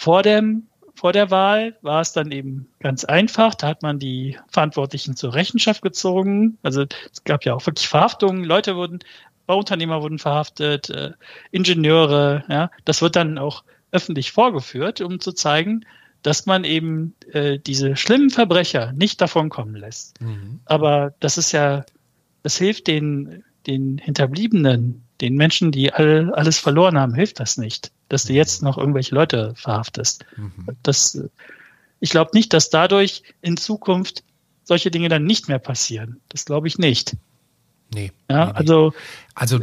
vor 0.01 0.23
dem 0.23 0.67
vor 0.95 1.13
der 1.13 1.31
Wahl 1.31 1.77
war 1.83 2.01
es 2.01 2.13
dann 2.13 2.31
eben 2.33 2.69
ganz 2.81 3.05
einfach. 3.05 3.55
Da 3.55 3.69
hat 3.69 3.83
man 3.83 3.99
die 3.99 4.39
Verantwortlichen 4.49 5.15
zur 5.15 5.35
Rechenschaft 5.35 5.83
gezogen. 5.83 6.59
Also 6.63 6.83
es 6.83 7.25
gab 7.25 7.45
ja 7.45 7.55
auch 7.55 7.67
wirklich 7.67 7.89
Verhaftungen. 7.89 8.45
Leute 8.45 8.77
wurden, 8.77 9.01
Bauunternehmer 9.47 10.03
wurden 10.03 10.19
verhaftet, 10.19 10.91
äh, 10.91 11.13
Ingenieure. 11.53 12.45
Ja, 12.49 12.71
das 12.85 13.01
wird 13.01 13.17
dann 13.17 13.39
auch 13.39 13.63
öffentlich 13.93 14.33
vorgeführt, 14.33 15.01
um 15.03 15.21
zu 15.21 15.33
zeigen, 15.33 15.85
dass 16.23 16.47
man 16.47 16.65
eben 16.65 17.15
äh, 17.33 17.59
diese 17.59 17.97
schlimmen 17.97 18.31
Verbrecher 18.31 18.93
nicht 18.93 19.21
davon 19.21 19.49
kommen 19.51 19.75
lässt. 19.75 20.21
Mhm. 20.21 20.61
Aber 20.65 21.15
das 21.21 21.39
ist 21.39 21.53
ja, 21.53 21.85
das 22.43 22.57
hilft 22.57 22.87
den, 22.87 23.45
den 23.67 23.99
Hinterbliebenen, 23.99 25.03
den 25.21 25.37
Menschen, 25.37 25.73
die 25.73 25.93
all, 25.93 26.33
alles 26.35 26.59
verloren 26.59 26.99
haben, 26.99 27.15
hilft 27.15 27.41
das 27.41 27.57
nicht 27.57 27.93
dass 28.11 28.25
du 28.25 28.35
jetzt 28.35 28.63
noch 28.63 28.77
irgendwelche 28.77 29.15
Leute 29.15 29.55
verhaftest. 29.55 30.27
Mhm. 30.37 30.77
Das, 30.83 31.19
ich 32.01 32.11
glaube 32.11 32.33
nicht, 32.35 32.53
dass 32.53 32.69
dadurch 32.69 33.23
in 33.41 33.57
Zukunft 33.57 34.25
solche 34.65 34.91
Dinge 34.91 35.09
dann 35.09 35.25
nicht 35.25 35.49
mehr 35.49 35.61
passieren. 35.61 36.21
Das 36.29 36.45
glaube 36.45 36.69
ich 36.69 36.77
nicht. 36.77 37.17
Nee. 37.95 38.13
Ja, 38.29 38.47
nee, 38.47 38.53
also. 38.53 38.93
Also 39.35 39.61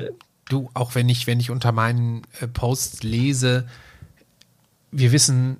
du, 0.49 0.69
auch 0.73 0.95
wenn 0.95 1.09
ich, 1.09 1.27
wenn 1.27 1.39
ich 1.39 1.51
unter 1.51 1.73
meinen 1.73 2.23
äh, 2.39 2.47
Posts 2.47 3.03
lese, 3.03 3.67
wir 4.91 5.11
wissen, 5.11 5.57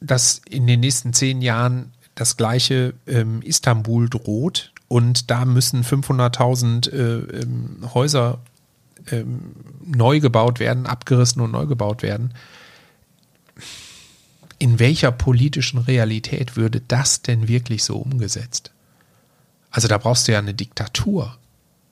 dass 0.00 0.40
in 0.48 0.66
den 0.66 0.80
nächsten 0.80 1.12
zehn 1.12 1.42
Jahren 1.42 1.92
das 2.14 2.38
gleiche 2.38 2.94
ähm, 3.06 3.42
Istanbul 3.42 4.08
droht 4.08 4.72
und 4.90 5.30
da 5.30 5.44
müssen 5.44 5.84
500.000 5.84 6.90
äh, 6.90 7.42
ähm, 7.42 7.94
Häuser 7.94 8.40
ähm, 9.12 9.52
neu 9.84 10.18
gebaut 10.18 10.58
werden, 10.58 10.84
abgerissen 10.86 11.40
und 11.40 11.52
neu 11.52 11.66
gebaut 11.66 12.02
werden. 12.02 12.34
In 14.58 14.80
welcher 14.80 15.12
politischen 15.12 15.78
Realität 15.78 16.56
würde 16.56 16.80
das 16.80 17.22
denn 17.22 17.46
wirklich 17.46 17.84
so 17.84 17.98
umgesetzt? 17.98 18.72
Also 19.70 19.86
da 19.86 19.96
brauchst 19.96 20.26
du 20.26 20.32
ja 20.32 20.40
eine 20.40 20.54
Diktatur, 20.54 21.38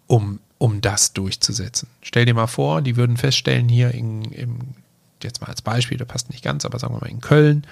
um, 0.08 0.40
um 0.58 0.80
das 0.80 1.12
durchzusetzen. 1.12 1.88
Stell 2.02 2.24
dir 2.24 2.34
mal 2.34 2.48
vor, 2.48 2.82
die 2.82 2.96
würden 2.96 3.16
feststellen, 3.16 3.68
hier 3.68 3.94
in, 3.94 4.24
in 4.24 4.74
jetzt 5.22 5.40
mal 5.40 5.46
als 5.46 5.62
Beispiel, 5.62 5.98
der 5.98 6.04
passt 6.04 6.30
nicht 6.30 6.42
ganz, 6.42 6.64
aber 6.64 6.80
sagen 6.80 6.94
wir 6.94 7.00
mal 7.00 7.10
in 7.10 7.20
Köln, 7.20 7.64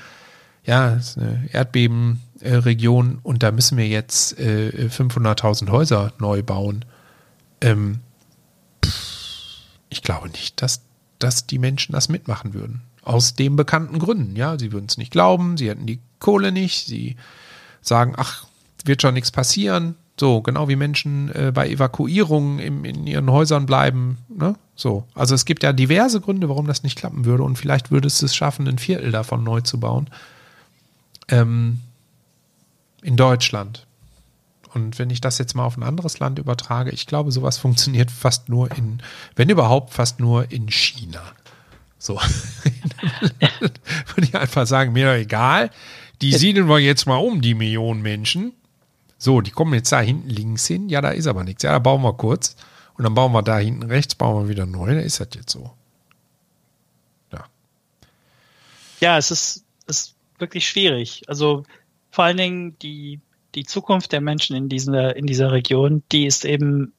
ja, 0.67 0.91
das 0.91 1.11
ist 1.11 1.19
eine 1.19 1.49
Erdbebenregion 1.53 3.19
und 3.23 3.43
da 3.43 3.53
müssen 3.53 3.79
wir 3.79 3.87
jetzt 3.87 4.39
äh, 4.39 4.89
500.000 4.91 5.71
Häuser 5.71 6.13
neu 6.19 6.43
bauen. 6.43 6.85
Ähm, 7.61 8.01
ich 9.89 10.03
glaube 10.03 10.29
nicht, 10.29 10.61
dass, 10.61 10.83
dass 11.19 11.47
die 11.47 11.59
Menschen 11.59 11.93
das 11.93 12.09
mitmachen 12.09 12.53
würden. 12.53 12.83
Aus 13.03 13.35
den 13.35 13.55
bekannten 13.55 14.01
Gründen, 14.01 14.35
ja. 14.35 14.59
Sie 14.59 14.73
würden 14.73 14.87
es 14.89 14.99
nicht 14.99 15.13
glauben, 15.13 15.57
sie 15.57 15.69
hätten 15.69 15.87
die 15.87 16.01
Kohle 16.19 16.51
nicht, 16.51 16.87
sie 16.87 17.17
sagen, 17.81 18.15
ach, 18.17 18.47
wird 18.85 19.03
schon 19.03 19.15
nichts 19.15 19.31
passieren. 19.31 19.95
So, 20.19 20.41
genau 20.41 20.69
wie 20.69 20.77
Menschen 20.77 21.31
äh, 21.35 21.53
bei 21.55 21.69
Evakuierungen 21.69 22.59
im, 22.59 22.85
in 22.85 23.07
ihren 23.07 23.31
Häusern 23.31 23.67
bleiben. 23.67 24.19
Ne? 24.29 24.57
So. 24.75 25.05
Also 25.15 25.35
es 25.35 25.45
gibt 25.45 25.63
ja 25.63 25.73
diverse 25.73 26.21
Gründe, 26.21 26.49
warum 26.49 26.67
das 26.67 26.83
nicht 26.83 26.99
klappen 26.99 27.25
würde. 27.27 27.43
Und 27.43 27.57
vielleicht 27.57 27.91
würde 27.91 28.07
es 28.07 28.23
es 28.23 28.35
schaffen, 28.35 28.67
ein 28.67 28.79
Viertel 28.79 29.13
davon 29.13 29.45
neu 29.45 29.61
zu 29.61 29.79
bauen. 29.79 30.09
Ähm, 31.29 31.81
in 33.03 33.17
Deutschland. 33.17 33.87
Und 34.75 34.99
wenn 34.99 35.09
ich 35.11 35.21
das 35.21 35.39
jetzt 35.39 35.55
mal 35.55 35.65
auf 35.65 35.77
ein 35.77 35.83
anderes 35.83 36.19
Land 36.19 36.39
übertrage, 36.39 36.91
ich 36.91 37.07
glaube, 37.07 37.33
sowas 37.33 37.57
funktioniert 37.57 38.11
fast 38.11 38.49
nur 38.49 38.71
in, 38.77 39.01
wenn 39.35 39.49
überhaupt, 39.49 39.95
fast 39.95 40.21
nur 40.21 40.51
in 40.51 40.69
China. 40.69 41.23
So. 41.99 42.21
Würde 44.15 44.23
ich 44.23 44.35
einfach 44.35 44.67
sagen, 44.67 44.93
mir 44.93 45.07
doch 45.07 45.19
egal. 45.19 45.71
Die 46.21 46.33
siedeln 46.33 46.69
wir 46.69 46.79
jetzt 46.79 47.07
mal 47.07 47.17
um, 47.17 47.41
die 47.41 47.55
Millionen 47.55 48.03
Menschen. 48.03 48.53
So, 49.19 49.41
die 49.41 49.51
kommen 49.51 49.73
jetzt 49.75 49.93
da 49.93 50.01
hinten 50.01 50.29
links 50.29 50.67
hin. 50.67 50.89
Ja, 50.89 51.01
da 51.01 51.11
ist 51.11 51.27
aber 51.27 51.45
nichts. 51.45 51.63
Ja, 51.63 51.73
da 51.73 51.79
bauen 51.79 52.03
wir 52.03 52.13
kurz. 52.13 52.57
Und 52.95 53.05
dann 53.05 53.15
bauen 53.15 53.33
wir 53.33 53.43
da 53.43 53.59
hinten 53.59 53.85
rechts, 53.85 54.15
bauen 54.15 54.45
wir 54.45 54.49
wieder 54.51 54.67
neu. 54.67 54.95
Da 54.95 55.01
ist 55.01 55.21
das 55.21 55.29
jetzt 55.35 55.51
so. 55.51 55.73
Ja. 57.33 57.45
Ja, 59.01 59.19
es 59.19 59.31
ist, 59.31 59.65
ist 59.87 60.16
wirklich 60.39 60.69
schwierig. 60.69 61.23
Also 61.29 61.65
vor 62.11 62.25
allen 62.25 62.37
Dingen 62.37 62.79
die 62.79 63.21
die 63.57 63.65
Zukunft 63.65 64.13
der 64.13 64.21
Menschen 64.21 64.55
in 64.55 64.69
dieser, 64.69 65.17
in 65.17 65.27
dieser 65.27 65.51
Region, 65.51 66.03
die 66.13 66.27
ist 66.27 66.45
eben 66.45 66.93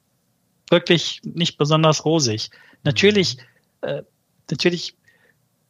wirklich 0.68 1.20
nicht 1.22 1.56
besonders 1.56 2.04
rosig. 2.04 2.50
Natürlich, 2.82 3.38
äh, 3.80 4.02
natürlich 4.50 4.96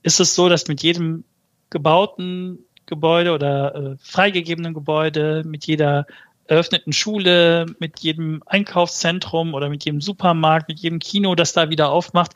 ist 0.02 0.18
es 0.18 0.34
so, 0.34 0.48
dass 0.48 0.66
mit 0.66 0.82
jedem 0.82 1.24
gebauten 1.70 2.60
Gebäude 2.86 3.32
oder 3.32 3.74
äh, 3.74 3.96
freigegebenen 4.00 4.72
Gebäude, 4.72 5.42
mit 5.44 5.66
jeder 5.66 6.06
eröffneten 6.46 6.94
Schule, 6.94 7.66
mit 7.78 8.00
jedem 8.00 8.42
Einkaufszentrum 8.46 9.52
oder 9.52 9.68
mit 9.68 9.84
jedem 9.84 10.00
Supermarkt, 10.00 10.68
mit 10.68 10.80
jedem 10.80 10.98
Kino, 10.98 11.34
das 11.34 11.52
da 11.52 11.68
wieder 11.68 11.90
aufmacht, 11.90 12.32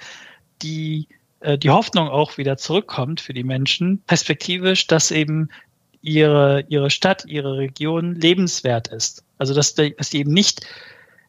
die, 0.60 1.09
die 1.59 1.70
Hoffnung 1.70 2.09
auch 2.09 2.39
wieder 2.39 2.56
zurückkommt 2.56 3.20
für 3.20 3.32
die 3.32 3.44
Menschen, 3.44 4.02
perspektivisch, 4.06 4.86
dass 4.86 5.10
eben 5.10 5.48
ihre, 6.02 6.64
ihre 6.69 6.90
Stadt, 6.90 7.24
ihre 7.24 7.56
Region 7.56 8.14
lebenswert 8.14 8.89
ist. 8.89 9.24
Also 9.39 9.55
dass, 9.55 9.74
die, 9.74 9.94
dass 9.97 10.10
die 10.10 10.19
eben 10.19 10.32
nicht 10.32 10.66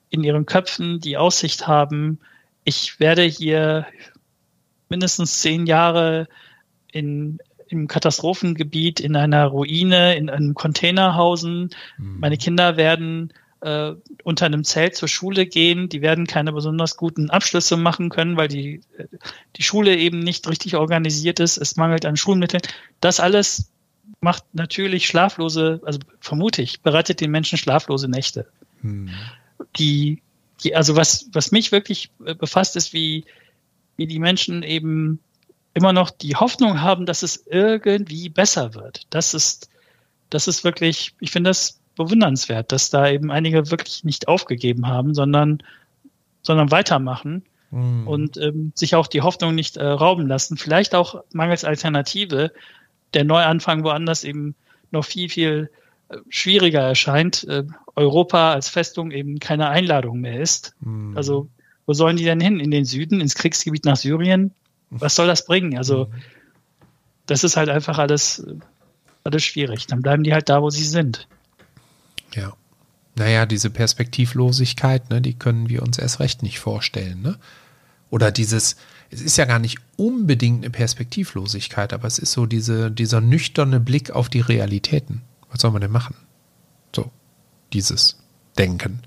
in 0.10 0.23
ihren 0.23 0.45
Köpfen 0.45 0.99
die 0.99 1.18
Aussicht 1.18 1.68
haben, 1.68 2.19
ich 2.65 2.99
werde 2.99 3.23
hier 3.23 3.85
mindestens 4.90 5.41
zehn 5.41 5.65
Jahre 5.65 6.27
in, 6.91 7.40
im 7.68 7.88
Katastrophengebiet, 7.88 8.99
in 8.99 9.15
einer 9.15 9.45
Ruine, 9.48 10.15
in 10.15 10.30
einem 10.30 10.53
Containerhausen. 10.53 11.72
Mhm. 11.98 12.19
Meine 12.19 12.38
Kinder 12.38 12.77
werden 12.77 13.34
äh, 13.64 13.95
unter 14.23 14.45
einem 14.45 14.64
Zelt 14.64 14.95
zur 14.95 15.07
Schule 15.07 15.45
gehen. 15.45 15.88
Die 15.88 16.02
werden 16.02 16.27
keine 16.27 16.52
besonders 16.52 16.98
guten 16.98 17.30
Abschlüsse 17.30 17.77
machen 17.77 18.10
können, 18.10 18.35
weil 18.35 18.49
die, 18.49 18.81
die 19.56 19.64
Schule 19.64 19.95
eben 19.95 20.19
nicht 20.19 20.48
richtig 20.49 20.76
organisiert 20.76 21.40
ist. 21.40 21.57
Es 21.57 21.77
mangelt 21.77 22.06
an 22.06 22.18
Schulmitteln. 22.18 22.61
Das 22.99 23.19
alles 23.19 23.72
macht 24.19 24.44
natürlich 24.53 25.07
schlaflose, 25.07 25.81
also 25.85 25.99
vermute 26.19 26.61
ich, 26.61 26.81
bereitet 26.81 27.22
den 27.22 27.31
Menschen 27.31 27.57
schlaflose 27.57 28.10
Nächte. 28.10 28.48
Hm. 28.81 29.10
Die, 29.77 30.22
die, 30.64 30.76
also 30.76 30.95
was, 30.98 31.27
was 31.31 31.52
mich 31.52 31.72
wirklich 31.72 32.11
äh, 32.26 32.35
befasst, 32.35 32.76
ist, 32.76 32.91
wie, 32.91 33.23
wie 33.95 34.07
die 34.07 34.19
Menschen 34.19 34.61
eben 34.64 35.19
immer 35.73 35.94
noch 35.94 36.10
die 36.10 36.35
Hoffnung 36.35 36.81
haben, 36.81 37.06
dass 37.06 37.23
es 37.23 37.45
irgendwie 37.48 38.27
besser 38.27 38.73
wird. 38.76 39.07
Das 39.10 39.34
ist, 39.34 39.69
das 40.30 40.48
ist 40.48 40.65
wirklich, 40.65 41.15
ich 41.19 41.31
finde 41.31 41.49
das 41.49 41.80
bewundernswert, 41.95 42.72
dass 42.72 42.90
da 42.90 43.10
eben 43.10 43.32
einige 43.32 43.70
wirklich 43.70 44.03
nicht 44.03 44.28
aufgegeben 44.28 44.88
haben, 44.88 45.14
sondern, 45.14 45.61
sondern 46.41 46.72
weitermachen 46.72 47.44
mhm. 47.72 48.07
und 48.07 48.38
ähm, 48.38 48.72
sich 48.76 48.95
auch 48.95 49.07
die 49.07 49.22
Hoffnung 49.22 49.56
nicht 49.56 49.78
äh, 49.78 49.86
rauben 49.86 50.28
lassen. 50.28 50.57
Vielleicht 50.57 50.95
auch 50.95 51.24
mangels 51.34 51.64
Alternative, 51.64 52.52
der 53.14 53.24
Neuanfang 53.24 53.84
woanders 53.84 54.24
eben 54.24 54.56
noch 54.91 55.06
viel, 55.06 55.30
viel 55.30 55.70
äh, 56.10 56.18
schwieriger 56.30 56.82
erscheint, 56.82 57.44
äh, 57.45 57.64
Europa 57.95 58.53
als 58.53 58.70
Festung 58.70 59.11
eben 59.11 59.40
keine 59.40 59.70
Einladung 59.70 60.20
mehr 60.20 60.40
ist. 60.40 60.76
Mhm. 60.82 61.15
Also 61.18 61.49
wo 61.86 61.94
sollen 61.94 62.18
die 62.18 62.24
denn 62.24 62.40
hin? 62.40 62.60
In 62.60 62.72
den 62.72 62.86
Süden, 62.86 63.20
ins 63.20 63.36
Kriegsgebiet 63.36 63.86
nach 63.86 63.98
Syrien? 63.98 64.53
Was 64.90 65.15
soll 65.15 65.28
das 65.28 65.45
bringen? 65.45 65.78
Also 65.78 66.06
mhm. 66.06 66.14
das 67.26 67.44
ist 67.44 67.57
halt 67.57 67.70
einfach 67.70 67.98
alles, 67.98 68.45
alles 69.24 69.44
schwierig. 69.44 69.88
Dann 69.88 70.02
bleiben 70.02 70.24
die 70.24 70.34
halt 70.34 70.49
da, 70.49 70.61
wo 70.61 70.70
sie 70.70 70.86
sind. 70.86 71.28
Ja. 72.34 72.53
Naja, 73.15 73.45
diese 73.45 73.69
Perspektivlosigkeit, 73.69 75.10
ne, 75.10 75.22
die 75.22 75.35
können 75.35 75.69
wir 75.69 75.84
uns 75.84 75.97
erst 75.97 76.19
recht 76.19 76.41
nicht 76.41 76.60
vorstellen. 76.60 77.22
Ne? 77.22 77.38
Oder 78.10 78.31
dieses, 78.31 78.76
es 79.11 79.22
ist 79.22 79.38
ja 79.38 79.45
gar 79.45 79.60
nicht 79.60 79.77
unbedingt 79.97 80.64
eine 80.64 80.72
Perspektivlosigkeit, 80.72 81.93
aber 81.93 82.07
es 82.07 82.18
ist 82.18 82.31
so 82.31 82.45
diese, 82.45 82.89
dieser 82.89 83.22
nüchterne 83.22 83.80
Blick 83.80 84.11
auf 84.11 84.30
die 84.30 84.41
Realitäten. 84.41 85.22
Was 85.51 85.61
soll 85.61 85.72
man 85.72 85.81
denn 85.81 85.91
machen? 85.91 86.15
So, 86.95 87.11
dieses 87.72 88.18
Denken. 88.57 89.01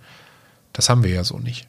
Das 0.72 0.88
haben 0.88 1.02
wir 1.02 1.10
ja 1.10 1.24
so 1.24 1.38
nicht. 1.38 1.68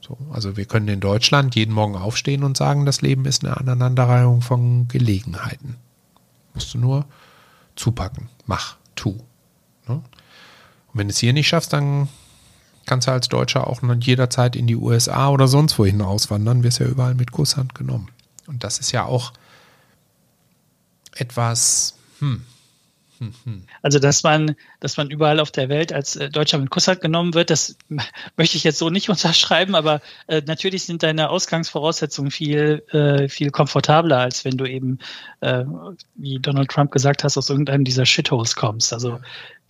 So, 0.00 0.18
also 0.30 0.56
wir 0.56 0.66
können 0.66 0.88
in 0.88 1.00
Deutschland 1.00 1.54
jeden 1.54 1.72
Morgen 1.74 1.96
aufstehen 1.96 2.44
und 2.44 2.56
sagen, 2.56 2.84
das 2.84 3.02
Leben 3.02 3.24
ist 3.24 3.44
eine 3.44 3.56
Aneinanderreihung 3.56 4.42
von 4.42 4.88
Gelegenheiten. 4.88 5.76
Musst 6.52 6.72
du 6.74 6.78
nur 6.78 7.06
zupacken. 7.76 8.28
Mach, 8.46 8.76
tu. 8.94 9.18
Ne? 9.88 10.02
Und 10.94 11.00
wenn 11.00 11.08
du 11.08 11.12
es 11.12 11.18
hier 11.18 11.32
nicht 11.32 11.48
schaffst, 11.48 11.72
dann 11.72 12.08
kannst 12.86 13.08
du 13.08 13.12
als 13.12 13.28
Deutscher 13.28 13.66
auch 13.66 13.82
jederzeit 14.00 14.56
in 14.56 14.66
die 14.66 14.76
USA 14.76 15.28
oder 15.28 15.48
sonst 15.48 15.78
wohin 15.78 16.00
auswandern, 16.00 16.62
wirst 16.62 16.78
ja 16.78 16.86
überall 16.86 17.14
mit 17.14 17.32
Kusshand 17.32 17.74
genommen. 17.74 18.08
Und 18.46 18.62
das 18.62 18.78
ist 18.78 18.92
ja 18.92 19.04
auch 19.04 19.32
etwas, 21.16 21.94
hm, 22.20 22.42
also, 23.82 23.98
dass 23.98 24.22
man, 24.22 24.56
dass 24.80 24.96
man 24.96 25.10
überall 25.10 25.40
auf 25.40 25.50
der 25.50 25.68
Welt 25.68 25.92
als 25.92 26.16
äh, 26.16 26.30
Deutscher 26.30 26.58
mit 26.58 26.70
Kusshand 26.70 27.00
genommen 27.00 27.34
wird, 27.34 27.50
das 27.50 27.76
möchte 28.36 28.56
ich 28.56 28.64
jetzt 28.64 28.78
so 28.78 28.90
nicht 28.90 29.08
unterschreiben, 29.10 29.74
aber 29.74 30.00
äh, 30.26 30.42
natürlich 30.46 30.84
sind 30.84 31.02
deine 31.02 31.30
Ausgangsvoraussetzungen 31.30 32.30
viel, 32.30 32.82
äh, 32.90 33.28
viel 33.28 33.50
komfortabler, 33.50 34.18
als 34.18 34.44
wenn 34.44 34.56
du 34.56 34.66
eben, 34.66 34.98
äh, 35.40 35.64
wie 36.16 36.38
Donald 36.38 36.70
Trump 36.70 36.90
gesagt 36.90 37.24
hast, 37.24 37.36
aus 37.36 37.50
irgendeinem 37.50 37.84
dieser 37.84 38.06
Shitholes 38.06 38.56
kommst. 38.56 38.92
Also, 38.92 39.20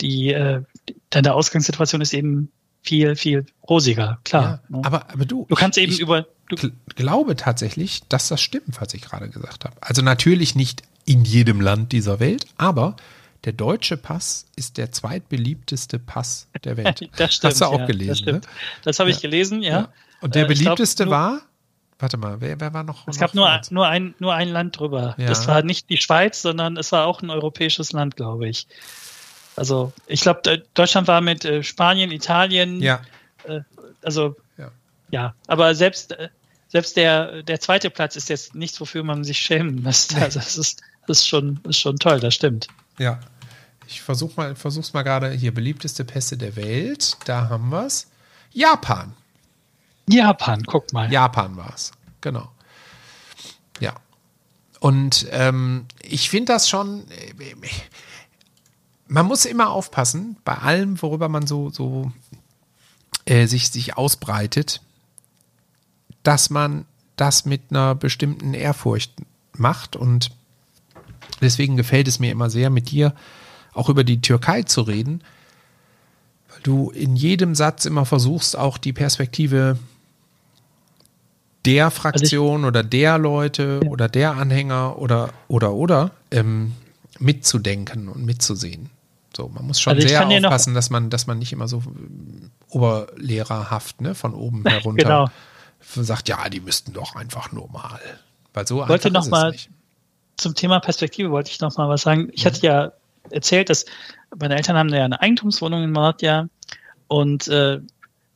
die, 0.00 0.32
äh, 0.32 0.62
deine 1.10 1.34
Ausgangssituation 1.34 2.00
ist 2.00 2.14
eben 2.14 2.50
viel, 2.82 3.16
viel 3.16 3.46
rosiger, 3.68 4.18
klar. 4.24 4.60
Ja, 4.68 4.76
ne? 4.76 4.84
aber, 4.84 5.10
aber 5.10 5.24
du. 5.24 5.46
Du 5.48 5.54
kannst 5.54 5.78
eben 5.78 5.96
über. 5.96 6.26
Du 6.48 6.70
glaube 6.94 7.36
tatsächlich, 7.36 8.02
dass 8.08 8.28
das 8.28 8.40
stimmt, 8.40 8.78
was 8.80 8.92
ich 8.92 9.00
gerade 9.00 9.30
gesagt 9.30 9.64
habe. 9.64 9.74
Also 9.80 10.02
natürlich 10.02 10.54
nicht 10.54 10.82
in 11.06 11.24
jedem 11.24 11.60
Land 11.60 11.92
dieser 11.92 12.20
Welt, 12.20 12.46
aber 12.58 12.96
der 13.44 13.52
deutsche 13.52 13.96
Pass 13.96 14.46
ist 14.56 14.76
der 14.76 14.92
zweitbeliebteste 14.92 15.98
Pass 15.98 16.48
der 16.64 16.76
Welt. 16.76 17.08
das 17.16 17.34
stimmt. 17.34 17.52
Hast 17.52 17.60
du 17.62 17.64
auch 17.66 17.78
ja, 17.80 17.86
gelesen? 17.86 18.08
Das, 18.08 18.18
stimmt. 18.18 18.44
Ne? 18.44 18.50
das 18.82 18.98
habe 18.98 19.10
ich 19.10 19.16
ja. 19.16 19.22
gelesen, 19.22 19.62
ja. 19.62 19.88
Und 20.20 20.34
der 20.34 20.44
äh, 20.44 20.48
beliebteste 20.48 21.04
glaub, 21.04 21.18
war? 21.18 21.42
Warte 21.98 22.16
mal, 22.16 22.40
wer, 22.40 22.60
wer 22.60 22.74
war 22.74 22.82
noch? 22.82 23.06
Es 23.06 23.18
gab 23.18 23.34
nur, 23.34 23.48
nur, 23.70 23.86
ein, 23.86 24.14
nur 24.18 24.34
ein 24.34 24.48
Land 24.48 24.78
drüber. 24.78 25.14
Das 25.16 25.46
war 25.46 25.62
nicht 25.62 25.88
die 25.90 25.96
Schweiz, 25.96 26.42
sondern 26.42 26.76
es 26.76 26.92
war 26.92 27.06
auch 27.06 27.22
ein 27.22 27.30
europäisches 27.30 27.92
Land, 27.92 28.16
glaube 28.16 28.48
ich. 28.48 28.66
Also 29.56 29.92
ich 30.06 30.20
glaube, 30.20 30.62
Deutschland 30.74 31.08
war 31.08 31.20
mit 31.20 31.44
äh, 31.44 31.62
Spanien, 31.62 32.10
Italien. 32.10 32.80
Ja. 32.80 33.00
Äh, 33.44 33.60
also 34.02 34.36
ja. 34.58 34.70
ja, 35.10 35.34
aber 35.46 35.74
selbst 35.74 36.12
äh, 36.12 36.28
selbst 36.68 36.96
der 36.96 37.42
der 37.42 37.60
zweite 37.60 37.90
Platz 37.90 38.16
ist 38.16 38.28
jetzt 38.28 38.54
nichts, 38.54 38.80
wofür 38.80 39.04
man 39.04 39.24
sich 39.24 39.38
schämen 39.38 39.82
müsste. 39.82 40.16
Also 40.20 40.40
das 40.40 40.58
ist 40.58 40.82
das 41.06 41.18
ist 41.18 41.28
schon 41.28 41.60
ist 41.68 41.78
schon 41.78 41.96
toll, 41.96 42.20
das 42.20 42.34
stimmt. 42.34 42.68
Ja, 42.98 43.20
ich 43.86 44.02
versuche 44.02 44.34
mal, 44.36 44.56
versuch's 44.56 44.92
mal 44.92 45.02
gerade 45.02 45.30
hier. 45.30 45.52
Beliebteste 45.52 46.04
Pässe 46.04 46.36
der 46.36 46.56
Welt. 46.56 47.16
Da 47.24 47.48
haben 47.48 47.70
wir 47.70 47.86
es. 47.86 48.08
Japan. 48.52 49.14
Japan, 50.08 50.62
guck 50.64 50.92
mal. 50.92 51.10
Japan 51.12 51.56
war 51.56 51.72
es. 51.74 51.92
Genau. 52.20 52.50
Ja. 53.80 53.94
Und 54.80 55.26
ähm, 55.30 55.86
ich 56.02 56.30
finde 56.30 56.52
das 56.52 56.68
schon. 56.68 57.04
Man 59.06 59.26
muss 59.26 59.44
immer 59.44 59.70
aufpassen, 59.70 60.36
bei 60.44 60.54
allem, 60.54 61.00
worüber 61.00 61.28
man 61.28 61.46
so, 61.46 61.70
so 61.70 62.12
äh, 63.26 63.46
sich, 63.46 63.70
sich 63.70 63.96
ausbreitet, 63.96 64.80
dass 66.22 66.50
man 66.50 66.86
das 67.16 67.44
mit 67.44 67.62
einer 67.70 67.94
bestimmten 67.94 68.54
Ehrfurcht 68.54 69.12
macht. 69.52 69.96
Und 69.96 70.30
deswegen 71.40 71.76
gefällt 71.76 72.08
es 72.08 72.18
mir 72.18 72.32
immer 72.32 72.50
sehr, 72.50 72.70
mit 72.70 72.90
dir 72.90 73.14
auch 73.72 73.88
über 73.88 74.04
die 74.04 74.20
Türkei 74.20 74.62
zu 74.62 74.82
reden, 74.82 75.22
weil 76.48 76.60
du 76.62 76.90
in 76.90 77.16
jedem 77.16 77.54
Satz 77.54 77.84
immer 77.84 78.04
versuchst, 78.06 78.56
auch 78.56 78.78
die 78.78 78.92
Perspektive 78.92 79.78
der 81.64 81.90
Fraktion 81.90 82.56
also 82.56 82.68
oder 82.68 82.82
der 82.82 83.18
Leute 83.18 83.80
ja. 83.82 83.90
oder 83.90 84.08
der 84.08 84.32
Anhänger 84.36 84.98
oder 84.98 85.30
oder 85.48 85.72
oder 85.72 86.10
ähm, 86.30 86.72
mitzudenken 87.18 88.08
und 88.08 88.24
mitzusehen. 88.24 88.90
So, 89.36 89.48
man 89.48 89.66
muss 89.66 89.80
schon 89.80 89.94
also 89.94 90.06
sehr 90.06 90.26
aufpassen, 90.26 90.74
dass 90.74 90.90
man, 90.90 91.10
dass 91.10 91.26
man 91.26 91.38
nicht 91.38 91.52
immer 91.52 91.68
so 91.68 91.78
äh, 91.78 92.48
oberlehrerhaft, 92.68 94.00
ne, 94.00 94.14
von 94.14 94.34
oben 94.34 94.64
herunter 94.68 95.02
genau. 95.02 96.04
sagt, 96.04 96.28
ja, 96.28 96.48
die 96.48 96.60
müssten 96.60 96.92
doch 96.92 97.16
einfach 97.16 97.52
nur 97.52 97.68
mal. 97.70 98.00
Weil 98.52 98.66
so 98.66 98.86
wollte 98.88 99.10
noch 99.10 99.28
mal 99.28 99.54
zum 100.36 100.54
Thema 100.54 100.80
Perspektive 100.80 101.30
wollte 101.30 101.50
ich 101.50 101.60
noch 101.60 101.76
mal 101.76 101.88
was 101.88 102.02
sagen. 102.02 102.30
Ich 102.32 102.44
mhm. 102.44 102.48
hatte 102.48 102.66
ja 102.66 102.92
erzählt, 103.30 103.70
dass 103.70 103.84
meine 104.38 104.56
Eltern 104.56 104.76
haben 104.76 104.88
ja 104.88 105.04
eine 105.04 105.20
Eigentumswohnung 105.20 105.82
in 105.82 105.92
Malatya 105.92 106.48
und 107.08 107.48
äh, 107.48 107.80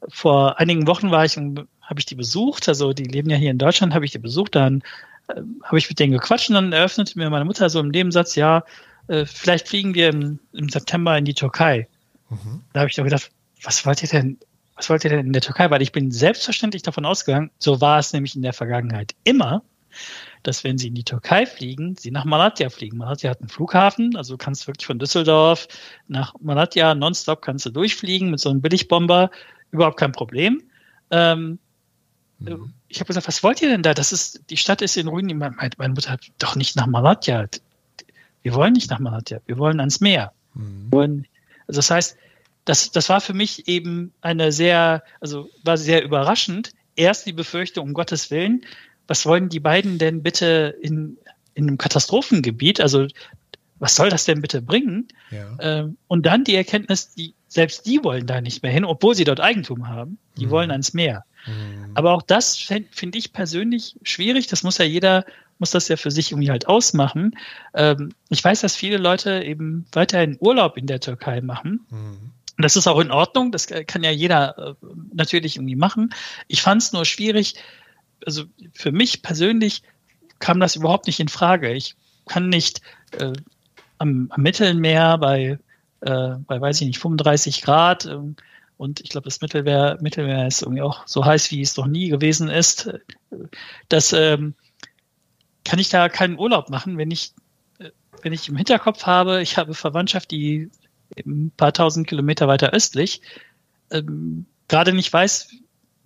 vor 0.09 0.59
einigen 0.59 0.87
Wochen 0.87 1.11
war 1.11 1.25
ich 1.25 1.37
und 1.37 1.67
habe 1.83 2.01
ich 2.01 2.07
die 2.07 2.15
besucht, 2.15 2.69
also 2.69 2.93
die 2.93 3.05
leben 3.05 3.31
ja 3.31 3.37
hier 3.37 3.51
in 3.51 3.59
Deutschland, 3.59 3.95
habe 3.95 4.05
ich 4.05 4.13
die 4.13 4.19
besucht, 4.19 4.55
dann 4.55 4.83
äh, 5.29 5.41
habe 5.65 5.79
ich 5.79 5.89
mit 5.89 5.99
denen 5.99 6.13
gequatscht 6.13 6.49
und 6.51 6.55
dann 6.55 6.73
eröffnete 6.73 7.19
mir 7.19 7.31
meine 7.31 7.45
Mutter 7.45 7.69
so 7.71 7.81
im 7.81 7.89
Nebensatz, 7.89 8.35
ja, 8.35 8.65
äh, 9.09 9.27
vielleicht 9.27 9.69
fliegen 9.69 9.95
wir 9.95 10.11
im, 10.11 10.39
im, 10.53 10.69
September 10.69 11.17
in 11.19 11.25
die 11.25 11.35
Türkei. 11.35 11.89
Mhm. 12.31 12.63
Da 12.73 12.81
habe 12.81 12.91
ich 12.91 12.97
doch 12.97 13.05
gedacht, 13.05 13.31
was 13.63 13.85
wollt 13.85 14.03
ihr 14.03 14.09
denn, 14.09 14.39
was 14.77 14.89
wollt 14.89 15.05
ihr 15.05 15.11
denn 15.11 15.27
in 15.27 15.33
der 15.33 15.43
Türkei? 15.43 15.71
Weil 15.71 15.83
ich 15.83 15.93
bin 15.93 16.11
selbstverständlich 16.11 16.83
davon 16.83 17.05
ausgegangen, 17.05 17.51
so 17.59 17.81
war 17.81 17.99
es 17.99 18.13
nämlich 18.13 18.37
in 18.37 18.43
der 18.43 18.53
Vergangenheit 18.53 19.15
immer, 19.25 19.63
dass 20.43 20.63
wenn 20.63 20.79
sie 20.79 20.89
in 20.89 20.95
die 20.95 21.05
Türkei 21.05 21.47
fliegen, 21.47 21.97
sie 21.97 22.11
nach 22.11 22.25
Malatya 22.25 22.71
fliegen. 22.71 22.99
Malatya 22.99 23.31
hat 23.31 23.41
einen 23.41 23.49
Flughafen, 23.49 24.17
also 24.17 24.35
du 24.35 24.39
kannst 24.39 24.67
wirklich 24.67 24.87
von 24.87 24.99
Düsseldorf 24.99 25.67
nach 26.07 26.35
Malatya 26.41 26.95
nonstop 26.95 27.43
kannst 27.43 27.67
du 27.67 27.71
durchfliegen 27.71 28.31
mit 28.31 28.41
so 28.41 28.51
einem 28.51 28.61
Billigbomber, 28.61 29.31
überhaupt 29.71 29.99
kein 29.99 30.13
Problem. 30.13 30.63
Ähm, 31.11 31.59
mhm. 32.39 32.75
Ich 32.89 33.01
habe 33.01 33.09
gesagt, 33.09 33.27
was 33.27 33.43
wollt 33.43 33.61
ihr 33.63 33.69
denn 33.69 33.83
da? 33.83 33.95
Das 33.95 34.13
ist, 34.13 34.43
die 34.51 34.57
Stadt 34.57 34.81
ist 34.83 34.97
in 34.97 35.09
Ruinen. 35.09 35.39
Meine, 35.39 35.55
meine 35.77 35.95
Mutter 35.95 36.11
hat 36.11 36.27
doch 36.39 36.57
nicht 36.57 36.77
nach 36.77 36.87
Malatya. 36.87 37.47
Wir 38.49 38.55
wollen 38.55 38.73
nicht 38.73 38.89
nach 38.89 38.99
Malatya, 38.99 39.41
wir 39.45 39.59
wollen 39.59 39.79
ans 39.79 40.01
Meer. 40.01 40.33
Mhm. 40.55 40.91
Wollen, 40.91 41.27
also 41.67 41.81
das 41.81 41.91
heißt, 41.91 42.17
das, 42.65 42.91
das 42.93 43.11
war 43.11 43.21
für 43.21 43.35
mich 43.35 43.69
eben 43.69 44.15
eine 44.23 44.53
sehr, 44.53 45.03
also 45.21 45.51
war 45.65 45.77
sehr 45.77 46.03
überraschend. 46.03 46.71
Erst 46.97 47.27
die 47.27 47.35
Befürchtung, 47.35 47.89
um 47.89 47.93
Gottes 47.93 48.31
Willen, 48.31 48.65
was 49.07 49.27
wollen 49.27 49.51
die 49.51 49.61
beiden 49.61 49.99
denn 49.99 50.23
bitte 50.23 50.75
in, 50.81 51.19
in 51.53 51.69
einem 51.69 51.77
Katastrophengebiet? 51.77 52.81
Also 52.81 53.07
was 53.81 53.95
soll 53.95 54.09
das 54.09 54.25
denn 54.25 54.41
bitte 54.41 54.63
bringen? 54.63 55.09
Ja. 55.31 55.55
Ähm, 55.61 55.99
und 56.07 56.25
dann 56.25 56.45
die 56.45 56.55
Erkenntnis, 56.55 57.13
die, 57.15 57.35
selbst 57.49 57.85
die 57.85 58.03
wollen 58.03 58.27
da 58.27 58.41
nicht 58.41 58.63
mehr 58.63 58.73
hin, 58.73 58.87
obwohl 58.87 59.15
sie 59.15 59.25
dort 59.25 59.41
Eigentum 59.41 59.89
haben. 59.89 60.17
Die 60.39 60.47
mhm. 60.47 60.51
wollen 60.51 60.71
ans 60.71 60.95
Meer. 60.95 61.27
Mhm. 61.47 61.91
Aber 61.93 62.15
auch 62.15 62.23
das 62.23 62.57
finde 62.57 63.19
ich 63.19 63.35
persönlich 63.35 63.97
schwierig. 64.05 64.47
Das 64.47 64.63
muss 64.63 64.79
ja 64.79 64.87
jeder, 64.87 65.27
muss 65.59 65.71
das 65.71 65.89
ja 65.89 65.97
für 65.97 66.11
sich 66.11 66.33
irgendwie 66.33 66.51
halt 66.51 66.69
ausmachen. 66.69 67.37
Ähm, 67.75 68.13
ich 68.29 68.43
weiß, 68.43 68.61
dass 68.61 68.77
viele 68.77 68.97
Leute 68.97 69.43
eben 69.43 69.87
weiterhin 69.93 70.37
Urlaub 70.41 70.77
in 70.77 70.87
der 70.87 71.01
Türkei 71.01 71.41
machen. 71.41 71.87
Mhm. 71.91 72.33
Und 72.57 72.65
das 72.65 72.77
ist 72.77 72.87
auch 72.87 73.01
in 73.01 73.11
Ordnung. 73.11 73.53
Das 73.53 73.67
kann 73.67 74.03
ja 74.03 74.11
jeder 74.11 74.59
äh, 74.59 74.87
natürlich 75.13 75.57
irgendwie 75.57 75.77
machen. 75.77 76.15
Ich 76.49 76.63
fand 76.63 76.83
es 76.83 76.93
nur 76.93 77.05
schwierig. 77.05 77.55
Also 78.27 78.45
für 78.73 78.93
mich 78.93 79.23
persönlich 79.23 79.83
kam 80.39 80.61
das 80.61 80.77
überhaupt 80.77 81.07
nicht 81.07 81.21
in 81.21 81.29
Frage. 81.29 81.73
Ich 81.73 81.95
kann 82.27 82.49
nicht 82.49 82.81
äh, 83.19 83.33
am, 83.99 84.27
am 84.31 84.43
Mittelmeer 84.43 85.19
bei, 85.19 85.59
äh, 86.01 86.31
bei, 86.47 86.61
weiß 86.61 86.81
ich 86.81 86.87
nicht, 86.89 86.99
35 86.99 87.63
Grad 87.63 88.07
äh, 88.07 88.19
und 88.79 89.01
ich 89.01 89.11
glaube, 89.11 89.25
das 89.25 89.41
Mittelmeer, 89.41 89.99
Mittelmeer 90.01 90.47
ist 90.47 90.63
irgendwie 90.63 90.83
auch 90.83 91.07
so 91.07 91.25
heiß, 91.25 91.51
wie 91.51 91.61
es 91.61 91.77
noch 91.77 91.87
nie 91.87 92.09
gewesen 92.09 92.49
ist. 92.49 92.89
Das 93.89 94.13
ähm, 94.13 94.55
kann 95.69 95.79
ich 95.79 95.91
da 95.91 96.09
keinen 96.09 96.39
Urlaub 96.39 96.71
machen, 96.71 96.97
wenn 96.97 97.11
ich, 97.11 97.35
äh, 97.79 97.91
wenn 98.23 98.33
ich 98.33 98.49
im 98.49 98.57
Hinterkopf 98.57 99.05
habe, 99.05 99.43
ich 99.43 99.59
habe 99.59 99.75
Verwandtschaft, 99.75 100.31
die 100.31 100.71
ein 101.27 101.53
paar 101.55 101.75
tausend 101.75 102.07
Kilometer 102.07 102.49
weiter 102.49 102.71
östlich, 102.71 103.21
ähm, 103.91 104.47
gerade 104.67 104.95
nicht 104.95 105.13
weiß, 105.13 105.51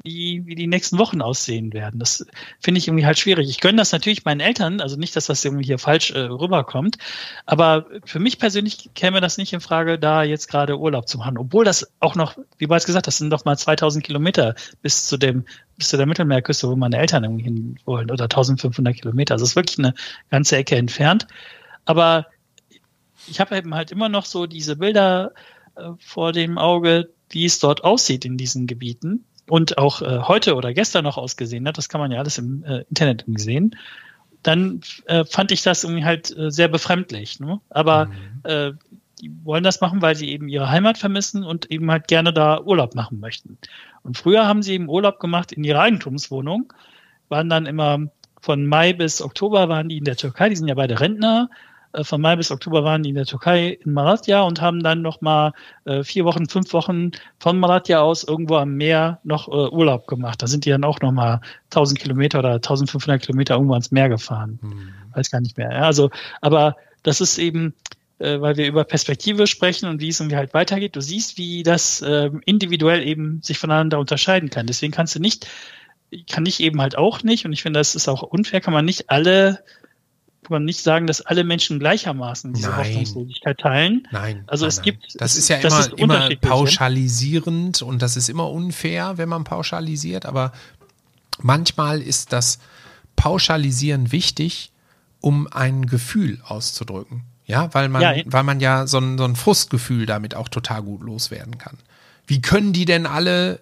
wie, 0.02 0.42
wie 0.46 0.54
die 0.54 0.66
nächsten 0.66 0.98
Wochen 0.98 1.20
aussehen 1.20 1.72
werden. 1.72 2.00
Das 2.00 2.26
finde 2.60 2.78
ich 2.78 2.88
irgendwie 2.88 3.06
halt 3.06 3.18
schwierig. 3.18 3.48
Ich 3.48 3.60
gönne 3.60 3.78
das 3.78 3.92
natürlich 3.92 4.24
meinen 4.24 4.40
Eltern, 4.40 4.80
also 4.80 4.96
nicht, 4.96 5.14
dass 5.14 5.26
das 5.26 5.44
irgendwie 5.44 5.64
hier 5.64 5.78
falsch 5.78 6.10
äh, 6.10 6.20
rüberkommt, 6.20 6.98
aber 7.46 7.86
für 8.04 8.18
mich 8.18 8.38
persönlich 8.38 8.90
käme 8.94 9.20
das 9.20 9.38
nicht 9.38 9.52
in 9.52 9.60
Frage, 9.60 9.98
da 9.98 10.22
jetzt 10.22 10.48
gerade 10.48 10.78
Urlaub 10.78 11.08
zu 11.08 11.18
machen, 11.18 11.38
obwohl 11.38 11.64
das 11.64 11.92
auch 12.00 12.14
noch, 12.14 12.36
wie 12.58 12.66
bereits 12.66 12.86
gesagt, 12.86 13.06
das 13.06 13.18
sind 13.18 13.30
doch 13.30 13.44
mal 13.44 13.56
2000 13.56 14.04
Kilometer 14.04 14.54
bis 14.82 15.06
zu 15.06 15.16
dem, 15.16 15.44
bis 15.76 15.88
zu 15.88 15.96
der 15.96 16.06
Mittelmeerküste, 16.06 16.68
wo 16.68 16.76
meine 16.76 16.98
Eltern 16.98 17.24
irgendwie 17.24 17.44
hin 17.44 17.78
wollen, 17.84 18.10
oder 18.10 18.24
1500 18.24 18.94
Kilometer. 18.94 19.34
Also 19.34 19.44
es 19.44 19.50
ist 19.50 19.56
wirklich 19.56 19.78
eine 19.78 19.94
ganze 20.30 20.56
Ecke 20.56 20.76
entfernt. 20.76 21.26
Aber 21.84 22.26
ich 23.26 23.40
habe 23.40 23.56
eben 23.56 23.74
halt 23.74 23.90
immer 23.90 24.08
noch 24.08 24.24
so 24.24 24.46
diese 24.46 24.76
Bilder 24.76 25.32
äh, 25.76 25.90
vor 25.98 26.32
dem 26.32 26.58
Auge, 26.58 27.10
wie 27.30 27.44
es 27.44 27.58
dort 27.58 27.84
aussieht 27.84 28.24
in 28.24 28.36
diesen 28.36 28.66
Gebieten 28.66 29.24
und 29.48 29.78
auch 29.78 30.02
äh, 30.02 30.20
heute 30.20 30.54
oder 30.54 30.72
gestern 30.72 31.04
noch 31.04 31.18
ausgesehen 31.18 31.66
hat, 31.66 31.78
das 31.78 31.88
kann 31.88 32.00
man 32.00 32.12
ja 32.12 32.18
alles 32.18 32.38
im 32.38 32.64
äh, 32.64 32.84
Internet 32.88 33.24
sehen, 33.36 33.76
dann 34.42 34.80
äh, 35.06 35.24
fand 35.24 35.52
ich 35.52 35.62
das 35.62 35.84
irgendwie 35.84 36.04
halt 36.04 36.36
äh, 36.36 36.50
sehr 36.50 36.68
befremdlich. 36.68 37.40
Ne? 37.40 37.60
Aber 37.70 38.06
mhm. 38.06 38.12
äh, 38.44 38.72
die 39.20 39.30
wollen 39.44 39.62
das 39.62 39.80
machen, 39.80 40.02
weil 40.02 40.16
sie 40.16 40.30
eben 40.30 40.48
ihre 40.48 40.70
Heimat 40.70 40.98
vermissen 40.98 41.44
und 41.44 41.70
eben 41.70 41.90
halt 41.90 42.08
gerne 42.08 42.32
da 42.32 42.60
Urlaub 42.60 42.94
machen 42.94 43.20
möchten. 43.20 43.56
Und 44.02 44.18
früher 44.18 44.46
haben 44.46 44.62
sie 44.62 44.74
eben 44.74 44.88
Urlaub 44.88 45.20
gemacht 45.20 45.52
in 45.52 45.62
ihrer 45.62 45.80
Eigentumswohnung, 45.80 46.72
waren 47.28 47.48
dann 47.48 47.66
immer 47.66 48.00
von 48.40 48.66
Mai 48.66 48.92
bis 48.92 49.22
Oktober 49.22 49.68
waren 49.68 49.88
die 49.88 49.98
in 49.98 50.04
der 50.04 50.16
Türkei, 50.16 50.48
die 50.48 50.56
sind 50.56 50.66
ja 50.66 50.74
beide 50.74 50.98
Rentner, 50.98 51.48
von 52.02 52.20
Mai 52.20 52.36
bis 52.36 52.50
Oktober 52.50 52.84
waren 52.84 53.02
die 53.02 53.10
in 53.10 53.14
der 53.14 53.26
Türkei 53.26 53.78
in 53.84 53.92
Malatya 53.92 54.42
und 54.42 54.60
haben 54.60 54.82
dann 54.82 55.02
noch 55.02 55.20
mal 55.20 55.52
äh, 55.84 56.02
vier 56.02 56.24
Wochen, 56.24 56.48
fünf 56.48 56.72
Wochen 56.72 57.10
von 57.38 57.58
Malatya 57.58 58.00
aus 58.00 58.24
irgendwo 58.24 58.56
am 58.56 58.74
Meer 58.76 59.20
noch 59.24 59.48
äh, 59.48 59.68
Urlaub 59.68 60.06
gemacht. 60.06 60.40
Da 60.42 60.46
sind 60.46 60.64
die 60.64 60.70
dann 60.70 60.84
auch 60.84 61.00
noch 61.00 61.12
mal 61.12 61.40
1000 61.66 62.00
Kilometer 62.00 62.38
oder 62.38 62.54
1500 62.54 63.20
Kilometer 63.20 63.54
irgendwo 63.54 63.74
ans 63.74 63.90
Meer 63.90 64.08
gefahren. 64.08 64.58
Hm. 64.62 64.88
Weiß 65.14 65.30
gar 65.30 65.40
nicht 65.40 65.58
mehr. 65.58 65.70
Ja, 65.70 65.82
also, 65.82 66.10
aber 66.40 66.76
das 67.02 67.20
ist 67.20 67.36
eben, 67.38 67.74
äh, 68.18 68.40
weil 68.40 68.56
wir 68.56 68.66
über 68.66 68.84
Perspektive 68.84 69.46
sprechen 69.46 69.86
und 69.88 70.00
wie 70.00 70.08
es 70.08 70.20
irgendwie 70.20 70.36
halt 70.36 70.54
weitergeht. 70.54 70.96
Du 70.96 71.00
siehst, 71.02 71.36
wie 71.36 71.62
das 71.62 72.00
äh, 72.00 72.30
individuell 72.46 73.06
eben 73.06 73.42
sich 73.42 73.58
voneinander 73.58 73.98
unterscheiden 73.98 74.48
kann. 74.48 74.66
Deswegen 74.66 74.92
kannst 74.92 75.14
du 75.14 75.20
nicht, 75.20 75.46
kann 76.30 76.46
ich 76.46 76.60
eben 76.60 76.80
halt 76.80 76.96
auch 76.96 77.22
nicht, 77.22 77.44
und 77.44 77.52
ich 77.52 77.62
finde, 77.62 77.80
das 77.80 77.94
ist 77.94 78.08
auch 78.08 78.22
unfair, 78.22 78.60
kann 78.60 78.72
man 78.72 78.84
nicht 78.84 79.10
alle 79.10 79.62
kann 80.42 80.54
man 80.54 80.64
nicht 80.64 80.82
sagen, 80.82 81.06
dass 81.06 81.20
alle 81.20 81.44
Menschen 81.44 81.78
gleichermaßen 81.78 82.52
diese 82.52 82.70
nein. 82.70 82.78
Hoffnungslosigkeit 82.78 83.58
teilen. 83.58 84.08
Nein. 84.10 84.42
Also 84.48 84.64
nein, 84.64 84.68
es 84.68 84.76
nein. 84.76 84.84
gibt. 84.84 85.20
Das 85.20 85.36
ist 85.36 85.48
ja 85.48 85.60
das 85.60 85.88
immer, 85.88 86.30
immer 86.30 86.36
pauschalisierend 86.36 87.82
und 87.82 88.02
das 88.02 88.16
ist 88.16 88.28
immer 88.28 88.50
unfair, 88.50 89.18
wenn 89.18 89.28
man 89.28 89.44
pauschalisiert, 89.44 90.26
aber 90.26 90.52
manchmal 91.40 92.02
ist 92.02 92.32
das 92.32 92.58
Pauschalisieren 93.14 94.10
wichtig, 94.10 94.72
um 95.20 95.46
ein 95.46 95.86
Gefühl 95.86 96.40
auszudrücken. 96.44 97.22
Ja, 97.46 97.72
weil 97.72 97.88
man, 97.88 98.02
ja, 98.02 98.14
weil 98.26 98.42
man 98.42 98.60
ja 98.60 98.86
so 98.86 98.98
ein, 98.98 99.18
so 99.18 99.24
ein 99.24 99.36
Frustgefühl 99.36 100.06
damit 100.06 100.34
auch 100.34 100.48
total 100.48 100.82
gut 100.82 101.02
loswerden 101.02 101.58
kann. 101.58 101.78
Wie 102.26 102.40
können 102.40 102.72
die 102.72 102.84
denn 102.84 103.06
alle 103.06 103.60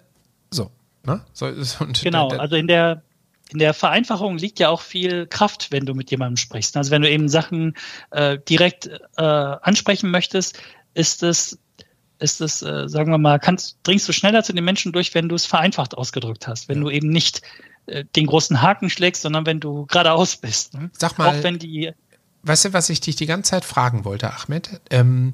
so, 0.49 0.71
ne? 1.03 1.21
So, 1.33 1.45
und 1.79 2.01
genau, 2.01 2.29
also 2.29 2.55
in 2.55 2.67
der, 2.67 3.03
in 3.51 3.59
der 3.59 3.73
Vereinfachung 3.73 4.37
liegt 4.37 4.59
ja 4.59 4.69
auch 4.69 4.81
viel 4.81 5.27
Kraft, 5.27 5.71
wenn 5.71 5.85
du 5.85 5.93
mit 5.93 6.09
jemandem 6.09 6.37
sprichst. 6.37 6.77
Also 6.77 6.91
wenn 6.91 7.01
du 7.01 7.09
eben 7.09 7.27
Sachen 7.27 7.75
äh, 8.11 8.37
direkt 8.47 8.89
äh, 9.17 9.21
ansprechen 9.21 10.09
möchtest, 10.09 10.57
ist 10.93 11.21
es 11.23 11.59
ist 12.19 12.39
es, 12.39 12.61
äh, 12.61 12.87
sagen 12.87 13.11
wir 13.11 13.17
mal, 13.17 13.39
kannst, 13.39 13.79
dringst 13.83 14.07
du 14.07 14.13
schneller 14.13 14.43
zu 14.43 14.53
den 14.53 14.63
Menschen 14.63 14.91
durch, 14.91 15.13
wenn 15.15 15.27
du 15.27 15.35
es 15.35 15.47
vereinfacht 15.47 15.97
ausgedrückt 15.97 16.47
hast, 16.47 16.69
wenn 16.69 16.77
ja. 16.77 16.83
du 16.83 16.89
eben 16.91 17.09
nicht 17.09 17.41
äh, 17.87 18.05
den 18.15 18.27
großen 18.27 18.61
Haken 18.61 18.89
schlägst, 18.91 19.23
sondern 19.23 19.47
wenn 19.47 19.59
du 19.59 19.87
geradeaus 19.87 20.37
bist. 20.37 20.75
Ne? 20.75 20.91
Sag 20.93 21.17
mal, 21.17 21.27
auch 21.27 21.43
wenn 21.43 21.57
die. 21.57 21.91
Weißt 22.43 22.65
du, 22.65 22.73
was 22.73 22.89
ich 22.89 23.01
dich 23.01 23.15
die 23.15 23.25
ganze 23.25 23.51
Zeit 23.51 23.65
fragen 23.65 24.05
wollte, 24.05 24.31
Ahmed? 24.31 24.81
Ähm, 24.91 25.33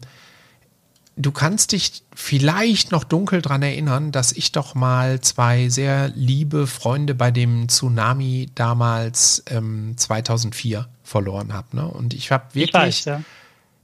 du 1.18 1.32
kannst 1.32 1.72
dich 1.72 2.04
vielleicht 2.16 2.92
noch 2.92 3.04
dunkel 3.04 3.42
dran 3.42 3.64
erinnern, 3.64 4.12
dass 4.12 4.32
ich 4.32 4.52
doch 4.52 4.76
mal 4.76 5.20
zwei 5.22 5.68
sehr 5.68 6.10
liebe 6.10 6.68
Freunde 6.68 7.16
bei 7.16 7.32
dem 7.32 7.68
Tsunami 7.68 8.50
damals 8.56 9.44
ähm, 9.48 9.98
2004 9.98 10.88
verloren 11.04 11.54
habe. 11.54 11.76
Ne? 11.76 11.88
Und 11.88 12.14
ich 12.14 12.32
habe 12.32 12.46
wirklich, 12.54 12.70
ich, 12.70 12.74
weiß, 12.74 13.06
ja. 13.06 13.22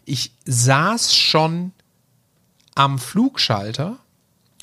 ich 0.05 0.31
saß 0.45 1.15
schon 1.15 1.71
am 2.75 2.99
Flugschalter 2.99 3.97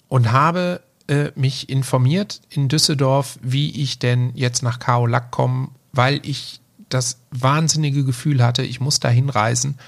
und 0.09 0.33
habe 0.33 0.81
äh, 1.09 1.33
mich 1.35 1.69
informiert 1.69 2.41
in 2.51 2.69
Düsseldorf, 2.69 3.39
wie 3.43 3.83
ich 3.83 3.99
denn 3.99 4.31
jetzt 4.35 4.63
nach 4.63 4.79
Kaolack 4.79 5.31
komme, 5.33 5.69
weil 5.93 6.21
ich 6.25 6.61
das 6.89 7.21
wahnsinnige 7.31 8.05
Gefühl 8.05 8.43
hatte, 8.43 8.63
ich 8.63 8.81
muss 8.81 9.01
dahin 9.01 9.29
reisen 9.29 9.79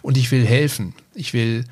und 0.00 0.16
ich 0.16 0.30
will 0.30 0.46
helfen. 0.46 0.94
Ich 1.14 1.32
will 1.32 1.64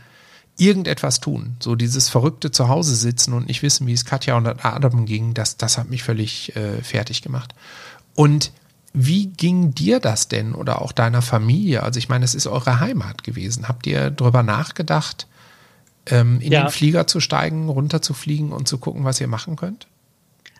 irgendetwas 0.61 1.21
tun. 1.21 1.57
So 1.61 1.75
dieses 1.75 2.09
verrückte 2.09 2.51
Zuhause 2.51 2.95
sitzen 2.95 3.33
und 3.33 3.49
nicht 3.49 3.63
wissen, 3.63 3.87
wie 3.87 3.93
es 3.93 4.05
Katja 4.05 4.37
und 4.37 4.47
Adam 4.47 5.07
ging, 5.07 5.35
das, 5.35 5.57
das 5.57 5.79
hat 5.79 5.89
mich 5.89 6.03
völlig 6.03 6.55
äh, 6.55 6.83
fertig 6.83 7.23
gemacht. 7.23 7.55
Und 8.15 8.53
wie 8.93 9.29
ging 9.29 9.75
dir 9.75 10.01
das 10.01 10.29
denn 10.29 10.55
oder 10.55 10.83
auch 10.83 10.93
deiner 10.93 11.23
Familie? 11.23 11.83
Also 11.83 11.99
ich 11.99 12.09
meine, 12.09 12.25
es 12.25 12.35
ist 12.35 12.47
eure 12.47 12.81
Heimat 12.81 13.25
gewesen. 13.25 13.69
Habt 13.69 13.87
ihr 13.87 14.11
darüber 14.11 14.43
nachgedacht, 14.43 15.27
ähm, 16.07 16.41
in 16.41 16.53
ja. 16.53 16.65
den 16.65 16.71
Flieger 16.71 17.07
zu 17.07 17.21
steigen, 17.21 17.69
runterzufliegen 17.69 18.53
und 18.53 18.69
zu 18.69 18.79
gucken, 18.79 19.05
was 19.05 19.21
ihr 19.21 19.29
machen 19.29 19.57
könnt? 19.57 19.87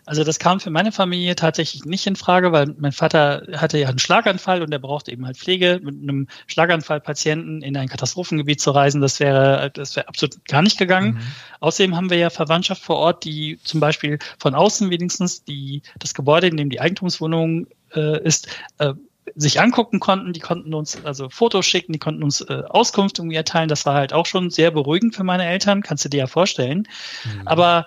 Also 0.05 0.23
das 0.23 0.39
kam 0.39 0.59
für 0.59 0.71
meine 0.71 0.91
Familie 0.91 1.35
tatsächlich 1.35 1.85
nicht 1.85 2.07
in 2.07 2.15
Frage, 2.15 2.51
weil 2.51 2.73
mein 2.77 2.91
Vater 2.91 3.43
hatte 3.55 3.77
ja 3.77 3.89
einen 3.89 3.99
Schlaganfall 3.99 4.61
und 4.61 4.71
er 4.71 4.79
brauchte 4.79 5.11
eben 5.11 5.25
halt 5.25 5.37
Pflege. 5.37 5.79
Mit 5.83 6.01
einem 6.01 6.27
Schlaganfallpatienten 6.47 7.61
in 7.61 7.77
ein 7.77 7.87
Katastrophengebiet 7.87 8.59
zu 8.59 8.71
reisen, 8.71 9.01
das 9.01 9.19
wäre, 9.19 9.71
das 9.73 9.95
wäre 9.95 10.07
absolut 10.07 10.43
gar 10.45 10.61
nicht 10.61 10.77
gegangen. 10.77 11.13
Mhm. 11.13 11.21
Außerdem 11.59 11.95
haben 11.95 12.09
wir 12.09 12.17
ja 12.17 12.29
Verwandtschaft 12.29 12.81
vor 12.81 12.97
Ort, 12.97 13.23
die 13.23 13.59
zum 13.63 13.79
Beispiel 13.79 14.19
von 14.39 14.55
außen 14.55 14.89
wenigstens 14.89 15.43
die, 15.43 15.81
das 15.99 16.13
Gebäude, 16.13 16.47
in 16.47 16.57
dem 16.57 16.69
die 16.69 16.81
Eigentumswohnung 16.81 17.67
äh, 17.93 18.23
ist, 18.23 18.47
äh, 18.79 18.93
sich 19.35 19.61
angucken 19.61 19.99
konnten, 19.99 20.33
die 20.33 20.39
konnten 20.39 20.73
uns 20.73 21.03
also 21.05 21.29
Fotos 21.29 21.65
schicken, 21.65 21.93
die 21.93 21.99
konnten 21.99 22.23
uns 22.23 22.41
äh, 22.41 22.63
Auskunft 22.67 23.19
irgendwie 23.19 23.35
erteilen. 23.35 23.69
Das 23.69 23.85
war 23.85 23.93
halt 23.93 24.13
auch 24.13 24.25
schon 24.25 24.49
sehr 24.49 24.71
beruhigend 24.71 25.15
für 25.15 25.23
meine 25.23 25.45
Eltern, 25.45 25.81
kannst 25.83 26.05
du 26.05 26.09
dir 26.09 26.17
ja 26.17 26.27
vorstellen. 26.27 26.87
Mhm. 27.23 27.47
Aber 27.47 27.85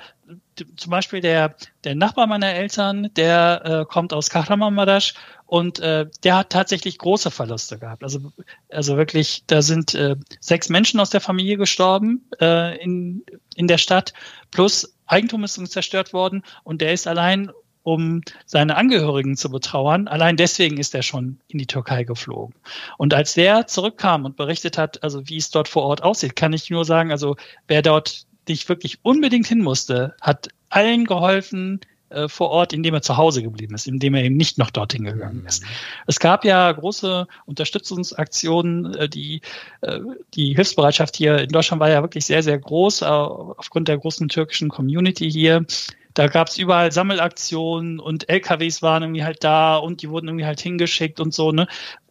zum 0.77 0.91
Beispiel 0.91 1.21
der, 1.21 1.57
der 1.85 1.95
Nachbar 1.95 2.27
meiner 2.27 2.53
Eltern, 2.53 3.11
der 3.17 3.63
äh, 3.65 3.85
kommt 3.85 4.13
aus 4.13 4.31
Kahramanmaraş 4.31 5.15
und 5.47 5.79
äh, 5.81 6.07
der 6.23 6.37
hat 6.37 6.51
tatsächlich 6.51 6.99
große 6.99 7.31
Verluste 7.31 7.79
gehabt. 7.79 8.03
Also, 8.03 8.33
also 8.71 8.97
wirklich, 8.97 9.45
da 9.47 9.63
sind 9.63 9.95
äh, 9.95 10.17
sechs 10.41 10.69
Menschen 10.69 11.01
aus 11.01 11.11
der 11.11 11.21
Familie 11.21 11.57
gestorben 11.57 12.29
äh, 12.41 12.77
in, 12.83 13.25
in 13.57 13.69
der 13.69 13.79
Stadt, 13.79 14.13
plus 14.51 14.95
Eigentum 15.07 15.45
ist 15.45 15.55
zerstört 15.71 16.13
worden 16.13 16.43
und 16.63 16.81
der 16.81 16.93
ist 16.93 17.07
allein, 17.07 17.51
um 17.83 18.23
seine 18.47 18.77
Angehörigen 18.77 19.37
zu 19.37 19.51
betrauern. 19.51 20.09
Allein 20.09 20.37
deswegen 20.37 20.79
ist 20.79 20.95
er 20.95 21.03
schon 21.03 21.39
in 21.49 21.59
die 21.59 21.67
Türkei 21.67 22.05
geflogen. 22.05 22.55
Und 22.97 23.13
als 23.13 23.35
der 23.35 23.67
zurückkam 23.67 24.25
und 24.25 24.37
berichtet 24.37 24.79
hat, 24.79 25.03
also 25.03 25.29
wie 25.29 25.37
es 25.37 25.51
dort 25.51 25.69
vor 25.69 25.83
Ort 25.83 26.03
aussieht, 26.03 26.35
kann 26.35 26.55
ich 26.55 26.71
nur 26.71 26.87
sagen, 26.87 27.11
also 27.11 27.37
wer 27.69 27.83
dort 27.83 28.27
die 28.49 28.53
ich 28.53 28.69
wirklich 28.69 28.99
unbedingt 29.03 29.47
hin 29.47 29.61
musste, 29.61 30.15
hat 30.21 30.49
allen 30.69 31.05
geholfen, 31.05 31.81
äh, 32.15 32.29
vor 32.29 32.51
Ort, 32.51 32.73
indem 32.73 32.95
er 32.95 33.03
zu 33.03 33.17
Hause 33.17 33.43
geblieben 33.43 33.75
ist, 33.75 33.87
indem 33.87 34.15
er 34.15 34.23
eben 34.23 34.37
nicht 34.37 34.59
noch 34.59 34.71
dorthin 34.71 35.05
gegangen 35.05 35.45
ist. 35.47 35.65
Es 36.07 36.21
gab 36.21 36.45
ja 36.45 36.71
große 36.71 37.27
Unterstützungsaktionen, 37.47 38.95
äh, 38.95 39.09
die, 39.09 39.41
äh, 39.81 40.01
die 40.35 40.55
Hilfsbereitschaft 40.55 41.17
hier 41.17 41.39
in 41.39 41.49
Deutschland 41.49 41.81
war 41.81 41.91
ja 41.91 42.03
wirklich 42.03 42.27
sehr, 42.27 42.43
sehr 42.43 42.59
groß, 42.59 43.03
äh, 43.03 43.07
aufgrund 43.07 43.89
der 43.89 43.99
großen 43.99 44.29
türkischen 44.29 44.69
Community 44.69 45.31
hier. 45.31 45.67
Da 46.13 46.29
gab 46.29 46.49
es 46.49 46.59
überall 46.59 46.93
Sammelaktionen 46.93 47.99
und 47.99 48.29
LKWs 48.29 48.83
waren 48.83 49.03
irgendwie 49.03 49.25
halt 49.25 49.43
da 49.43 49.77
und 49.77 50.03
die 50.03 50.11
wurden 50.11 50.29
irgendwie 50.29 50.47
halt 50.47 50.61
hingeschickt 50.61 51.19
und 51.19 51.35
so, 51.35 51.51
ne? 51.51 51.67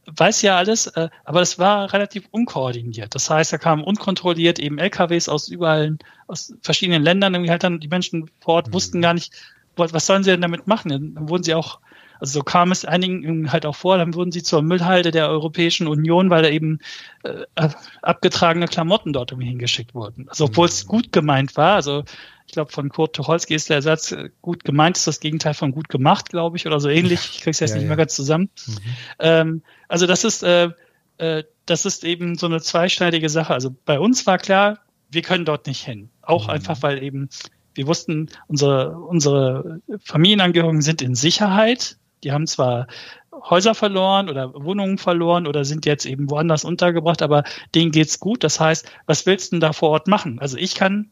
Weiß 0.06 0.42
ja 0.42 0.58
alles, 0.58 0.88
äh, 0.88 1.10
aber 1.24 1.42
es 1.42 1.60
war 1.60 1.94
relativ 1.94 2.28
unkoordiniert. 2.32 3.16
Das 3.16 3.30
heißt, 3.30 3.54
da 3.54 3.58
kamen 3.58 3.84
unkontrolliert 3.84 4.60
eben 4.60 4.78
LKWs 4.78 5.30
aus 5.30 5.48
überall, 5.48 5.98
aus 6.28 6.54
verschiedenen 6.62 7.04
Ländern, 7.04 7.34
irgendwie 7.34 7.52
halt 7.52 7.64
dann 7.64 7.80
die 7.80 7.88
Menschen 7.88 8.30
vor 8.40 8.56
Ort 8.56 8.68
mhm. 8.68 8.74
wussten 8.74 9.02
gar 9.02 9.14
nicht, 9.14 9.34
was 9.76 10.06
sollen 10.06 10.24
sie 10.24 10.32
denn 10.32 10.42
damit 10.42 10.68
machen? 10.68 10.90
Dann 10.90 11.30
wurden 11.30 11.44
sie 11.44 11.56
auch, 11.56 11.80
also 12.24 12.40
so 12.40 12.44
kam 12.44 12.72
es 12.72 12.86
einigen 12.86 13.52
halt 13.52 13.66
auch 13.66 13.76
vor, 13.76 13.98
dann 13.98 14.14
wurden 14.14 14.32
sie 14.32 14.44
zur 14.44 14.62
Müllhalde 14.62 15.12
der 15.12 15.28
Europäischen 15.28 15.88
Union, 15.88 16.30
weil 16.30 16.42
da 16.42 16.48
eben 16.48 16.80
äh, 17.24 17.68
abgetragene 18.02 18.70
Klamotten 18.70 19.12
dort 19.12 19.34
irgendwie 19.34 19.50
hingeschickt 19.50 19.94
wurden. 19.94 20.30
Also 20.30 20.46
obwohl 20.46 20.68
es 20.68 20.86
mhm. 20.86 20.88
gut 20.88 21.12
gemeint 21.12 21.58
war, 21.58 21.76
also 21.76 22.06
ich 22.48 22.54
glaube, 22.54 22.72
von 22.72 22.88
Kurt 22.88 23.14
Tucholsky 23.14 23.56
ist 23.56 23.70
der 23.70 23.82
Satz, 23.82 24.14
äh, 24.14 24.30
gut 24.42 24.64
gemeint 24.64 24.96
ist 24.96 25.06
das 25.06 25.20
Gegenteil 25.20 25.54
von 25.54 25.74
gut 25.74 25.90
gemacht, 25.90 26.30
glaube 26.30 26.56
ich, 26.56 26.66
oder 26.66 26.80
so 26.80 26.88
ähnlich. 26.88 27.20
Ich 27.34 27.42
kriege 27.42 27.52
es 27.52 27.60
jetzt 27.60 27.72
ja, 27.72 27.76
nicht 27.76 27.84
ja. 27.84 27.88
mehr 27.90 27.98
ganz 27.98 28.16
zusammen. 28.16 28.50
Mhm. 28.68 28.78
Ähm, 29.20 29.64
also 29.90 30.08
das 30.08 30.24
ist, 30.24 30.44
äh, 30.44 30.70
äh, 31.18 31.44
das 31.66 31.86
ist 31.86 32.06
eben 32.06 32.38
so 32.38 32.46
eine 32.46 32.62
zweischneidige 32.62 33.28
Sache. 33.28 33.54
Also 33.54 33.76
bei 33.84 34.00
uns 34.00 34.26
war 34.26 34.38
klar, 34.38 34.80
wir 35.12 35.24
können 35.24 35.44
dort 35.44 35.68
nicht 35.68 35.84
hin. 35.84 36.10
Auch 36.22 36.46
mhm. 36.46 36.52
einfach, 36.52 36.82
weil 36.84 37.04
eben 37.04 37.28
wir 37.74 37.86
wussten, 37.88 38.30
unsere, 38.48 38.98
unsere 38.98 39.82
Familienangehörigen 40.06 40.82
sind 40.82 41.02
in 41.02 41.16
Sicherheit. 41.16 41.98
Die 42.24 42.32
haben 42.32 42.48
zwar 42.48 42.88
Häuser 43.32 43.76
verloren 43.76 44.30
oder 44.30 44.54
Wohnungen 44.54 44.98
verloren 44.98 45.48
oder 45.48 45.66
sind 45.66 45.86
jetzt 45.86 46.06
eben 46.06 46.30
woanders 46.30 46.64
untergebracht, 46.64 47.22
aber 47.22 47.44
denen 47.76 47.92
geht's 47.92 48.20
gut. 48.20 48.44
Das 48.44 48.60
heißt, 48.60 48.90
was 49.06 49.26
willst 49.26 49.52
du 49.52 49.56
denn 49.56 49.62
da 49.62 49.74
vor 49.74 49.90
Ort 49.90 50.08
machen? 50.08 50.40
Also 50.40 50.58
ich 50.58 50.76
kann 50.76 51.12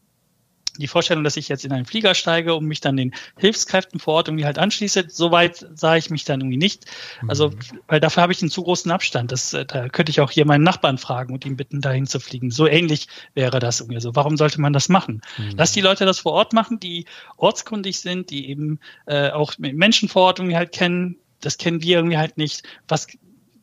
die 0.78 0.88
Vorstellung, 0.88 1.24
dass 1.24 1.36
ich 1.36 1.48
jetzt 1.48 1.64
in 1.64 1.72
einen 1.72 1.84
Flieger 1.84 2.14
steige 2.14 2.54
und 2.54 2.64
mich 2.64 2.80
dann 2.80 2.96
den 2.96 3.14
Hilfskräften 3.36 4.00
vor 4.00 4.14
Ort 4.14 4.28
irgendwie 4.28 4.44
halt 4.44 4.58
anschließe, 4.58 5.06
soweit 5.08 5.66
sah 5.74 5.96
ich 5.96 6.10
mich 6.10 6.24
dann 6.24 6.40
irgendwie 6.40 6.56
nicht. 6.56 6.86
Also, 7.28 7.50
mhm. 7.50 7.58
weil 7.88 8.00
dafür 8.00 8.22
habe 8.22 8.32
ich 8.32 8.40
einen 8.40 8.50
zu 8.50 8.62
großen 8.62 8.90
Abstand. 8.90 9.32
Das, 9.32 9.52
äh, 9.52 9.66
da 9.66 9.88
könnte 9.88 10.10
ich 10.10 10.20
auch 10.20 10.30
hier 10.30 10.46
meinen 10.46 10.64
Nachbarn 10.64 10.98
fragen 10.98 11.34
und 11.34 11.44
ihn 11.44 11.56
bitten, 11.56 11.80
dahin 11.80 12.06
zu 12.06 12.20
fliegen. 12.20 12.50
So 12.50 12.66
ähnlich 12.66 13.08
wäre 13.34 13.58
das 13.58 13.80
irgendwie 13.80 14.00
so. 14.00 14.16
Warum 14.16 14.36
sollte 14.36 14.60
man 14.60 14.72
das 14.72 14.88
machen? 14.88 15.20
Mhm. 15.36 15.52
Lass 15.56 15.72
die 15.72 15.82
Leute 15.82 16.06
das 16.06 16.20
vor 16.20 16.32
Ort 16.32 16.52
machen, 16.52 16.80
die 16.80 17.04
ortskundig 17.36 18.00
sind, 18.00 18.30
die 18.30 18.48
eben 18.48 18.80
äh, 19.06 19.30
auch 19.30 19.54
Menschen 19.58 20.08
vor 20.08 20.22
Ort 20.22 20.38
irgendwie 20.38 20.56
halt 20.56 20.72
kennen. 20.72 21.16
Das 21.40 21.58
kennen 21.58 21.82
wir 21.82 21.96
irgendwie 21.96 22.18
halt 22.18 22.38
nicht. 22.38 22.62
Was, 22.88 23.08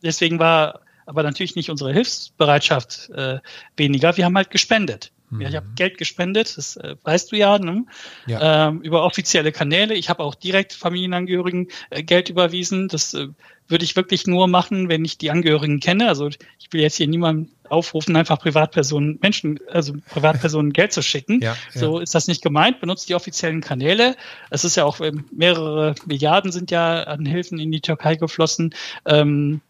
deswegen 0.03 0.37
war 0.37 0.81
aber 1.05 1.23
natürlich 1.23 1.55
nicht 1.55 1.71
unsere 1.71 1.91
Hilfsbereitschaft 1.91 3.09
äh, 3.09 3.39
weniger. 3.77 4.15
Wir 4.15 4.25
haben 4.25 4.37
halt 4.37 4.51
gespendet. 4.51 5.11
Mhm. 5.29 5.41
Ja, 5.41 5.49
ich 5.49 5.55
habe 5.55 5.67
Geld 5.75 5.97
gespendet, 5.97 6.57
das 6.57 6.75
äh, 6.77 6.95
weißt 7.03 7.31
du 7.31 7.37
ja, 7.37 7.59
ne? 7.59 7.85
ja. 8.25 8.67
Ähm, 8.67 8.81
über 8.81 9.03
offizielle 9.03 9.51
Kanäle. 9.51 9.93
Ich 9.93 10.09
habe 10.09 10.23
auch 10.23 10.35
direkt 10.35 10.73
Familienangehörigen 10.73 11.67
äh, 11.89 12.03
Geld 12.03 12.29
überwiesen. 12.29 12.87
Das 12.87 13.13
äh, 13.13 13.27
würde 13.67 13.85
ich 13.85 13.95
wirklich 13.95 14.25
nur 14.27 14.47
machen, 14.47 14.89
wenn 14.89 15.05
ich 15.05 15.17
die 15.17 15.29
Angehörigen 15.29 15.79
kenne. 15.79 16.07
Also 16.07 16.27
ich 16.27 16.39
will 16.71 16.81
jetzt 16.81 16.95
hier 16.95 17.07
niemanden 17.07 17.51
aufrufen, 17.69 18.15
einfach 18.15 18.39
Privatpersonen, 18.39 19.19
Menschen, 19.21 19.59
also 19.69 19.93
Privatpersonen 20.09 20.73
Geld 20.73 20.91
zu 20.91 21.03
schicken. 21.03 21.39
Ja, 21.41 21.55
ja. 21.73 21.79
So 21.79 21.99
ist 21.99 22.15
das 22.15 22.27
nicht 22.27 22.41
gemeint. 22.41 22.79
Benutzt 22.79 23.09
die 23.09 23.15
offiziellen 23.15 23.61
Kanäle. 23.61 24.15
Es 24.49 24.63
ist 24.63 24.75
ja 24.75 24.85
auch 24.85 24.99
ähm, 25.01 25.25
mehrere 25.31 25.93
Milliarden 26.07 26.51
sind 26.51 26.71
ja 26.71 27.03
an 27.03 27.25
Hilfen 27.25 27.59
in 27.59 27.71
die 27.71 27.81
Türkei 27.81 28.15
geflossen. 28.15 28.73
Ähm, 29.05 29.61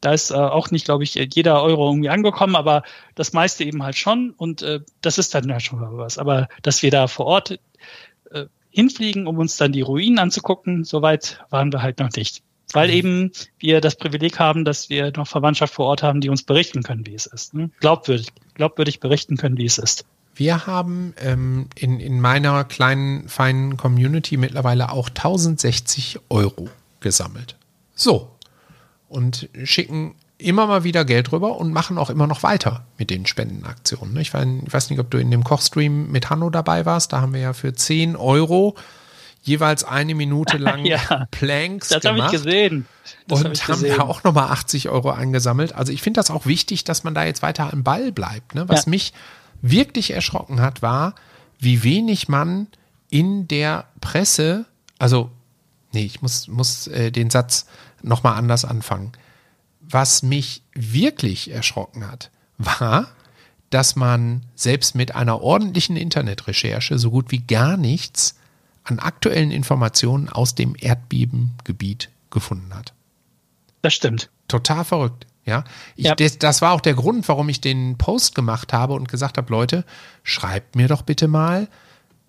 da 0.00 0.12
ist 0.12 0.30
äh, 0.30 0.34
auch 0.34 0.70
nicht, 0.70 0.84
glaube 0.84 1.04
ich, 1.04 1.14
jeder 1.14 1.62
Euro 1.62 1.88
irgendwie 1.88 2.08
angekommen, 2.08 2.56
aber 2.56 2.82
das 3.14 3.32
meiste 3.32 3.64
eben 3.64 3.82
halt 3.82 3.96
schon. 3.96 4.30
Und 4.36 4.62
äh, 4.62 4.80
das 5.00 5.18
ist 5.18 5.34
dann 5.34 5.48
ja 5.48 5.60
schon 5.60 5.80
was. 5.98 6.18
Aber 6.18 6.48
dass 6.62 6.82
wir 6.82 6.90
da 6.90 7.08
vor 7.08 7.26
Ort 7.26 7.58
äh, 8.30 8.46
hinfliegen, 8.70 9.26
um 9.26 9.38
uns 9.38 9.56
dann 9.56 9.72
die 9.72 9.80
Ruinen 9.80 10.18
anzugucken, 10.18 10.84
soweit 10.84 11.40
waren 11.50 11.72
wir 11.72 11.82
halt 11.82 11.98
noch 11.98 12.10
nicht. 12.16 12.42
Weil 12.72 12.88
mhm. 12.88 12.94
eben 12.94 13.32
wir 13.58 13.80
das 13.80 13.96
Privileg 13.96 14.38
haben, 14.38 14.64
dass 14.64 14.88
wir 14.88 15.12
noch 15.16 15.26
Verwandtschaft 15.26 15.74
vor 15.74 15.86
Ort 15.86 16.02
haben, 16.02 16.20
die 16.20 16.28
uns 16.28 16.42
berichten 16.42 16.82
können, 16.82 17.06
wie 17.06 17.14
es 17.14 17.26
ist. 17.26 17.54
Ne? 17.54 17.70
Glaubwürdig, 17.80 18.28
glaubwürdig 18.54 19.00
berichten 19.00 19.36
können, 19.36 19.56
wie 19.56 19.64
es 19.64 19.78
ist. 19.78 20.04
Wir 20.34 20.66
haben 20.66 21.14
ähm, 21.20 21.68
in, 21.74 21.98
in 21.98 22.20
meiner 22.20 22.62
kleinen, 22.62 23.28
feinen 23.28 23.76
Community 23.76 24.36
mittlerweile 24.36 24.92
auch 24.92 25.08
1060 25.08 26.20
Euro 26.28 26.68
gesammelt. 27.00 27.56
So, 27.96 28.30
und 29.08 29.48
schicken 29.64 30.14
immer 30.38 30.66
mal 30.66 30.84
wieder 30.84 31.04
Geld 31.04 31.32
rüber 31.32 31.56
und 31.56 31.72
machen 31.72 31.98
auch 31.98 32.10
immer 32.10 32.26
noch 32.26 32.42
weiter 32.42 32.84
mit 32.96 33.10
den 33.10 33.26
Spendenaktionen. 33.26 34.16
Ich 34.18 34.32
weiß 34.32 34.90
nicht, 34.90 35.00
ob 35.00 35.10
du 35.10 35.18
in 35.18 35.30
dem 35.30 35.42
Kochstream 35.42 36.10
mit 36.10 36.30
Hanno 36.30 36.48
dabei 36.48 36.86
warst. 36.86 37.12
Da 37.12 37.20
haben 37.20 37.34
wir 37.34 37.40
ja 37.40 37.52
für 37.52 37.74
10 37.74 38.14
Euro 38.14 38.76
jeweils 39.42 39.82
eine 39.82 40.14
Minute 40.14 40.58
lang 40.58 40.84
ja, 40.84 41.26
Planks 41.32 41.88
das 41.88 42.02
gemacht. 42.02 42.18
Das 42.18 42.26
habe 42.26 42.36
ich 42.36 42.44
gesehen. 42.44 42.86
Das 43.26 43.40
und 43.40 43.46
hab 43.46 43.52
ich 43.52 43.62
haben 43.66 43.82
gesehen. 43.82 43.96
da 43.96 44.04
auch 44.04 44.22
nochmal 44.22 44.50
80 44.50 44.88
Euro 44.88 45.10
eingesammelt. 45.10 45.74
Also 45.74 45.92
ich 45.92 46.02
finde 46.02 46.18
das 46.18 46.30
auch 46.30 46.46
wichtig, 46.46 46.84
dass 46.84 47.02
man 47.02 47.14
da 47.14 47.24
jetzt 47.24 47.42
weiter 47.42 47.72
am 47.72 47.82
Ball 47.82 48.12
bleibt. 48.12 48.54
Ne? 48.54 48.68
Was 48.68 48.84
ja. 48.84 48.90
mich 48.90 49.12
wirklich 49.60 50.12
erschrocken 50.12 50.60
hat, 50.60 50.82
war, 50.82 51.14
wie 51.58 51.82
wenig 51.82 52.28
man 52.28 52.68
in 53.10 53.48
der 53.48 53.86
Presse, 54.00 54.66
also 54.98 55.30
nee, 55.92 56.04
ich 56.04 56.22
muss, 56.22 56.46
muss 56.46 56.86
äh, 56.86 57.10
den 57.10 57.30
Satz 57.30 57.66
nochmal 58.02 58.36
anders 58.36 58.64
anfangen. 58.64 59.12
Was 59.80 60.22
mich 60.22 60.62
wirklich 60.74 61.50
erschrocken 61.50 62.06
hat, 62.06 62.30
war, 62.58 63.08
dass 63.70 63.96
man 63.96 64.42
selbst 64.54 64.94
mit 64.94 65.14
einer 65.14 65.42
ordentlichen 65.42 65.96
Internetrecherche 65.96 66.98
so 66.98 67.10
gut 67.10 67.30
wie 67.30 67.40
gar 67.40 67.76
nichts 67.76 68.36
an 68.84 68.98
aktuellen 68.98 69.50
Informationen 69.50 70.28
aus 70.28 70.54
dem 70.54 70.74
Erdbebengebiet 70.78 72.10
gefunden 72.30 72.74
hat. 72.74 72.94
Das 73.82 73.94
stimmt. 73.94 74.30
Total 74.48 74.84
verrückt. 74.84 75.26
Ja, 75.44 75.64
ich, 75.96 76.04
ja. 76.04 76.14
Das, 76.14 76.38
das, 76.38 76.60
war 76.60 76.72
auch 76.72 76.80
der 76.80 76.94
Grund, 76.94 77.26
warum 77.28 77.48
ich 77.48 77.60
den 77.60 77.96
Post 77.96 78.34
gemacht 78.34 78.74
habe 78.74 78.92
und 78.92 79.08
gesagt 79.08 79.38
habe, 79.38 79.50
Leute, 79.50 79.84
schreibt 80.22 80.76
mir 80.76 80.88
doch 80.88 81.02
bitte 81.02 81.26
mal, 81.26 81.68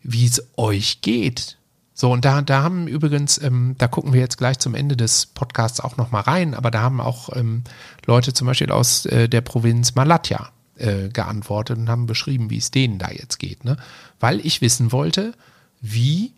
wie 0.01 0.25
es 0.25 0.47
euch 0.55 1.01
geht. 1.01 1.57
So, 1.99 2.13
und 2.13 2.23
da, 2.23 2.41
da 2.41 2.63
haben 2.63 2.87
übrigens, 2.87 3.41
ähm, 3.41 3.75
da 3.77 3.89
gucken 3.89 4.13
wir 4.13 4.21
jetzt 4.21 4.37
gleich 4.37 4.57
zum 4.57 4.73
Ende 4.73 4.95
des 4.95 5.25
Podcasts 5.25 5.81
auch 5.81 5.97
nochmal 5.97 6.21
rein, 6.21 6.53
aber 6.53 6.71
da 6.71 6.79
haben 6.79 7.01
auch 7.01 7.35
ähm, 7.35 7.65
Leute 8.05 8.31
zum 8.31 8.47
Beispiel 8.47 8.71
aus 8.71 9.05
äh, 9.05 9.27
der 9.27 9.41
Provinz 9.41 9.95
Malatya 9.95 10.47
äh, 10.77 11.09
geantwortet 11.09 11.77
und 11.77 11.89
haben 11.89 12.05
beschrieben, 12.05 12.49
wie 12.49 12.57
es 12.57 12.71
denen 12.71 12.99
da 12.99 13.09
jetzt 13.11 13.37
geht. 13.37 13.65
Ne? 13.65 13.75
Weil 14.17 14.39
ich 14.45 14.61
wissen 14.61 14.93
wollte, 14.93 15.33
wie 15.81 16.31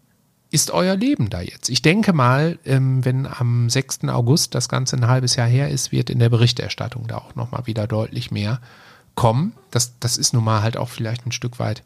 ist 0.49 0.71
euer 0.71 0.95
Leben 0.95 1.29
da 1.29 1.41
jetzt? 1.41 1.69
Ich 1.69 1.83
denke 1.83 2.11
mal, 2.11 2.57
ähm, 2.65 3.05
wenn 3.05 3.27
am 3.27 3.69
6. 3.69 4.05
August 4.05 4.55
das 4.55 4.67
Ganze 4.67 4.95
ein 4.95 5.05
halbes 5.05 5.35
Jahr 5.35 5.47
her 5.47 5.69
ist, 5.69 5.91
wird 5.91 6.09
in 6.09 6.17
der 6.17 6.29
Berichterstattung 6.29 7.05
da 7.05 7.19
auch 7.19 7.35
nochmal 7.35 7.67
wieder 7.67 7.85
deutlich 7.85 8.31
mehr 8.31 8.61
kommen. 9.13 9.53
Das, 9.69 9.93
das 9.99 10.17
ist 10.17 10.33
nun 10.33 10.43
mal 10.43 10.63
halt 10.63 10.75
auch 10.75 10.89
vielleicht 10.89 11.27
ein 11.27 11.31
Stück 11.31 11.59
weit 11.59 11.83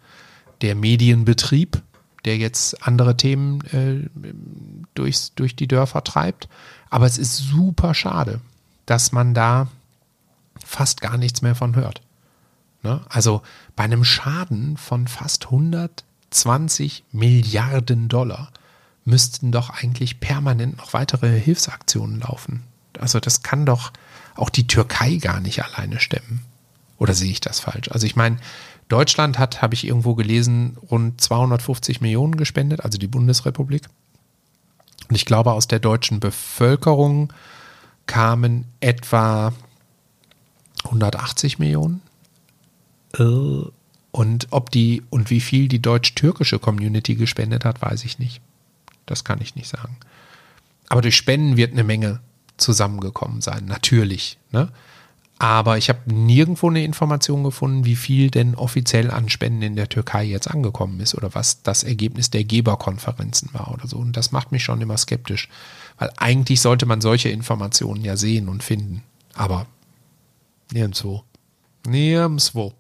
der 0.61 0.75
Medienbetrieb, 0.75 1.81
der 2.25 2.37
jetzt 2.37 2.85
andere 2.85 3.15
Themen 3.15 3.61
äh, 3.71 4.09
durchs, 4.93 5.33
durch 5.35 5.55
die 5.55 5.67
Dörfer 5.67 6.03
treibt. 6.03 6.49
Aber 6.89 7.05
es 7.05 7.17
ist 7.17 7.37
super 7.37 7.93
schade, 7.93 8.41
dass 8.85 9.11
man 9.11 9.33
da 9.33 9.67
fast 10.63 11.01
gar 11.01 11.17
nichts 11.17 11.41
mehr 11.41 11.55
von 11.55 11.75
hört. 11.75 12.01
Ne? 12.83 13.01
Also 13.09 13.41
bei 13.75 13.83
einem 13.83 14.03
Schaden 14.03 14.77
von 14.77 15.07
fast 15.07 15.45
120 15.45 17.03
Milliarden 17.11 18.07
Dollar 18.07 18.51
müssten 19.05 19.51
doch 19.51 19.69
eigentlich 19.69 20.19
permanent 20.19 20.77
noch 20.77 20.93
weitere 20.93 21.39
Hilfsaktionen 21.39 22.21
laufen. 22.21 22.63
Also 22.99 23.19
das 23.19 23.43
kann 23.43 23.65
doch 23.65 23.91
auch 24.35 24.49
die 24.49 24.67
Türkei 24.67 25.15
gar 25.15 25.39
nicht 25.39 25.63
alleine 25.63 25.99
stemmen. 25.99 26.43
Oder 26.97 27.13
sehe 27.13 27.31
ich 27.31 27.41
das 27.41 27.59
falsch? 27.59 27.89
Also 27.91 28.05
ich 28.07 28.15
meine, 28.15 28.37
Deutschland 28.87 29.39
hat, 29.39 29.61
habe 29.61 29.73
ich 29.73 29.87
irgendwo 29.87 30.15
gelesen, 30.15 30.77
rund 30.91 31.19
250 31.19 32.01
Millionen 32.01 32.37
gespendet, 32.37 32.81
also 32.81 32.97
die 32.97 33.07
Bundesrepublik. 33.07 33.87
Und 35.09 35.15
ich 35.15 35.25
glaube, 35.25 35.53
aus 35.53 35.67
der 35.67 35.79
deutschen 35.79 36.19
Bevölkerung 36.19 37.33
kamen 38.05 38.65
etwa 38.79 39.53
180 40.85 41.59
Millionen. 41.59 42.01
Äh. 43.17 43.69
Und 44.11 44.47
ob 44.51 44.71
die 44.71 45.03
und 45.09 45.29
wie 45.29 45.41
viel 45.41 45.67
die 45.67 45.81
deutsch-türkische 45.81 46.57
Community 46.57 47.15
gespendet 47.15 47.65
hat, 47.65 47.81
weiß 47.81 48.05
ich 48.05 48.17
nicht. 48.17 48.39
Das 49.05 49.25
kann 49.25 49.41
ich 49.41 49.55
nicht 49.55 49.67
sagen. 49.67 49.97
Aber 50.87 51.01
durch 51.01 51.17
Spenden 51.17 51.57
wird 51.57 51.73
eine 51.73 51.83
Menge 51.83 52.21
zusammengekommen 52.55 53.41
sein, 53.41 53.65
natürlich. 53.65 54.37
Ne? 54.51 54.69
Aber 55.37 55.77
ich 55.77 55.89
habe 55.89 55.99
nirgendwo 56.05 56.69
eine 56.69 56.83
Information 56.83 57.43
gefunden, 57.43 57.83
wie 57.83 57.97
viel 57.97 58.31
denn 58.31 58.55
offiziell 58.55 59.11
an 59.11 59.27
Spenden 59.27 59.63
in 59.63 59.75
der 59.75 59.89
Türkei 59.89 60.23
jetzt 60.23 60.49
angekommen 60.49 61.01
ist 61.01 61.13
oder 61.13 61.35
was 61.35 61.61
das 61.61 61.83
Ergebnis 61.83 62.29
der 62.29 62.45
Geberkonferenzen 62.45 63.53
war 63.53 63.73
oder 63.73 63.87
so. 63.87 63.97
Und 63.97 64.15
das 64.15 64.31
macht 64.31 64.53
mich 64.53 64.63
schon 64.63 64.79
immer 64.79 64.97
skeptisch, 64.97 65.49
weil 65.97 66.09
eigentlich 66.17 66.61
sollte 66.61 66.85
man 66.85 67.01
solche 67.01 67.29
Informationen 67.29 68.05
ja 68.05 68.15
sehen 68.15 68.47
und 68.47 68.63
finden. 68.63 69.03
Aber 69.33 69.67
nirgendwo. 70.71 71.23
Nirgendwo. 71.85 72.73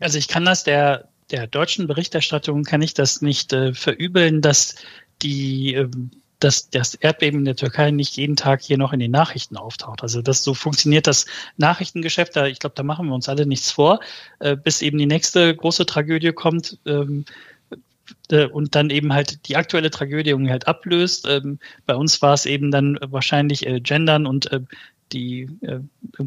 Also 0.00 0.16
ich 0.16 0.28
kann 0.28 0.46
das 0.46 0.64
der, 0.64 1.08
der 1.30 1.46
deutschen 1.46 1.86
Berichterstattung, 1.86 2.64
kann 2.64 2.80
ich 2.80 2.94
das 2.94 3.20
nicht 3.20 3.52
äh, 3.52 3.74
verübeln, 3.74 4.40
dass 4.40 4.76
die 5.20 5.74
ähm, 5.74 6.10
dass 6.42 6.70
das 6.70 6.94
Erdbeben 6.94 7.40
in 7.40 7.44
der 7.44 7.56
Türkei 7.56 7.90
nicht 7.90 8.16
jeden 8.16 8.36
Tag 8.36 8.62
hier 8.62 8.78
noch 8.78 8.92
in 8.92 9.00
den 9.00 9.10
Nachrichten 9.10 9.56
auftaucht. 9.56 10.02
Also 10.02 10.22
das 10.22 10.42
so 10.42 10.54
funktioniert 10.54 11.06
das 11.06 11.26
Nachrichtengeschäft. 11.56 12.34
Da, 12.36 12.46
ich 12.46 12.58
glaube, 12.58 12.74
da 12.74 12.82
machen 12.82 13.06
wir 13.06 13.14
uns 13.14 13.28
alle 13.28 13.46
nichts 13.46 13.70
vor, 13.70 14.00
äh, 14.40 14.56
bis 14.56 14.82
eben 14.82 14.98
die 14.98 15.06
nächste 15.06 15.54
große 15.54 15.86
Tragödie 15.86 16.32
kommt. 16.32 16.78
Ähm, 16.86 17.24
äh, 18.30 18.46
und 18.46 18.74
dann 18.74 18.90
eben 18.90 19.12
halt 19.12 19.48
die 19.48 19.56
aktuelle 19.56 19.90
Tragödie 19.90 20.30
irgendwie 20.30 20.50
halt 20.50 20.66
ablöst. 20.66 21.26
Ähm, 21.28 21.58
bei 21.86 21.94
uns 21.94 22.20
war 22.22 22.34
es 22.34 22.46
eben 22.46 22.70
dann 22.70 22.98
wahrscheinlich 23.00 23.66
äh, 23.66 23.80
Gendern 23.80 24.26
und 24.26 24.50
äh, 24.52 24.60
die 25.12 25.48
äh, 25.62 25.80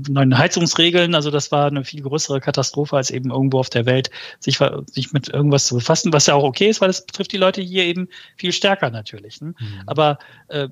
neuen 0.08 0.38
Heizungsregeln. 0.38 1.16
Also 1.16 1.32
das 1.32 1.52
war 1.52 1.68
eine 1.68 1.84
viel 1.84 2.02
größere 2.02 2.40
Katastrophe, 2.40 2.96
als 2.96 3.12
eben 3.12 3.32
irgendwo 3.32 3.60
auf 3.60 3.70
der 3.70 3.86
Welt 3.86 4.12
sich, 4.40 4.60
sich 4.86 5.14
mit 5.14 5.30
irgendwas 5.30 5.68
zu 5.68 5.76
befassen, 5.76 6.14
was 6.14 6.28
ja 6.28 6.36
auch 6.36 6.44
okay 6.44 6.70
ist, 6.70 6.82
weil 6.82 6.90
es 6.90 7.06
betrifft 7.06 7.32
die 7.32 7.38
Leute 7.38 7.62
hier 7.62 7.84
eben 7.84 8.08
viel 8.36 8.52
stärker 8.52 8.90
natürlich. 8.90 9.42
Ne? 9.42 9.56
Mhm. 9.60 9.82
Aber 9.86 10.20
äh, 10.48 10.70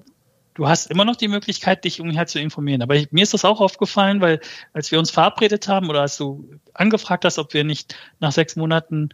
du 0.53 0.67
hast 0.67 0.91
immer 0.91 1.05
noch 1.05 1.15
die 1.15 1.27
Möglichkeit, 1.27 1.83
dich 1.83 1.99
irgendwie 1.99 2.17
halt 2.17 2.29
zu 2.29 2.39
informieren. 2.39 2.81
Aber 2.81 2.95
ich, 2.95 3.11
mir 3.11 3.23
ist 3.23 3.33
das 3.33 3.45
auch 3.45 3.59
aufgefallen, 3.59 4.21
weil 4.21 4.39
als 4.73 4.91
wir 4.91 4.99
uns 4.99 5.11
verabredet 5.11 5.67
haben 5.67 5.89
oder 5.89 6.01
als 6.01 6.17
du 6.17 6.59
angefragt 6.73 7.25
hast, 7.25 7.39
ob 7.39 7.53
wir 7.53 7.63
nicht 7.63 7.95
nach 8.19 8.31
sechs 8.31 8.55
Monaten 8.55 9.09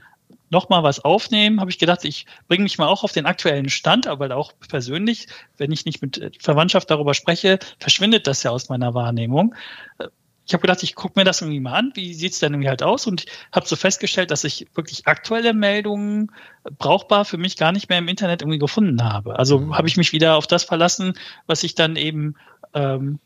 nochmal 0.50 0.84
was 0.84 1.00
aufnehmen, 1.00 1.60
habe 1.60 1.72
ich 1.72 1.80
gedacht, 1.80 2.06
ich 2.06 2.26
bringe 2.48 2.64
mich 2.64 2.78
mal 2.78 2.88
auch 2.88 3.04
auf 3.04 3.12
den 3.12 3.26
aktuellen 3.26 3.70
Stand, 3.70 4.08
aber 4.08 4.36
auch 4.36 4.54
persönlich, 4.68 5.28
wenn 5.58 5.72
ich 5.72 5.86
nicht 5.86 6.02
mit 6.02 6.18
äh, 6.18 6.32
Verwandtschaft 6.40 6.90
darüber 6.90 7.14
spreche, 7.14 7.60
verschwindet 7.80 8.28
das 8.28 8.44
ja 8.44 8.52
aus 8.52 8.70
meiner 8.70 8.94
Wahrnehmung. 8.94 9.56
Äh, 10.00 10.08
ich 10.50 10.54
habe 10.54 10.62
gedacht, 10.62 10.82
ich 10.82 10.96
gucke 10.96 11.14
mir 11.16 11.26
das 11.26 11.42
irgendwie 11.42 11.60
mal 11.60 11.76
an, 11.76 11.92
wie 11.94 12.12
sieht's 12.16 12.40
denn 12.40 12.54
irgendwie 12.54 12.70
halt 12.70 12.82
aus 12.82 13.06
und 13.06 13.28
habe 13.52 13.68
so 13.68 13.76
festgestellt, 13.76 14.32
dass 14.32 14.44
ich 14.44 14.66
wirklich 14.74 15.06
aktuelle 15.06 15.54
Meldungen 15.54 16.32
brauchbar 16.80 17.24
für 17.24 17.38
mich 17.38 17.56
gar 17.56 17.72
nicht 17.72 17.88
mehr 17.88 18.00
im 18.00 18.08
Internet 18.08 18.42
irgendwie 18.42 18.58
gefunden 18.58 19.04
habe. 19.04 19.38
Also 19.38 19.60
mhm. 19.60 19.78
habe 19.78 19.88
ich 19.88 19.96
mich 19.96 20.12
wieder 20.12 20.38
auf 20.38 20.48
das 20.48 20.64
verlassen, 20.64 21.14
was 21.46 21.64
ich 21.64 21.76
dann 21.76 21.96
eben 21.96 22.34
ähm, 22.74 23.20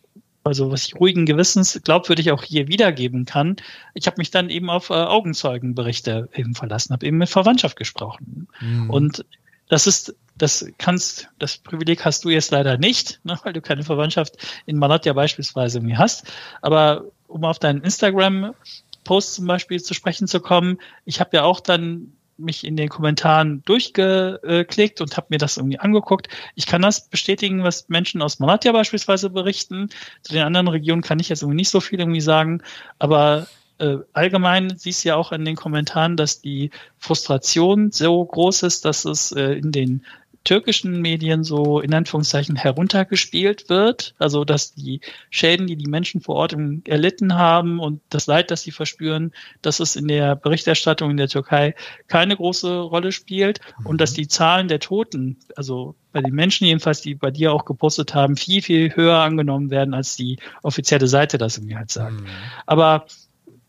also 0.43 0.71
was 0.71 0.85
ich 0.85 0.99
ruhigen 0.99 1.25
Gewissens 1.25 1.79
glaubwürdig 1.83 2.31
auch 2.31 2.43
hier 2.43 2.67
wiedergeben 2.67 3.25
kann. 3.25 3.55
Ich 3.93 4.07
habe 4.07 4.17
mich 4.17 4.31
dann 4.31 4.49
eben 4.49 4.69
auf 4.69 4.89
äh, 4.89 4.93
Augenzeugenberichte 4.93 6.29
eben 6.35 6.53
verlassen, 6.53 6.93
habe 6.93 7.05
eben 7.05 7.17
mit 7.17 7.29
Verwandtschaft 7.29 7.77
gesprochen. 7.77 8.47
Mhm. 8.59 8.89
Und 8.89 9.25
das 9.69 9.87
ist, 9.87 10.15
das 10.37 10.65
kannst, 10.77 11.29
das 11.39 11.57
Privileg 11.57 12.03
hast 12.03 12.25
du 12.25 12.29
jetzt 12.29 12.51
leider 12.51 12.77
nicht, 12.77 13.21
ne, 13.23 13.39
weil 13.43 13.53
du 13.53 13.61
keine 13.61 13.83
Verwandtschaft 13.83 14.35
in 14.65 14.77
Malatya 14.77 15.13
beispielsweise 15.13 15.79
irgendwie 15.79 15.97
hast. 15.97 16.31
Aber 16.61 17.05
um 17.27 17.45
auf 17.45 17.59
deinen 17.59 17.81
Instagram-Post 17.81 19.35
zum 19.35 19.47
Beispiel 19.47 19.81
zu 19.81 19.93
sprechen 19.93 20.27
zu 20.27 20.41
kommen, 20.41 20.77
ich 21.05 21.19
habe 21.19 21.37
ja 21.37 21.43
auch 21.43 21.61
dann 21.61 22.13
mich 22.37 22.65
in 22.65 22.75
den 22.75 22.89
Kommentaren 22.89 23.63
durchgeklickt 23.65 25.01
und 25.01 25.17
habe 25.17 25.27
mir 25.29 25.37
das 25.37 25.57
irgendwie 25.57 25.79
angeguckt. 25.79 26.27
Ich 26.55 26.65
kann 26.65 26.81
das 26.81 27.07
bestätigen, 27.07 27.63
was 27.63 27.89
Menschen 27.89 28.21
aus 28.21 28.39
Malatya 28.39 28.71
beispielsweise 28.71 29.29
berichten. 29.29 29.89
Zu 30.21 30.33
den 30.33 30.43
anderen 30.43 30.67
Regionen 30.67 31.01
kann 31.01 31.19
ich 31.19 31.29
jetzt 31.29 31.41
irgendwie 31.41 31.57
nicht 31.57 31.69
so 31.69 31.79
viel 31.79 31.99
irgendwie 31.99 32.21
sagen, 32.21 32.61
aber 32.99 33.47
äh, 33.79 33.97
allgemein 34.13 34.77
siehst 34.77 35.03
du 35.03 35.09
ja 35.09 35.15
auch 35.15 35.31
in 35.31 35.45
den 35.45 35.55
Kommentaren, 35.55 36.15
dass 36.15 36.41
die 36.41 36.71
Frustration 36.97 37.91
so 37.91 38.23
groß 38.23 38.63
ist, 38.63 38.85
dass 38.85 39.05
es 39.05 39.31
äh, 39.31 39.53
in 39.53 39.71
den 39.71 40.05
türkischen 40.43 41.01
Medien 41.01 41.43
so 41.43 41.79
in 41.79 41.93
Anführungszeichen 41.93 42.55
heruntergespielt 42.55 43.69
wird. 43.69 44.13
Also 44.19 44.43
dass 44.43 44.73
die 44.73 44.99
Schäden, 45.29 45.67
die 45.67 45.75
die 45.75 45.89
Menschen 45.89 46.21
vor 46.21 46.35
Ort 46.35 46.55
erlitten 46.85 47.35
haben 47.35 47.79
und 47.79 48.01
das 48.09 48.27
Leid, 48.27 48.51
das 48.51 48.61
sie 48.61 48.71
verspüren, 48.71 49.31
dass 49.61 49.79
es 49.79 49.95
in 49.95 50.07
der 50.07 50.35
Berichterstattung 50.35 51.11
in 51.11 51.17
der 51.17 51.29
Türkei 51.29 51.75
keine 52.07 52.35
große 52.35 52.79
Rolle 52.79 53.11
spielt 53.11 53.61
und 53.83 54.01
dass 54.01 54.11
mhm. 54.11 54.15
die 54.15 54.27
Zahlen 54.27 54.67
der 54.67 54.79
Toten, 54.79 55.37
also 55.55 55.95
bei 56.11 56.21
den 56.21 56.33
Menschen 56.33 56.67
jedenfalls, 56.67 57.01
die 57.01 57.15
bei 57.15 57.31
dir 57.31 57.53
auch 57.53 57.65
gepostet 57.65 58.13
haben, 58.13 58.35
viel, 58.35 58.61
viel 58.61 58.95
höher 58.95 59.19
angenommen 59.19 59.69
werden, 59.69 59.93
als 59.93 60.15
die 60.15 60.37
offizielle 60.61 61.07
Seite 61.07 61.37
das 61.37 61.57
irgendwie 61.57 61.77
halt 61.77 61.91
sagt. 61.91 62.21
Mhm. 62.21 62.27
Aber 62.65 63.05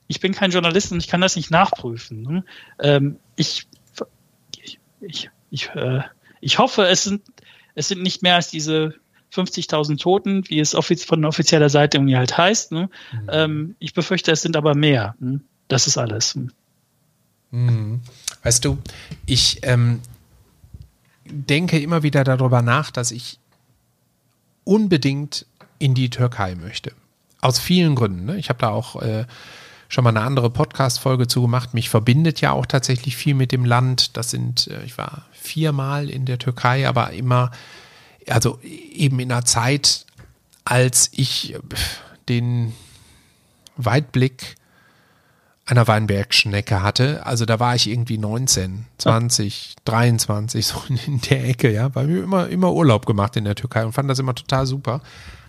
ich 0.09 0.21
bin 0.21 0.33
kein 0.33 0.51
Journalist 0.51 0.93
und 0.93 0.99
ich 0.99 1.09
kann 1.09 1.21
das 1.21 1.37
nicht 1.37 1.51
nachprüfen. 1.51 2.23
Ne? 2.23 2.45
Ähm, 2.81 3.17
ich, 3.37 3.67
ich, 4.63 4.79
ich, 5.01 5.31
ich 5.51 5.69
äh, 5.71 6.03
ich 6.45 6.59
hoffe, 6.59 6.87
es 6.87 7.05
sind, 7.05 7.23
es 7.75 7.89
sind 7.89 8.03
nicht 8.03 8.23
mehr 8.23 8.37
als 8.37 8.51
diese 8.51 8.95
50.000 9.33 9.99
Toten, 9.99 10.45
wie 10.49 10.61
es 10.61 10.75
offiz 10.75 11.05
von 11.05 11.25
offizieller 11.25 11.71
Seite 11.71 11.97
irgendwie 11.97 12.17
halt 12.17 12.37
heißt. 12.37 12.71
Ne? 12.73 12.91
Mhm. 13.13 13.29
Ähm, 13.31 13.77
ich 13.79 13.95
befürchte, 13.95 14.31
es 14.31 14.43
sind 14.43 14.57
aber 14.57 14.75
mehr. 14.75 15.17
Ne? 15.19 15.41
Das 15.69 15.87
ist 15.87 15.97
alles. 15.97 16.39
Mhm. 17.51 18.03
Weißt 18.43 18.65
du, 18.65 18.79
ich 19.25 19.61
ähm, 19.63 20.01
denke 21.25 21.79
immer 21.81 22.03
wieder 22.03 22.25
darüber 22.25 22.61
nach, 22.61 22.91
dass 22.91 23.11
ich 23.11 23.39
unbedingt 24.65 25.47
in 25.79 25.95
die 25.95 26.11
Türkei 26.11 26.55
möchte. 26.55 26.93
Aus 27.41 27.59
vielen 27.59 27.95
Gründen. 27.95 28.27
Ne? 28.27 28.37
Ich 28.37 28.51
habe 28.51 28.59
da 28.59 28.69
auch 28.69 29.01
äh, 29.01 29.25
schon 29.89 30.05
mal 30.05 30.11
eine 30.11 30.21
andere 30.21 30.51
Podcast-Folge 30.51 31.27
zu 31.27 31.41
gemacht. 31.41 31.73
Mich 31.73 31.89
verbindet 31.89 32.41
ja 32.43 32.53
auch 32.53 32.67
tatsächlich 32.67 33.17
viel 33.17 33.35
mit 33.35 33.51
dem 33.51 33.65
Land. 33.65 34.17
Das 34.17 34.31
sind, 34.31 34.69
äh, 34.69 34.85
ich 34.85 34.99
war 34.99 35.25
viermal 35.45 36.11
in 36.11 36.25
der 36.25 36.39
Türkei, 36.39 36.89
aber 36.89 37.13
immer, 37.13 37.51
also 38.29 38.59
eben 38.63 39.21
in 39.21 39.31
einer 39.31 39.45
Zeit, 39.45 40.07
als 40.65 41.11
ich 41.13 41.57
den 42.29 42.73
Weitblick 43.77 44.57
einer 45.67 45.87
Weinbergschnecke 45.87 46.83
hatte. 46.83 47.25
Also 47.25 47.47
da 47.47 47.59
war 47.59 47.75
ich 47.75 47.89
irgendwie 47.89 48.19
19, 48.19 48.87
20, 48.99 49.77
23, 49.85 50.67
so 50.67 50.83
in 51.07 51.21
der 51.23 51.45
Ecke, 51.49 51.73
ja. 51.73 51.95
Weil 51.95 52.09
wir 52.09 52.23
immer, 52.23 52.49
immer 52.49 52.73
Urlaub 52.73 53.07
gemacht 53.07 53.37
in 53.37 53.45
der 53.45 53.55
Türkei 53.55 53.85
und 53.85 53.93
fand 53.93 54.11
das 54.11 54.19
immer 54.19 54.35
total 54.35 54.67
super. 54.67 55.01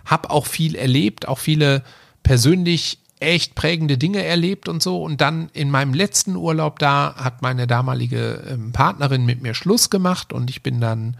Hab 0.04 0.30
auch 0.30 0.46
viel 0.46 0.74
erlebt, 0.74 1.28
auch 1.28 1.38
viele 1.38 1.82
persönlich 2.22 2.98
echt 3.20 3.54
prägende 3.54 3.98
Dinge 3.98 4.24
erlebt 4.24 4.68
und 4.68 4.82
so. 4.82 5.02
Und 5.02 5.20
dann 5.20 5.48
in 5.52 5.70
meinem 5.70 5.94
letzten 5.94 6.36
Urlaub 6.36 6.78
da 6.78 7.14
hat 7.16 7.42
meine 7.42 7.66
damalige 7.66 8.44
ähm, 8.48 8.72
Partnerin 8.72 9.24
mit 9.24 9.42
mir 9.42 9.54
Schluss 9.54 9.90
gemacht 9.90 10.32
und 10.32 10.50
ich 10.50 10.62
bin 10.62 10.80
dann 10.80 11.16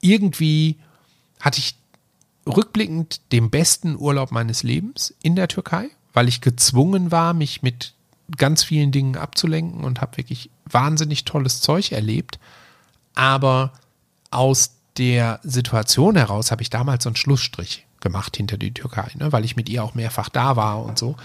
irgendwie, 0.00 0.76
hatte 1.40 1.58
ich 1.58 1.74
rückblickend 2.46 3.32
den 3.32 3.50
besten 3.50 3.96
Urlaub 3.96 4.30
meines 4.30 4.62
Lebens 4.62 5.14
in 5.20 5.36
der 5.36 5.48
Türkei, 5.48 5.88
weil 6.12 6.28
ich 6.28 6.40
gezwungen 6.40 7.10
war, 7.10 7.34
mich 7.34 7.62
mit 7.62 7.92
ganz 8.36 8.64
vielen 8.64 8.92
Dingen 8.92 9.16
abzulenken 9.16 9.84
und 9.84 10.00
habe 10.00 10.16
wirklich 10.16 10.50
wahnsinnig 10.64 11.24
tolles 11.24 11.60
Zeug 11.60 11.92
erlebt. 11.92 12.38
Aber 13.14 13.72
aus 14.30 14.72
der 14.96 15.40
Situation 15.42 16.16
heraus 16.16 16.50
habe 16.50 16.62
ich 16.62 16.70
damals 16.70 17.04
so 17.04 17.10
einen 17.10 17.16
Schlussstrich 17.16 17.85
gemacht 18.06 18.36
hinter 18.36 18.56
die 18.56 18.72
Türkei, 18.72 19.10
ne? 19.18 19.32
weil 19.32 19.44
ich 19.44 19.56
mit 19.56 19.68
ihr 19.68 19.82
auch 19.82 19.96
mehrfach 19.96 20.28
da 20.28 20.54
war 20.54 20.84
und 20.84 20.96
so. 20.96 21.16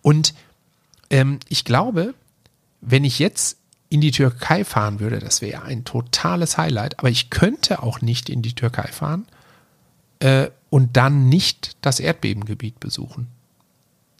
Und 0.00 0.32
ähm, 1.10 1.38
ich 1.48 1.64
glaube, 1.64 2.14
wenn 2.80 3.04
ich 3.04 3.18
jetzt 3.18 3.58
in 3.90 4.00
die 4.00 4.10
Türkei 4.10 4.64
fahren 4.64 5.00
würde, 5.00 5.18
das 5.18 5.42
wäre 5.42 5.62
ein 5.64 5.84
totales 5.84 6.56
Highlight, 6.56 6.98
aber 6.98 7.10
ich 7.10 7.28
könnte 7.28 7.82
auch 7.82 8.00
nicht 8.00 8.30
in 8.30 8.40
die 8.40 8.54
Türkei 8.54 8.88
fahren 8.88 9.26
äh, 10.20 10.48
und 10.70 10.96
dann 10.96 11.28
nicht 11.28 11.76
das 11.82 12.00
Erdbebengebiet 12.00 12.80
besuchen. 12.80 13.26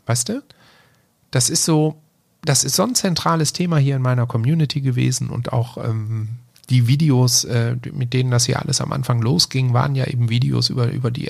Weißt 0.04 0.28
du? 0.28 0.42
Das 1.30 1.48
ist 1.48 1.64
so, 1.64 2.02
das 2.42 2.64
ist 2.64 2.76
so 2.76 2.82
ein 2.82 2.94
zentrales 2.94 3.54
Thema 3.54 3.78
hier 3.78 3.96
in 3.96 4.02
meiner 4.02 4.26
Community 4.26 4.82
gewesen 4.82 5.30
und 5.30 5.52
auch 5.54 5.78
ähm, 5.78 6.40
die 6.70 6.86
Videos, 6.86 7.44
äh, 7.44 7.76
mit 7.92 8.12
denen 8.12 8.30
das 8.30 8.46
hier 8.46 8.60
alles 8.60 8.80
am 8.80 8.92
Anfang 8.92 9.20
losging, 9.20 9.72
waren 9.72 9.94
ja 9.94 10.06
eben 10.06 10.30
Videos 10.30 10.70
über, 10.70 10.90
über 10.90 11.10
die 11.10 11.28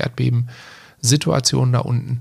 Erdbeben-Situation 1.01 1.72
da 1.72 1.81
unten. 1.81 2.20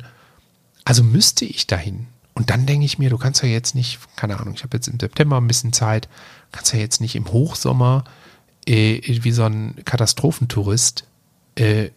Also 0.85 1.03
müsste 1.03 1.45
ich 1.45 1.68
dahin. 1.68 2.07
Und 2.34 2.49
dann 2.49 2.65
denke 2.65 2.85
ich 2.85 2.97
mir, 2.97 3.10
du 3.10 3.18
kannst 3.18 3.43
ja 3.43 3.49
jetzt 3.49 3.76
nicht, 3.76 3.99
keine 4.15 4.39
Ahnung, 4.39 4.53
ich 4.56 4.64
habe 4.64 4.77
jetzt 4.77 4.88
im 4.88 4.99
September 4.99 5.38
ein 5.38 5.47
bisschen 5.47 5.73
Zeit, 5.73 6.07
kannst 6.51 6.73
ja 6.73 6.80
jetzt 6.80 7.01
nicht 7.01 7.15
im 7.15 7.31
Hochsommer 7.31 8.06
äh, 8.65 9.01
wie 9.23 9.31
so 9.31 9.43
ein 9.43 9.76
Katastrophentourist 9.84 11.06
äh, 11.56 11.89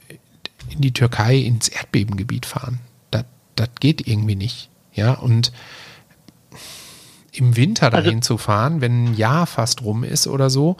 in 0.68 0.80
die 0.80 0.92
Türkei 0.92 1.36
ins 1.36 1.68
Erdbebengebiet 1.68 2.46
fahren. 2.46 2.80
Das, 3.10 3.24
das 3.54 3.68
geht 3.78 4.06
irgendwie 4.06 4.36
nicht. 4.36 4.68
Ja, 4.94 5.14
und 5.14 5.52
im 7.32 7.56
Winter 7.56 7.88
dahin 7.88 8.16
also, 8.16 8.34
zu 8.34 8.38
fahren, 8.38 8.80
wenn 8.80 9.04
ein 9.04 9.16
Jahr 9.16 9.46
fast 9.46 9.82
rum 9.82 10.04
ist 10.04 10.26
oder 10.26 10.50
so, 10.50 10.76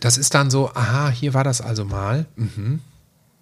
das 0.00 0.16
ist 0.16 0.34
dann 0.34 0.50
so, 0.50 0.70
aha, 0.70 1.10
hier 1.10 1.34
war 1.34 1.44
das 1.44 1.60
also 1.60 1.84
mal. 1.84 2.26
Mhm. 2.36 2.80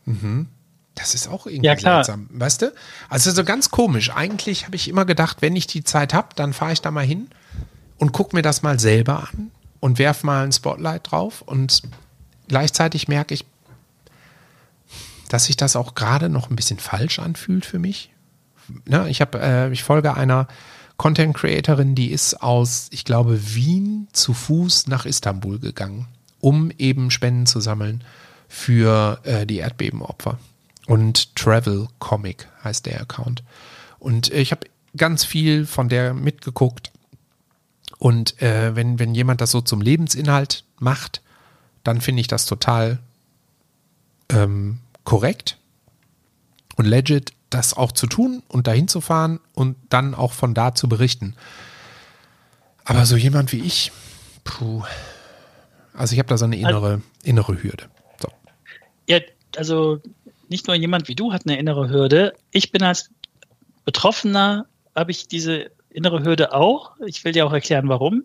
Mhm. 0.06 0.48
Das 0.94 1.14
ist 1.14 1.28
auch 1.28 1.46
irgendwie 1.46 1.66
Ja, 1.66 1.74
klar. 1.74 2.04
seltsam, 2.04 2.28
weißt 2.32 2.62
du? 2.62 2.72
Also 3.08 3.30
so 3.30 3.44
ganz 3.44 3.70
komisch. 3.70 4.10
Eigentlich 4.14 4.66
habe 4.66 4.76
ich 4.76 4.88
immer 4.88 5.04
gedacht, 5.04 5.38
wenn 5.40 5.56
ich 5.56 5.66
die 5.66 5.84
Zeit 5.84 6.12
habe, 6.12 6.28
dann 6.36 6.52
fahre 6.52 6.72
ich 6.72 6.82
da 6.82 6.90
mal 6.90 7.04
hin 7.04 7.28
und 7.98 8.12
gucke 8.12 8.36
mir 8.36 8.42
das 8.42 8.62
mal 8.62 8.78
selber 8.78 9.28
an 9.32 9.50
und 9.80 9.98
werf 9.98 10.22
mal 10.22 10.44
ein 10.44 10.52
Spotlight 10.52 11.10
drauf 11.10 11.40
und 11.42 11.82
gleichzeitig 12.48 13.08
merke 13.08 13.32
ich, 13.34 13.46
dass 15.30 15.46
sich 15.46 15.56
das 15.56 15.76
auch 15.76 15.94
gerade 15.94 16.28
noch 16.28 16.50
ein 16.50 16.56
bisschen 16.56 16.78
falsch 16.78 17.18
anfühlt 17.18 17.64
für 17.64 17.78
mich. 17.78 18.10
Ne, 18.84 19.08
ich 19.08 19.20
habe, 19.22 19.40
äh, 19.40 19.72
ich 19.72 19.82
folge 19.82 20.14
einer 20.14 20.46
Content 20.98 21.34
Creatorin, 21.34 21.94
die 21.94 22.12
ist 22.12 22.42
aus, 22.42 22.88
ich 22.90 23.04
glaube, 23.04 23.54
Wien 23.54 24.08
zu 24.12 24.34
Fuß 24.34 24.86
nach 24.88 25.06
Istanbul 25.06 25.58
gegangen, 25.58 26.06
um 26.40 26.70
eben 26.78 27.10
Spenden 27.10 27.46
zu 27.46 27.60
sammeln 27.60 28.04
für 28.46 29.20
äh, 29.24 29.46
die 29.46 29.56
Erdbebenopfer. 29.56 30.38
Und 30.86 31.36
Travel 31.36 31.88
Comic 31.98 32.48
heißt 32.64 32.86
der 32.86 33.00
Account. 33.00 33.42
Und 33.98 34.32
ich 34.32 34.50
habe 34.50 34.66
ganz 34.96 35.24
viel 35.24 35.66
von 35.66 35.88
der 35.88 36.14
mitgeguckt. 36.14 36.90
Und 37.98 38.40
äh, 38.42 38.74
wenn, 38.74 38.98
wenn 38.98 39.14
jemand 39.14 39.40
das 39.40 39.52
so 39.52 39.60
zum 39.60 39.80
Lebensinhalt 39.80 40.64
macht, 40.78 41.22
dann 41.84 42.00
finde 42.00 42.20
ich 42.20 42.26
das 42.26 42.46
total 42.46 42.98
ähm, 44.28 44.80
korrekt 45.04 45.58
und 46.76 46.86
legit, 46.86 47.32
das 47.50 47.74
auch 47.74 47.92
zu 47.92 48.06
tun 48.06 48.42
und 48.48 48.66
dahin 48.66 48.88
zu 48.88 49.00
fahren 49.00 49.38
und 49.52 49.76
dann 49.90 50.14
auch 50.14 50.32
von 50.32 50.54
da 50.54 50.74
zu 50.74 50.88
berichten. 50.88 51.36
Aber 52.84 53.06
so 53.06 53.16
jemand 53.16 53.52
wie 53.52 53.60
ich, 53.60 53.92
puh. 54.44 54.82
Also 55.94 56.14
ich 56.14 56.18
habe 56.18 56.28
da 56.28 56.38
so 56.38 56.46
eine 56.46 56.56
innere, 56.56 57.02
innere 57.22 57.62
Hürde. 57.62 57.84
So. 58.20 58.28
Ja, 59.06 59.20
also 59.56 60.00
nicht 60.52 60.68
nur 60.68 60.76
jemand 60.76 61.08
wie 61.08 61.16
du 61.16 61.32
hat 61.32 61.46
eine 61.46 61.58
innere 61.58 61.88
Hürde. 61.88 62.34
Ich 62.52 62.70
bin 62.70 62.82
als 62.84 63.10
Betroffener, 63.84 64.66
habe 64.94 65.10
ich 65.10 65.26
diese 65.26 65.72
innere 65.90 66.22
Hürde 66.24 66.54
auch. 66.54 66.92
Ich 67.04 67.24
will 67.24 67.32
dir 67.32 67.46
auch 67.46 67.52
erklären, 67.52 67.88
warum. 67.88 68.24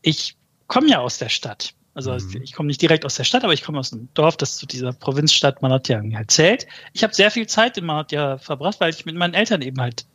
Ich 0.00 0.36
komme 0.66 0.88
ja 0.88 1.00
aus 1.00 1.18
der 1.18 1.28
Stadt. 1.28 1.74
Also 1.92 2.12
Mhm. 2.12 2.42
ich 2.42 2.52
komme 2.52 2.68
nicht 2.68 2.80
direkt 2.80 3.04
aus 3.04 3.16
der 3.16 3.24
Stadt, 3.24 3.44
aber 3.44 3.52
ich 3.52 3.62
komme 3.62 3.78
aus 3.78 3.92
einem 3.92 4.08
Dorf, 4.14 4.36
das 4.36 4.56
zu 4.56 4.64
dieser 4.64 4.92
Provinzstadt 4.92 5.60
Malatya 5.60 6.00
halt 6.14 6.30
zählt. 6.30 6.66
Ich 6.92 7.02
habe 7.02 7.12
sehr 7.12 7.30
viel 7.30 7.46
Zeit 7.46 7.76
in 7.76 7.84
Malatya 7.84 8.38
verbracht, 8.38 8.80
weil 8.80 8.90
ich 8.90 9.04
mit 9.04 9.16
meinen 9.16 9.34
Eltern 9.34 9.60
eben 9.60 9.80
halt 9.80 10.06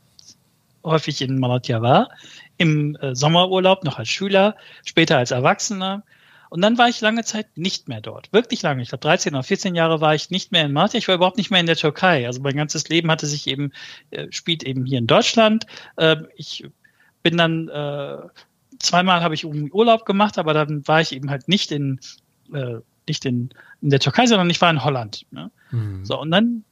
häufig 0.84 1.22
in 1.22 1.40
Malatya 1.40 1.82
war. 1.82 2.10
Im 2.58 2.96
äh, 2.96 3.14
Sommerurlaub 3.14 3.84
noch 3.84 4.00
als 4.00 4.08
Schüler, 4.08 4.56
später 4.86 5.18
als 5.18 5.32
Erwachsener. 5.32 6.04
Und 6.50 6.62
dann 6.62 6.78
war 6.78 6.90
ich 6.90 7.02
lange 7.02 7.24
Zeit 7.24 7.58
nicht 7.58 7.88
mehr 7.88 8.02
dort. 8.02 8.32
Wirklich 8.32 8.62
lange. 8.62 8.82
Ich 8.82 8.90
glaube, 8.90 9.02
13 9.02 9.34
oder 9.34 9.44
14 9.44 9.76
Jahre 9.76 10.02
war 10.02 10.16
ich 10.16 10.30
nicht 10.30 10.52
mehr 10.52 10.66
in 10.66 10.74
Malatya. 10.74 10.98
Ich 11.00 11.08
war 11.08 11.16
überhaupt 11.16 11.38
nicht 11.38 11.52
mehr 11.52 11.60
in 11.60 11.66
der 11.66 11.76
Türkei. 11.76 12.26
Also 12.26 12.42
mein 12.42 12.56
ganzes 12.56 12.88
Leben 12.90 13.10
hatte 13.12 13.28
sich 13.28 13.48
eben, 13.48 13.72
äh, 14.12 14.28
spielt 14.32 14.64
eben 14.64 14.86
hier 14.86 15.00
in 15.00 15.08
Deutschland. 15.08 15.66
Äh, 15.98 16.18
ich 16.36 16.68
bin 17.24 17.38
dann 17.38 17.68
äh, 17.70 18.18
zweimal 18.80 19.22
habe 19.22 19.34
ich 19.34 19.46
Urlaub 19.46 20.06
gemacht, 20.06 20.38
aber 20.38 20.54
dann 20.54 20.88
war 20.88 21.02
ich 21.02 21.12
eben 21.12 21.30
halt 21.30 21.48
nicht 21.48 21.72
in 21.72 22.00
äh, 22.54 22.80
nicht 23.08 23.26
in, 23.26 23.50
in 23.82 23.90
der 23.90 24.00
Türkei, 24.00 24.26
sondern 24.26 24.50
ich 24.50 24.62
war 24.62 24.70
in 24.70 24.84
Holland. 24.84 25.26
Ne? 25.32 25.52
Mhm. 25.72 26.06
So, 26.06 26.20
und 26.20 26.32
dann 26.32 26.64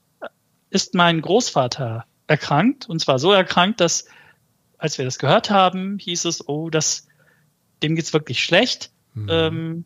ist 0.69 0.95
mein 0.95 1.21
Großvater 1.21 2.05
erkrankt, 2.27 2.89
und 2.89 2.99
zwar 2.99 3.19
so 3.19 3.31
erkrankt, 3.31 3.79
dass, 3.79 4.07
als 4.77 4.97
wir 4.97 5.05
das 5.05 5.19
gehört 5.19 5.49
haben, 5.49 5.99
hieß 5.99 6.25
es, 6.25 6.47
oh, 6.47 6.69
das, 6.69 7.07
dem 7.83 7.95
geht's 7.95 8.13
wirklich 8.13 8.43
schlecht. 8.43 8.91
Mhm. 9.13 9.27
Ähm, 9.29 9.85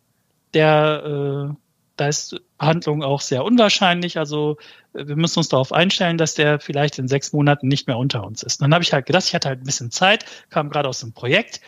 der, 0.54 1.50
äh, 1.52 1.56
da 1.98 2.08
ist 2.08 2.36
Behandlung 2.58 3.04
auch 3.04 3.22
sehr 3.22 3.44
unwahrscheinlich. 3.44 4.18
Also 4.18 4.58
äh, 4.94 5.08
wir 5.08 5.16
müssen 5.16 5.40
uns 5.40 5.50
darauf 5.50 5.72
einstellen, 5.74 6.18
dass 6.18 6.36
der 6.36 6.60
vielleicht 6.60 7.00
in 7.00 7.08
sechs 7.08 7.34
Monaten 7.34 7.68
nicht 7.68 7.88
mehr 7.88 7.98
unter 7.98 8.26
uns 8.26 8.44
ist. 8.44 8.62
Dann 8.62 8.74
habe 8.74 8.84
ich 8.84 8.94
halt 8.94 9.06
gedacht, 9.06 9.26
ich 9.26 9.36
hatte 9.36 9.50
halt 9.50 9.62
ein 9.62 9.66
bisschen 9.66 9.92
Zeit, 9.92 10.26
kam 10.50 10.70
gerade 10.70 10.90
aus 10.90 11.04
einem 11.04 11.14
Projekt, 11.14 11.62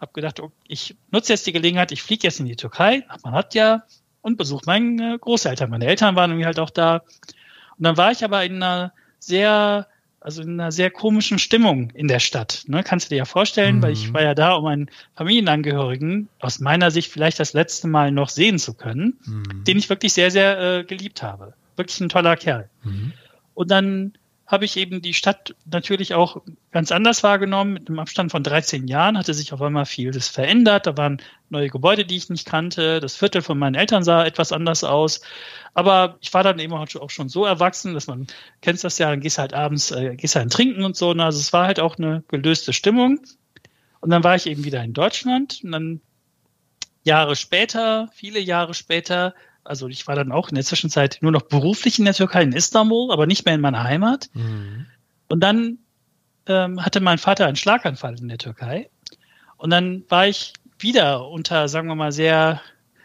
habe 0.00 0.12
gedacht, 0.12 0.40
oh, 0.40 0.52
ich 0.66 0.96
nutze 1.10 1.32
jetzt 1.32 1.46
die 1.46 1.52
Gelegenheit, 1.52 1.92
ich 1.92 2.02
fliege 2.02 2.26
jetzt 2.26 2.40
in 2.40 2.46
die 2.46 2.56
Türkei, 2.56 3.04
man 3.22 3.34
hat 3.34 3.54
ja 3.54 3.84
und 4.24 4.38
besuche 4.38 4.62
meine 4.66 5.18
Großeltern. 5.18 5.68
Meine 5.68 5.86
Eltern 5.86 6.16
waren 6.16 6.30
irgendwie 6.30 6.46
halt 6.46 6.58
auch 6.58 6.70
da. 6.70 7.02
Und 7.76 7.84
dann 7.84 7.96
war 7.98 8.10
ich 8.10 8.24
aber 8.24 8.42
in 8.44 8.62
einer 8.62 8.94
sehr, 9.18 9.86
also 10.24 10.40
in 10.42 10.58
einer 10.58 10.72
sehr 10.72 10.90
komischen 10.90 11.38
Stimmung 11.38 11.90
in 11.90 12.08
der 12.08 12.18
Stadt. 12.18 12.64
Ne? 12.66 12.82
Kannst 12.82 13.06
du 13.06 13.08
dir 13.10 13.18
ja 13.18 13.24
vorstellen, 13.26 13.76
Mhm. 13.76 13.82
weil 13.82 13.92
ich 13.92 14.12
war 14.14 14.22
ja 14.22 14.34
da, 14.34 14.54
um 14.54 14.64
einen 14.66 14.90
Familienangehörigen 15.16 16.28
aus 16.40 16.60
meiner 16.60 16.90
Sicht 16.90 17.12
vielleicht 17.12 17.38
das 17.38 17.52
letzte 17.52 17.88
Mal 17.88 18.10
noch 18.10 18.30
sehen 18.30 18.58
zu 18.58 18.72
können, 18.74 19.18
Mhm. 19.26 19.64
den 19.64 19.76
ich 19.78 19.88
wirklich 19.90 20.14
sehr, 20.14 20.30
sehr 20.30 20.58
äh, 20.78 20.84
geliebt 20.84 21.22
habe. 21.22 21.52
Wirklich 21.76 22.00
ein 22.00 22.08
toller 22.08 22.36
Kerl. 22.36 22.70
Mhm. 22.84 23.12
Und 23.52 23.70
dann 23.70 24.14
habe 24.46 24.66
ich 24.66 24.76
eben 24.76 25.00
die 25.00 25.14
Stadt 25.14 25.54
natürlich 25.64 26.14
auch 26.14 26.42
ganz 26.70 26.92
anders 26.92 27.22
wahrgenommen. 27.22 27.72
Mit 27.72 27.88
einem 27.88 27.98
Abstand 27.98 28.30
von 28.30 28.42
13 28.42 28.88
Jahren 28.88 29.16
hatte 29.16 29.32
sich 29.32 29.52
auf 29.52 29.62
einmal 29.62 29.86
vieles 29.86 30.28
verändert. 30.28 30.86
Da 30.86 30.96
waren 30.98 31.22
neue 31.48 31.70
Gebäude, 31.70 32.04
die 32.04 32.16
ich 32.16 32.28
nicht 32.28 32.46
kannte. 32.46 33.00
Das 33.00 33.16
Viertel 33.16 33.40
von 33.40 33.58
meinen 33.58 33.74
Eltern 33.74 34.04
sah 34.04 34.24
etwas 34.24 34.52
anders 34.52 34.84
aus. 34.84 35.22
Aber 35.72 36.18
ich 36.20 36.32
war 36.34 36.42
dann 36.42 36.58
eben 36.58 36.74
auch 36.74 37.10
schon 37.10 37.28
so 37.30 37.46
erwachsen, 37.46 37.94
dass 37.94 38.06
man, 38.06 38.26
kennst 38.60 38.84
das 38.84 38.98
ja, 38.98 39.10
dann 39.10 39.20
gehst 39.20 39.38
halt 39.38 39.54
abends, 39.54 39.90
äh, 39.90 40.14
gehst 40.14 40.36
halt 40.36 40.52
trinken 40.52 40.84
und 40.84 40.94
so. 40.94 41.12
Also 41.12 41.38
es 41.38 41.52
war 41.54 41.66
halt 41.66 41.80
auch 41.80 41.96
eine 41.96 42.22
gelöste 42.28 42.74
Stimmung. 42.74 43.20
Und 44.00 44.10
dann 44.10 44.24
war 44.24 44.36
ich 44.36 44.46
eben 44.46 44.64
wieder 44.64 44.84
in 44.84 44.92
Deutschland. 44.92 45.60
Und 45.64 45.72
dann 45.72 46.00
Jahre 47.02 47.34
später, 47.34 48.10
viele 48.12 48.40
Jahre 48.40 48.74
später, 48.74 49.34
also 49.64 49.88
ich 49.88 50.06
war 50.06 50.14
dann 50.14 50.30
auch 50.30 50.50
in 50.50 50.54
der 50.54 50.64
Zwischenzeit 50.64 51.18
nur 51.20 51.32
noch 51.32 51.42
beruflich 51.42 51.98
in 51.98 52.04
der 52.04 52.14
Türkei, 52.14 52.42
in 52.42 52.52
Istanbul, 52.52 53.10
aber 53.10 53.26
nicht 53.26 53.44
mehr 53.44 53.54
in 53.54 53.60
meiner 53.60 53.82
Heimat. 53.82 54.28
Mhm. 54.34 54.86
Und 55.28 55.40
dann 55.40 55.78
ähm, 56.46 56.84
hatte 56.84 57.00
mein 57.00 57.18
Vater 57.18 57.46
einen 57.46 57.56
Schlaganfall 57.56 58.18
in 58.18 58.28
der 58.28 58.38
Türkei. 58.38 58.90
Und 59.56 59.70
dann 59.70 60.04
war 60.08 60.26
ich 60.26 60.52
wieder 60.78 61.28
unter, 61.28 61.68
sagen 61.68 61.88
wir 61.88 61.94
mal, 61.94 62.12
sehr 62.12 62.60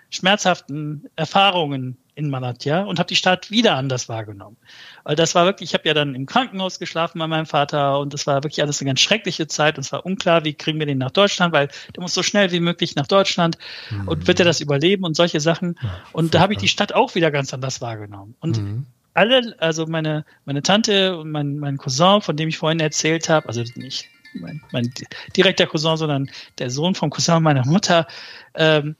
schmerzhaften 0.09 1.09
Erfahrungen 1.15 1.97
in 2.19 2.29
Malatya 2.29 2.83
und 2.83 2.99
habe 2.99 3.07
die 3.07 3.15
Stadt 3.15 3.49
wieder 3.49 3.75
anders 3.75 4.09
wahrgenommen. 4.09 4.57
Weil 5.03 5.15
das 5.15 5.33
war 5.33 5.45
wirklich, 5.45 5.71
ich 5.71 5.73
habe 5.73 5.87
ja 5.87 5.93
dann 5.95 6.13
im 6.13 6.25
Krankenhaus 6.25 6.77
geschlafen 6.77 7.17
bei 7.19 7.27
meinem 7.27 7.45
Vater 7.47 7.99
und 7.99 8.13
das 8.13 8.27
war 8.27 8.43
wirklich 8.43 8.61
alles 8.61 8.79
eine 8.81 8.89
ganz 8.89 8.99
schreckliche 8.99 9.47
Zeit 9.47 9.77
und 9.77 9.85
es 9.85 9.91
war 9.91 10.05
unklar, 10.05 10.43
wie 10.43 10.53
kriegen 10.53 10.77
wir 10.77 10.85
den 10.85 10.99
nach 10.99 11.11
Deutschland, 11.11 11.53
weil 11.53 11.69
der 11.95 12.01
muss 12.03 12.13
so 12.13 12.21
schnell 12.21 12.51
wie 12.51 12.59
möglich 12.59 12.95
nach 12.95 13.07
Deutschland 13.07 13.57
und 14.05 14.27
wird 14.27 14.39
er 14.39 14.45
das 14.45 14.59
überleben 14.61 15.03
und 15.05 15.15
solche 15.15 15.39
Sachen. 15.39 15.79
Und 16.11 16.35
da 16.35 16.41
habe 16.41 16.53
ich 16.53 16.59
die 16.59 16.67
Stadt 16.67 16.93
auch 16.93 17.15
wieder 17.15 17.31
ganz 17.31 17.53
anders 17.53 17.81
wahrgenommen. 17.81 18.35
Und 18.39 18.57
Mhm. 18.57 18.85
alle, 19.13 19.55
also 19.59 19.87
meine, 19.87 20.25
meine 20.45 20.61
Tante 20.61 21.17
und 21.17 21.31
mein, 21.31 21.57
mein 21.57 21.77
Cousin, 21.77 22.21
von 22.21 22.35
dem 22.37 22.49
ich 22.49 22.57
vorhin 22.57 22.79
erzählt 22.79 23.29
habe, 23.29 23.47
also 23.47 23.63
nicht 23.75 24.07
mein, 24.33 24.61
mein 24.71 24.93
direkter 25.35 25.65
Cousin, 25.65 25.97
sondern 25.97 26.29
der 26.59 26.69
Sohn 26.69 26.95
vom 26.95 27.09
Cousin 27.09 27.41
meiner 27.41 27.65
Mutter, 27.65 28.07
ähm, 28.55 28.95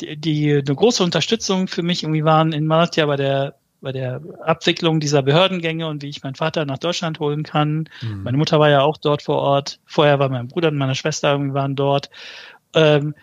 die, 0.00 0.16
die 0.16 0.52
eine 0.52 0.74
große 0.74 1.02
Unterstützung 1.02 1.68
für 1.68 1.82
mich 1.82 2.02
irgendwie 2.02 2.24
waren 2.24 2.52
in 2.52 2.66
Malatya 2.66 3.06
bei 3.06 3.16
der 3.16 3.54
bei 3.80 3.92
der 3.92 4.20
Abwicklung 4.44 5.00
dieser 5.00 5.22
Behördengänge 5.22 5.86
und 5.86 6.02
wie 6.02 6.08
ich 6.08 6.22
meinen 6.22 6.34
Vater 6.34 6.64
nach 6.64 6.78
Deutschland 6.78 7.20
holen 7.20 7.44
kann. 7.44 7.88
Mhm. 8.02 8.22
Meine 8.24 8.36
Mutter 8.36 8.58
war 8.58 8.68
ja 8.68 8.82
auch 8.82 8.96
dort 8.96 9.22
vor 9.22 9.36
Ort. 9.36 9.78
Vorher 9.86 10.18
war 10.18 10.28
mein 10.28 10.48
Bruder 10.48 10.68
und 10.68 10.78
meine 10.78 10.94
Schwester 10.94 11.30
irgendwie 11.30 11.54
waren 11.54 11.76
dort. 11.76 12.10
Ähm, 12.74 13.14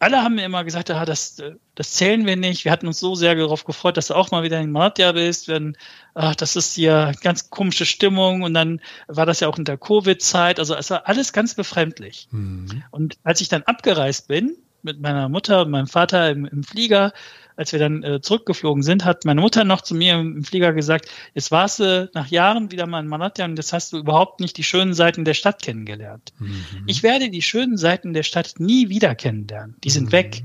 alle 0.00 0.22
haben 0.22 0.36
mir 0.36 0.44
immer 0.44 0.64
gesagt, 0.64 0.90
ah, 0.90 1.04
das, 1.04 1.42
das 1.74 1.92
zählen 1.92 2.24
wir 2.24 2.36
nicht. 2.36 2.64
Wir 2.64 2.72
hatten 2.72 2.86
uns 2.86 3.00
so 3.00 3.14
sehr 3.16 3.34
darauf 3.34 3.64
gefreut, 3.64 3.96
dass 3.96 4.06
du 4.06 4.14
auch 4.14 4.30
mal 4.30 4.44
wieder 4.44 4.60
in 4.60 4.70
Malatya 4.70 5.12
bist. 5.12 5.48
Wenn, 5.48 5.76
ach, 6.14 6.36
das 6.36 6.56
ist 6.56 6.74
hier 6.74 7.12
ganz 7.22 7.50
komische 7.50 7.84
Stimmung. 7.84 8.42
Und 8.42 8.54
dann 8.54 8.80
war 9.08 9.26
das 9.26 9.40
ja 9.40 9.48
auch 9.48 9.58
in 9.58 9.64
der 9.64 9.76
Covid-Zeit. 9.76 10.60
Also 10.60 10.74
es 10.74 10.90
war 10.90 11.08
alles 11.08 11.32
ganz 11.32 11.54
befremdlich. 11.54 12.28
Mhm. 12.30 12.84
Und 12.92 13.18
als 13.24 13.40
ich 13.40 13.48
dann 13.48 13.64
abgereist 13.64 14.28
bin 14.28 14.56
mit 14.82 15.00
meiner 15.00 15.28
Mutter 15.28 15.62
und 15.62 15.70
meinem 15.70 15.86
Vater 15.86 16.30
im, 16.30 16.44
im 16.46 16.62
Flieger, 16.64 17.12
als 17.56 17.72
wir 17.72 17.78
dann 17.80 18.02
äh, 18.04 18.20
zurückgeflogen 18.20 18.82
sind, 18.82 19.04
hat 19.04 19.24
meine 19.24 19.40
Mutter 19.40 19.64
noch 19.64 19.80
zu 19.80 19.94
mir 19.94 20.14
im, 20.14 20.36
im 20.36 20.44
Flieger 20.44 20.72
gesagt, 20.72 21.08
jetzt 21.34 21.50
warst 21.50 21.80
du 21.80 22.08
nach 22.14 22.28
Jahren 22.28 22.70
wieder 22.70 22.86
mal 22.86 23.00
in 23.00 23.08
Malatya 23.08 23.44
und 23.46 23.56
jetzt 23.56 23.72
hast 23.72 23.92
du 23.92 23.98
überhaupt 23.98 24.40
nicht 24.40 24.56
die 24.56 24.62
schönen 24.62 24.94
Seiten 24.94 25.24
der 25.24 25.34
Stadt 25.34 25.62
kennengelernt. 25.62 26.32
Mhm. 26.38 26.64
Ich 26.86 27.02
werde 27.02 27.30
die 27.30 27.42
schönen 27.42 27.76
Seiten 27.76 28.12
der 28.12 28.22
Stadt 28.22 28.54
nie 28.58 28.88
wieder 28.88 29.14
kennenlernen. 29.14 29.76
Die 29.82 29.90
sind 29.90 30.06
Mhm. 30.06 30.12
weg. 30.12 30.44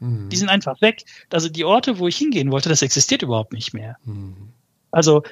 Mhm. 0.00 0.28
Die 0.28 0.36
sind 0.36 0.48
einfach 0.50 0.80
weg. 0.82 1.04
Also 1.32 1.48
die 1.48 1.64
Orte, 1.64 1.98
wo 1.98 2.08
ich 2.08 2.16
hingehen 2.16 2.50
wollte, 2.50 2.68
das 2.68 2.82
existiert 2.82 3.22
überhaupt 3.22 3.52
nicht 3.52 3.72
mehr. 3.72 3.96
Mhm. 4.04 4.50
Also 4.90 5.22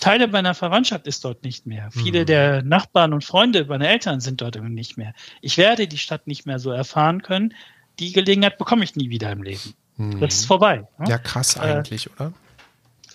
Teile 0.00 0.28
meiner 0.28 0.54
Verwandtschaft 0.54 1.06
ist 1.06 1.24
dort 1.24 1.44
nicht 1.44 1.66
mehr. 1.66 1.90
Viele 1.90 2.22
Mhm. 2.22 2.26
der 2.26 2.62
Nachbarn 2.62 3.12
und 3.12 3.24
Freunde 3.24 3.64
meiner 3.64 3.88
Eltern 3.88 4.20
sind 4.20 4.40
dort 4.40 4.60
nicht 4.62 4.96
mehr. 4.98 5.14
Ich 5.40 5.56
werde 5.56 5.86
die 5.88 5.98
Stadt 5.98 6.26
nicht 6.26 6.46
mehr 6.46 6.58
so 6.58 6.70
erfahren 6.70 7.22
können. 7.22 7.54
Die 8.00 8.12
Gelegenheit 8.12 8.58
bekomme 8.58 8.84
ich 8.84 8.96
nie 8.96 9.08
wieder 9.10 9.30
im 9.32 9.42
Leben. 9.42 9.74
Mhm. 9.96 10.20
Das 10.20 10.34
ist 10.34 10.46
vorbei. 10.46 10.86
ne? 10.98 11.06
Ja, 11.08 11.18
krass 11.18 11.56
eigentlich, 11.56 12.10
oder? 12.12 12.32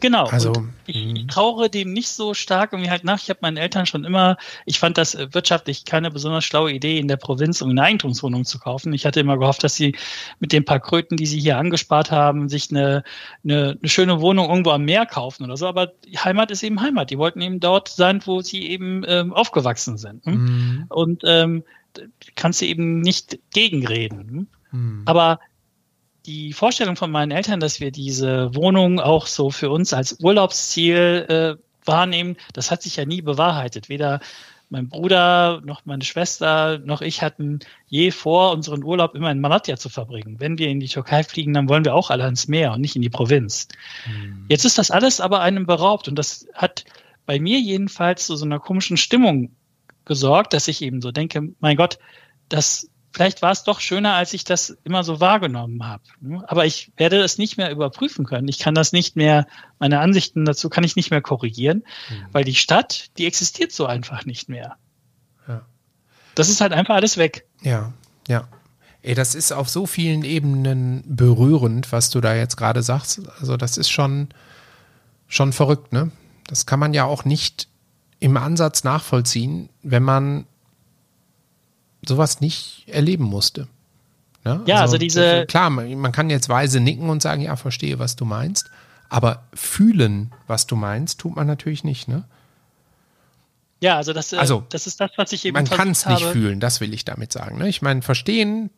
Genau. 0.01 0.26
Also, 0.26 0.53
ich, 0.85 1.05
mhm. 1.05 1.27
trauere 1.27 1.69
dem 1.69 1.93
nicht 1.93 2.09
so 2.09 2.34
stark 2.34 2.73
irgendwie 2.73 2.89
halt 2.89 3.03
nach. 3.03 3.19
Ich 3.21 3.30
habe 3.30 3.39
meinen 3.41 3.57
Eltern 3.57 3.85
schon 3.85 4.05
immer, 4.05 4.38
ich 4.65 4.80
fand 4.80 4.97
das 4.97 5.15
äh, 5.15 5.34
wirtschaftlich 5.34 5.85
keine 5.85 6.11
besonders 6.11 6.45
schlaue 6.45 6.71
Idee, 6.71 6.99
in 6.99 7.07
der 7.07 7.17
Provinz 7.17 7.61
um 7.61 7.69
eine 7.69 7.84
Eigentumswohnung 7.84 8.45
zu 8.45 8.59
kaufen. 8.59 8.93
Ich 8.93 9.05
hatte 9.05 9.19
immer 9.19 9.38
gehofft, 9.38 9.63
dass 9.63 9.76
sie 9.76 9.95
mit 10.39 10.51
den 10.51 10.65
paar 10.65 10.80
Kröten, 10.80 11.17
die 11.17 11.26
sie 11.26 11.39
hier 11.39 11.57
angespart 11.57 12.11
haben, 12.11 12.49
sich 12.49 12.69
eine, 12.71 13.03
eine, 13.43 13.77
eine 13.80 13.89
schöne 13.89 14.21
Wohnung 14.21 14.49
irgendwo 14.49 14.71
am 14.71 14.85
Meer 14.85 15.05
kaufen 15.05 15.43
oder 15.43 15.57
so. 15.57 15.67
Aber 15.67 15.88
die 15.88 16.17
Heimat 16.17 16.51
ist 16.51 16.63
eben 16.63 16.81
Heimat. 16.81 17.09
Die 17.09 17.17
wollten 17.17 17.41
eben 17.41 17.59
dort 17.59 17.89
sein, 17.89 18.21
wo 18.26 18.41
sie 18.41 18.67
eben 18.67 19.03
ähm, 19.07 19.34
aufgewachsen 19.34 19.97
sind. 19.97 20.26
Hm? 20.26 20.34
Mhm. 20.34 20.85
Und 20.89 21.23
ähm, 21.26 21.63
kannst 22.35 22.61
du 22.61 22.65
eben 22.65 23.01
nicht 23.01 23.39
gegenreden. 23.51 24.19
Hm? 24.19 24.47
Mhm. 24.71 25.01
Aber 25.05 25.39
die 26.30 26.53
Vorstellung 26.53 26.95
von 26.95 27.10
meinen 27.10 27.31
Eltern, 27.31 27.60
dass 27.60 27.80
wir 27.80 27.91
diese 27.91 28.53
Wohnung 28.53 28.99
auch 28.99 29.26
so 29.26 29.49
für 29.49 29.72
uns 29.72 29.93
als 29.93 30.19
Urlaubsziel 30.19 31.57
äh, 31.57 31.88
wahrnehmen, 31.88 32.38
das 32.53 32.69
hat 32.69 32.84
sich 32.84 32.97
ja 32.97 33.06
nie 33.06 33.23
bewahrheitet. 33.23 33.89
Weder 33.89 34.19
mein 34.69 34.89
Bruder 34.89 35.61
noch 35.65 35.85
meine 35.85 36.03
Schwester 36.03 36.77
noch 36.77 37.01
ich 37.01 37.23
hatten 37.23 37.60
je 37.88 38.11
vor, 38.11 38.51
unseren 38.51 38.84
Urlaub 38.84 39.15
immer 39.15 39.31
in 39.31 39.41
Malatya 39.41 39.77
zu 39.77 39.89
verbringen. 39.89 40.35
Wenn 40.39 40.60
wir 40.60 40.68
in 40.68 40.80
die 40.80 40.88
Türkei 40.88 41.23
fliegen, 41.23 41.56
dann 41.56 41.68
wollen 41.68 41.84
wir 41.84 41.95
auch 41.95 42.11
alle 42.11 42.26
ans 42.26 42.47
Meer 42.47 42.73
und 42.73 42.81
nicht 42.81 42.95
in 42.95 43.01
die 43.01 43.10
Provinz. 43.10 43.68
Mhm. 44.06 44.45
Jetzt 44.49 44.65
ist 44.65 44.77
das 44.77 44.91
alles 44.91 45.22
aber 45.22 45.41
einem 45.41 45.65
beraubt 45.65 46.07
und 46.07 46.15
das 46.15 46.47
hat 46.53 46.85
bei 47.26 47.39
mir 47.39 47.60
jedenfalls 47.60 48.27
zu 48.27 48.35
so 48.35 48.45
einer 48.45 48.60
komischen 48.60 48.97
Stimmung 48.97 49.56
gesorgt, 50.06 50.53
dass 50.53 50.68
ich 50.68 50.84
eben 50.84 51.01
so 51.01 51.11
denke, 51.11 51.49
mein 51.60 51.76
Gott, 51.76 51.97
das 52.49 52.89
vielleicht 53.11 53.41
war 53.41 53.52
es 53.52 53.64
doch 53.64 53.80
schöner, 53.80 54.14
als 54.15 54.34
ich 54.34 54.44
das 54.44 54.77
immer 54.84 55.03
so 55.03 55.19
wahrgenommen 55.19 55.86
habe. 55.86 56.03
Aber 56.48 56.65
ich 56.65 56.91
werde 56.98 57.19
es 57.22 57.38
nicht 57.38 57.57
mehr 57.57 57.72
überprüfen 57.72 58.26
können. 58.26 58.48
Ich 58.48 58.60
kann 58.60 58.76
das 58.76 58.91
nicht 58.91 59.15
mehr, 59.15 59.48
meine 59.80 59.99
Ansichten 59.99 60.45
dazu 60.45 60.69
kann 60.69 60.84
ich 60.84 60.95
nicht 60.95 61.11
mehr 61.11 61.22
korrigieren, 61.22 61.84
Mhm. 62.10 62.26
weil 62.31 62.44
die 62.44 62.56
Stadt, 62.56 63.07
die 63.18 63.26
existiert 63.26 63.72
so 63.72 63.86
einfach 63.86 64.26
nicht 64.26 64.49
mehr. 64.49 64.76
Ja. 65.48 65.61
Das 66.36 66.49
ist 66.49 66.61
halt 66.61 66.73
einfach 66.73 66.95
alles 66.95 67.18
weg. 67.18 67.45
Ja, 67.61 67.94
ja. 68.27 68.48
Ey, 69.02 69.15
das 69.15 69.34
ist 69.34 69.52
auf 69.53 69.69
so 69.69 69.86
vielen 69.86 70.23
Ebenen 70.23 71.03
berührend, 71.07 71.91
was 71.91 72.10
du 72.10 72.19
da 72.19 72.36
jetzt 72.36 72.57
gerade 72.57 72.84
sagst. 72.84 73.22
Also 73.40 73.56
das 73.56 73.77
ist 73.77 73.90
schon, 73.90 74.27
schon 75.27 75.53
verrückt, 75.53 75.94
ne? 75.94 76.11
Das 76.48 76.65
kann 76.65 76.80
man 76.80 76.94
ja 76.94 77.06
auch 77.06 77.23
nicht 77.26 77.69
im 78.19 78.36
Ansatz 78.36 78.84
nachvollziehen, 78.84 79.69
wenn 79.84 80.03
man 80.03 80.45
sowas 82.05 82.41
nicht 82.41 82.84
erleben 82.88 83.23
musste. 83.26 83.67
Ne? 84.45 84.61
Ja, 84.65 84.81
also 84.81 84.97
diese- 84.97 85.45
Klar, 85.47 85.69
man, 85.69 85.93
man 85.97 86.11
kann 86.11 86.30
jetzt 86.30 86.49
weise 86.49 86.80
nicken 86.80 87.09
und 87.09 87.21
sagen, 87.21 87.41
ja, 87.41 87.55
verstehe, 87.55 87.99
was 87.99 88.15
du 88.15 88.26
meinst. 88.26 88.69
Aber 89.09 89.43
fühlen, 89.53 90.31
was 90.47 90.67
du 90.67 90.76
meinst, 90.76 91.19
tut 91.19 91.35
man 91.35 91.47
natürlich 91.47 91.84
nicht, 91.84 92.07
ne? 92.07 92.26
Ja, 93.81 93.95
also 93.95 94.13
das, 94.13 94.34
äh, 94.34 94.38
Also, 94.38 94.65
das 94.69 94.88
ist 94.88 94.99
das, 94.99 95.11
was 95.15 95.31
ich 95.31 95.45
eben 95.45 95.53
Man 95.53 95.65
kann 95.65 95.91
es 95.91 96.05
nicht 96.05 96.23
fühlen, 96.34 96.59
das 96.59 96.81
will 96.81 96.93
ich 96.93 97.05
damit 97.05 97.31
sagen. 97.31 97.57
Ne? 97.57 97.69
Ich 97.69 97.81
meine, 97.81 98.01
verstehen 98.01 98.69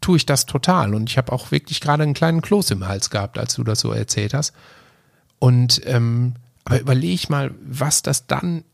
tue 0.00 0.16
ich 0.16 0.26
das 0.26 0.46
total. 0.46 0.94
Und 0.94 1.10
ich 1.10 1.18
habe 1.18 1.30
auch 1.32 1.50
wirklich 1.50 1.80
gerade 1.80 2.02
einen 2.02 2.14
kleinen 2.14 2.40
Kloß 2.42 2.70
im 2.70 2.86
Hals 2.86 3.10
gehabt, 3.10 3.38
als 3.38 3.54
du 3.54 3.64
das 3.64 3.80
so 3.80 3.92
erzählt 3.92 4.32
hast. 4.34 4.54
Und 5.38 5.82
ähm, 5.84 6.34
aber 6.64 6.80
überleg 6.80 7.28
mal, 7.30 7.54
was 7.62 8.02
das 8.02 8.26
dann 8.26 8.64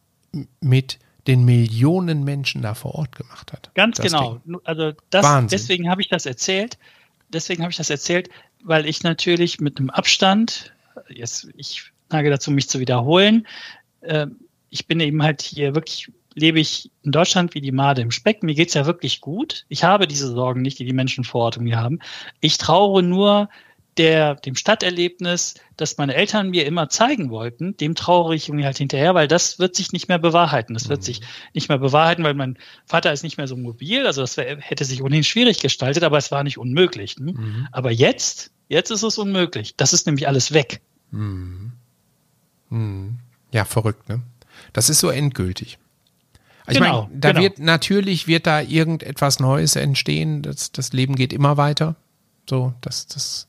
mit 0.61 0.99
den 1.27 1.45
Millionen 1.45 2.25
Menschen 2.25 2.63
da 2.63 2.75
vor 2.75 2.95
Ort 2.97 3.17
gemacht 3.17 3.53
hat. 3.53 3.71
Ganz 3.75 3.99
genau. 3.99 4.41
Ding. 4.45 4.57
Also 4.65 4.93
das, 5.11 5.25
Wahnsinn. 5.25 5.59
deswegen 5.59 5.89
habe 5.89 6.01
ich 6.03 6.09
das 6.09 6.27
erzählt. 6.27 6.79
Deswegen 7.29 7.63
habe 7.63 7.71
ich 7.71 7.77
das 7.77 7.91
erzählt, 7.91 8.29
weil 8.63 8.87
ich 8.87 9.03
natürlich 9.03 9.61
mit 9.61 9.79
einem 9.79 9.91
Abstand, 9.91 10.73
jetzt 11.09 11.49
ich 11.57 11.93
neige 12.11 12.31
dazu, 12.31 12.51
mich 12.51 12.69
zu 12.69 12.79
wiederholen, 12.79 13.47
äh, 14.03 14.27
ich 14.69 14.87
bin 14.87 15.01
eben 15.01 15.23
halt 15.23 15.43
hier 15.43 15.75
wirklich, 15.75 16.11
lebe 16.35 16.59
ich 16.59 16.91
in 17.03 17.13
Deutschland 17.13 17.55
wie 17.55 17.61
die 17.61 17.73
Made 17.73 18.01
im 18.01 18.11
Speck. 18.11 18.43
Mir 18.43 18.55
geht's 18.55 18.75
ja 18.75 18.87
wirklich 18.87 19.21
gut. 19.21 19.65
Ich 19.69 19.85
habe 19.85 20.07
diese 20.07 20.29
Sorgen 20.29 20.63
nicht, 20.63 20.79
die 20.79 20.85
die 20.85 20.93
Menschen 20.93 21.25
vor 21.25 21.43
Ort 21.43 21.57
irgendwie 21.57 21.77
haben. 21.77 22.01
Ich 22.41 22.59
traure 22.59 23.03
nur 23.03 23.49
der, 23.99 24.37
dem 24.37 24.55
Stadterlebnis, 24.55 25.55
das 25.77 25.99
meine 25.99 26.15
Eltern 26.15 26.51
mir 26.51 26.65
immer 26.65 26.89
zeigen 26.89 27.31
wollten, 27.31 27.77
dem 27.77 27.95
trauere 27.95 28.33
ich 28.35 28.49
irgendwie 28.49 28.65
halt 28.65 28.79
hinterher, 28.79 29.15
weil 29.15 29.29
das 29.29 29.59
wird 29.59 29.77
sich 29.77 29.93
nicht 29.93 30.09
mehr 30.09 30.19
bewahrheiten. 30.19 30.75
Das 30.75 30.89
wird 30.89 31.05
sich 31.05 31.21
nicht 31.53 31.69
mehr 31.69 31.79
bewahrheiten, 31.79 32.25
weil 32.25 32.35
mein 32.35 32.57
Vater 32.87 33.13
ist 33.13 33.23
nicht 33.23 33.37
mehr 33.37 33.49
so 33.49 33.57
mobil. 33.57 34.07
Also 34.07 34.23
das 34.23 34.37
wär, 34.37 34.59
hätte 34.59 34.85
sich 34.85 35.03
ohnehin 35.03 35.25
schwierig 35.25 35.61
gestaltet, 35.61 36.05
aber 36.05 36.17
es 36.17 36.31
war 36.31 36.43
nicht 36.43 36.59
unmöglich. 36.59 37.19
Ne? 37.19 37.33
Mhm. 37.33 37.69
Aber 37.71 37.91
jetzt, 37.91 38.51
jetzt 38.69 38.91
ist 38.91 39.03
es 39.03 39.19
unmöglich. 39.19 39.77
Das 39.77 39.93
ist 39.93 40.07
nämlich 40.07 40.27
alles 40.27 40.53
weg. 40.53 40.81
Mhm. 41.11 41.73
Ja, 43.53 43.67
verrückt, 43.67 44.09
ne? 44.09 44.23
Das 44.73 44.89
ist 44.89 45.01
so 45.01 45.11
endgültig. 45.11 45.79
Ich 46.69 46.79
Genau, 46.79 47.03
meine, 47.03 47.21
da 47.21 47.33
genau. 47.33 47.43
wird 47.43 47.59
natürlich 47.59 48.27
wird 48.27 48.47
da 48.47 48.61
irgendetwas 48.61 49.41
Neues 49.41 49.77
entstehen. 49.77 50.43
Das, 50.43 50.73
das 50.73 50.93
Leben 50.93 51.17
geht 51.17 51.33
immer 51.33 51.57
weiter. 51.57 51.97
So, 52.49 52.73
das, 52.81 53.07
das 53.07 53.47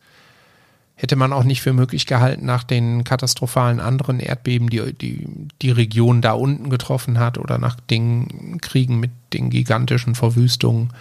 hätte 1.03 1.17
man 1.17 1.33
auch 1.33 1.43
nicht 1.43 1.61
für 1.61 1.73
möglich 1.73 2.05
gehalten 2.05 2.45
nach 2.45 2.63
den 2.63 3.03
katastrophalen 3.03 3.81
anderen 3.81 4.21
Erdbeben, 4.21 4.69
die 4.69 4.93
die, 4.93 5.27
die 5.61 5.71
Region 5.71 6.21
da 6.21 6.31
unten 6.31 6.69
getroffen 6.69 7.19
hat 7.19 7.37
oder 7.37 7.57
nach 7.57 7.77
den 7.77 8.59
Kriegen 8.61 9.01
mit 9.01 9.11
den 9.33 9.49
gigantischen 9.49 10.15
Verwüstungen, 10.15 10.93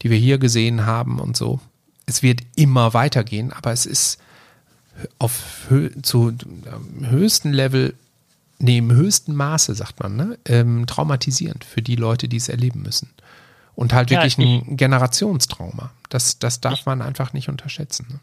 die 0.00 0.08
wir 0.08 0.16
hier 0.16 0.38
gesehen 0.38 0.86
haben 0.86 1.20
und 1.20 1.36
so. 1.36 1.60
Es 2.06 2.22
wird 2.22 2.40
immer 2.56 2.94
weitergehen, 2.94 3.52
aber 3.52 3.70
es 3.70 3.84
ist 3.84 4.18
auf 5.18 5.66
hö 5.68 5.90
zu 6.00 6.32
am 6.72 7.10
höchsten 7.10 7.52
Level, 7.52 7.94
nee, 8.58 8.78
im 8.78 8.92
höchsten 8.92 9.34
Maße, 9.34 9.74
sagt 9.74 10.00
man, 10.00 10.16
ne, 10.16 10.38
ähm, 10.46 10.86
traumatisierend 10.86 11.66
für 11.66 11.82
die 11.82 11.96
Leute, 11.96 12.28
die 12.28 12.38
es 12.38 12.48
erleben 12.48 12.80
müssen. 12.80 13.10
Und 13.74 13.92
halt 13.92 14.10
Ja, 14.10 14.22
wirklich 14.22 14.38
ein 14.38 14.78
Generationstrauma. 14.78 15.90
Das, 16.08 16.38
das 16.38 16.62
darf 16.62 16.86
man 16.86 17.02
einfach 17.02 17.34
nicht 17.34 17.50
unterschätzen. 17.50 18.06
Ne? 18.08 18.20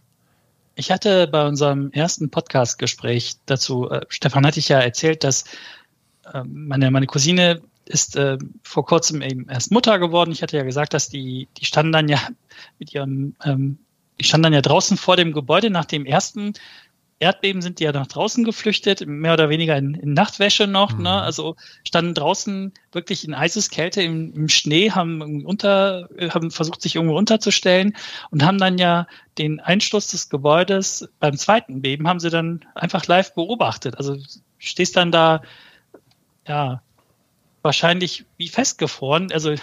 Ich 0.76 0.92
hatte 0.92 1.28
bei 1.28 1.46
unserem 1.48 1.92
ersten 1.92 2.30
Podcast-Gespräch 2.30 3.36
dazu, 3.46 3.90
äh, 3.90 4.06
Stefan 4.10 4.46
hatte 4.46 4.60
ich 4.60 4.70
ja 4.70 4.80
erzählt, 4.80 5.24
dass 5.24 5.44
äh, 6.34 6.44
meine, 6.46 6.92
meine 6.92 7.08
Cousine 7.08 7.62
ist 7.86 8.16
äh, 8.16 8.38
vor 8.64 8.86
kurzem 8.86 9.22
eben 9.22 9.50
erst 9.50 9.72
Mutter 9.72 10.00
geworden. 10.00 10.32
Ich 10.32 10.42
hatte 10.42 10.58
ja 10.58 10.64
gesagt, 10.64 10.94
dass 10.94 11.10
die, 11.10 11.48
die 11.58 11.66
standen 11.66 11.92
dann 11.92 12.08
ja 12.08 12.20
mit 12.80 12.94
ihrem, 12.94 13.36
ähm, 13.44 13.80
die 14.20 14.24
standen 14.24 14.44
dann 14.44 14.54
ja 14.54 14.62
draußen 14.62 14.98
vor 14.98 15.18
dem 15.18 15.34
Gebäude 15.34 15.70
nach 15.70 15.86
dem 15.86 16.06
ersten 16.06 16.54
Erdbeben 17.22 17.62
sind 17.62 17.80
die 17.80 17.84
ja 17.84 17.92
nach 17.92 18.08
draußen 18.08 18.44
geflüchtet, 18.44 19.06
mehr 19.06 19.34
oder 19.34 19.50
weniger 19.50 19.78
in, 19.78 19.94
in 19.94 20.14
Nachtwäsche 20.14 20.66
noch, 20.66 20.98
Mhm. 20.98 21.04
ne? 21.04 21.22
Also 21.22 21.56
standen 21.88 22.16
draußen 22.16 22.74
wirklich 22.92 23.24
in 23.26 23.36
Eiseskälte 23.36 24.02
im, 24.02 24.34
im 24.34 24.50
Schnee, 24.50 24.90
haben 24.90 25.46
unter, 25.46 26.10
haben 26.32 26.50
versucht, 26.50 26.82
sich 26.82 26.96
irgendwo 26.96 27.16
unterzustellen 27.16 27.96
und 28.32 28.44
haben 28.44 28.58
dann 28.58 28.80
ja 28.80 29.06
den 29.38 29.60
Einsturz 29.60 30.08
des 30.08 30.30
Gebäudes 30.30 31.08
beim 31.20 31.38
zweiten 31.38 31.82
Beben 31.82 32.08
haben 32.08 32.20
sie 32.20 32.32
dann 32.32 32.66
einfach 32.74 33.06
live 33.06 33.36
beobachtet. 33.36 33.98
Also 33.98 34.18
stehst 34.58 34.98
dann 34.98 35.12
da, 35.12 35.44
ja, 36.48 36.82
wahrscheinlich 37.62 38.26
wie 38.38 38.48
festgefroren, 38.48 39.32
also 39.32 39.52
äh, 39.52 39.60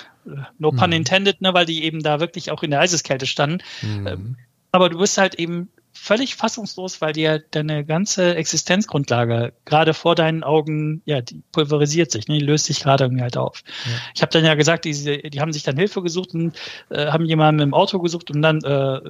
no 0.59 0.70
pun 0.70 0.90
Mhm. 0.90 0.97
intended, 0.97 1.40
ne, 1.40 1.52
weil 1.55 1.66
die 1.66 1.82
eben 1.82 2.05
da 2.05 2.20
wirklich 2.20 2.52
auch 2.52 2.62
in 2.62 2.70
der 2.70 2.78
Eiseskälte 2.80 3.26
standen. 3.26 3.59
Mhm. 3.82 4.06
Ähm, 4.06 4.36
aber 4.70 4.90
du 4.90 4.98
bist 4.98 5.18
halt 5.18 5.35
eben 5.35 5.70
völlig 5.93 6.36
fassungslos, 6.36 7.01
weil 7.01 7.12
dir 7.12 7.43
deine 7.51 7.85
ganze 7.85 8.35
Existenzgrundlage 8.36 9.52
gerade 9.65 9.94
vor 9.94 10.15
deinen 10.15 10.43
Augen, 10.43 11.02
ja, 11.05 11.20
die 11.20 11.43
pulverisiert 11.52 12.10
sich, 12.10 12.28
ne, 12.28 12.39
die 12.39 12.44
löst 12.44 12.66
sich 12.66 12.81
gerade 12.81 13.05
irgendwie 13.05 13.23
halt 13.23 13.36
auf. 13.36 13.62
Ja. 13.85 13.93
Ich 14.15 14.23
habe 14.23 14.31
dann 14.32 14.44
ja 14.44 14.55
gesagt, 14.55 14.85
die, 14.85 15.31
die 15.31 15.40
haben 15.40 15.52
sich 15.52 15.62
dann 15.62 15.77
Hilfe 15.77 16.02
gesucht 16.02 16.35
und 16.35 16.56
äh, 16.90 17.06
haben 17.06 17.24
jemanden 17.24 17.60
im 17.60 17.74
Auto 17.74 17.98
gesucht, 17.98 18.31
um 18.31 18.43
dann 18.43 18.62
äh, 18.62 19.01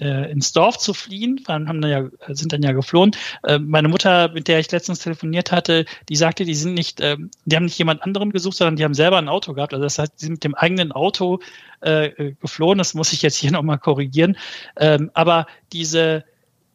äh, 0.00 0.30
ins 0.30 0.52
Dorf 0.52 0.78
zu 0.78 0.94
fliehen, 0.94 1.40
haben 1.46 1.80
dann 1.80 1.90
ja, 1.90 2.34
sind 2.34 2.52
dann 2.52 2.62
ja 2.62 2.72
geflohen. 2.72 3.12
Äh, 3.44 3.58
meine 3.58 3.88
Mutter, 3.88 4.30
mit 4.32 4.48
der 4.48 4.58
ich 4.58 4.70
letztens 4.70 5.00
telefoniert 5.00 5.52
hatte, 5.52 5.84
die 6.08 6.16
sagte, 6.16 6.44
die 6.44 6.54
sind 6.54 6.74
nicht, 6.74 7.00
ähm, 7.00 7.30
die 7.44 7.56
haben 7.56 7.64
nicht 7.64 7.78
jemand 7.78 8.02
anderen 8.02 8.30
gesucht, 8.30 8.56
sondern 8.56 8.76
die 8.76 8.84
haben 8.84 8.94
selber 8.94 9.18
ein 9.18 9.28
Auto 9.28 9.54
gehabt. 9.54 9.72
Also 9.72 9.84
das 9.84 9.98
heißt, 9.98 10.12
die 10.20 10.24
sind 10.24 10.32
mit 10.32 10.44
dem 10.44 10.54
eigenen 10.54 10.92
Auto 10.92 11.40
äh, 11.82 12.06
äh, 12.06 12.34
geflohen. 12.40 12.78
Das 12.78 12.94
muss 12.94 13.12
ich 13.12 13.22
jetzt 13.22 13.36
hier 13.36 13.50
nochmal 13.52 13.78
korrigieren. 13.78 14.36
Ähm, 14.76 15.10
aber 15.14 15.46
diese, 15.72 16.24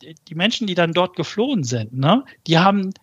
die 0.01 0.35
Menschen, 0.35 0.67
die 0.67 0.75
dann 0.75 0.93
dort 0.93 1.15
geflohen 1.15 1.63
sind, 1.63 1.93
ne, 1.93 2.23
die 2.47 2.57
haben 2.57 2.93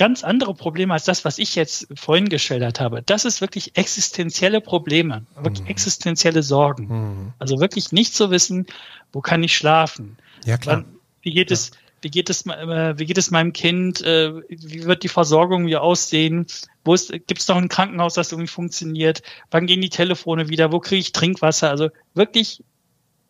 ganz 0.00 0.24
andere 0.24 0.54
Probleme 0.54 0.94
als 0.94 1.04
das, 1.04 1.26
was 1.26 1.36
ich 1.36 1.54
jetzt 1.56 1.86
vorhin 1.94 2.30
geschildert 2.30 2.80
habe. 2.80 3.02
Das 3.04 3.26
ist 3.26 3.42
wirklich 3.42 3.76
existenzielle 3.76 4.62
Probleme, 4.62 5.26
wirklich 5.36 5.60
Mhm. 5.64 5.66
existenzielle 5.66 6.42
Sorgen. 6.42 6.86
Mhm. 6.86 7.32
Also 7.38 7.60
wirklich 7.60 7.92
nicht 7.92 8.14
zu 8.14 8.30
wissen, 8.30 8.64
wo 9.12 9.20
kann 9.20 9.42
ich 9.42 9.54
schlafen? 9.54 10.16
Ja, 10.46 10.56
klar. 10.56 10.76
Wann, 10.78 10.84
wie 11.20 11.32
geht 11.32 11.50
es, 11.50 11.72
wie 12.00 12.08
geht 12.08 12.30
es, 12.30 12.46
äh, 12.46 12.98
wie 12.98 13.04
geht 13.04 13.18
es 13.18 13.30
meinem 13.30 13.52
Kind? 13.52 14.00
Äh, 14.00 14.40
wie 14.48 14.84
wird 14.86 15.02
die 15.02 15.08
Versorgung 15.08 15.66
hier 15.66 15.82
aussehen? 15.82 16.46
Wo 16.82 16.94
ist, 16.94 17.12
gibt 17.12 17.38
es 17.38 17.48
noch 17.48 17.56
ein 17.58 17.68
Krankenhaus, 17.68 18.14
das 18.14 18.32
irgendwie 18.32 18.48
funktioniert? 18.48 19.20
Wann 19.50 19.66
gehen 19.66 19.82
die 19.82 19.90
Telefone 19.90 20.48
wieder? 20.48 20.72
Wo 20.72 20.80
kriege 20.80 21.00
ich 21.00 21.12
Trinkwasser? 21.12 21.68
Also 21.68 21.90
wirklich, 22.14 22.64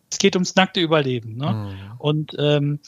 es 0.09 0.19
geht 0.19 0.37
ums 0.37 0.55
nackte 0.55 0.79
Überleben. 0.79 1.35
Ne? 1.35 1.51
Mhm. 1.51 1.91
Und 1.97 2.35
ähm, 2.39 2.79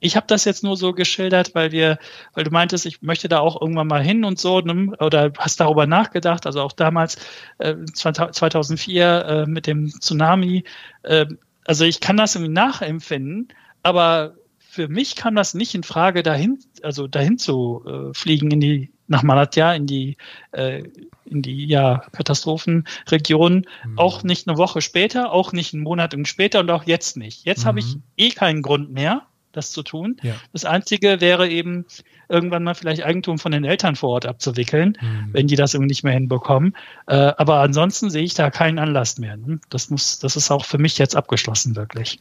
ich 0.00 0.16
habe 0.16 0.26
das 0.26 0.44
jetzt 0.44 0.62
nur 0.62 0.76
so 0.76 0.92
geschildert, 0.92 1.54
weil 1.54 1.72
wir, 1.72 1.98
weil 2.34 2.44
du 2.44 2.50
meintest, 2.50 2.86
ich 2.86 3.02
möchte 3.02 3.28
da 3.28 3.40
auch 3.40 3.60
irgendwann 3.60 3.88
mal 3.88 4.02
hin 4.02 4.24
und 4.24 4.38
so, 4.38 4.60
ne, 4.60 4.92
oder 5.00 5.32
hast 5.38 5.60
darüber 5.60 5.86
nachgedacht, 5.86 6.46
also 6.46 6.62
auch 6.62 6.72
damals 6.72 7.16
äh, 7.58 7.74
2004 7.84 9.24
äh, 9.24 9.46
mit 9.46 9.66
dem 9.66 9.88
Tsunami. 9.88 10.64
Äh, 11.02 11.26
also 11.66 11.84
ich 11.84 12.00
kann 12.00 12.16
das 12.16 12.34
irgendwie 12.34 12.52
nachempfinden, 12.52 13.48
aber 13.82 14.34
für 14.58 14.88
mich 14.88 15.16
kam 15.16 15.34
das 15.34 15.54
nicht 15.54 15.74
in 15.74 15.82
Frage, 15.82 16.22
dahin, 16.22 16.58
also 16.82 17.08
dahin 17.08 17.38
zu 17.38 17.82
äh, 17.86 18.14
fliegen 18.14 18.50
in 18.50 18.60
die 18.60 18.92
nach 19.08 19.22
Malatya 19.22 19.72
in 19.72 19.86
die 19.86 20.16
äh, 20.52 20.84
in 21.24 21.42
die 21.42 21.66
ja 21.66 22.02
Katastrophenregion. 22.12 23.66
Mhm. 23.84 23.98
Auch 23.98 24.22
nicht 24.22 24.46
eine 24.46 24.58
Woche 24.58 24.80
später, 24.80 25.32
auch 25.32 25.52
nicht 25.52 25.74
einen 25.74 25.82
Monat 25.82 26.14
später 26.24 26.60
und 26.60 26.70
auch 26.70 26.84
jetzt 26.84 27.16
nicht. 27.16 27.44
Jetzt 27.44 27.64
mhm. 27.64 27.68
habe 27.68 27.78
ich 27.80 27.96
eh 28.16 28.30
keinen 28.30 28.62
Grund 28.62 28.92
mehr, 28.92 29.26
das 29.58 29.70
zu 29.70 29.82
tun. 29.82 30.16
Ja. 30.22 30.34
Das 30.52 30.64
Einzige 30.64 31.20
wäre 31.20 31.48
eben, 31.48 31.84
irgendwann 32.28 32.64
mal 32.64 32.74
vielleicht 32.74 33.04
Eigentum 33.04 33.38
von 33.38 33.52
den 33.52 33.64
Eltern 33.64 33.96
vor 33.96 34.10
Ort 34.10 34.26
abzuwickeln, 34.26 34.96
mhm. 35.00 35.28
wenn 35.32 35.46
die 35.46 35.56
das 35.56 35.74
irgendwie 35.74 35.88
nicht 35.88 36.04
mehr 36.04 36.14
hinbekommen. 36.14 36.74
Äh, 37.06 37.14
aber 37.36 37.60
ansonsten 37.60 38.10
sehe 38.10 38.22
ich 38.22 38.34
da 38.34 38.50
keinen 38.50 38.78
Anlass 38.78 39.18
mehr. 39.18 39.36
Ne? 39.36 39.60
Das 39.68 39.90
muss, 39.90 40.18
das 40.18 40.36
ist 40.36 40.50
auch 40.50 40.64
für 40.64 40.78
mich 40.78 40.98
jetzt 40.98 41.16
abgeschlossen, 41.16 41.76
wirklich. 41.76 42.18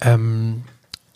Ähm, 0.00 0.64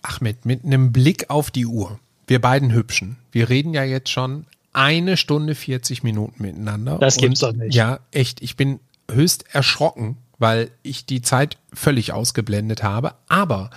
Ahmed, 0.02 0.46
mit 0.46 0.64
einem 0.64 0.92
Blick 0.92 1.30
auf 1.30 1.50
die 1.50 1.66
Uhr, 1.66 1.98
wir 2.26 2.40
beiden 2.40 2.72
Hübschen, 2.72 3.16
wir 3.32 3.48
reden 3.48 3.74
ja 3.74 3.84
jetzt 3.84 4.10
schon 4.10 4.46
eine 4.72 5.16
Stunde 5.16 5.54
40 5.54 6.02
Minuten 6.02 6.42
miteinander. 6.42 6.98
Das 6.98 7.16
gibt's 7.16 7.40
doch 7.40 7.52
nicht. 7.52 7.74
Ja, 7.74 8.00
echt. 8.12 8.42
Ich 8.42 8.56
bin 8.56 8.78
höchst 9.10 9.46
erschrocken, 9.54 10.18
weil 10.38 10.70
ich 10.82 11.06
die 11.06 11.22
Zeit 11.22 11.56
völlig 11.72 12.12
ausgeblendet 12.12 12.82
habe. 12.82 13.14
Aber 13.26 13.70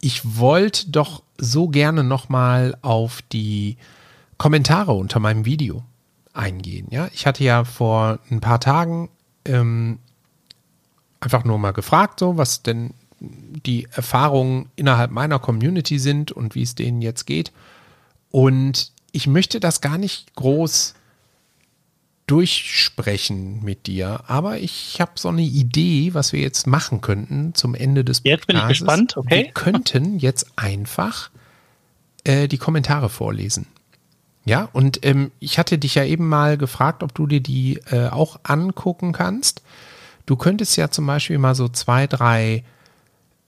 ich 0.00 0.38
wollte 0.38 0.90
doch 0.90 1.22
so 1.38 1.68
gerne 1.68 2.04
nochmal 2.04 2.76
auf 2.82 3.22
die 3.32 3.76
Kommentare 4.38 4.92
unter 4.92 5.20
meinem 5.20 5.44
Video 5.44 5.84
eingehen. 6.32 6.88
Ja, 6.90 7.08
ich 7.12 7.26
hatte 7.26 7.44
ja 7.44 7.64
vor 7.64 8.18
ein 8.30 8.40
paar 8.40 8.60
Tagen 8.60 9.08
ähm, 9.44 9.98
einfach 11.20 11.44
nur 11.44 11.58
mal 11.58 11.72
gefragt, 11.72 12.20
so 12.20 12.36
was 12.36 12.62
denn 12.62 12.94
die 13.20 13.88
Erfahrungen 13.92 14.68
innerhalb 14.76 15.10
meiner 15.10 15.38
Community 15.38 15.98
sind 15.98 16.32
und 16.32 16.54
wie 16.54 16.62
es 16.62 16.74
denen 16.74 17.00
jetzt 17.00 17.24
geht. 17.24 17.52
Und 18.30 18.92
ich 19.12 19.26
möchte 19.26 19.60
das 19.60 19.80
gar 19.80 19.96
nicht 19.96 20.34
groß 20.34 20.94
durchsprechen 22.26 23.62
mit 23.62 23.86
dir, 23.86 24.24
aber 24.28 24.58
ich 24.58 25.00
habe 25.00 25.12
so 25.16 25.28
eine 25.28 25.42
Idee, 25.42 26.14
was 26.14 26.32
wir 26.32 26.40
jetzt 26.40 26.66
machen 26.66 27.00
könnten 27.00 27.54
zum 27.54 27.74
Ende 27.74 28.04
des 28.04 28.20
Podcasts. 28.20 28.40
Jetzt 28.40 28.46
bin 28.46 28.56
ich 28.56 28.68
gespannt, 28.68 29.16
okay. 29.16 29.44
Wir 29.44 29.52
könnten 29.52 30.18
jetzt 30.18 30.46
einfach 30.56 31.30
äh, 32.24 32.48
die 32.48 32.58
Kommentare 32.58 33.10
vorlesen. 33.10 33.66
Ja, 34.46 34.68
und 34.72 35.04
ähm, 35.06 35.32
ich 35.40 35.58
hatte 35.58 35.78
dich 35.78 35.94
ja 35.94 36.04
eben 36.04 36.28
mal 36.28 36.58
gefragt, 36.58 37.02
ob 37.02 37.14
du 37.14 37.26
dir 37.26 37.40
die 37.40 37.80
äh, 37.90 38.08
auch 38.08 38.40
angucken 38.42 39.12
kannst. 39.12 39.62
Du 40.26 40.36
könntest 40.36 40.76
ja 40.76 40.90
zum 40.90 41.06
Beispiel 41.06 41.38
mal 41.38 41.54
so 41.54 41.68
zwei, 41.68 42.06
drei 42.06 42.64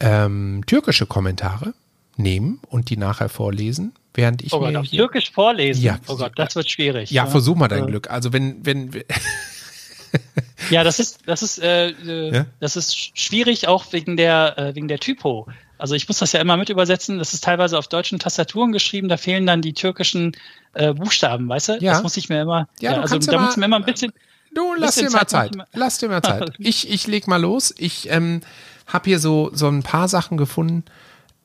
ähm, 0.00 0.62
türkische 0.66 1.06
Kommentare 1.06 1.74
nehmen 2.16 2.60
und 2.68 2.90
die 2.90 2.96
nachher 2.96 3.28
vorlesen, 3.28 3.92
während 4.16 4.42
ich 4.42 4.52
oh 4.52 4.60
Gott, 4.60 4.72
mir 4.72 4.80
auf 4.80 4.88
Türkisch 4.88 5.30
vorlesen. 5.30 5.82
Ja, 5.82 5.98
oh 6.08 6.16
Gott, 6.16 6.32
das 6.36 6.56
wird 6.56 6.70
schwierig. 6.70 7.10
Ja, 7.10 7.24
ja. 7.24 7.30
versuch 7.30 7.56
mal 7.56 7.68
dein 7.68 7.80
ja. 7.80 7.86
Glück. 7.86 8.10
Also 8.10 8.32
wenn 8.32 8.64
wenn 8.64 8.90
ja, 10.70 10.84
das 10.84 10.98
ist 10.98 11.20
das 11.26 11.42
ist 11.42 11.58
äh, 11.58 11.90
äh, 11.90 12.34
ja? 12.34 12.46
das 12.60 12.76
ist 12.76 13.18
schwierig 13.18 13.68
auch 13.68 13.92
wegen 13.92 14.16
der 14.16 14.58
äh, 14.58 14.74
wegen 14.74 14.88
der 14.88 14.98
Typo. 14.98 15.46
Also 15.78 15.94
ich 15.94 16.08
muss 16.08 16.18
das 16.18 16.32
ja 16.32 16.40
immer 16.40 16.56
mit 16.56 16.70
übersetzen. 16.70 17.18
Das 17.18 17.34
ist 17.34 17.44
teilweise 17.44 17.78
auf 17.78 17.88
deutschen 17.88 18.18
Tastaturen 18.18 18.72
geschrieben. 18.72 19.08
Da 19.08 19.16
fehlen 19.16 19.46
dann 19.46 19.60
die 19.60 19.74
türkischen 19.74 20.32
äh, 20.72 20.94
Buchstaben, 20.94 21.48
weißt 21.48 21.68
du? 21.68 21.72
Ja. 21.80 21.92
Das 21.92 22.02
muss 22.02 22.16
ich 22.16 22.28
mir 22.28 22.40
immer. 22.40 22.68
Ja, 22.80 22.92
ja 22.92 23.00
also 23.02 23.18
da 23.18 23.38
muss 23.38 23.56
mir 23.56 23.66
immer 23.66 23.76
ein 23.76 23.84
bisschen. 23.84 24.12
Du 24.54 24.74
lass 24.74 24.94
dir 24.94 25.10
mal 25.10 25.26
Zeit. 25.26 25.54
Zeit. 25.54 25.68
Lass 25.74 25.98
dir 25.98 26.08
mal 26.08 26.22
Zeit. 26.22 26.52
Ich 26.58 26.90
ich 26.90 27.06
leg 27.06 27.26
mal 27.26 27.40
los. 27.40 27.74
Ich 27.76 28.08
ähm, 28.10 28.40
habe 28.86 29.10
hier 29.10 29.18
so 29.18 29.50
so 29.52 29.68
ein 29.68 29.82
paar 29.82 30.08
Sachen 30.08 30.38
gefunden. 30.38 30.84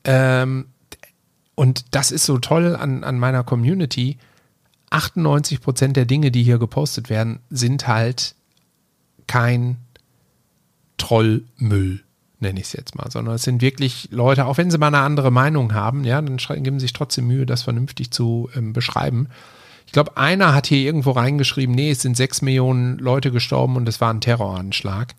Ähm, 0.04 0.66
und 1.54 1.94
das 1.94 2.10
ist 2.10 2.24
so 2.24 2.38
toll 2.38 2.76
an, 2.76 3.04
an 3.04 3.18
meiner 3.18 3.44
Community. 3.44 4.18
98 4.90 5.60
Prozent 5.60 5.96
der 5.96 6.04
Dinge, 6.04 6.30
die 6.30 6.42
hier 6.42 6.58
gepostet 6.58 7.10
werden, 7.10 7.40
sind 7.50 7.88
halt 7.88 8.34
kein 9.26 9.76
Trollmüll, 10.98 12.02
nenne 12.40 12.60
ich 12.60 12.66
es 12.66 12.72
jetzt 12.72 12.94
mal, 12.96 13.10
sondern 13.10 13.34
es 13.34 13.42
sind 13.42 13.62
wirklich 13.62 14.08
Leute, 14.10 14.46
auch 14.46 14.58
wenn 14.58 14.70
sie 14.70 14.78
mal 14.78 14.88
eine 14.88 14.98
andere 14.98 15.30
Meinung 15.30 15.72
haben, 15.72 16.04
ja, 16.04 16.20
dann 16.20 16.36
geben 16.36 16.78
sie 16.78 16.84
sich 16.84 16.92
trotzdem 16.92 17.26
Mühe, 17.26 17.46
das 17.46 17.62
vernünftig 17.62 18.10
zu 18.10 18.50
ähm, 18.54 18.72
beschreiben. 18.72 19.28
Ich 19.86 19.92
glaube, 19.92 20.16
einer 20.16 20.54
hat 20.54 20.66
hier 20.66 20.78
irgendwo 20.78 21.10
reingeschrieben, 21.10 21.74
nee, 21.74 21.90
es 21.90 22.02
sind 22.02 22.16
sechs 22.16 22.42
Millionen 22.42 22.98
Leute 22.98 23.30
gestorben 23.30 23.76
und 23.76 23.88
es 23.88 24.00
war 24.00 24.12
ein 24.12 24.20
Terroranschlag. 24.20 25.14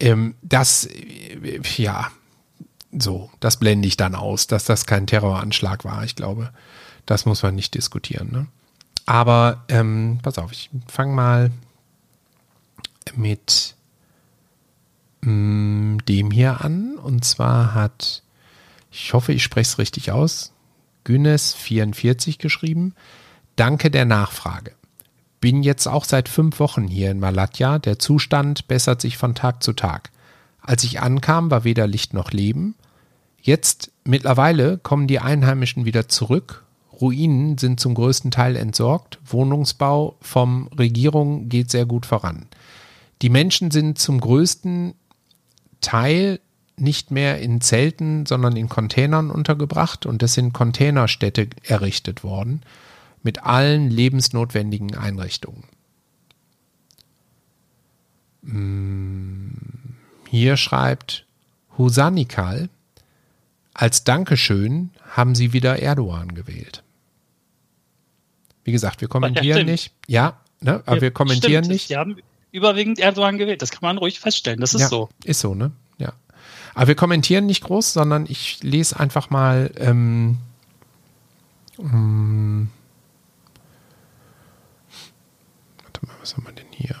Ähm, 0.00 0.34
das, 0.42 0.86
äh, 0.86 1.60
ja, 1.76 2.10
so, 2.92 3.30
das 3.40 3.56
blende 3.58 3.88
ich 3.88 3.96
dann 3.96 4.14
aus, 4.14 4.46
dass 4.46 4.64
das 4.64 4.86
kein 4.86 5.06
Terroranschlag 5.06 5.84
war. 5.84 6.04
Ich 6.04 6.14
glaube, 6.14 6.50
das 7.06 7.24
muss 7.24 7.42
man 7.42 7.54
nicht 7.54 7.74
diskutieren. 7.74 8.30
Ne? 8.30 8.46
Aber 9.06 9.64
ähm, 9.68 10.18
pass 10.22 10.38
auf, 10.38 10.52
ich 10.52 10.70
fange 10.88 11.14
mal 11.14 11.50
mit 13.16 13.74
mh, 15.22 15.32
mm, 15.32 15.98
dem 16.06 16.30
hier 16.30 16.60
an. 16.62 16.96
Und 16.96 17.24
zwar 17.24 17.74
hat, 17.74 18.22
ich 18.90 19.14
hoffe, 19.14 19.32
ich 19.32 19.42
spreche 19.42 19.70
es 19.70 19.78
richtig 19.78 20.12
aus, 20.12 20.52
Günes44 21.06 22.38
geschrieben. 22.38 22.94
Danke 23.56 23.90
der 23.90 24.04
Nachfrage. 24.04 24.72
Bin 25.40 25.62
jetzt 25.62 25.88
auch 25.88 26.04
seit 26.04 26.28
fünf 26.28 26.60
Wochen 26.60 26.86
hier 26.86 27.10
in 27.10 27.18
Malatya. 27.18 27.78
Der 27.78 27.98
Zustand 27.98 28.68
bessert 28.68 29.00
sich 29.00 29.16
von 29.16 29.34
Tag 29.34 29.62
zu 29.62 29.72
Tag. 29.72 30.10
Als 30.60 30.84
ich 30.84 31.00
ankam, 31.00 31.50
war 31.50 31.64
weder 31.64 31.88
Licht 31.88 32.14
noch 32.14 32.30
Leben. 32.30 32.76
Jetzt 33.42 33.90
mittlerweile 34.04 34.78
kommen 34.78 35.08
die 35.08 35.18
Einheimischen 35.18 35.84
wieder 35.84 36.08
zurück. 36.08 36.64
Ruinen 37.00 37.58
sind 37.58 37.80
zum 37.80 37.94
größten 37.94 38.30
Teil 38.30 38.54
entsorgt. 38.54 39.18
Wohnungsbau 39.24 40.16
vom 40.20 40.68
Regierung 40.68 41.48
geht 41.48 41.70
sehr 41.70 41.84
gut 41.84 42.06
voran. 42.06 42.46
Die 43.20 43.28
Menschen 43.28 43.72
sind 43.72 43.98
zum 43.98 44.20
größten 44.20 44.94
Teil 45.80 46.40
nicht 46.76 47.10
mehr 47.10 47.40
in 47.40 47.60
Zelten, 47.60 48.26
sondern 48.26 48.56
in 48.56 48.68
Containern 48.68 49.30
untergebracht 49.30 50.06
und 50.06 50.22
es 50.22 50.34
sind 50.34 50.52
Containerstädte 50.52 51.48
errichtet 51.64 52.22
worden 52.22 52.62
mit 53.24 53.44
allen 53.44 53.90
lebensnotwendigen 53.90 54.96
Einrichtungen. 54.96 55.64
Hm, 58.44 59.52
hier 60.28 60.56
schreibt 60.56 61.26
Husanikal, 61.76 62.68
als 63.74 64.04
Dankeschön 64.04 64.90
haben 65.10 65.34
sie 65.34 65.52
wieder 65.52 65.78
Erdogan 65.80 66.34
gewählt. 66.34 66.82
Wie 68.64 68.72
gesagt, 68.72 69.00
wir 69.00 69.08
kommentieren 69.08 69.58
ja 69.58 69.64
nicht. 69.64 69.92
Ja, 70.06 70.40
ne, 70.60 70.82
aber 70.86 70.96
ja, 70.96 71.02
wir 71.02 71.10
kommentieren 71.10 71.64
stimmt. 71.64 71.72
nicht. 71.72 71.88
Sie 71.88 71.96
haben 71.96 72.16
überwiegend 72.52 72.98
Erdogan 72.98 73.38
gewählt. 73.38 73.62
Das 73.62 73.70
kann 73.70 73.80
man 73.82 73.98
ruhig 73.98 74.20
feststellen. 74.20 74.60
Das 74.60 74.74
ist 74.74 74.82
ja, 74.82 74.88
so. 74.88 75.08
Ist 75.24 75.40
so, 75.40 75.54
ne? 75.54 75.72
Ja. 75.98 76.12
Aber 76.74 76.88
wir 76.88 76.94
kommentieren 76.94 77.46
nicht 77.46 77.64
groß, 77.64 77.92
sondern 77.92 78.26
ich 78.28 78.62
lese 78.62 79.00
einfach 79.00 79.30
mal. 79.30 79.72
Ähm, 79.76 80.38
ähm, 81.78 82.68
warte 85.82 86.06
mal, 86.06 86.14
was 86.20 86.36
haben 86.36 86.44
wir 86.44 86.52
denn 86.52 86.66
hier? 86.70 86.96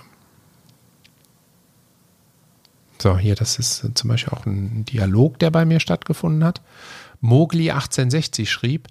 So, 3.02 3.18
hier, 3.18 3.34
das 3.34 3.58
ist 3.58 3.84
zum 3.96 4.08
Beispiel 4.08 4.32
auch 4.32 4.46
ein 4.46 4.84
Dialog, 4.84 5.36
der 5.40 5.50
bei 5.50 5.64
mir 5.64 5.80
stattgefunden 5.80 6.44
hat. 6.44 6.62
Mogli 7.20 7.72
1860 7.72 8.48
schrieb, 8.48 8.86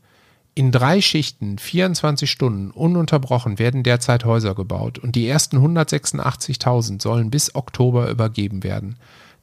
in 0.54 0.74
drei 0.74 1.00
Schichten, 1.00 1.58
24 1.58 2.30
Stunden, 2.30 2.72
ununterbrochen 2.72 3.58
werden 3.58 3.84
derzeit 3.84 4.26
Häuser 4.26 4.54
gebaut 4.54 5.00
und 5.00 5.16
die 5.16 5.26
ersten 5.26 5.60
186.000 5.60 7.02
sollen 7.02 7.32
bis 7.32 7.56
Oktober 7.56 8.10
übergeben 8.10 8.66
werden. 8.66 8.98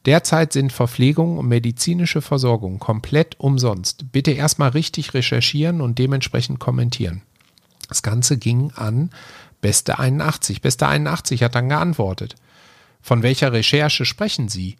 Derzeit 0.05 0.53
sind 0.53 0.71
Verpflegung 0.71 1.39
und 1.39 1.47
medizinische 1.47 2.21
Versorgung 2.21 2.77
komplett 2.77 3.39
umsonst. 3.39 4.11
Bitte 4.11 4.33
erstmal 4.33 4.69
richtig 4.69 5.15
recherchieren 5.15 5.81
und 5.81 5.97
dementsprechend 5.97 6.59
kommentieren. 6.59 7.23
Das 7.87 8.03
Ganze 8.03 8.37
ging 8.37 8.71
an 8.75 9.09
Beste 9.61 9.97
81. 9.97 10.61
Beste 10.61 10.87
81 10.87 11.41
hat 11.41 11.55
dann 11.55 11.69
geantwortet. 11.69 12.35
Von 13.01 13.23
welcher 13.23 13.53
Recherche 13.53 14.05
sprechen 14.05 14.49
Sie? 14.49 14.77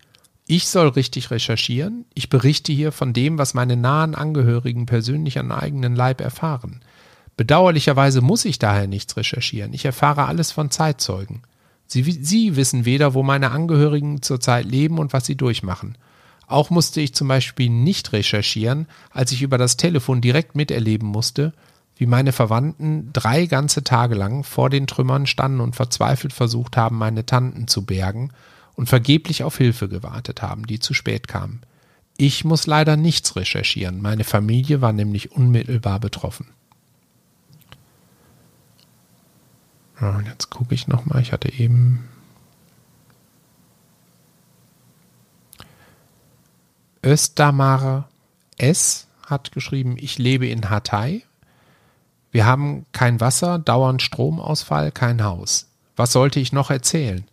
Ich 0.47 0.67
soll 0.67 0.87
richtig 0.87 1.29
recherchieren. 1.29 2.05
Ich 2.15 2.29
berichte 2.29 2.71
hier 2.71 2.91
von 2.91 3.13
dem, 3.13 3.37
was 3.37 3.53
meine 3.53 3.77
nahen 3.77 4.15
Angehörigen 4.15 4.85
persönlich 4.85 5.37
an 5.37 5.51
eigenen 5.51 5.95
Leib 5.95 6.21
erfahren. 6.21 6.81
Bedauerlicherweise 7.37 8.21
muss 8.21 8.45
ich 8.45 8.59
daher 8.59 8.87
nichts 8.87 9.15
recherchieren. 9.15 9.73
Ich 9.73 9.85
erfahre 9.85 10.25
alles 10.25 10.51
von 10.51 10.71
Zeitzeugen. 10.71 11.43
Sie, 11.85 12.03
Sie 12.03 12.55
wissen 12.55 12.85
weder, 12.85 13.13
wo 13.13 13.23
meine 13.23 13.51
Angehörigen 13.51 14.21
zurzeit 14.21 14.65
leben 14.65 14.97
und 14.97 15.13
was 15.13 15.25
sie 15.25 15.35
durchmachen. 15.35 15.97
Auch 16.47 16.69
musste 16.69 16.99
ich 16.99 17.13
zum 17.13 17.27
Beispiel 17.27 17.69
nicht 17.69 18.11
recherchieren, 18.11 18.87
als 19.11 19.31
ich 19.31 19.43
über 19.43 19.57
das 19.57 19.77
Telefon 19.77 20.19
direkt 20.19 20.55
miterleben 20.55 21.07
musste, 21.07 21.53
wie 21.99 22.05
meine 22.05 22.31
Verwandten 22.31 23.11
drei 23.11 23.45
ganze 23.45 23.83
Tage 23.83 24.15
lang 24.15 24.45
vor 24.45 24.69
den 24.69 24.87
Trümmern 24.87 25.27
standen 25.27 25.59
und 25.59 25.75
verzweifelt 25.75 26.31
versucht 26.31 26.77
haben, 26.77 26.97
meine 26.97 27.25
Tanten 27.25 27.67
zu 27.67 27.85
bergen 27.85 28.31
und 28.75 28.87
vergeblich 28.87 29.43
auf 29.43 29.57
Hilfe 29.57 29.89
gewartet 29.89 30.41
haben, 30.41 30.65
die 30.65 30.79
zu 30.79 30.93
spät 30.93 31.27
kam. 31.27 31.59
Ich 32.15 32.45
muss 32.45 32.67
leider 32.67 32.95
nichts 32.95 33.35
recherchieren, 33.35 34.01
meine 34.01 34.23
Familie 34.23 34.79
war 34.79 34.93
nämlich 34.93 35.33
unmittelbar 35.33 35.99
betroffen. 35.99 36.47
Jetzt 40.25 40.49
gucke 40.49 40.73
ich 40.73 40.87
nochmal, 40.87 41.21
ich 41.21 41.33
hatte 41.33 41.51
eben 41.51 42.07
Östamar 47.03 48.07
S. 48.57 49.07
hat 49.25 49.51
geschrieben, 49.51 49.97
ich 49.99 50.17
lebe 50.17 50.47
in 50.47 50.69
Hatay. 50.69 51.25
Wir 52.31 52.45
haben 52.45 52.85
kein 52.91 53.19
Wasser, 53.19 53.59
dauernd 53.59 54.01
Stromausfall, 54.01 54.91
kein 54.91 55.23
Haus. 55.23 55.67
Was 55.95 56.11
sollte 56.11 56.39
ich 56.39 56.53
noch 56.53 56.69
erzählen? 56.69 57.25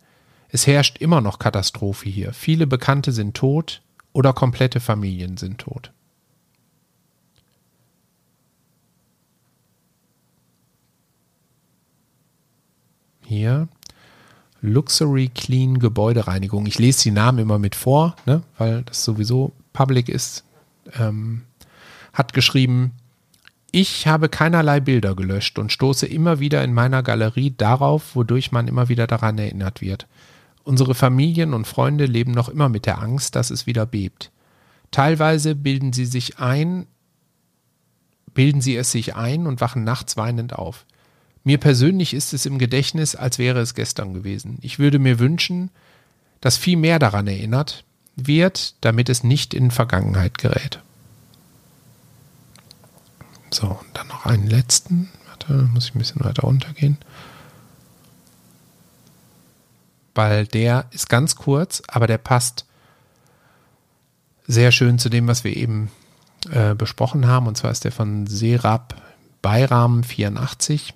Es 0.49 0.65
herrscht 0.65 0.97
immer 0.97 1.21
noch 1.21 1.39
Katastrophe 1.39 2.09
hier. 2.09 2.33
Viele 2.33 2.67
Bekannte 2.67 3.11
sind 3.11 3.35
tot 3.35 3.81
oder 4.13 4.33
komplette 4.33 4.79
Familien 4.79 5.37
sind 5.37 5.59
tot. 5.59 5.91
Hier. 13.25 13.67
Luxury 14.61 15.27
Clean 15.27 15.77
Gebäudereinigung. 15.77 16.65
Ich 16.65 16.79
lese 16.79 17.03
die 17.03 17.11
Namen 17.11 17.39
immer 17.39 17.59
mit 17.59 17.75
vor, 17.75 18.15
ne, 18.25 18.41
weil 18.57 18.83
das 18.83 19.03
sowieso 19.03 19.51
public 19.73 20.09
ist. 20.09 20.43
Ähm, 20.97 21.43
hat 22.13 22.33
geschrieben, 22.33 22.93
ich 23.71 24.07
habe 24.07 24.29
keinerlei 24.29 24.79
Bilder 24.79 25.15
gelöscht 25.15 25.59
und 25.59 25.71
stoße 25.71 26.05
immer 26.05 26.39
wieder 26.39 26.63
in 26.63 26.73
meiner 26.73 27.03
Galerie 27.03 27.53
darauf, 27.55 28.15
wodurch 28.15 28.51
man 28.51 28.67
immer 28.67 28.89
wieder 28.89 29.07
daran 29.07 29.37
erinnert 29.37 29.81
wird. 29.81 30.07
Unsere 30.63 30.95
Familien 30.95 31.53
und 31.53 31.67
Freunde 31.67 32.05
leben 32.05 32.31
noch 32.31 32.49
immer 32.49 32.69
mit 32.69 32.85
der 32.85 33.01
Angst, 33.01 33.35
dass 33.35 33.51
es 33.51 33.67
wieder 33.67 33.85
bebt. 33.85 34.31
Teilweise 34.91 35.55
bilden 35.55 35.93
sie 35.93 36.05
sich 36.05 36.39
ein, 36.39 36.87
bilden 38.33 38.61
sie 38.61 38.75
es 38.75 38.91
sich 38.91 39.15
ein 39.15 39.47
und 39.47 39.61
wachen 39.61 39.83
nachts 39.83 40.17
weinend 40.17 40.53
auf. 40.53 40.85
Mir 41.43 41.57
persönlich 41.57 42.13
ist 42.13 42.33
es 42.33 42.45
im 42.45 42.57
Gedächtnis, 42.57 43.15
als 43.15 43.39
wäre 43.39 43.59
es 43.59 43.73
gestern 43.73 44.13
gewesen. 44.13 44.59
Ich 44.61 44.79
würde 44.79 44.99
mir 44.99 45.19
wünschen, 45.19 45.71
dass 46.41 46.57
viel 46.57 46.77
mehr 46.77 46.99
daran 46.99 47.27
erinnert 47.27 47.85
wird, 48.15 48.75
damit 48.81 49.09
es 49.09 49.23
nicht 49.23 49.53
in 49.53 49.71
Vergangenheit 49.71 50.37
gerät. 50.37 50.81
So, 53.49 53.67
und 53.67 53.87
dann 53.93 54.07
noch 54.07 54.25
einen 54.25 54.47
letzten. 54.47 55.09
Warte, 55.27 55.53
muss 55.73 55.85
ich 55.89 55.95
ein 55.95 55.99
bisschen 55.99 56.23
weiter 56.23 56.43
runtergehen 56.43 56.97
weil 60.17 60.47
der 60.47 60.87
ist 60.89 61.09
ganz 61.09 61.35
kurz, 61.35 61.83
aber 61.87 62.07
der 62.07 62.17
passt 62.17 62.65
sehr 64.47 64.71
schön 64.71 64.97
zu 64.97 65.09
dem, 65.09 65.27
was 65.27 65.43
wir 65.43 65.55
eben 65.55 65.91
äh, 66.49 66.73
besprochen 66.73 67.27
haben. 67.27 67.47
Und 67.47 67.55
zwar 67.55 67.71
ist 67.71 67.83
der 67.83 67.91
von 67.91 68.25
Serap 68.25 68.99
Bayram 69.41 70.03
84. 70.03 70.95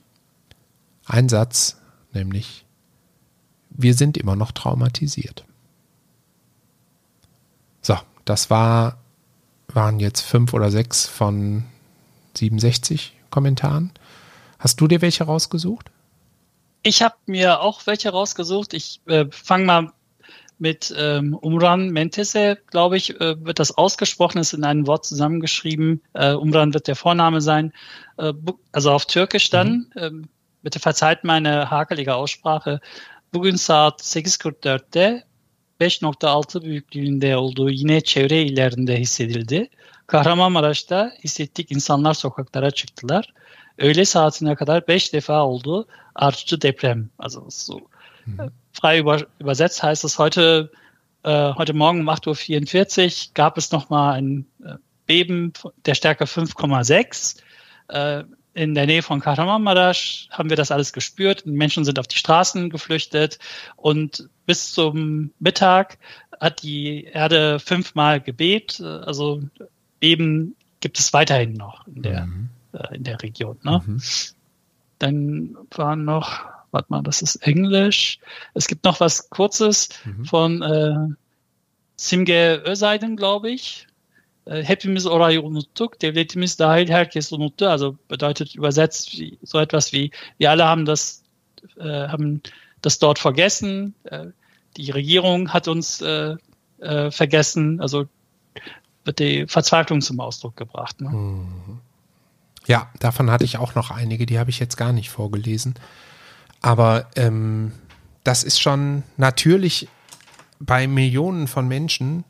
Ein 1.05 1.29
Satz, 1.29 1.77
nämlich, 2.13 2.65
wir 3.69 3.93
sind 3.93 4.17
immer 4.17 4.35
noch 4.35 4.51
traumatisiert. 4.51 5.45
So, 7.81 7.97
das 8.25 8.49
war, 8.49 8.97
waren 9.67 9.99
jetzt 9.99 10.21
fünf 10.21 10.53
oder 10.53 10.71
sechs 10.71 11.05
von 11.05 11.65
67 12.37 13.13
Kommentaren. 13.29 13.91
Hast 14.59 14.79
du 14.79 14.87
dir 14.87 15.01
welche 15.01 15.23
rausgesucht? 15.23 15.89
Ich 16.83 17.01
habe 17.01 17.15
mir 17.25 17.61
auch 17.61 17.85
welche 17.87 18.09
rausgesucht. 18.09 18.73
Ich 18.73 19.01
äh, 19.07 19.25
fange 19.29 19.65
mal 19.65 19.91
mit 20.61 20.93
ähm, 20.95 21.33
Umran 21.33 21.89
Mentese, 21.89 22.59
glaube 22.67 22.95
ich, 22.95 23.19
äh, 23.19 23.43
wird 23.43 23.57
das 23.57 23.75
ausgesprochen, 23.75 24.37
ist 24.37 24.53
in 24.53 24.63
einem 24.63 24.85
Wort 24.85 25.05
zusammengeschrieben. 25.05 26.01
Äh, 26.13 26.33
Umran 26.33 26.75
wird 26.75 26.87
der 26.87 26.95
Vorname 26.95 27.41
sein. 27.41 27.73
Äh, 28.17 28.33
also 28.71 28.91
auf 28.91 29.07
Türkisch 29.07 29.49
dann. 29.49 29.91
Mhm. 29.95 30.01
Ähm, 30.01 30.29
bitte 30.61 30.79
verzeiht 30.79 31.23
meine 31.23 31.71
hakelige 31.71 32.13
Aussprache. 32.13 32.79
Bugün 33.31 33.55
saat 33.55 34.01
8.44'te 34.01 35.23
5.6 35.79 36.63
büyüklüğünde 36.63 37.37
olduğu 37.37 37.69
yine 37.69 38.01
çevre 38.01 38.41
illerinde 38.41 38.99
hissedildi. 38.99 39.69
Kahramanmaraş'ta 40.11 41.11
hissettik 41.23 41.71
insanlar 41.71 42.13
sokaklara 42.13 42.71
çıktılar. 42.71 43.33
öğle 43.77 44.05
saatine 44.05 44.55
kadar 44.55 44.87
beş 44.87 45.13
defa 45.13 45.45
oldu 45.45 45.87
artçı 46.15 46.61
Deprem. 46.61 47.09
Also 47.19 47.49
so 47.49 47.79
mhm. 48.25 48.51
frei 48.73 48.99
über, 48.99 49.27
übersetzt 49.39 49.83
heißt 49.83 50.05
es 50.05 50.19
heute, 50.19 50.71
äh, 51.25 51.53
heute 51.57 51.73
Morgen 51.73 52.01
um 52.01 52.09
8.44 52.09 53.05
Uhr 53.05 53.33
gab 53.33 53.57
es 53.57 53.71
nochmal 53.71 54.13
ein 54.13 54.45
äh, 54.63 54.77
Beben 55.07 55.53
der 55.85 55.95
Stärke 55.95 56.25
5,6. 56.25 57.37
Äh, 57.89 58.23
in 58.53 58.75
der 58.75 58.85
Nähe 58.85 59.01
von 59.01 59.21
Kahramanmaraş 59.21 60.27
haben 60.29 60.49
wir 60.49 60.57
das 60.57 60.71
alles 60.71 60.91
gespürt. 60.91 61.45
Die 61.45 61.51
Menschen 61.51 61.85
sind 61.85 61.99
auf 61.99 62.07
die 62.07 62.17
Straßen 62.17 62.69
geflüchtet 62.69 63.39
und 63.77 64.29
bis 64.45 64.73
zum 64.73 65.31
Mittag 65.39 65.97
hat 66.41 66.63
die 66.63 67.05
Erde 67.05 67.59
fünfmal 67.59 68.19
gebebt. 68.19 68.81
Also 68.81 69.41
Beben 70.01 70.57
gibt 70.81 70.99
es 70.99 71.13
weiterhin 71.13 71.53
noch 71.53 71.87
in 71.87 72.01
der 72.01 72.25
mhm 72.25 72.49
äh, 72.73 72.95
in 72.95 73.03
der 73.03 73.21
Region. 73.21 73.57
Ne? 73.63 73.81
Mhm. 73.85 74.01
Dann 74.99 75.57
waren 75.71 76.05
noch, 76.05 76.41
warte 76.71 76.87
mal, 76.89 77.01
das 77.01 77.21
ist 77.21 77.35
Englisch. 77.37 78.19
Es 78.53 78.67
gibt 78.67 78.85
noch 78.85 78.99
was 78.99 79.29
Kurzes 79.29 79.89
mhm. 80.05 80.25
von 80.25 80.61
äh, 80.61 80.95
Simge 81.95 82.61
Özaydın, 82.65 83.15
glaube 83.15 83.51
ich. 83.51 83.87
Äh, 84.45 84.63
Hepimiz 84.63 85.05
orayı 85.05 85.41
unuttuk, 85.41 85.99
devletimiz 85.99 86.57
dahil 86.57 86.89
herkes 86.89 87.31
unuttu. 87.31 87.67
Also 87.67 87.97
bedeutet 88.07 88.55
übersetzt 88.55 89.19
wie, 89.19 89.37
so 89.43 89.59
etwas 89.59 89.93
wie, 89.93 90.11
wir 90.37 90.51
alle 90.51 90.65
haben 90.65 90.85
das, 90.85 91.23
äh, 91.77 92.07
haben 92.07 92.41
das 92.81 92.99
dort 92.99 93.19
vergessen. 93.19 93.93
Äh, 94.03 94.27
die 94.77 94.91
Regierung 94.91 95.49
hat 95.53 95.67
uns 95.67 96.01
äh, 96.01 96.35
äh, 96.79 97.11
vergessen. 97.11 97.81
Also 97.81 98.07
wird 99.05 99.19
die 99.19 99.47
Verzweiflung 99.47 100.01
zum 100.01 100.19
Ausdruck 100.19 100.55
gebracht. 100.55 101.01
Ne? 101.01 101.09
Mhm. 101.09 101.79
Ja, 102.67 102.89
davon 102.99 103.31
hatte 103.31 103.43
ich 103.43 103.57
auch 103.57 103.75
noch 103.75 103.91
einige, 103.91 104.25
die 104.25 104.37
habe 104.37 104.49
ich 104.49 104.59
jetzt 104.59 104.77
gar 104.77 104.93
nicht 104.93 105.09
vorgelesen. 105.09 105.75
Aber 106.61 107.07
ähm, 107.15 107.71
das 108.23 108.43
ist 108.43 108.59
schon 108.59 109.03
natürlich 109.17 109.87
bei 110.59 110.87
Millionen 110.87 111.47
von 111.47 111.67
Menschen 111.67 112.23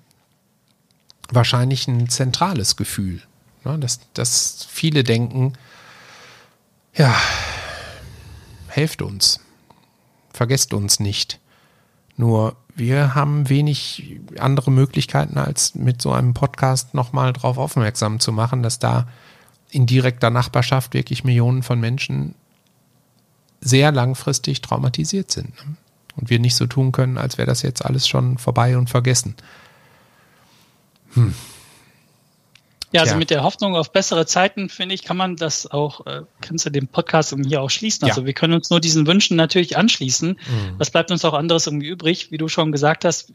wahrscheinlich 1.29 1.87
ein 1.87 2.09
zentrales 2.09 2.77
Gefühl. 2.77 3.21
Ne? 3.65 3.77
Dass, 3.79 3.99
dass 4.13 4.65
viele 4.69 5.03
denken, 5.03 5.53
ja, 6.95 7.15
helft 8.67 9.01
uns, 9.01 9.41
vergesst 10.33 10.73
uns 10.73 10.99
nicht. 10.99 11.39
Nur 12.15 12.55
wir 12.81 13.15
haben 13.15 13.47
wenig 13.47 14.19
andere 14.39 14.71
Möglichkeiten, 14.71 15.37
als 15.37 15.75
mit 15.75 16.01
so 16.01 16.11
einem 16.11 16.33
Podcast 16.33 16.93
nochmal 16.93 17.31
darauf 17.31 17.57
aufmerksam 17.57 18.19
zu 18.19 18.31
machen, 18.33 18.63
dass 18.63 18.79
da 18.79 19.07
in 19.69 19.85
direkter 19.85 20.31
Nachbarschaft 20.31 20.93
wirklich 20.93 21.23
Millionen 21.23 21.63
von 21.63 21.79
Menschen 21.79 22.35
sehr 23.61 23.91
langfristig 23.91 24.61
traumatisiert 24.61 25.31
sind. 25.31 25.55
Ne? 25.55 25.75
Und 26.17 26.29
wir 26.29 26.39
nicht 26.39 26.55
so 26.55 26.65
tun 26.65 26.91
können, 26.91 27.17
als 27.17 27.37
wäre 27.37 27.45
das 27.45 27.61
jetzt 27.61 27.85
alles 27.85 28.07
schon 28.07 28.37
vorbei 28.37 28.77
und 28.77 28.89
vergessen. 28.89 29.35
Hm. 31.13 31.33
Ja, 32.93 33.01
also 33.01 33.13
ja. 33.13 33.17
mit 33.17 33.29
der 33.29 33.43
Hoffnung 33.43 33.75
auf 33.75 33.91
bessere 33.91 34.25
Zeiten, 34.25 34.67
finde 34.67 34.95
ich, 34.95 35.03
kann 35.03 35.15
man 35.15 35.37
das 35.37 35.69
auch, 35.69 36.05
äh, 36.05 36.23
kannst 36.41 36.65
du 36.65 36.69
den 36.69 36.87
Podcast 36.87 37.31
irgendwie 37.31 37.57
auch 37.57 37.69
schließen. 37.69 38.07
Also 38.07 38.21
ja. 38.21 38.27
wir 38.27 38.33
können 38.33 38.53
uns 38.53 38.69
nur 38.69 38.81
diesen 38.81 39.07
Wünschen 39.07 39.37
natürlich 39.37 39.77
anschließen. 39.77 40.29
Mhm. 40.29 40.75
Was 40.77 40.91
bleibt 40.91 41.09
uns 41.09 41.23
auch 41.23 41.33
anderes 41.33 41.67
irgendwie 41.67 41.87
übrig? 41.87 42.31
Wie 42.31 42.37
du 42.37 42.49
schon 42.49 42.71
gesagt 42.71 43.05
hast, 43.05 43.31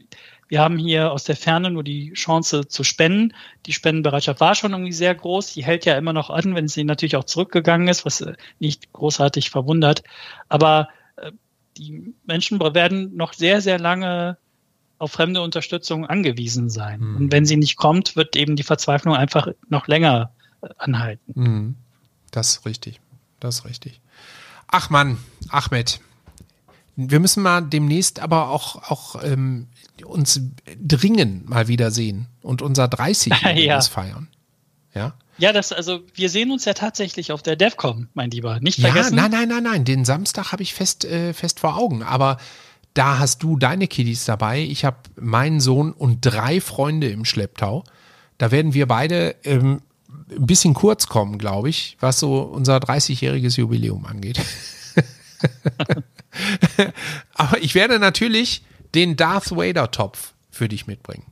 wir 0.47 0.61
haben 0.61 0.77
hier 0.77 1.11
aus 1.11 1.23
der 1.23 1.35
Ferne 1.35 1.71
nur 1.71 1.83
die 1.83 2.13
Chance 2.13 2.67
zu 2.67 2.83
spenden. 2.83 3.33
Die 3.65 3.73
Spendenbereitschaft 3.73 4.39
war 4.39 4.55
schon 4.55 4.71
irgendwie 4.71 4.93
sehr 4.93 5.13
groß. 5.13 5.53
Die 5.53 5.65
hält 5.65 5.85
ja 5.85 5.97
immer 5.97 6.13
noch 6.13 6.29
an, 6.29 6.55
wenn 6.55 6.67
sie 6.67 6.83
natürlich 6.83 7.15
auch 7.15 7.25
zurückgegangen 7.25 7.87
ist, 7.87 8.05
was 8.05 8.21
äh, 8.21 8.33
nicht 8.59 8.93
großartig 8.93 9.49
verwundert. 9.49 10.03
Aber 10.49 10.89
äh, 11.17 11.31
die 11.77 12.13
Menschen 12.25 12.59
werden 12.59 13.15
noch 13.15 13.33
sehr, 13.33 13.61
sehr 13.61 13.79
lange 13.79 14.37
auf 14.99 15.11
fremde 15.11 15.41
Unterstützung 15.41 16.05
angewiesen 16.05 16.69
sein. 16.69 16.99
Mhm. 17.01 17.15
Und 17.17 17.31
wenn 17.31 17.45
sie 17.45 17.57
nicht 17.57 17.75
kommt, 17.77 18.15
wird 18.15 18.35
eben 18.35 18.55
die 18.55 18.63
Verzweiflung 18.63 19.15
einfach 19.15 19.47
noch 19.69 19.87
länger 19.87 20.31
äh, 20.61 20.67
anhalten. 20.77 21.33
Mhm. 21.35 21.75
Das 22.31 22.49
ist 22.49 22.65
richtig. 22.65 22.99
Das 23.39 23.59
ist 23.59 23.65
richtig. 23.65 24.01
Ach 24.67 24.89
Mann, 24.89 25.17
Ahmed, 25.49 26.01
Wir 26.95 27.19
müssen 27.19 27.43
mal 27.43 27.61
demnächst 27.61 28.19
aber 28.19 28.49
auch, 28.49 28.89
auch 28.91 29.23
ähm, 29.23 29.67
uns 30.03 30.41
dringend 30.81 31.47
mal 31.47 31.67
wieder 31.67 31.91
sehen 31.91 32.25
und 32.41 32.61
unser 32.63 32.85
30-Jähriges 32.85 33.55
Ja. 33.65 33.81
feiern. 33.81 34.27
Ja? 34.95 35.13
Ja, 35.37 35.53
das, 35.53 35.71
also 35.71 35.99
wir 36.15 36.29
sehen 36.31 36.49
uns 36.51 36.65
ja 36.65 36.73
tatsächlich 36.73 37.31
auf 37.31 37.43
der 37.43 37.55
DevCom, 37.55 38.07
mein 38.15 38.31
Lieber. 38.31 38.59
Nicht 38.59 38.79
Ja, 38.79 38.89
vergessen. 38.91 39.15
nein, 39.15 39.29
nein, 39.29 39.47
nein, 39.47 39.61
nein. 39.63 39.85
Den 39.85 40.03
Samstag 40.05 40.51
habe 40.51 40.63
ich 40.63 40.73
fest, 40.73 41.05
äh, 41.05 41.33
fest 41.33 41.59
vor 41.59 41.77
Augen. 41.77 42.01
Aber 42.01 42.37
da 42.97 43.19
hast 43.19 43.43
du 43.43 43.57
deine 43.57 43.87
Kiddies 43.87 44.25
dabei. 44.25 44.61
Ich 44.61 44.83
habe 44.83 44.97
meinen 45.15 45.59
Sohn 45.59 45.93
und 45.93 46.21
drei 46.21 46.59
Freunde 46.59 47.09
im 47.09 47.25
Schlepptau. 47.25 47.83
Da 48.39 48.51
werden 48.51 48.73
wir 48.73 48.87
beide 48.87 49.35
ähm, 49.43 49.81
ein 50.31 50.45
bisschen 50.45 50.73
kurz 50.73 51.07
kommen, 51.07 51.37
glaube 51.37 51.69
ich, 51.69 51.97
was 51.99 52.19
so 52.19 52.41
unser 52.41 52.77
30-jähriges 52.77 53.59
Jubiläum 53.59 54.05
angeht. 54.05 54.41
Aber 57.35 57.61
ich 57.61 57.75
werde 57.75 57.99
natürlich 57.99 58.63
den 58.95 59.15
Darth 59.15 59.51
Vader 59.51 59.91
Topf 59.91 60.33
für 60.49 60.67
dich 60.67 60.87
mitbringen. 60.87 61.25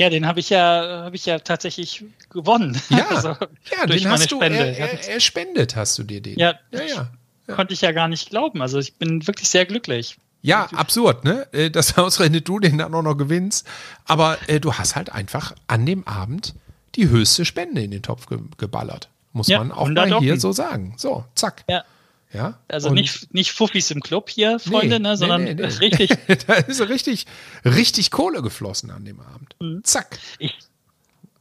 Ja, 0.00 0.10
den 0.10 0.26
habe 0.26 0.40
ich 0.40 0.48
ja, 0.48 1.02
habe 1.04 1.16
ich 1.16 1.26
ja 1.26 1.40
tatsächlich 1.40 2.04
gewonnen. 2.30 2.80
Ja, 2.88 3.06
Also, 3.10 3.28
ja 3.28 3.86
durch 3.86 4.02
den 4.02 4.10
meine 4.10 4.22
hast 4.22 4.30
du, 4.30 4.36
Spende. 4.36 4.58
er, 4.58 4.78
er, 4.78 5.08
er 5.08 5.20
spendet 5.20 5.76
hast 5.76 5.98
du 5.98 6.04
dir 6.04 6.20
den. 6.20 6.38
Ja, 6.38 6.54
ja, 6.70 6.82
ja. 6.82 7.10
Konnte 7.54 7.74
ich 7.74 7.80
ja 7.80 7.90
gar 7.90 8.06
nicht 8.06 8.30
glauben. 8.30 8.62
Also 8.62 8.78
ich 8.78 8.94
bin 8.94 9.26
wirklich 9.26 9.48
sehr 9.48 9.66
glücklich. 9.66 10.16
Ja, 10.42 10.66
absurd, 10.74 11.24
ne? 11.24 11.46
Äh, 11.52 11.70
Dass 11.70 11.96
ausgerechnet 11.98 12.48
du 12.48 12.58
den 12.60 12.78
dann 12.78 12.94
auch 12.94 13.02
noch 13.02 13.16
gewinnst. 13.16 13.66
Aber 14.06 14.38
äh, 14.48 14.60
du 14.60 14.74
hast 14.74 14.96
halt 14.96 15.12
einfach 15.12 15.54
an 15.66 15.84
dem 15.86 16.06
Abend 16.06 16.54
die 16.94 17.08
höchste 17.08 17.44
Spende 17.44 17.82
in 17.82 17.90
den 17.90 18.02
Topf 18.02 18.26
ge 18.26 18.38
geballert. 18.56 19.08
Muss 19.32 19.46
Ja, 19.48 19.58
man 19.58 19.70
auch 19.70 19.82
100 19.82 20.08
mal 20.10 20.18
hier 20.20 20.40
so 20.40 20.50
sagen. 20.52 20.94
So, 20.96 21.24
zack. 21.34 21.64
Ja. 21.68 21.84
Ja. 22.32 22.58
Also 22.68 22.88
Und- 22.88 22.94
nicht, 22.94 23.34
nicht 23.34 23.52
Fuffis 23.52 23.90
im 23.90 24.00
Club 24.00 24.30
hier, 24.30 24.58
Freunde, 24.60 25.00
nee, 25.00 25.08
ne, 25.08 25.16
sondern 25.16 25.44
nee, 25.44 25.54
nee. 25.54 25.64
richtig. 25.64 26.10
da 26.46 26.54
ist 26.54 26.80
richtig, 26.88 27.26
richtig 27.64 28.10
Kohle 28.12 28.40
geflossen 28.40 28.90
an 28.92 29.04
dem 29.04 29.20
Abend. 29.20 29.56
Mhm. 29.60 29.82
Zack. 29.84 30.18
Ich, 30.38 30.56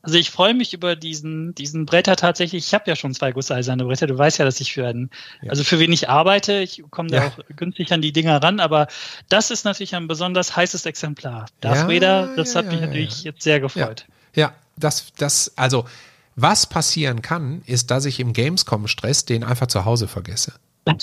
also 0.02 0.18
ich 0.18 0.30
freue 0.32 0.54
mich 0.54 0.74
über 0.74 0.96
diesen, 0.96 1.54
diesen 1.56 1.86
Bretter 1.86 2.16
tatsächlich. 2.16 2.66
Ich 2.68 2.74
habe 2.74 2.86
ja 2.88 2.96
schon 2.96 3.14
zwei 3.14 3.32
gusseiserne 3.32 3.84
Bretter. 3.86 4.08
Du 4.08 4.18
weißt 4.18 4.38
ja, 4.40 4.46
dass 4.46 4.60
ich 4.62 4.74
für 4.74 4.88
einen, 4.88 5.10
Ja. 5.42 5.50
also 5.52 5.64
für 5.64 5.80
wen 5.80 5.92
ich 5.92 6.08
arbeite, 6.10 6.60
ich 6.60 6.84
komme 6.90 7.10
da 7.10 7.18
Ja. 7.18 7.28
auch 7.28 7.40
günstig 7.56 7.92
an 7.92 8.02
die 8.02 8.12
Dinger 8.12 8.42
ran, 8.42 8.60
aber 8.60 8.88
das 9.28 9.52
ist 9.52 9.66
natürlich 9.66 9.96
ein 9.96 10.08
besonders 10.08 10.56
heißes 10.56 10.86
Exemplar. 10.86 11.48
Darth 11.62 11.78
Ja, 11.78 11.88
Vader, 11.88 12.36
das 12.36 12.56
hat 12.56 12.68
mich 12.68 12.80
natürlich 12.80 13.24
jetzt 13.24 13.42
sehr 13.44 13.60
gefreut. 13.60 14.06
ja 14.36 14.54
das, 14.78 15.12
das, 15.18 15.52
also, 15.58 15.86
was 16.38 16.66
passieren 16.68 17.22
kann, 17.22 17.62
ist, 17.66 17.92
dass 17.92 18.06
ich 18.06 18.22
im 18.22 18.32
Gamescom-Stress 18.32 19.26
den 19.26 19.44
einfach 19.44 19.68
zu 19.68 19.84
Hause 19.84 20.08
vergesse. 20.08 20.54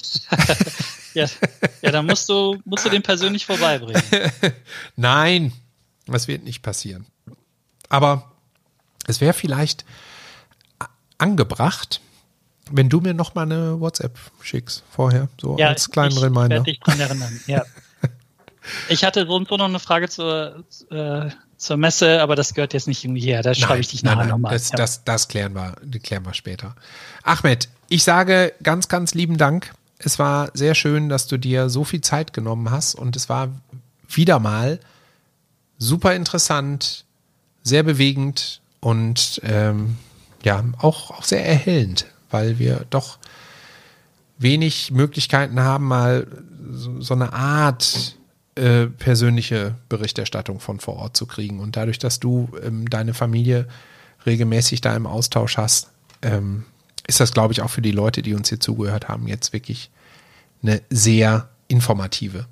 Ja, 1.14 1.27
ja, 1.81 1.90
dann 1.93 2.05
musst 2.06 2.28
du, 2.28 2.60
musst 2.66 2.85
du 2.85 2.90
den 2.90 3.02
persönlich 3.02 3.47
vorbeibringen. 3.47 4.02
Nein, 4.97 5.52
das 6.06 6.28
wird 6.28 6.44
nicht 6.44 6.60
passieren. 6.62 7.06
Aber 7.89 8.32
es 9.06 9.20
wäre 9.20 9.32
vielleicht 9.32 9.84
angebracht, 11.18 12.00
wenn 12.70 12.88
du 12.88 13.00
mir 13.00 13.14
noch 13.14 13.34
mal 13.34 13.42
eine 13.42 13.80
WhatsApp 13.80 14.18
schickst 14.42 14.82
vorher, 14.90 15.28
so 15.40 15.56
Ja, 15.58 15.68
als 15.68 15.90
kleinen 15.90 16.12
ich 16.16 16.22
Reminder. 16.22 16.50
werde 16.50 16.64
dich 16.64 16.80
dran 16.80 17.00
erinnern. 17.00 17.40
Ja. 17.46 17.62
Ich 18.88 19.04
hatte 19.04 19.26
so 19.26 19.36
und 19.36 19.46
so 19.46 19.56
noch 19.56 19.66
eine 19.66 19.78
Frage 19.78 20.08
zur, 20.08 20.64
äh, 20.90 21.30
zur 21.56 21.76
Messe, 21.76 22.20
aber 22.20 22.34
das 22.34 22.52
gehört 22.52 22.74
jetzt 22.74 22.88
nicht 22.88 23.04
irgendwie 23.04 23.20
her. 23.20 23.40
Da 23.42 23.54
schreibe 23.54 23.78
ich 23.78 23.86
dich 23.86 24.02
nachher 24.02 24.26
nochmal. 24.26 24.52
Das, 24.54 24.70
Ja. 24.70 24.76
das, 24.76 25.04
das 25.04 25.28
klären 25.28 25.52
wir, 25.54 25.76
klären 26.02 26.26
wir 26.26 26.34
später. 26.34 26.74
Ahmed, 27.22 27.68
ich 27.88 28.02
sage 28.02 28.54
ganz, 28.64 28.88
ganz 28.88 29.14
lieben 29.14 29.36
Dank. 29.38 29.72
Es 29.98 30.18
war 30.18 30.50
sehr 30.52 30.74
schön, 30.74 31.08
dass 31.08 31.28
du 31.28 31.36
dir 31.36 31.70
so 31.70 31.84
viel 31.84 32.00
Zeit 32.00 32.32
genommen 32.32 32.72
hast 32.72 32.96
und 32.96 33.14
es 33.14 33.28
war 33.28 33.50
wieder 34.08 34.40
mal 34.40 34.80
super 35.78 36.16
interessant, 36.16 37.04
sehr 37.62 37.84
bewegend 37.84 38.60
und 38.86 39.40
ähm, 39.42 39.96
ja, 40.44 40.62
auch, 40.78 41.10
auch 41.10 41.24
sehr 41.24 41.44
erhellend, 41.44 42.06
weil 42.30 42.60
wir 42.60 42.86
doch 42.88 43.18
wenig 44.38 44.92
Möglichkeiten 44.92 45.58
haben, 45.58 45.86
mal 45.88 46.28
so, 46.70 47.00
so 47.00 47.14
eine 47.14 47.32
Art 47.32 48.14
äh, 48.54 48.86
persönliche 48.86 49.74
Berichterstattung 49.88 50.60
von 50.60 50.78
vor 50.78 50.98
Ort 50.98 51.16
zu 51.16 51.26
kriegen. 51.26 51.58
Und 51.58 51.74
dadurch, 51.74 51.98
dass 51.98 52.20
du 52.20 52.48
ähm, 52.62 52.88
deine 52.88 53.12
Familie 53.12 53.66
regelmäßig 54.24 54.82
da 54.82 54.94
im 54.94 55.08
Austausch 55.08 55.56
hast, 55.56 55.88
ähm, 56.22 56.64
ist 57.08 57.18
das, 57.18 57.32
glaube 57.32 57.54
ich, 57.54 57.62
auch 57.62 57.70
für 57.70 57.82
die 57.82 57.90
Leute, 57.90 58.22
die 58.22 58.34
uns 58.34 58.50
hier 58.50 58.60
zugehört 58.60 59.08
haben, 59.08 59.26
jetzt 59.26 59.52
wirklich 59.52 59.90
eine 60.62 60.80
sehr 60.90 61.48
informative 61.66 62.46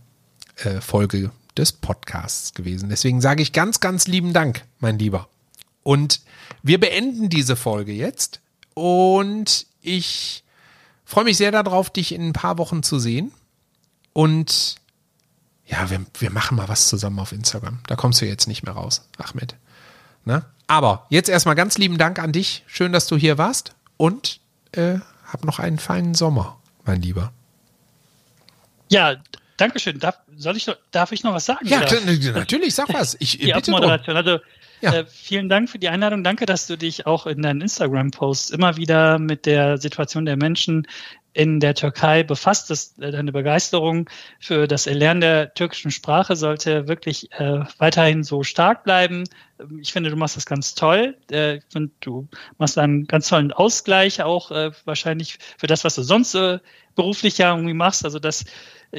äh, 0.57 0.81
Folge 0.81 1.31
des 1.57 1.71
Podcasts 1.71 2.55
gewesen. 2.55 2.89
Deswegen 2.89 3.21
sage 3.21 3.41
ich 3.41 3.53
ganz, 3.53 3.79
ganz 3.79 4.09
lieben 4.09 4.33
Dank, 4.33 4.65
mein 4.81 4.99
Lieber. 4.99 5.29
Und 5.85 6.21
wir 6.65 6.81
beenden 6.81 7.29
diese 7.29 7.55
Folge 7.55 7.93
jetzt. 7.93 8.41
Und 8.75 9.67
ich 9.81 10.43
freue 11.05 11.25
mich 11.25 11.37
sehr 11.37 11.53
darauf, 11.53 11.91
dich 11.91 12.13
in 12.13 12.29
ein 12.29 12.33
paar 12.33 12.59
Wochen 12.59 12.83
zu 12.83 12.99
sehen. 12.99 13.31
Und 14.13 14.77
ja, 15.67 15.89
wir, 15.91 16.05
wir 16.19 16.31
machen 16.31 16.57
mal 16.57 16.69
was 16.69 16.89
zusammen 16.89 17.21
auf 17.21 17.31
Instagram. 17.31 17.79
Da 17.87 17.95
kommst 17.95 18.21
du 18.21 18.27
jetzt 18.27 18.49
nicht 18.49 18.65
mehr 18.65 18.75
raus, 18.75 19.09
Ahmed. 19.19 19.55
Ne? 20.25 20.45
Aber 20.67 21.07
jetzt 21.11 21.29
erstmal 21.29 21.55
ganz 21.55 21.79
lieben 21.79 21.99
Dank 21.99 22.19
an 22.19 22.33
dich. 22.33 22.65
Schön, 22.67 22.93
dass 22.93 23.07
du 23.07 23.17
hier 23.17 23.39
warst. 23.39 23.75
Und 23.97 24.41
äh, 24.73 24.99
hab 25.27 25.45
noch 25.45 25.59
einen 25.59 25.79
feinen 25.79 26.15
Sommer, 26.15 26.59
mein 26.85 27.01
Lieber. 27.01 27.33
ja, 28.89 29.17
Dankeschön. 29.57 30.01
Darf, 30.01 30.19
soll 30.37 30.57
ich 30.57 30.67
noch, 30.67 30.77
darf 30.91 31.13
ich 31.13 31.23
noch 31.23 31.33
was 31.33 31.45
sagen? 31.45 31.67
Ja, 31.67 31.81
klar, 31.83 32.01
natürlich, 32.35 32.75
sag 32.75 32.93
was. 32.93 33.17
Ich 33.21 33.33
die 33.39 33.53
bitte 33.53 33.71
drum. 33.71 33.75
Abmoderation. 33.75 34.17
Also 34.17 34.41
Ja. 34.85 34.93
äh, 34.93 35.07
vielen 35.07 35.49
Dank 35.49 35.69
für 35.71 35.79
die 35.79 35.89
Einladung. 35.89 36.23
Danke, 36.25 36.47
dass 36.47 36.67
du 36.67 36.77
dich 36.77 37.07
auch 37.07 37.27
in 37.27 37.43
deinen 37.43 37.61
Instagram-Posts 37.63 38.51
immer 38.51 38.77
wieder 38.77 39.19
mit 39.19 39.47
der 39.47 39.79
Situation 39.79 40.25
der 40.25 40.37
Menschen 40.37 40.87
in 41.33 41.59
der 41.59 41.75
Türkei 41.75 42.23
befasst. 42.23 42.71
Das, 42.71 42.97
äh, 42.99 43.11
deine 43.11 43.33
Begeisterung 43.33 44.09
für 44.39 44.69
das 44.69 44.87
Erlernen 44.87 45.21
der 45.21 45.53
türkischen 45.55 45.91
Sprache 45.91 46.37
sollte 46.37 46.87
wirklich 46.87 47.33
äh, 47.33 47.65
weiterhin 47.79 48.23
so 48.23 48.45
stark 48.45 48.85
bleiben. 48.85 49.25
Ähm, 49.59 49.81
Ich 49.81 49.93
finde, 49.93 50.11
du 50.11 50.17
machst 50.17 50.37
das 50.37 50.47
ganz 50.47 50.75
toll. 50.75 51.17
Äh, 51.33 51.57
ich 51.57 51.65
finde, 51.73 51.93
du 52.01 52.29
machst 52.59 52.79
einen 52.79 53.07
ganz 53.07 53.29
tollen 53.29 53.53
Ausgleich 53.53 54.23
auch 54.23 54.53
äh, 54.53 54.71
wahrscheinlich 54.85 55.39
für 55.59 55.67
das, 55.67 55.85
was 55.85 55.97
du 55.97 56.03
sonst 56.03 56.37
beruflich 56.95 57.39
ja 57.39 57.51
irgendwie 57.51 57.75
machst. 57.75 58.05
Also 58.05 58.21
das 58.21 58.45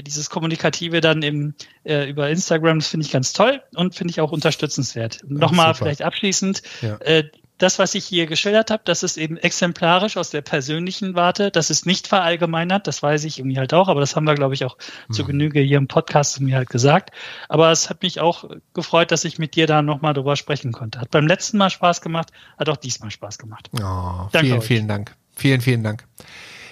dieses 0.01 0.29
Kommunikative 0.29 1.01
dann 1.01 1.21
im, 1.21 1.53
äh, 1.83 2.09
über 2.09 2.29
Instagram, 2.29 2.79
das 2.79 2.87
finde 2.87 3.05
ich 3.05 3.11
ganz 3.11 3.33
toll 3.33 3.61
und 3.75 3.95
finde 3.95 4.11
ich 4.11 4.21
auch 4.21 4.31
unterstützenswert. 4.31 5.19
Nochmal 5.27 5.67
super. 5.73 5.85
vielleicht 5.85 6.01
abschließend, 6.01 6.61
Ja. 6.81 6.95
äh, 6.97 7.23
das, 7.57 7.79
was 7.79 7.95
ich 7.95 8.03
hier 8.03 8.25
geschildert 8.25 8.69
habe, 8.69 8.81
das 8.83 9.01
ist 9.01 9.15
eben 9.15 9.37
exemplarisch 9.37 10.17
aus 10.17 10.29
der 10.29 10.41
persönlichen 10.41 11.15
Warte. 11.15 11.51
Das 11.51 11.69
ist 11.69 11.85
nicht 11.85 12.05
verallgemeinert, 12.05 12.85
das 12.85 13.01
weiß 13.01 13.23
ich 13.23 13.39
irgendwie 13.39 13.57
halt 13.57 13.73
auch, 13.73 13.87
aber 13.87 14.01
das 14.01 14.13
haben 14.17 14.25
wir, 14.25 14.35
glaube 14.35 14.53
ich, 14.55 14.65
auch 14.65 14.77
zu 15.09 15.23
Mhm. 15.23 15.27
Genüge 15.27 15.61
hier 15.61 15.77
im 15.77 15.87
Podcast 15.87 16.41
mir 16.41 16.57
halt 16.57 16.69
gesagt. 16.69 17.11
Aber 17.47 17.71
es 17.71 17.89
hat 17.89 18.03
mich 18.03 18.19
auch 18.19 18.43
gefreut, 18.73 19.09
dass 19.11 19.23
ich 19.23 19.39
mit 19.39 19.55
dir 19.55 19.67
da 19.67 19.81
nochmal 19.81 20.13
drüber 20.13 20.35
sprechen 20.35 20.73
konnte. 20.73 20.99
Hat 20.99 21.11
beim 21.11 21.27
letzten 21.27 21.57
Mal 21.57 21.69
Spaß 21.69 22.01
gemacht, 22.01 22.27
hat 22.59 22.67
auch 22.67 22.75
diesmal 22.75 23.09
Spaß 23.09 23.37
gemacht. 23.37 23.69
Oh, 23.71 24.27
Danke 24.33 24.39
vielen, 24.47 24.59
euch. 24.59 24.65
vielen 24.65 24.87
Dank. 24.89 25.15
Vielen, 25.37 25.61
vielen 25.61 25.83
Dank. 25.83 26.03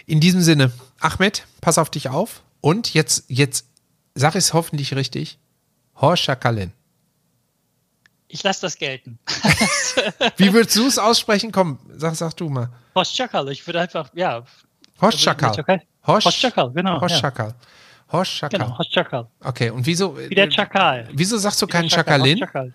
In 0.05 0.19
diesem 0.19 0.41
Sinne, 0.41 0.73
Ahmed, 0.99 1.45
pass 1.61 1.77
auf 1.77 1.91
dich 1.91 2.09
auf. 2.09 2.43
Und 2.63 2.93
jetzt, 2.93 3.25
jetzt 3.27 3.65
sag 4.15 4.35
ich 4.35 4.45
es 4.45 4.53
hoffentlich 4.53 4.95
richtig. 4.95 5.37
Horschakalin. 5.97 6.71
Ich 8.29 8.41
lasse 8.41 8.61
das 8.61 8.77
gelten. 8.77 9.19
Wie 10.37 10.53
würdest 10.53 10.77
du 10.77 10.87
es 10.87 10.97
aussprechen? 10.97 11.51
Komm, 11.51 11.77
sag, 11.97 12.15
sag 12.15 12.33
du 12.37 12.47
mal. 12.49 12.69
Hoşçakal, 12.95 13.49
ich 13.51 13.67
würde 13.67 13.81
einfach, 13.81 14.09
ja. 14.15 14.43
Hoschakal. 15.01 15.49
Also 15.49 15.61
der 15.61 15.79
Türkei- 15.81 15.85
Hoşçakal, 16.07 16.73
genau, 16.73 16.93
ja. 16.95 17.01
Hoschakal. 17.01 17.53
Hoschakal. 18.11 18.49
Genau, 18.59 18.77
Hoşçakal. 18.79 19.27
Okay, 19.43 19.69
und 19.69 19.85
wieso? 19.85 20.17
Wie 20.17 20.33
der 20.33 20.49
Chakal. 20.49 21.09
Wieso 21.11 21.37
sagst 21.37 21.61
du 21.61 21.67
keinen 21.67 21.89
Chakal, 21.89 22.19
Chakalin 22.19 22.37
Hoşçakal. 22.37 22.71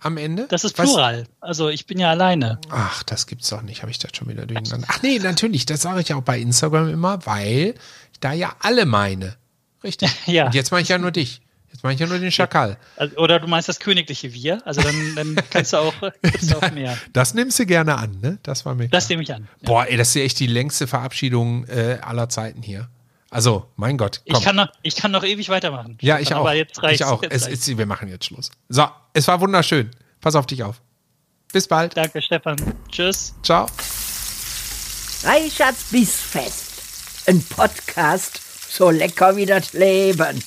am 0.00 0.16
Ende? 0.18 0.46
Das 0.48 0.62
ist 0.64 0.78
Was- 0.78 0.86
Plural. 0.88 1.26
Also 1.40 1.68
ich 1.68 1.84
bin 1.86 1.98
ja 1.98 2.10
alleine. 2.10 2.58
Ach, 2.70 3.02
das 3.02 3.26
gibt's 3.26 3.48
doch 3.50 3.62
nicht. 3.62 3.82
Habe 3.82 3.90
ich 3.90 3.98
das 3.98 4.12
schon 4.16 4.28
wieder 4.28 4.46
durcheinander. 4.46 4.86
Ach 4.90 5.02
nee, 5.02 5.18
natürlich. 5.18 5.66
Das 5.66 5.82
sage 5.82 6.00
ich 6.00 6.14
auch 6.14 6.22
bei 6.22 6.38
Instagram 6.38 6.88
immer, 6.90 7.18
weil 7.26 7.74
da 8.20 8.32
ja 8.32 8.54
alle 8.60 8.86
meine. 8.86 9.36
Richtig. 9.82 10.10
Ja. 10.26 10.46
Und 10.46 10.54
jetzt 10.54 10.70
mache 10.70 10.82
ich 10.82 10.88
ja 10.88 10.98
nur 10.98 11.10
dich. 11.10 11.40
Jetzt 11.72 11.82
mache 11.82 11.92
ich 11.92 12.00
ja 12.00 12.06
nur 12.06 12.18
den 12.18 12.32
Schakal. 12.32 12.78
Also, 12.96 13.16
oder 13.16 13.38
du 13.38 13.46
meinst 13.46 13.68
das 13.68 13.78
königliche 13.80 14.32
Wir. 14.32 14.66
Also 14.66 14.80
dann, 14.80 15.14
dann 15.14 15.36
kannst 15.50 15.72
du 15.72 15.76
auch, 15.76 15.94
kannst 16.22 16.50
du 16.50 16.56
auch 16.56 16.70
mehr. 16.70 16.96
Das 17.12 17.34
nimmst 17.34 17.58
du 17.58 17.66
gerne 17.66 17.96
an, 17.96 18.18
ne? 18.20 18.38
Das 18.42 18.64
war 18.64 18.74
mir. 18.74 18.88
Das 18.88 19.08
nehme 19.08 19.22
ich 19.22 19.32
an. 19.34 19.48
Ja. 19.60 19.66
Boah, 19.66 19.86
ey, 19.86 19.96
das 19.96 20.08
ist 20.08 20.14
ja 20.14 20.22
echt 20.22 20.40
die 20.40 20.46
längste 20.46 20.86
Verabschiedung 20.86 21.66
äh, 21.66 21.98
aller 22.00 22.28
Zeiten 22.28 22.62
hier. 22.62 22.88
Also, 23.30 23.68
mein 23.76 23.98
Gott. 23.98 24.22
Komm. 24.26 24.38
Ich 24.38 24.44
kann, 24.44 24.56
noch, 24.56 24.68
ich 24.82 24.96
kann 24.96 25.10
noch 25.10 25.24
ewig 25.24 25.48
weitermachen. 25.50 25.98
ja, 26.00 26.18
ich 26.18 26.32
auch. 26.32 26.40
Aber 26.40 26.54
jetzt 26.54 26.82
reicht's. 26.82 27.00
ich 27.00 27.06
auch. 27.06 27.22
Jetzt 27.22 27.34
Es 27.34 27.46
ist, 27.46 27.76
wir 27.76 27.86
machen 27.86 28.08
jetzt 28.08 28.24
Schluss. 28.24 28.50
So, 28.68 28.86
es 29.12 29.28
war 29.28 29.40
wunderschön. 29.40 29.90
Pass 30.20 30.34
auf 30.34 30.46
dich 30.46 30.62
auf. 30.62 30.80
Bis 31.52 31.68
bald. 31.68 31.96
Danke, 31.96 32.22
Stefan. 32.22 32.56
Tschüss. 32.90 33.34
Ciao. 33.42 33.66
Reichards 35.24 35.84
Bissfest. 35.90 36.65
Ein 37.28 37.42
Podcast 37.42 38.40
so 38.70 38.90
lecker 38.90 39.34
wie 39.34 39.46
das 39.46 39.72
Leben. 39.72 40.40